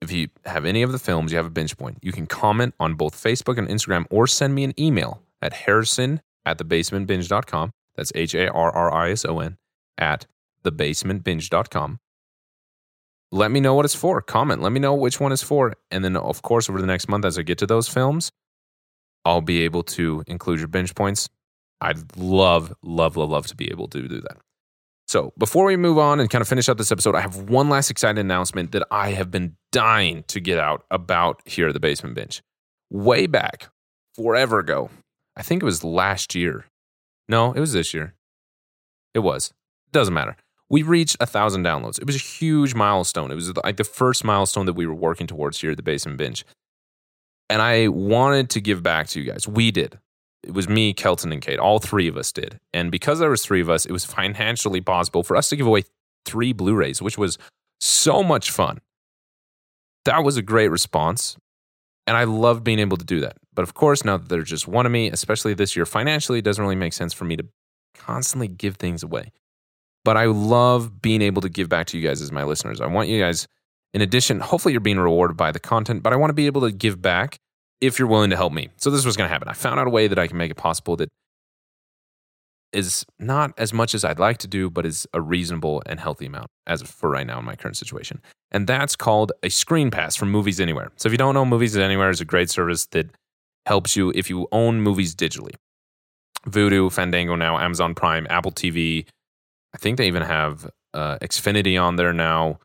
if 0.00 0.10
you 0.10 0.28
have 0.44 0.64
any 0.64 0.82
of 0.82 0.92
the 0.92 0.98
films 0.98 1.32
you 1.32 1.36
have 1.36 1.46
a 1.46 1.50
binge 1.50 1.76
point, 1.76 1.98
you 2.02 2.12
can 2.12 2.26
comment 2.26 2.74
on 2.80 2.94
both 2.94 3.14
Facebook 3.14 3.58
and 3.58 3.68
Instagram 3.68 4.06
or 4.10 4.26
send 4.26 4.54
me 4.54 4.64
an 4.64 4.74
email 4.78 5.22
at 5.40 5.52
harrison 5.52 6.20
at 6.44 6.58
thebasementbinge.com. 6.58 7.70
That's 7.96 8.12
H 8.14 8.34
A 8.34 8.50
R 8.50 8.70
R 8.72 8.92
I 8.92 9.10
S 9.10 9.24
O 9.24 9.40
N 9.40 9.58
at 9.98 10.26
thebasementbinge.com 10.64 11.98
let 13.32 13.50
me 13.50 13.60
know 13.60 13.74
what 13.74 13.84
it's 13.84 13.94
for. 13.94 14.20
Comment. 14.20 14.60
Let 14.60 14.72
me 14.72 14.80
know 14.80 14.94
which 14.94 15.20
one 15.20 15.32
is 15.32 15.42
for. 15.42 15.74
And 15.90 16.04
then, 16.04 16.16
of 16.16 16.42
course, 16.42 16.68
over 16.68 16.80
the 16.80 16.86
next 16.86 17.08
month, 17.08 17.24
as 17.24 17.38
I 17.38 17.42
get 17.42 17.58
to 17.58 17.66
those 17.66 17.88
films, 17.88 18.32
I'll 19.24 19.40
be 19.40 19.62
able 19.62 19.82
to 19.84 20.24
include 20.26 20.58
your 20.58 20.68
binge 20.68 20.94
points. 20.94 21.28
I'd 21.80 22.16
love, 22.16 22.74
love, 22.82 23.16
love, 23.16 23.30
love 23.30 23.46
to 23.48 23.56
be 23.56 23.70
able 23.70 23.88
to 23.88 24.06
do 24.06 24.20
that. 24.20 24.36
So, 25.06 25.32
before 25.38 25.64
we 25.64 25.76
move 25.76 25.98
on 25.98 26.20
and 26.20 26.30
kind 26.30 26.42
of 26.42 26.48
finish 26.48 26.68
up 26.68 26.78
this 26.78 26.92
episode, 26.92 27.16
I 27.16 27.20
have 27.20 27.48
one 27.50 27.68
last 27.68 27.90
exciting 27.90 28.20
announcement 28.20 28.72
that 28.72 28.86
I 28.90 29.10
have 29.10 29.30
been 29.30 29.56
dying 29.72 30.24
to 30.28 30.40
get 30.40 30.58
out 30.58 30.84
about 30.90 31.40
here 31.46 31.68
at 31.68 31.74
the 31.74 31.80
Basement 31.80 32.14
Binge. 32.14 32.42
Way 32.90 33.26
back, 33.26 33.68
forever 34.14 34.60
ago, 34.60 34.90
I 35.36 35.42
think 35.42 35.62
it 35.62 35.66
was 35.66 35.82
last 35.82 36.34
year. 36.34 36.66
No, 37.28 37.52
it 37.52 37.60
was 37.60 37.72
this 37.72 37.92
year. 37.92 38.14
It 39.14 39.20
was. 39.20 39.52
Doesn't 39.90 40.14
matter. 40.14 40.36
We 40.70 40.82
reached 40.82 41.16
a 41.20 41.26
thousand 41.26 41.64
downloads. 41.64 41.98
It 41.98 42.06
was 42.06 42.16
a 42.16 42.20
huge 42.20 42.74
milestone. 42.74 43.30
It 43.30 43.34
was 43.34 43.54
like 43.56 43.76
the 43.76 43.84
first 43.84 44.24
milestone 44.24 44.66
that 44.66 44.74
we 44.74 44.86
were 44.86 44.94
working 44.94 45.26
towards 45.26 45.60
here 45.60 45.72
at 45.72 45.76
the 45.76 45.82
Basement 45.82 46.16
Binge. 46.16 46.46
And 47.48 47.60
I 47.60 47.88
wanted 47.88 48.48
to 48.50 48.60
give 48.60 48.82
back 48.82 49.08
to 49.08 49.20
you 49.20 49.30
guys. 49.30 49.48
We 49.48 49.72
did 49.72 49.98
it 50.42 50.54
was 50.54 50.68
me, 50.68 50.92
Kelton, 50.92 51.32
and 51.32 51.42
Kate. 51.42 51.58
All 51.58 51.78
three 51.78 52.08
of 52.08 52.16
us 52.16 52.32
did. 52.32 52.60
And 52.72 52.90
because 52.90 53.18
there 53.18 53.30
was 53.30 53.44
three 53.44 53.60
of 53.60 53.68
us, 53.68 53.84
it 53.84 53.92
was 53.92 54.04
financially 54.04 54.80
possible 54.80 55.22
for 55.22 55.36
us 55.36 55.48
to 55.50 55.56
give 55.56 55.66
away 55.66 55.84
three 56.24 56.52
Blu-rays, 56.52 57.02
which 57.02 57.18
was 57.18 57.38
so 57.80 58.22
much 58.22 58.50
fun. 58.50 58.80
That 60.06 60.24
was 60.24 60.36
a 60.36 60.42
great 60.42 60.68
response. 60.68 61.36
And 62.06 62.16
I 62.16 62.24
loved 62.24 62.64
being 62.64 62.78
able 62.78 62.96
to 62.96 63.04
do 63.04 63.20
that. 63.20 63.36
But 63.52 63.62
of 63.62 63.74
course, 63.74 64.04
now 64.04 64.16
that 64.16 64.28
there's 64.28 64.48
just 64.48 64.66
one 64.66 64.86
of 64.86 64.92
me, 64.92 65.10
especially 65.10 65.54
this 65.54 65.76
year, 65.76 65.84
financially, 65.84 66.38
it 66.38 66.44
doesn't 66.44 66.62
really 66.62 66.74
make 66.74 66.94
sense 66.94 67.12
for 67.12 67.24
me 67.24 67.36
to 67.36 67.46
constantly 67.94 68.48
give 68.48 68.76
things 68.76 69.02
away. 69.02 69.32
But 70.04 70.16
I 70.16 70.24
love 70.26 71.02
being 71.02 71.22
able 71.22 71.42
to 71.42 71.48
give 71.48 71.68
back 71.68 71.86
to 71.88 71.98
you 71.98 72.06
guys 72.06 72.22
as 72.22 72.32
my 72.32 72.44
listeners. 72.44 72.80
I 72.80 72.86
want 72.86 73.08
you 73.08 73.20
guys, 73.20 73.46
in 73.92 74.00
addition, 74.00 74.40
hopefully 74.40 74.72
you're 74.72 74.80
being 74.80 74.98
rewarded 74.98 75.36
by 75.36 75.52
the 75.52 75.60
content, 75.60 76.02
but 76.02 76.12
I 76.12 76.16
want 76.16 76.30
to 76.30 76.34
be 76.34 76.46
able 76.46 76.62
to 76.62 76.72
give 76.72 77.02
back 77.02 77.38
if 77.80 77.98
you're 77.98 78.08
willing 78.08 78.30
to 78.30 78.36
help 78.36 78.52
me. 78.52 78.68
So 78.76 78.90
this 78.90 79.04
was 79.04 79.16
going 79.16 79.28
to 79.28 79.32
happen. 79.32 79.48
I 79.48 79.52
found 79.52 79.78
out 79.78 79.86
a 79.86 79.90
way 79.90 80.08
that 80.08 80.18
I 80.18 80.26
can 80.26 80.36
make 80.36 80.50
it 80.50 80.56
possible 80.56 80.96
that 80.96 81.08
is 82.72 83.04
not 83.18 83.52
as 83.58 83.72
much 83.72 83.94
as 83.94 84.04
I'd 84.04 84.18
like 84.18 84.38
to 84.38 84.46
do, 84.46 84.70
but 84.70 84.86
is 84.86 85.06
a 85.12 85.20
reasonable 85.20 85.82
and 85.86 85.98
healthy 85.98 86.26
amount 86.26 86.46
as 86.66 86.82
for 86.82 87.10
right 87.10 87.26
now 87.26 87.38
in 87.38 87.44
my 87.44 87.56
current 87.56 87.76
situation. 87.76 88.22
And 88.50 88.66
that's 88.66 88.96
called 88.96 89.32
a 89.42 89.48
screen 89.48 89.90
pass 89.90 90.14
from 90.16 90.30
Movies 90.30 90.60
Anywhere. 90.60 90.92
So 90.96 91.08
if 91.08 91.12
you 91.12 91.18
don't 91.18 91.34
know, 91.34 91.44
Movies 91.44 91.76
Anywhere 91.76 92.10
is 92.10 92.20
a 92.20 92.24
great 92.24 92.50
service 92.50 92.86
that 92.92 93.10
helps 93.66 93.96
you 93.96 94.12
if 94.14 94.30
you 94.30 94.46
own 94.52 94.80
movies 94.80 95.14
digitally. 95.14 95.54
Vudu, 96.46 96.90
Fandango 96.92 97.34
now, 97.34 97.58
Amazon 97.58 97.94
Prime, 97.94 98.26
Apple 98.30 98.52
TV. 98.52 99.06
I 99.74 99.78
think 99.78 99.98
they 99.98 100.06
even 100.06 100.22
have 100.22 100.70
uh, 100.94 101.18
Xfinity 101.18 101.80
on 101.80 101.96
there 101.96 102.12
now. 102.12 102.58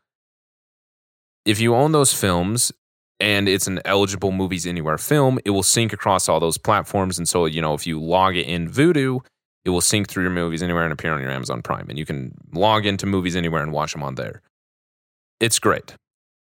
If 1.44 1.60
you 1.60 1.74
own 1.74 1.92
those 1.92 2.12
films, 2.12 2.72
and 3.20 3.48
it's 3.48 3.66
an 3.66 3.80
eligible 3.84 4.32
Movies 4.32 4.66
Anywhere 4.66 4.98
film, 4.98 5.38
it 5.44 5.50
will 5.50 5.62
sync 5.62 5.92
across 5.92 6.28
all 6.28 6.40
those 6.40 6.58
platforms. 6.58 7.18
And 7.18 7.28
so, 7.28 7.46
you 7.46 7.62
know, 7.62 7.74
if 7.74 7.86
you 7.86 8.00
log 8.00 8.36
it 8.36 8.46
in 8.46 8.68
Vudu, 8.68 9.20
it 9.64 9.70
will 9.70 9.80
sync 9.80 10.08
through 10.08 10.24
your 10.24 10.32
Movies 10.32 10.62
Anywhere 10.62 10.84
and 10.84 10.92
appear 10.92 11.12
on 11.12 11.20
your 11.20 11.30
Amazon 11.30 11.62
Prime. 11.62 11.86
And 11.88 11.98
you 11.98 12.04
can 12.04 12.34
log 12.52 12.84
into 12.84 13.06
Movies 13.06 13.36
Anywhere 13.36 13.62
and 13.62 13.72
watch 13.72 13.92
them 13.92 14.02
on 14.02 14.16
there. 14.16 14.42
It's 15.40 15.58
great. 15.58 15.94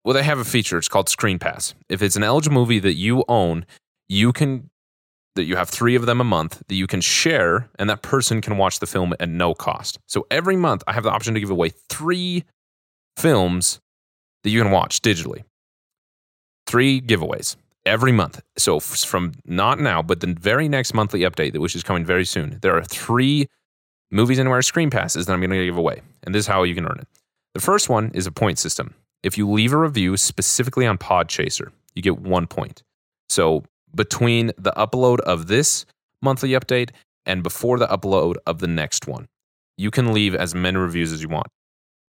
Well, 0.04 0.14
they 0.14 0.22
have 0.22 0.38
a 0.38 0.44
feature. 0.44 0.78
It's 0.78 0.88
called 0.88 1.08
Screen 1.08 1.38
Pass. 1.38 1.74
If 1.88 2.02
it's 2.02 2.16
an 2.16 2.22
eligible 2.22 2.54
movie 2.54 2.78
that 2.78 2.94
you 2.94 3.24
own, 3.28 3.66
you 4.08 4.32
can 4.32 4.70
that 5.36 5.44
you 5.44 5.56
have 5.56 5.68
three 5.68 5.94
of 5.94 6.06
them 6.06 6.20
a 6.20 6.24
month 6.24 6.62
that 6.66 6.74
you 6.74 6.86
can 6.86 7.00
share, 7.00 7.68
and 7.78 7.88
that 7.88 8.02
person 8.02 8.40
can 8.40 8.56
watch 8.56 8.80
the 8.80 8.86
film 8.86 9.14
at 9.20 9.28
no 9.28 9.54
cost. 9.54 9.98
So 10.06 10.26
every 10.30 10.56
month, 10.56 10.82
I 10.86 10.92
have 10.92 11.04
the 11.04 11.10
option 11.10 11.34
to 11.34 11.40
give 11.40 11.50
away 11.50 11.70
three 11.88 12.44
films 13.16 13.80
that 14.42 14.50
you 14.50 14.62
can 14.62 14.70
watch 14.70 15.00
digitally 15.02 15.44
three 16.66 17.00
giveaways 17.00 17.56
every 17.84 18.12
month. 18.12 18.40
So 18.56 18.78
from 18.78 19.32
not 19.44 19.80
now, 19.80 20.02
but 20.02 20.20
the 20.20 20.36
very 20.38 20.68
next 20.68 20.94
monthly 20.94 21.20
update, 21.20 21.56
which 21.58 21.74
is 21.74 21.82
coming 21.82 22.04
very 22.04 22.24
soon, 22.24 22.58
there 22.62 22.76
are 22.76 22.84
three 22.84 23.48
movies 24.12 24.38
anywhere 24.38 24.62
screen 24.62 24.90
passes 24.90 25.26
that 25.26 25.32
I'm 25.32 25.40
going 25.40 25.50
to 25.50 25.64
give 25.64 25.76
away, 25.76 26.02
and 26.22 26.34
this 26.34 26.40
is 26.40 26.46
how 26.46 26.62
you 26.62 26.74
can 26.74 26.86
earn 26.86 27.00
it. 27.00 27.08
The 27.54 27.60
first 27.60 27.88
one 27.88 28.12
is 28.14 28.26
a 28.26 28.32
point 28.32 28.58
system. 28.58 28.94
If 29.22 29.36
you 29.36 29.50
leave 29.50 29.72
a 29.72 29.78
review 29.78 30.16
specifically 30.16 30.86
on 30.86 30.96
Podchaser, 30.96 31.72
you 31.94 32.02
get 32.02 32.20
one 32.20 32.46
point. 32.46 32.82
So 33.28 33.64
between 33.94 34.48
the 34.58 34.72
upload 34.76 35.20
of 35.20 35.46
this 35.46 35.86
monthly 36.22 36.50
update 36.50 36.90
and 37.26 37.42
before 37.42 37.78
the 37.78 37.86
upload 37.86 38.36
of 38.46 38.58
the 38.58 38.66
next 38.66 39.06
one, 39.06 39.28
you 39.76 39.90
can 39.90 40.12
leave 40.12 40.34
as 40.34 40.54
many 40.54 40.76
reviews 40.76 41.12
as 41.12 41.22
you 41.22 41.28
want. 41.28 41.48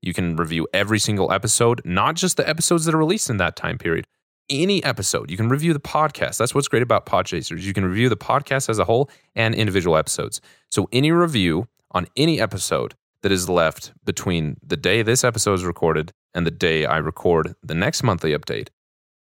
You 0.01 0.13
can 0.13 0.35
review 0.35 0.67
every 0.73 0.99
single 0.99 1.31
episode, 1.31 1.81
not 1.85 2.15
just 2.15 2.37
the 2.37 2.47
episodes 2.47 2.85
that 2.85 2.95
are 2.95 2.99
released 2.99 3.29
in 3.29 3.37
that 3.37 3.55
time 3.55 3.77
period, 3.77 4.05
any 4.49 4.83
episode. 4.83 5.29
You 5.29 5.37
can 5.37 5.49
review 5.49 5.73
the 5.73 5.79
podcast. 5.79 6.37
That's 6.37 6.53
what's 6.53 6.67
great 6.67 6.83
about 6.83 7.05
Podchasers. 7.05 7.61
You 7.61 7.73
can 7.73 7.85
review 7.85 8.09
the 8.09 8.17
podcast 8.17 8.69
as 8.69 8.79
a 8.79 8.85
whole 8.85 9.09
and 9.35 9.55
individual 9.55 9.95
episodes. 9.95 10.41
So 10.69 10.89
any 10.91 11.11
review 11.11 11.67
on 11.91 12.07
any 12.17 12.41
episode 12.41 12.95
that 13.21 13.31
is 13.31 13.47
left 13.49 13.93
between 14.03 14.57
the 14.65 14.77
day 14.77 15.01
this 15.01 15.23
episode 15.23 15.53
is 15.53 15.63
recorded 15.63 16.11
and 16.33 16.45
the 16.45 16.51
day 16.51 16.85
I 16.85 16.97
record 16.97 17.55
the 17.63 17.75
next 17.75 18.03
monthly 18.03 18.31
update, 18.31 18.69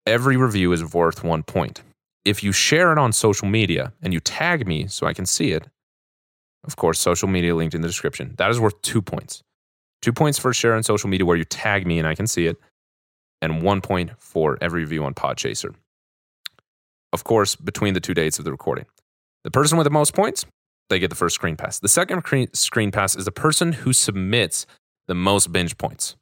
every 0.06 0.36
review 0.36 0.72
is 0.72 0.94
worth 0.94 1.24
one 1.24 1.42
point. 1.42 1.82
If 2.24 2.42
you 2.42 2.52
share 2.52 2.92
it 2.92 2.98
on 2.98 3.12
social 3.12 3.48
media 3.48 3.92
and 4.02 4.12
you 4.12 4.20
tag 4.20 4.66
me 4.66 4.86
so 4.86 5.06
I 5.06 5.12
can 5.12 5.26
see 5.26 5.52
it, 5.52 5.68
of 6.64 6.76
course, 6.76 6.98
social 6.98 7.28
media 7.28 7.54
linked 7.54 7.74
in 7.74 7.80
the 7.80 7.88
description, 7.88 8.34
that 8.38 8.50
is 8.50 8.60
worth 8.60 8.80
two 8.82 9.02
points. 9.02 9.42
Two 10.00 10.12
points 10.12 10.38
for 10.38 10.52
share 10.52 10.74
on 10.74 10.82
social 10.82 11.08
media 11.08 11.26
where 11.26 11.36
you 11.36 11.44
tag 11.44 11.86
me 11.86 11.98
and 11.98 12.06
I 12.06 12.14
can 12.14 12.26
see 12.26 12.46
it 12.46 12.56
and 13.40 13.62
one 13.62 13.80
point 13.80 14.10
for 14.18 14.56
every 14.60 14.82
review 14.82 15.04
on 15.04 15.14
Podchaser. 15.14 15.74
Of 17.12 17.24
course, 17.24 17.56
between 17.56 17.94
the 17.94 18.00
two 18.00 18.14
dates 18.14 18.38
of 18.38 18.44
the 18.44 18.52
recording. 18.52 18.86
The 19.44 19.50
person 19.50 19.76
with 19.76 19.84
the 19.84 19.90
most 19.90 20.14
points, 20.14 20.46
they 20.88 20.98
get 20.98 21.10
the 21.10 21.16
first 21.16 21.34
screen 21.34 21.56
pass. 21.56 21.78
The 21.78 21.88
second 21.88 22.22
screen 22.54 22.90
pass 22.92 23.16
is 23.16 23.24
the 23.24 23.32
person 23.32 23.72
who 23.72 23.92
submits 23.92 24.66
the 25.08 25.14
most 25.14 25.52
binge 25.52 25.76
points. 25.76 26.16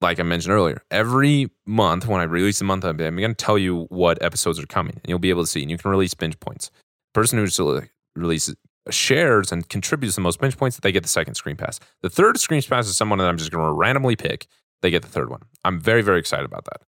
Like 0.00 0.20
I 0.20 0.24
mentioned 0.24 0.52
earlier, 0.52 0.82
every 0.90 1.50
month 1.64 2.06
when 2.06 2.20
I 2.20 2.24
release 2.24 2.60
a 2.60 2.64
month 2.64 2.84
I'm 2.84 2.96
going 2.96 3.16
to 3.16 3.34
tell 3.34 3.56
you 3.56 3.86
what 3.88 4.22
episodes 4.22 4.58
are 4.58 4.66
coming, 4.66 4.94
and 4.94 5.04
you'll 5.06 5.18
be 5.18 5.30
able 5.30 5.42
to 5.42 5.48
see. 5.48 5.62
And 5.62 5.70
you 5.70 5.78
can 5.78 5.90
release 5.90 6.12
binge 6.14 6.38
points. 6.38 6.70
The 7.14 7.20
person 7.20 7.38
who 7.38 7.82
releases 8.14 8.56
shares 8.90 9.52
and 9.52 9.68
contributes 9.68 10.14
the 10.14 10.20
most 10.20 10.40
binge 10.40 10.56
points, 10.56 10.78
they 10.78 10.92
get 10.92 11.02
the 11.02 11.08
second 11.08 11.34
screen 11.34 11.56
pass. 11.56 11.80
The 12.02 12.10
third 12.10 12.38
screen 12.38 12.62
pass 12.62 12.86
is 12.86 12.96
someone 12.96 13.18
that 13.18 13.28
I'm 13.28 13.38
just 13.38 13.50
going 13.50 13.64
to 13.64 13.72
randomly 13.72 14.16
pick, 14.16 14.46
they 14.82 14.90
get 14.90 15.02
the 15.02 15.08
third 15.08 15.30
one. 15.30 15.42
I'm 15.64 15.80
very, 15.80 16.02
very 16.02 16.18
excited 16.18 16.44
about 16.44 16.64
that. 16.66 16.82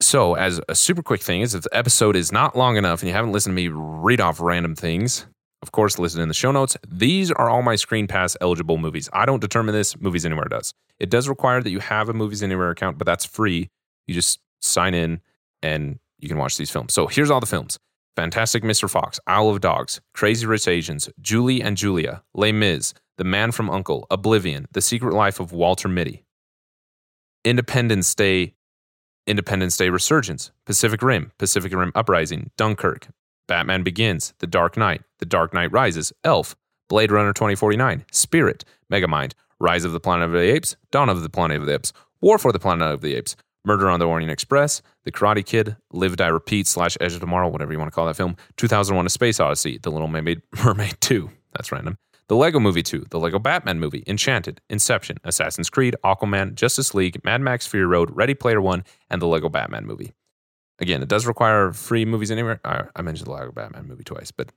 So, 0.00 0.34
as 0.34 0.60
a 0.68 0.74
super 0.74 1.02
quick 1.02 1.22
thing 1.22 1.40
is 1.40 1.54
if 1.54 1.62
the 1.62 1.74
episode 1.74 2.16
is 2.16 2.32
not 2.32 2.56
long 2.56 2.76
enough 2.76 3.00
and 3.00 3.08
you 3.08 3.14
haven't 3.14 3.32
listened 3.32 3.56
to 3.56 3.62
me 3.62 3.68
read 3.68 4.20
off 4.20 4.40
random 4.40 4.74
things, 4.74 5.26
of 5.64 5.72
course, 5.72 5.98
listen 5.98 6.20
in 6.20 6.28
the 6.28 6.34
show 6.34 6.52
notes. 6.52 6.76
These 6.86 7.30
are 7.30 7.48
all 7.48 7.62
my 7.62 7.74
Screen 7.74 8.06
Pass 8.06 8.36
eligible 8.42 8.76
movies. 8.76 9.08
I 9.14 9.24
don't 9.24 9.40
determine 9.40 9.74
this, 9.74 9.98
Movies 9.98 10.26
Anywhere 10.26 10.44
does. 10.44 10.74
It 10.98 11.08
does 11.08 11.26
require 11.26 11.62
that 11.62 11.70
you 11.70 11.78
have 11.78 12.10
a 12.10 12.12
Movies 12.12 12.42
Anywhere 12.42 12.68
account, 12.68 12.98
but 12.98 13.06
that's 13.06 13.24
free. 13.24 13.70
You 14.06 14.12
just 14.12 14.40
sign 14.60 14.92
in 14.92 15.22
and 15.62 16.00
you 16.18 16.28
can 16.28 16.36
watch 16.36 16.58
these 16.58 16.70
films. 16.70 16.92
So, 16.92 17.06
here's 17.06 17.30
all 17.30 17.40
the 17.40 17.46
films 17.46 17.78
Fantastic 18.14 18.62
Mr. 18.62 18.90
Fox, 18.90 19.18
Isle 19.26 19.48
of 19.48 19.62
Dogs, 19.62 20.02
Crazy 20.12 20.44
Rich 20.44 20.68
Asians, 20.68 21.08
Julie 21.18 21.62
and 21.62 21.78
Julia, 21.78 22.22
Les 22.34 22.52
Mis, 22.52 22.92
The 23.16 23.24
Man 23.24 23.50
from 23.50 23.70
Uncle, 23.70 24.06
Oblivion, 24.10 24.66
The 24.72 24.82
Secret 24.82 25.14
Life 25.14 25.40
of 25.40 25.50
Walter 25.50 25.88
Mitty, 25.88 26.26
Independence 27.42 28.14
Day, 28.14 28.52
Independence 29.26 29.78
Day 29.78 29.88
Resurgence, 29.88 30.50
Pacific 30.66 31.00
Rim, 31.00 31.32
Pacific 31.38 31.72
Rim 31.72 31.90
Uprising, 31.94 32.50
Dunkirk, 32.58 33.08
Batman 33.46 33.82
Begins, 33.82 34.34
The 34.38 34.46
Dark 34.46 34.76
Knight, 34.76 35.02
The 35.18 35.26
Dark 35.26 35.52
Knight 35.52 35.72
Rises, 35.72 36.12
Elf, 36.24 36.56
Blade 36.88 37.10
Runner 37.10 37.32
2049, 37.32 38.04
Spirit, 38.12 38.64
Megamind, 38.90 39.32
Rise 39.60 39.84
of 39.84 39.92
the 39.92 40.00
Planet 40.00 40.26
of 40.26 40.32
the 40.32 40.40
Apes, 40.54 40.76
Dawn 40.90 41.08
of 41.08 41.22
the 41.22 41.28
Planet 41.28 41.58
of 41.58 41.66
the 41.66 41.74
Apes, 41.74 41.92
War 42.20 42.38
for 42.38 42.52
the 42.52 42.58
Planet 42.58 42.92
of 42.92 43.00
the 43.00 43.14
Apes, 43.14 43.36
Murder 43.64 43.88
on 43.88 43.98
the 43.98 44.06
Orient 44.06 44.30
Express, 44.30 44.82
The 45.04 45.12
Karate 45.12 45.44
Kid, 45.44 45.76
Live 45.90 46.16
Die 46.16 46.26
Repeat 46.26 46.66
slash 46.66 46.98
Edge 47.00 47.14
of 47.14 47.20
Tomorrow, 47.20 47.48
whatever 47.48 47.72
you 47.72 47.78
want 47.78 47.90
to 47.90 47.94
call 47.94 48.06
that 48.06 48.16
film, 48.16 48.36
2001: 48.56 49.06
A 49.06 49.08
Space 49.08 49.40
Odyssey, 49.40 49.78
The 49.78 49.90
Little 49.90 50.08
Mermaid, 50.08 50.42
Mermaid 50.64 50.96
2. 51.00 51.30
That's 51.54 51.72
random. 51.72 51.96
The 52.28 52.36
Lego 52.36 52.58
Movie 52.58 52.82
2, 52.82 53.06
The 53.10 53.18
Lego 53.18 53.38
Batman 53.38 53.80
Movie, 53.80 54.02
Enchanted, 54.06 54.60
Inception, 54.68 55.18
Assassin's 55.24 55.70
Creed, 55.70 55.94
Aquaman, 56.04 56.54
Justice 56.54 56.94
League, 56.94 57.22
Mad 57.24 57.40
Max 57.40 57.66
Fury 57.66 57.86
Road, 57.86 58.10
Ready 58.14 58.34
Player 58.34 58.60
One, 58.60 58.84
and 59.10 59.20
The 59.20 59.26
Lego 59.26 59.48
Batman 59.48 59.86
Movie. 59.86 60.12
Again, 60.80 61.02
it 61.02 61.08
does 61.08 61.26
require 61.26 61.72
free 61.72 62.04
movies 62.04 62.30
anywhere. 62.30 62.60
I 62.64 63.02
mentioned 63.02 63.26
the 63.28 63.32
Lego 63.32 63.52
Batman 63.52 63.86
movie 63.86 64.04
twice, 64.04 64.30
but 64.30 64.50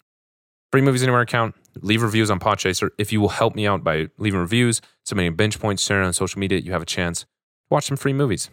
free 0.71 0.81
movies 0.81 1.03
anywhere 1.03 1.21
account. 1.21 1.55
Leave 1.81 2.01
reviews 2.01 2.31
on 2.31 2.39
Podchaser. 2.39 2.89
If 2.97 3.13
you 3.13 3.21
will 3.21 3.29
help 3.29 3.55
me 3.55 3.67
out 3.67 3.83
by 3.83 4.07
leaving 4.17 4.39
reviews, 4.39 4.81
submitting 5.05 5.35
binge 5.35 5.59
points, 5.59 5.83
sharing 5.83 6.07
on 6.07 6.13
social 6.13 6.39
media, 6.39 6.59
you 6.59 6.71
have 6.71 6.81
a 6.81 6.87
chance 6.87 7.25
watch 7.69 7.85
some 7.85 7.97
free 7.97 8.13
movies. 8.13 8.49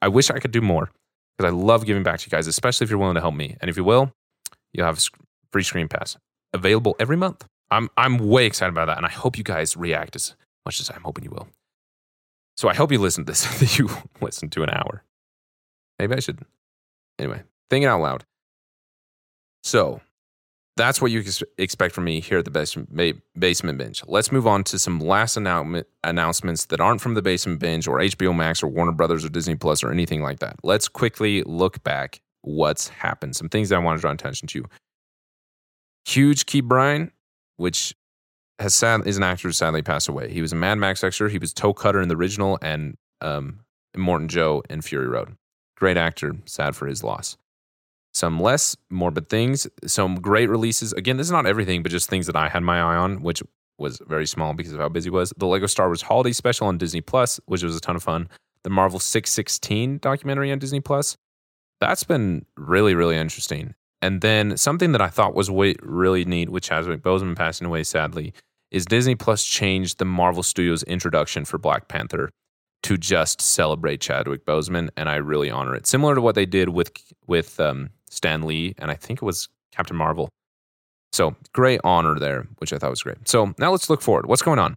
I 0.00 0.08
wish 0.08 0.30
I 0.30 0.38
could 0.38 0.52
do 0.52 0.60
more 0.60 0.90
because 1.36 1.52
I 1.52 1.54
love 1.54 1.84
giving 1.84 2.02
back 2.02 2.20
to 2.20 2.26
you 2.26 2.30
guys, 2.30 2.46
especially 2.46 2.84
if 2.84 2.90
you're 2.90 2.98
willing 2.98 3.16
to 3.16 3.20
help 3.20 3.34
me. 3.34 3.56
And 3.60 3.68
if 3.68 3.76
you 3.76 3.84
will, 3.84 4.12
you'll 4.72 4.86
have 4.86 4.98
a 4.98 5.02
free 5.52 5.62
screen 5.62 5.88
pass 5.88 6.16
available 6.52 6.96
every 6.98 7.16
month. 7.16 7.44
I'm 7.70 7.88
I'm 7.96 8.18
way 8.18 8.46
excited 8.46 8.70
about 8.70 8.86
that, 8.86 8.98
and 8.98 9.06
I 9.06 9.10
hope 9.10 9.38
you 9.38 9.44
guys 9.44 9.76
react 9.76 10.14
as 10.14 10.36
much 10.66 10.80
as 10.80 10.90
I'm 10.90 11.02
hoping 11.02 11.24
you 11.24 11.30
will. 11.30 11.48
So 12.56 12.68
I 12.68 12.74
hope 12.74 12.92
you 12.92 12.98
listen 12.98 13.24
to 13.24 13.32
this. 13.32 13.42
That 13.60 13.78
you 13.78 13.88
listen 14.20 14.50
to 14.50 14.62
an 14.62 14.70
hour. 14.70 15.04
Maybe 15.98 16.14
I 16.14 16.20
should. 16.20 16.44
Anyway, 17.18 17.42
thinking 17.70 17.86
out 17.86 18.00
loud. 18.00 18.24
So 19.62 20.00
that's 20.76 21.00
what 21.00 21.10
you 21.10 21.22
expect 21.58 21.94
from 21.94 22.04
me 22.04 22.20
here 22.20 22.38
at 22.38 22.44
the 22.44 22.50
basement, 22.50 23.78
binge. 23.78 24.02
Let's 24.06 24.32
move 24.32 24.46
on 24.46 24.64
to 24.64 24.78
some 24.78 25.00
last 25.00 25.36
annou- 25.36 25.84
announcements 26.02 26.66
that 26.66 26.80
aren't 26.80 27.00
from 27.00 27.14
the 27.14 27.22
basement 27.22 27.60
binge 27.60 27.86
or 27.86 27.98
HBO 27.98 28.34
Max 28.34 28.62
or 28.62 28.68
Warner 28.68 28.92
Brothers 28.92 29.24
or 29.24 29.28
Disney 29.28 29.54
Plus 29.54 29.84
or 29.84 29.90
anything 29.90 30.22
like 30.22 30.40
that. 30.40 30.56
Let's 30.62 30.88
quickly 30.88 31.42
look 31.42 31.82
back 31.84 32.20
what's 32.40 32.88
happened. 32.88 33.36
Some 33.36 33.48
things 33.48 33.68
that 33.68 33.76
I 33.76 33.78
want 33.78 33.98
to 33.98 34.00
draw 34.00 34.10
attention 34.10 34.48
to. 34.48 34.64
Hugh 36.06 36.34
Keays-Byrne, 36.34 37.12
which 37.58 37.94
has 38.58 38.74
sad 38.74 39.06
is 39.06 39.16
an 39.16 39.22
actor 39.22 39.48
who 39.48 39.52
sadly 39.52 39.82
passed 39.82 40.08
away. 40.08 40.32
He 40.32 40.40
was 40.40 40.52
a 40.52 40.56
Mad 40.56 40.78
Max 40.78 41.04
actor. 41.04 41.28
He 41.28 41.38
was 41.38 41.52
Toe 41.52 41.74
Cutter 41.74 42.00
in 42.00 42.08
the 42.08 42.16
original 42.16 42.58
and 42.62 42.96
um, 43.20 43.60
Immortan 43.96 44.28
Joe 44.28 44.62
in 44.70 44.80
Fury 44.80 45.06
Road. 45.06 45.36
Great 45.82 45.96
actor. 45.96 46.36
Sad 46.46 46.76
for 46.76 46.86
his 46.86 47.02
loss 47.02 47.36
some 48.14 48.38
less 48.38 48.76
morbid 48.90 49.28
things, 49.28 49.66
some 49.86 50.16
great 50.16 50.48
releases. 50.48 50.92
Again, 50.92 51.16
this 51.16 51.26
is 51.26 51.32
not 51.32 51.46
everything, 51.46 51.82
but 51.82 51.90
just 51.90 52.10
things 52.10 52.26
that 52.26 52.36
I 52.36 52.48
had 52.48 52.62
my 52.62 52.78
eye 52.78 52.96
on, 52.96 53.22
which 53.22 53.42
was 53.78 54.00
very 54.06 54.26
small 54.26 54.52
because 54.52 54.72
of 54.72 54.80
how 54.80 54.88
busy 54.88 55.10
was. 55.10 55.32
The 55.36 55.46
Lego 55.46 55.66
Star 55.66 55.88
Wars 55.88 56.02
Holiday 56.02 56.32
Special 56.32 56.66
on 56.66 56.78
Disney 56.78 57.00
Plus, 57.00 57.40
which 57.46 57.62
was 57.62 57.76
a 57.76 57.80
ton 57.80 57.96
of 57.96 58.02
fun. 58.02 58.28
The 58.64 58.70
Marvel 58.70 59.00
616 59.00 59.98
documentary 59.98 60.52
on 60.52 60.58
Disney 60.58 60.80
Plus. 60.80 61.16
That's 61.80 62.04
been 62.04 62.44
really, 62.56 62.94
really 62.94 63.16
interesting. 63.16 63.74
And 64.02 64.20
then 64.20 64.56
something 64.56 64.92
that 64.92 65.00
I 65.00 65.08
thought 65.08 65.34
was 65.34 65.50
really 65.50 66.24
neat, 66.24 66.50
with 66.50 66.64
Chadwick 66.64 67.02
Boseman 67.02 67.34
passing 67.34 67.66
away 67.66 67.82
sadly, 67.82 68.34
is 68.70 68.84
Disney 68.84 69.14
Plus 69.14 69.44
changed 69.44 69.98
the 69.98 70.04
Marvel 70.04 70.42
Studios 70.42 70.82
introduction 70.84 71.44
for 71.44 71.58
Black 71.58 71.88
Panther 71.88 72.30
to 72.82 72.96
just 72.96 73.40
celebrate 73.40 74.00
Chadwick 74.00 74.44
Boseman, 74.44 74.90
and 74.96 75.08
I 75.08 75.16
really 75.16 75.50
honor 75.50 75.74
it. 75.74 75.86
Similar 75.86 76.14
to 76.16 76.20
what 76.20 76.34
they 76.34 76.46
did 76.46 76.70
with 76.70 76.92
with 77.26 77.58
um, 77.60 77.90
Stan 78.08 78.42
Lee, 78.42 78.74
and 78.78 78.90
I 78.90 78.94
think 78.94 79.22
it 79.22 79.24
was 79.24 79.48
Captain 79.70 79.96
Marvel. 79.96 80.28
So 81.12 81.36
great 81.52 81.80
honor 81.84 82.18
there, 82.18 82.46
which 82.58 82.72
I 82.72 82.78
thought 82.78 82.90
was 82.90 83.02
great. 83.02 83.28
So 83.28 83.54
now 83.58 83.70
let's 83.70 83.90
look 83.90 84.00
forward. 84.00 84.26
What's 84.26 84.42
going 84.42 84.58
on? 84.58 84.74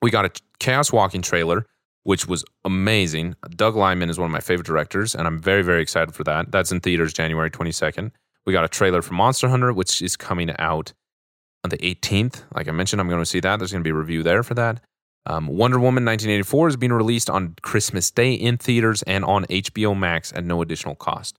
We 0.00 0.10
got 0.10 0.24
a 0.24 0.30
Chaos 0.58 0.92
Walking 0.92 1.22
trailer, 1.22 1.66
which 2.02 2.26
was 2.26 2.44
amazing. 2.64 3.36
Doug 3.50 3.76
Liman 3.76 4.10
is 4.10 4.18
one 4.18 4.26
of 4.26 4.32
my 4.32 4.40
favorite 4.40 4.66
directors, 4.66 5.14
and 5.14 5.26
I'm 5.26 5.38
very, 5.38 5.62
very 5.62 5.80
excited 5.80 6.14
for 6.14 6.24
that. 6.24 6.50
That's 6.50 6.72
in 6.72 6.80
theaters 6.80 7.12
January 7.12 7.50
22nd. 7.50 8.10
We 8.44 8.52
got 8.52 8.64
a 8.64 8.68
trailer 8.68 9.02
for 9.02 9.14
Monster 9.14 9.48
Hunter, 9.48 9.72
which 9.72 10.02
is 10.02 10.16
coming 10.16 10.52
out 10.58 10.92
on 11.62 11.70
the 11.70 11.78
18th. 11.78 12.42
Like 12.54 12.66
I 12.66 12.72
mentioned, 12.72 13.00
I'm 13.00 13.08
going 13.08 13.22
to 13.22 13.26
see 13.26 13.40
that. 13.40 13.58
There's 13.58 13.70
going 13.70 13.82
to 13.82 13.88
be 13.88 13.90
a 13.90 13.94
review 13.94 14.24
there 14.24 14.42
for 14.42 14.54
that. 14.54 14.82
Um, 15.26 15.46
Wonder 15.46 15.78
Woman 15.78 16.04
1984 16.04 16.68
is 16.68 16.76
being 16.76 16.92
released 16.92 17.30
on 17.30 17.54
Christmas 17.62 18.10
Day 18.10 18.32
in 18.34 18.58
theaters 18.58 19.02
and 19.02 19.24
on 19.24 19.44
HBO 19.46 19.96
Max 19.96 20.32
at 20.32 20.44
no 20.44 20.62
additional 20.62 20.94
cost. 20.94 21.38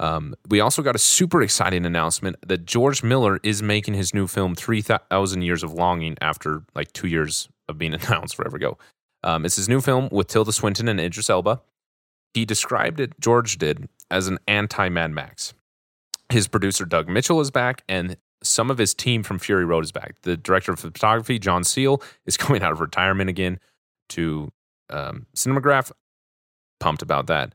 Um, 0.00 0.34
we 0.48 0.60
also 0.60 0.82
got 0.82 0.96
a 0.96 0.98
super 0.98 1.42
exciting 1.42 1.84
announcement 1.84 2.36
that 2.46 2.64
George 2.64 3.02
Miller 3.02 3.38
is 3.42 3.62
making 3.62 3.94
his 3.94 4.14
new 4.14 4.26
film 4.26 4.54
3000 4.54 5.42
Years 5.42 5.62
of 5.62 5.72
Longing 5.72 6.16
after 6.20 6.62
like 6.74 6.92
two 6.92 7.06
years 7.06 7.48
of 7.68 7.78
being 7.78 7.94
announced 8.08 8.34
forever 8.34 8.56
ago. 8.56 8.78
Um, 9.22 9.44
it's 9.44 9.56
his 9.56 9.68
new 9.68 9.80
film 9.80 10.08
with 10.10 10.26
Tilda 10.26 10.52
Swinton 10.52 10.88
and 10.88 10.98
Idris 10.98 11.30
Elba. 11.30 11.60
He 12.34 12.44
described 12.44 12.98
it, 12.98 13.20
George 13.20 13.58
did, 13.58 13.88
as 14.10 14.26
an 14.26 14.38
anti 14.48 14.88
Mad 14.88 15.12
Max. 15.12 15.54
His 16.30 16.48
producer, 16.48 16.86
Doug 16.86 17.08
Mitchell, 17.08 17.40
is 17.40 17.50
back, 17.50 17.84
and 17.88 18.16
some 18.42 18.70
of 18.70 18.78
his 18.78 18.94
team 18.94 19.22
from 19.22 19.38
Fury 19.38 19.64
Road 19.64 19.84
is 19.84 19.92
back. 19.92 20.16
The 20.22 20.36
director 20.36 20.72
of 20.72 20.80
photography, 20.80 21.38
John 21.38 21.64
Seale, 21.64 22.02
is 22.26 22.36
coming 22.38 22.62
out 22.62 22.72
of 22.72 22.80
retirement 22.80 23.30
again 23.30 23.58
to 24.10 24.52
um. 24.90 25.26
Pumped 26.80 27.02
about 27.02 27.28
that. 27.28 27.54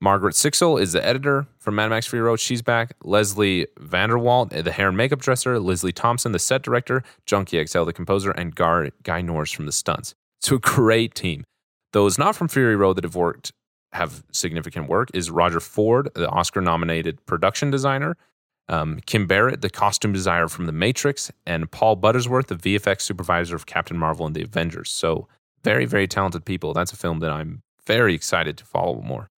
Margaret 0.00 0.34
Sixel 0.34 0.80
is 0.80 0.92
the 0.92 1.04
editor 1.04 1.46
from 1.58 1.74
Mad 1.74 1.88
Max 1.88 2.06
Fury 2.06 2.22
Road. 2.24 2.40
She's 2.40 2.62
back. 2.62 2.94
Lesley 3.02 3.66
Vanderwalt, 3.78 4.50
the 4.64 4.72
hair 4.72 4.88
and 4.88 4.96
makeup 4.96 5.20
dresser. 5.20 5.58
Leslie 5.60 5.92
Thompson, 5.92 6.32
the 6.32 6.38
set 6.38 6.62
director. 6.62 7.02
Junkie 7.26 7.62
XL, 7.66 7.84
the 7.84 7.92
composer. 7.92 8.30
And 8.30 8.54
Gar- 8.54 8.90
Guy 9.02 9.20
Norris 9.20 9.50
from 9.50 9.66
the 9.66 9.72
stunts. 9.72 10.14
It's 10.38 10.50
a 10.50 10.58
great 10.58 11.14
team. 11.14 11.44
Those 11.92 12.16
not 12.16 12.34
from 12.34 12.48
Fury 12.48 12.76
Road 12.76 12.96
that 12.96 13.04
have 13.04 13.16
worked 13.16 13.52
have 13.92 14.22
significant 14.32 14.88
work 14.88 15.10
is 15.12 15.30
Roger 15.30 15.60
Ford, 15.60 16.08
the 16.14 16.28
Oscar 16.28 16.60
nominated 16.60 17.24
production 17.26 17.70
designer. 17.70 18.16
Um, 18.70 19.00
Kym 19.06 19.26
Barrett, 19.26 19.60
the 19.60 19.68
costume 19.68 20.12
designer 20.12 20.48
from 20.48 20.66
The 20.66 20.72
Matrix. 20.72 21.30
And 21.44 21.70
Paul 21.70 21.96
Buttersworth, 21.96 22.46
the 22.46 22.54
VFX 22.54 23.02
supervisor 23.02 23.56
of 23.56 23.66
Captain 23.66 23.98
Marvel 23.98 24.24
and 24.24 24.34
the 24.34 24.42
Avengers. 24.42 24.90
So, 24.90 25.28
very, 25.62 25.84
very 25.84 26.06
talented 26.06 26.46
people. 26.46 26.72
That's 26.72 26.92
a 26.92 26.96
film 26.96 27.18
that 27.18 27.30
I'm 27.30 27.62
very 27.86 28.14
excited 28.14 28.56
to 28.56 28.64
follow 28.64 29.02
more. 29.02 29.28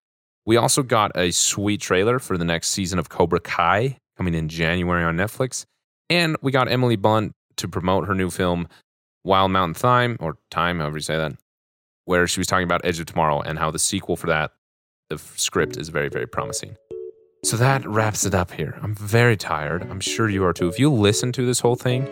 We 0.44 0.56
also 0.56 0.82
got 0.82 1.12
a 1.16 1.30
sweet 1.32 1.80
trailer 1.80 2.18
for 2.18 2.36
the 2.36 2.44
next 2.44 2.68
season 2.68 2.98
of 2.98 3.08
Cobra 3.08 3.40
Kai 3.40 3.96
coming 4.16 4.34
in 4.34 4.48
January 4.48 5.02
on 5.02 5.16
Netflix. 5.16 5.64
And 6.10 6.36
we 6.42 6.52
got 6.52 6.70
Emily 6.70 6.96
Blunt 6.96 7.32
to 7.56 7.68
promote 7.68 8.06
her 8.06 8.14
new 8.14 8.30
film, 8.30 8.68
Wild 9.24 9.50
Mountain 9.50 9.74
Thyme, 9.74 10.16
or 10.20 10.36
Time, 10.50 10.78
however 10.78 10.98
you 10.98 11.02
say 11.02 11.16
that, 11.16 11.32
where 12.04 12.26
she 12.26 12.40
was 12.40 12.46
talking 12.46 12.64
about 12.64 12.84
Edge 12.84 13.00
of 13.00 13.06
Tomorrow 13.06 13.40
and 13.40 13.58
how 13.58 13.70
the 13.70 13.78
sequel 13.78 14.16
for 14.16 14.26
that, 14.26 14.52
the 15.08 15.18
script 15.18 15.76
is 15.76 15.88
very, 15.88 16.08
very 16.08 16.26
promising. 16.26 16.76
So 17.44 17.56
that 17.56 17.86
wraps 17.86 18.24
it 18.24 18.34
up 18.34 18.52
here. 18.52 18.78
I'm 18.82 18.94
very 18.94 19.36
tired. 19.36 19.82
I'm 19.90 20.00
sure 20.00 20.28
you 20.28 20.44
are 20.44 20.52
too. 20.52 20.68
If 20.68 20.78
you 20.78 20.92
listen 20.92 21.32
to 21.32 21.44
this 21.44 21.60
whole 21.60 21.76
thing, 21.76 22.06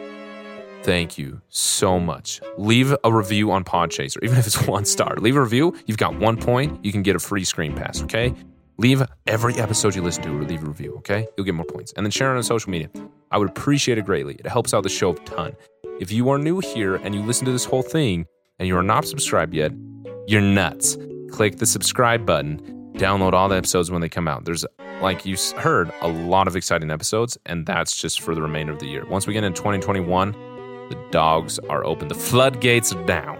Thank 0.82 1.18
you 1.18 1.42
so 1.50 2.00
much. 2.00 2.40
Leave 2.56 2.96
a 3.04 3.12
review 3.12 3.50
on 3.50 3.64
Podchaser, 3.64 4.16
even 4.22 4.38
if 4.38 4.46
it's 4.46 4.66
one 4.66 4.86
star. 4.86 5.14
Leave 5.16 5.36
a 5.36 5.40
review. 5.42 5.76
You've 5.86 5.98
got 5.98 6.18
one 6.18 6.38
point. 6.38 6.82
You 6.82 6.90
can 6.90 7.02
get 7.02 7.14
a 7.14 7.18
free 7.18 7.44
screen 7.44 7.74
pass, 7.74 8.02
okay? 8.02 8.34
Leave 8.78 9.02
every 9.26 9.54
episode 9.56 9.94
you 9.94 10.00
listen 10.00 10.22
to, 10.22 10.42
leave 10.42 10.62
a 10.62 10.66
review, 10.66 10.96
okay? 10.98 11.28
You'll 11.36 11.44
get 11.44 11.54
more 11.54 11.66
points. 11.66 11.92
And 11.92 12.06
then 12.06 12.10
share 12.10 12.32
it 12.32 12.38
on 12.38 12.42
social 12.42 12.70
media. 12.70 12.88
I 13.30 13.36
would 13.36 13.50
appreciate 13.50 13.98
it 13.98 14.06
greatly. 14.06 14.36
It 14.36 14.46
helps 14.46 14.72
out 14.72 14.82
the 14.82 14.88
show 14.88 15.10
a 15.10 15.16
ton. 15.16 15.54
If 16.00 16.10
you 16.10 16.30
are 16.30 16.38
new 16.38 16.60
here 16.60 16.94
and 16.96 17.14
you 17.14 17.20
listen 17.20 17.44
to 17.44 17.52
this 17.52 17.66
whole 17.66 17.82
thing 17.82 18.26
and 18.58 18.66
you 18.66 18.74
are 18.78 18.82
not 18.82 19.04
subscribed 19.04 19.52
yet, 19.52 19.72
you're 20.26 20.40
nuts. 20.40 20.96
Click 21.30 21.58
the 21.58 21.66
subscribe 21.66 22.24
button. 22.24 22.58
Download 22.94 23.34
all 23.34 23.50
the 23.50 23.56
episodes 23.56 23.90
when 23.90 24.00
they 24.00 24.08
come 24.08 24.26
out. 24.26 24.46
There's, 24.46 24.64
like 25.00 25.24
you 25.24 25.36
heard, 25.56 25.90
a 26.00 26.08
lot 26.08 26.46
of 26.46 26.56
exciting 26.56 26.90
episodes, 26.90 27.38
and 27.46 27.66
that's 27.66 28.00
just 28.00 28.20
for 28.20 28.34
the 28.34 28.42
remainder 28.42 28.72
of 28.72 28.78
the 28.78 28.86
year. 28.86 29.04
Once 29.06 29.26
we 29.26 29.32
get 29.32 29.44
in 29.44 29.54
2021, 29.54 30.32
the 30.90 31.08
dogs 31.10 31.58
are 31.70 31.84
open. 31.84 32.08
The 32.08 32.14
floodgates 32.14 32.92
are 32.92 33.06
down. 33.06 33.38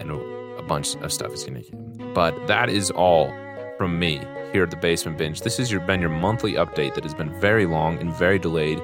And 0.00 0.10
a 0.10 0.62
bunch 0.62 0.96
of 0.96 1.12
stuff 1.12 1.32
is 1.32 1.44
going 1.44 1.62
to 1.62 1.70
get. 1.70 2.14
But 2.14 2.46
that 2.46 2.68
is 2.68 2.90
all 2.90 3.32
from 3.78 3.98
me 3.98 4.20
here 4.52 4.64
at 4.64 4.70
the 4.70 4.76
Basement 4.76 5.18
Binge. 5.18 5.40
This 5.40 5.56
has 5.58 5.72
been 5.72 6.00
your 6.00 6.10
monthly 6.10 6.54
update 6.54 6.94
that 6.94 7.04
has 7.04 7.14
been 7.14 7.38
very 7.40 7.66
long 7.66 7.98
and 7.98 8.12
very 8.14 8.38
delayed. 8.38 8.80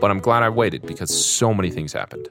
But 0.00 0.10
I'm 0.10 0.18
glad 0.18 0.42
I 0.42 0.48
waited 0.48 0.82
because 0.82 1.24
so 1.24 1.54
many 1.54 1.70
things 1.70 1.92
happened. 1.92 2.28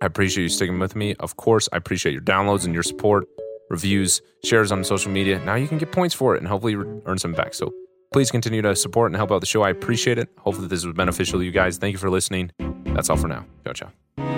I 0.00 0.06
appreciate 0.06 0.44
you 0.44 0.48
sticking 0.48 0.78
with 0.78 0.94
me. 0.94 1.14
Of 1.18 1.36
course, 1.36 1.68
I 1.72 1.76
appreciate 1.76 2.12
your 2.12 2.22
downloads 2.22 2.64
and 2.64 2.72
your 2.72 2.84
support, 2.84 3.26
reviews, 3.70 4.22
shares 4.44 4.72
on 4.72 4.84
social 4.84 5.10
media. 5.10 5.38
Now 5.44 5.54
you 5.54 5.68
can 5.68 5.78
get 5.78 5.92
points 5.92 6.14
for 6.14 6.34
it 6.34 6.38
and 6.38 6.48
hopefully 6.48 6.74
earn 7.06 7.18
some 7.18 7.32
back. 7.32 7.54
So 7.54 7.72
please 8.12 8.30
continue 8.30 8.62
to 8.62 8.74
support 8.76 9.10
and 9.10 9.16
help 9.16 9.32
out 9.32 9.40
the 9.40 9.46
show. 9.46 9.62
I 9.62 9.70
appreciate 9.70 10.18
it. 10.18 10.28
Hopefully, 10.38 10.68
this 10.68 10.84
was 10.84 10.94
beneficial 10.94 11.38
to 11.38 11.44
you 11.44 11.52
guys. 11.52 11.78
Thank 11.78 11.92
you 11.92 11.98
for 11.98 12.10
listening. 12.10 12.50
That's 12.86 13.10
all 13.10 13.16
for 13.16 13.28
now. 13.28 13.44
Ciao, 13.64 13.72
ciao. 13.72 14.37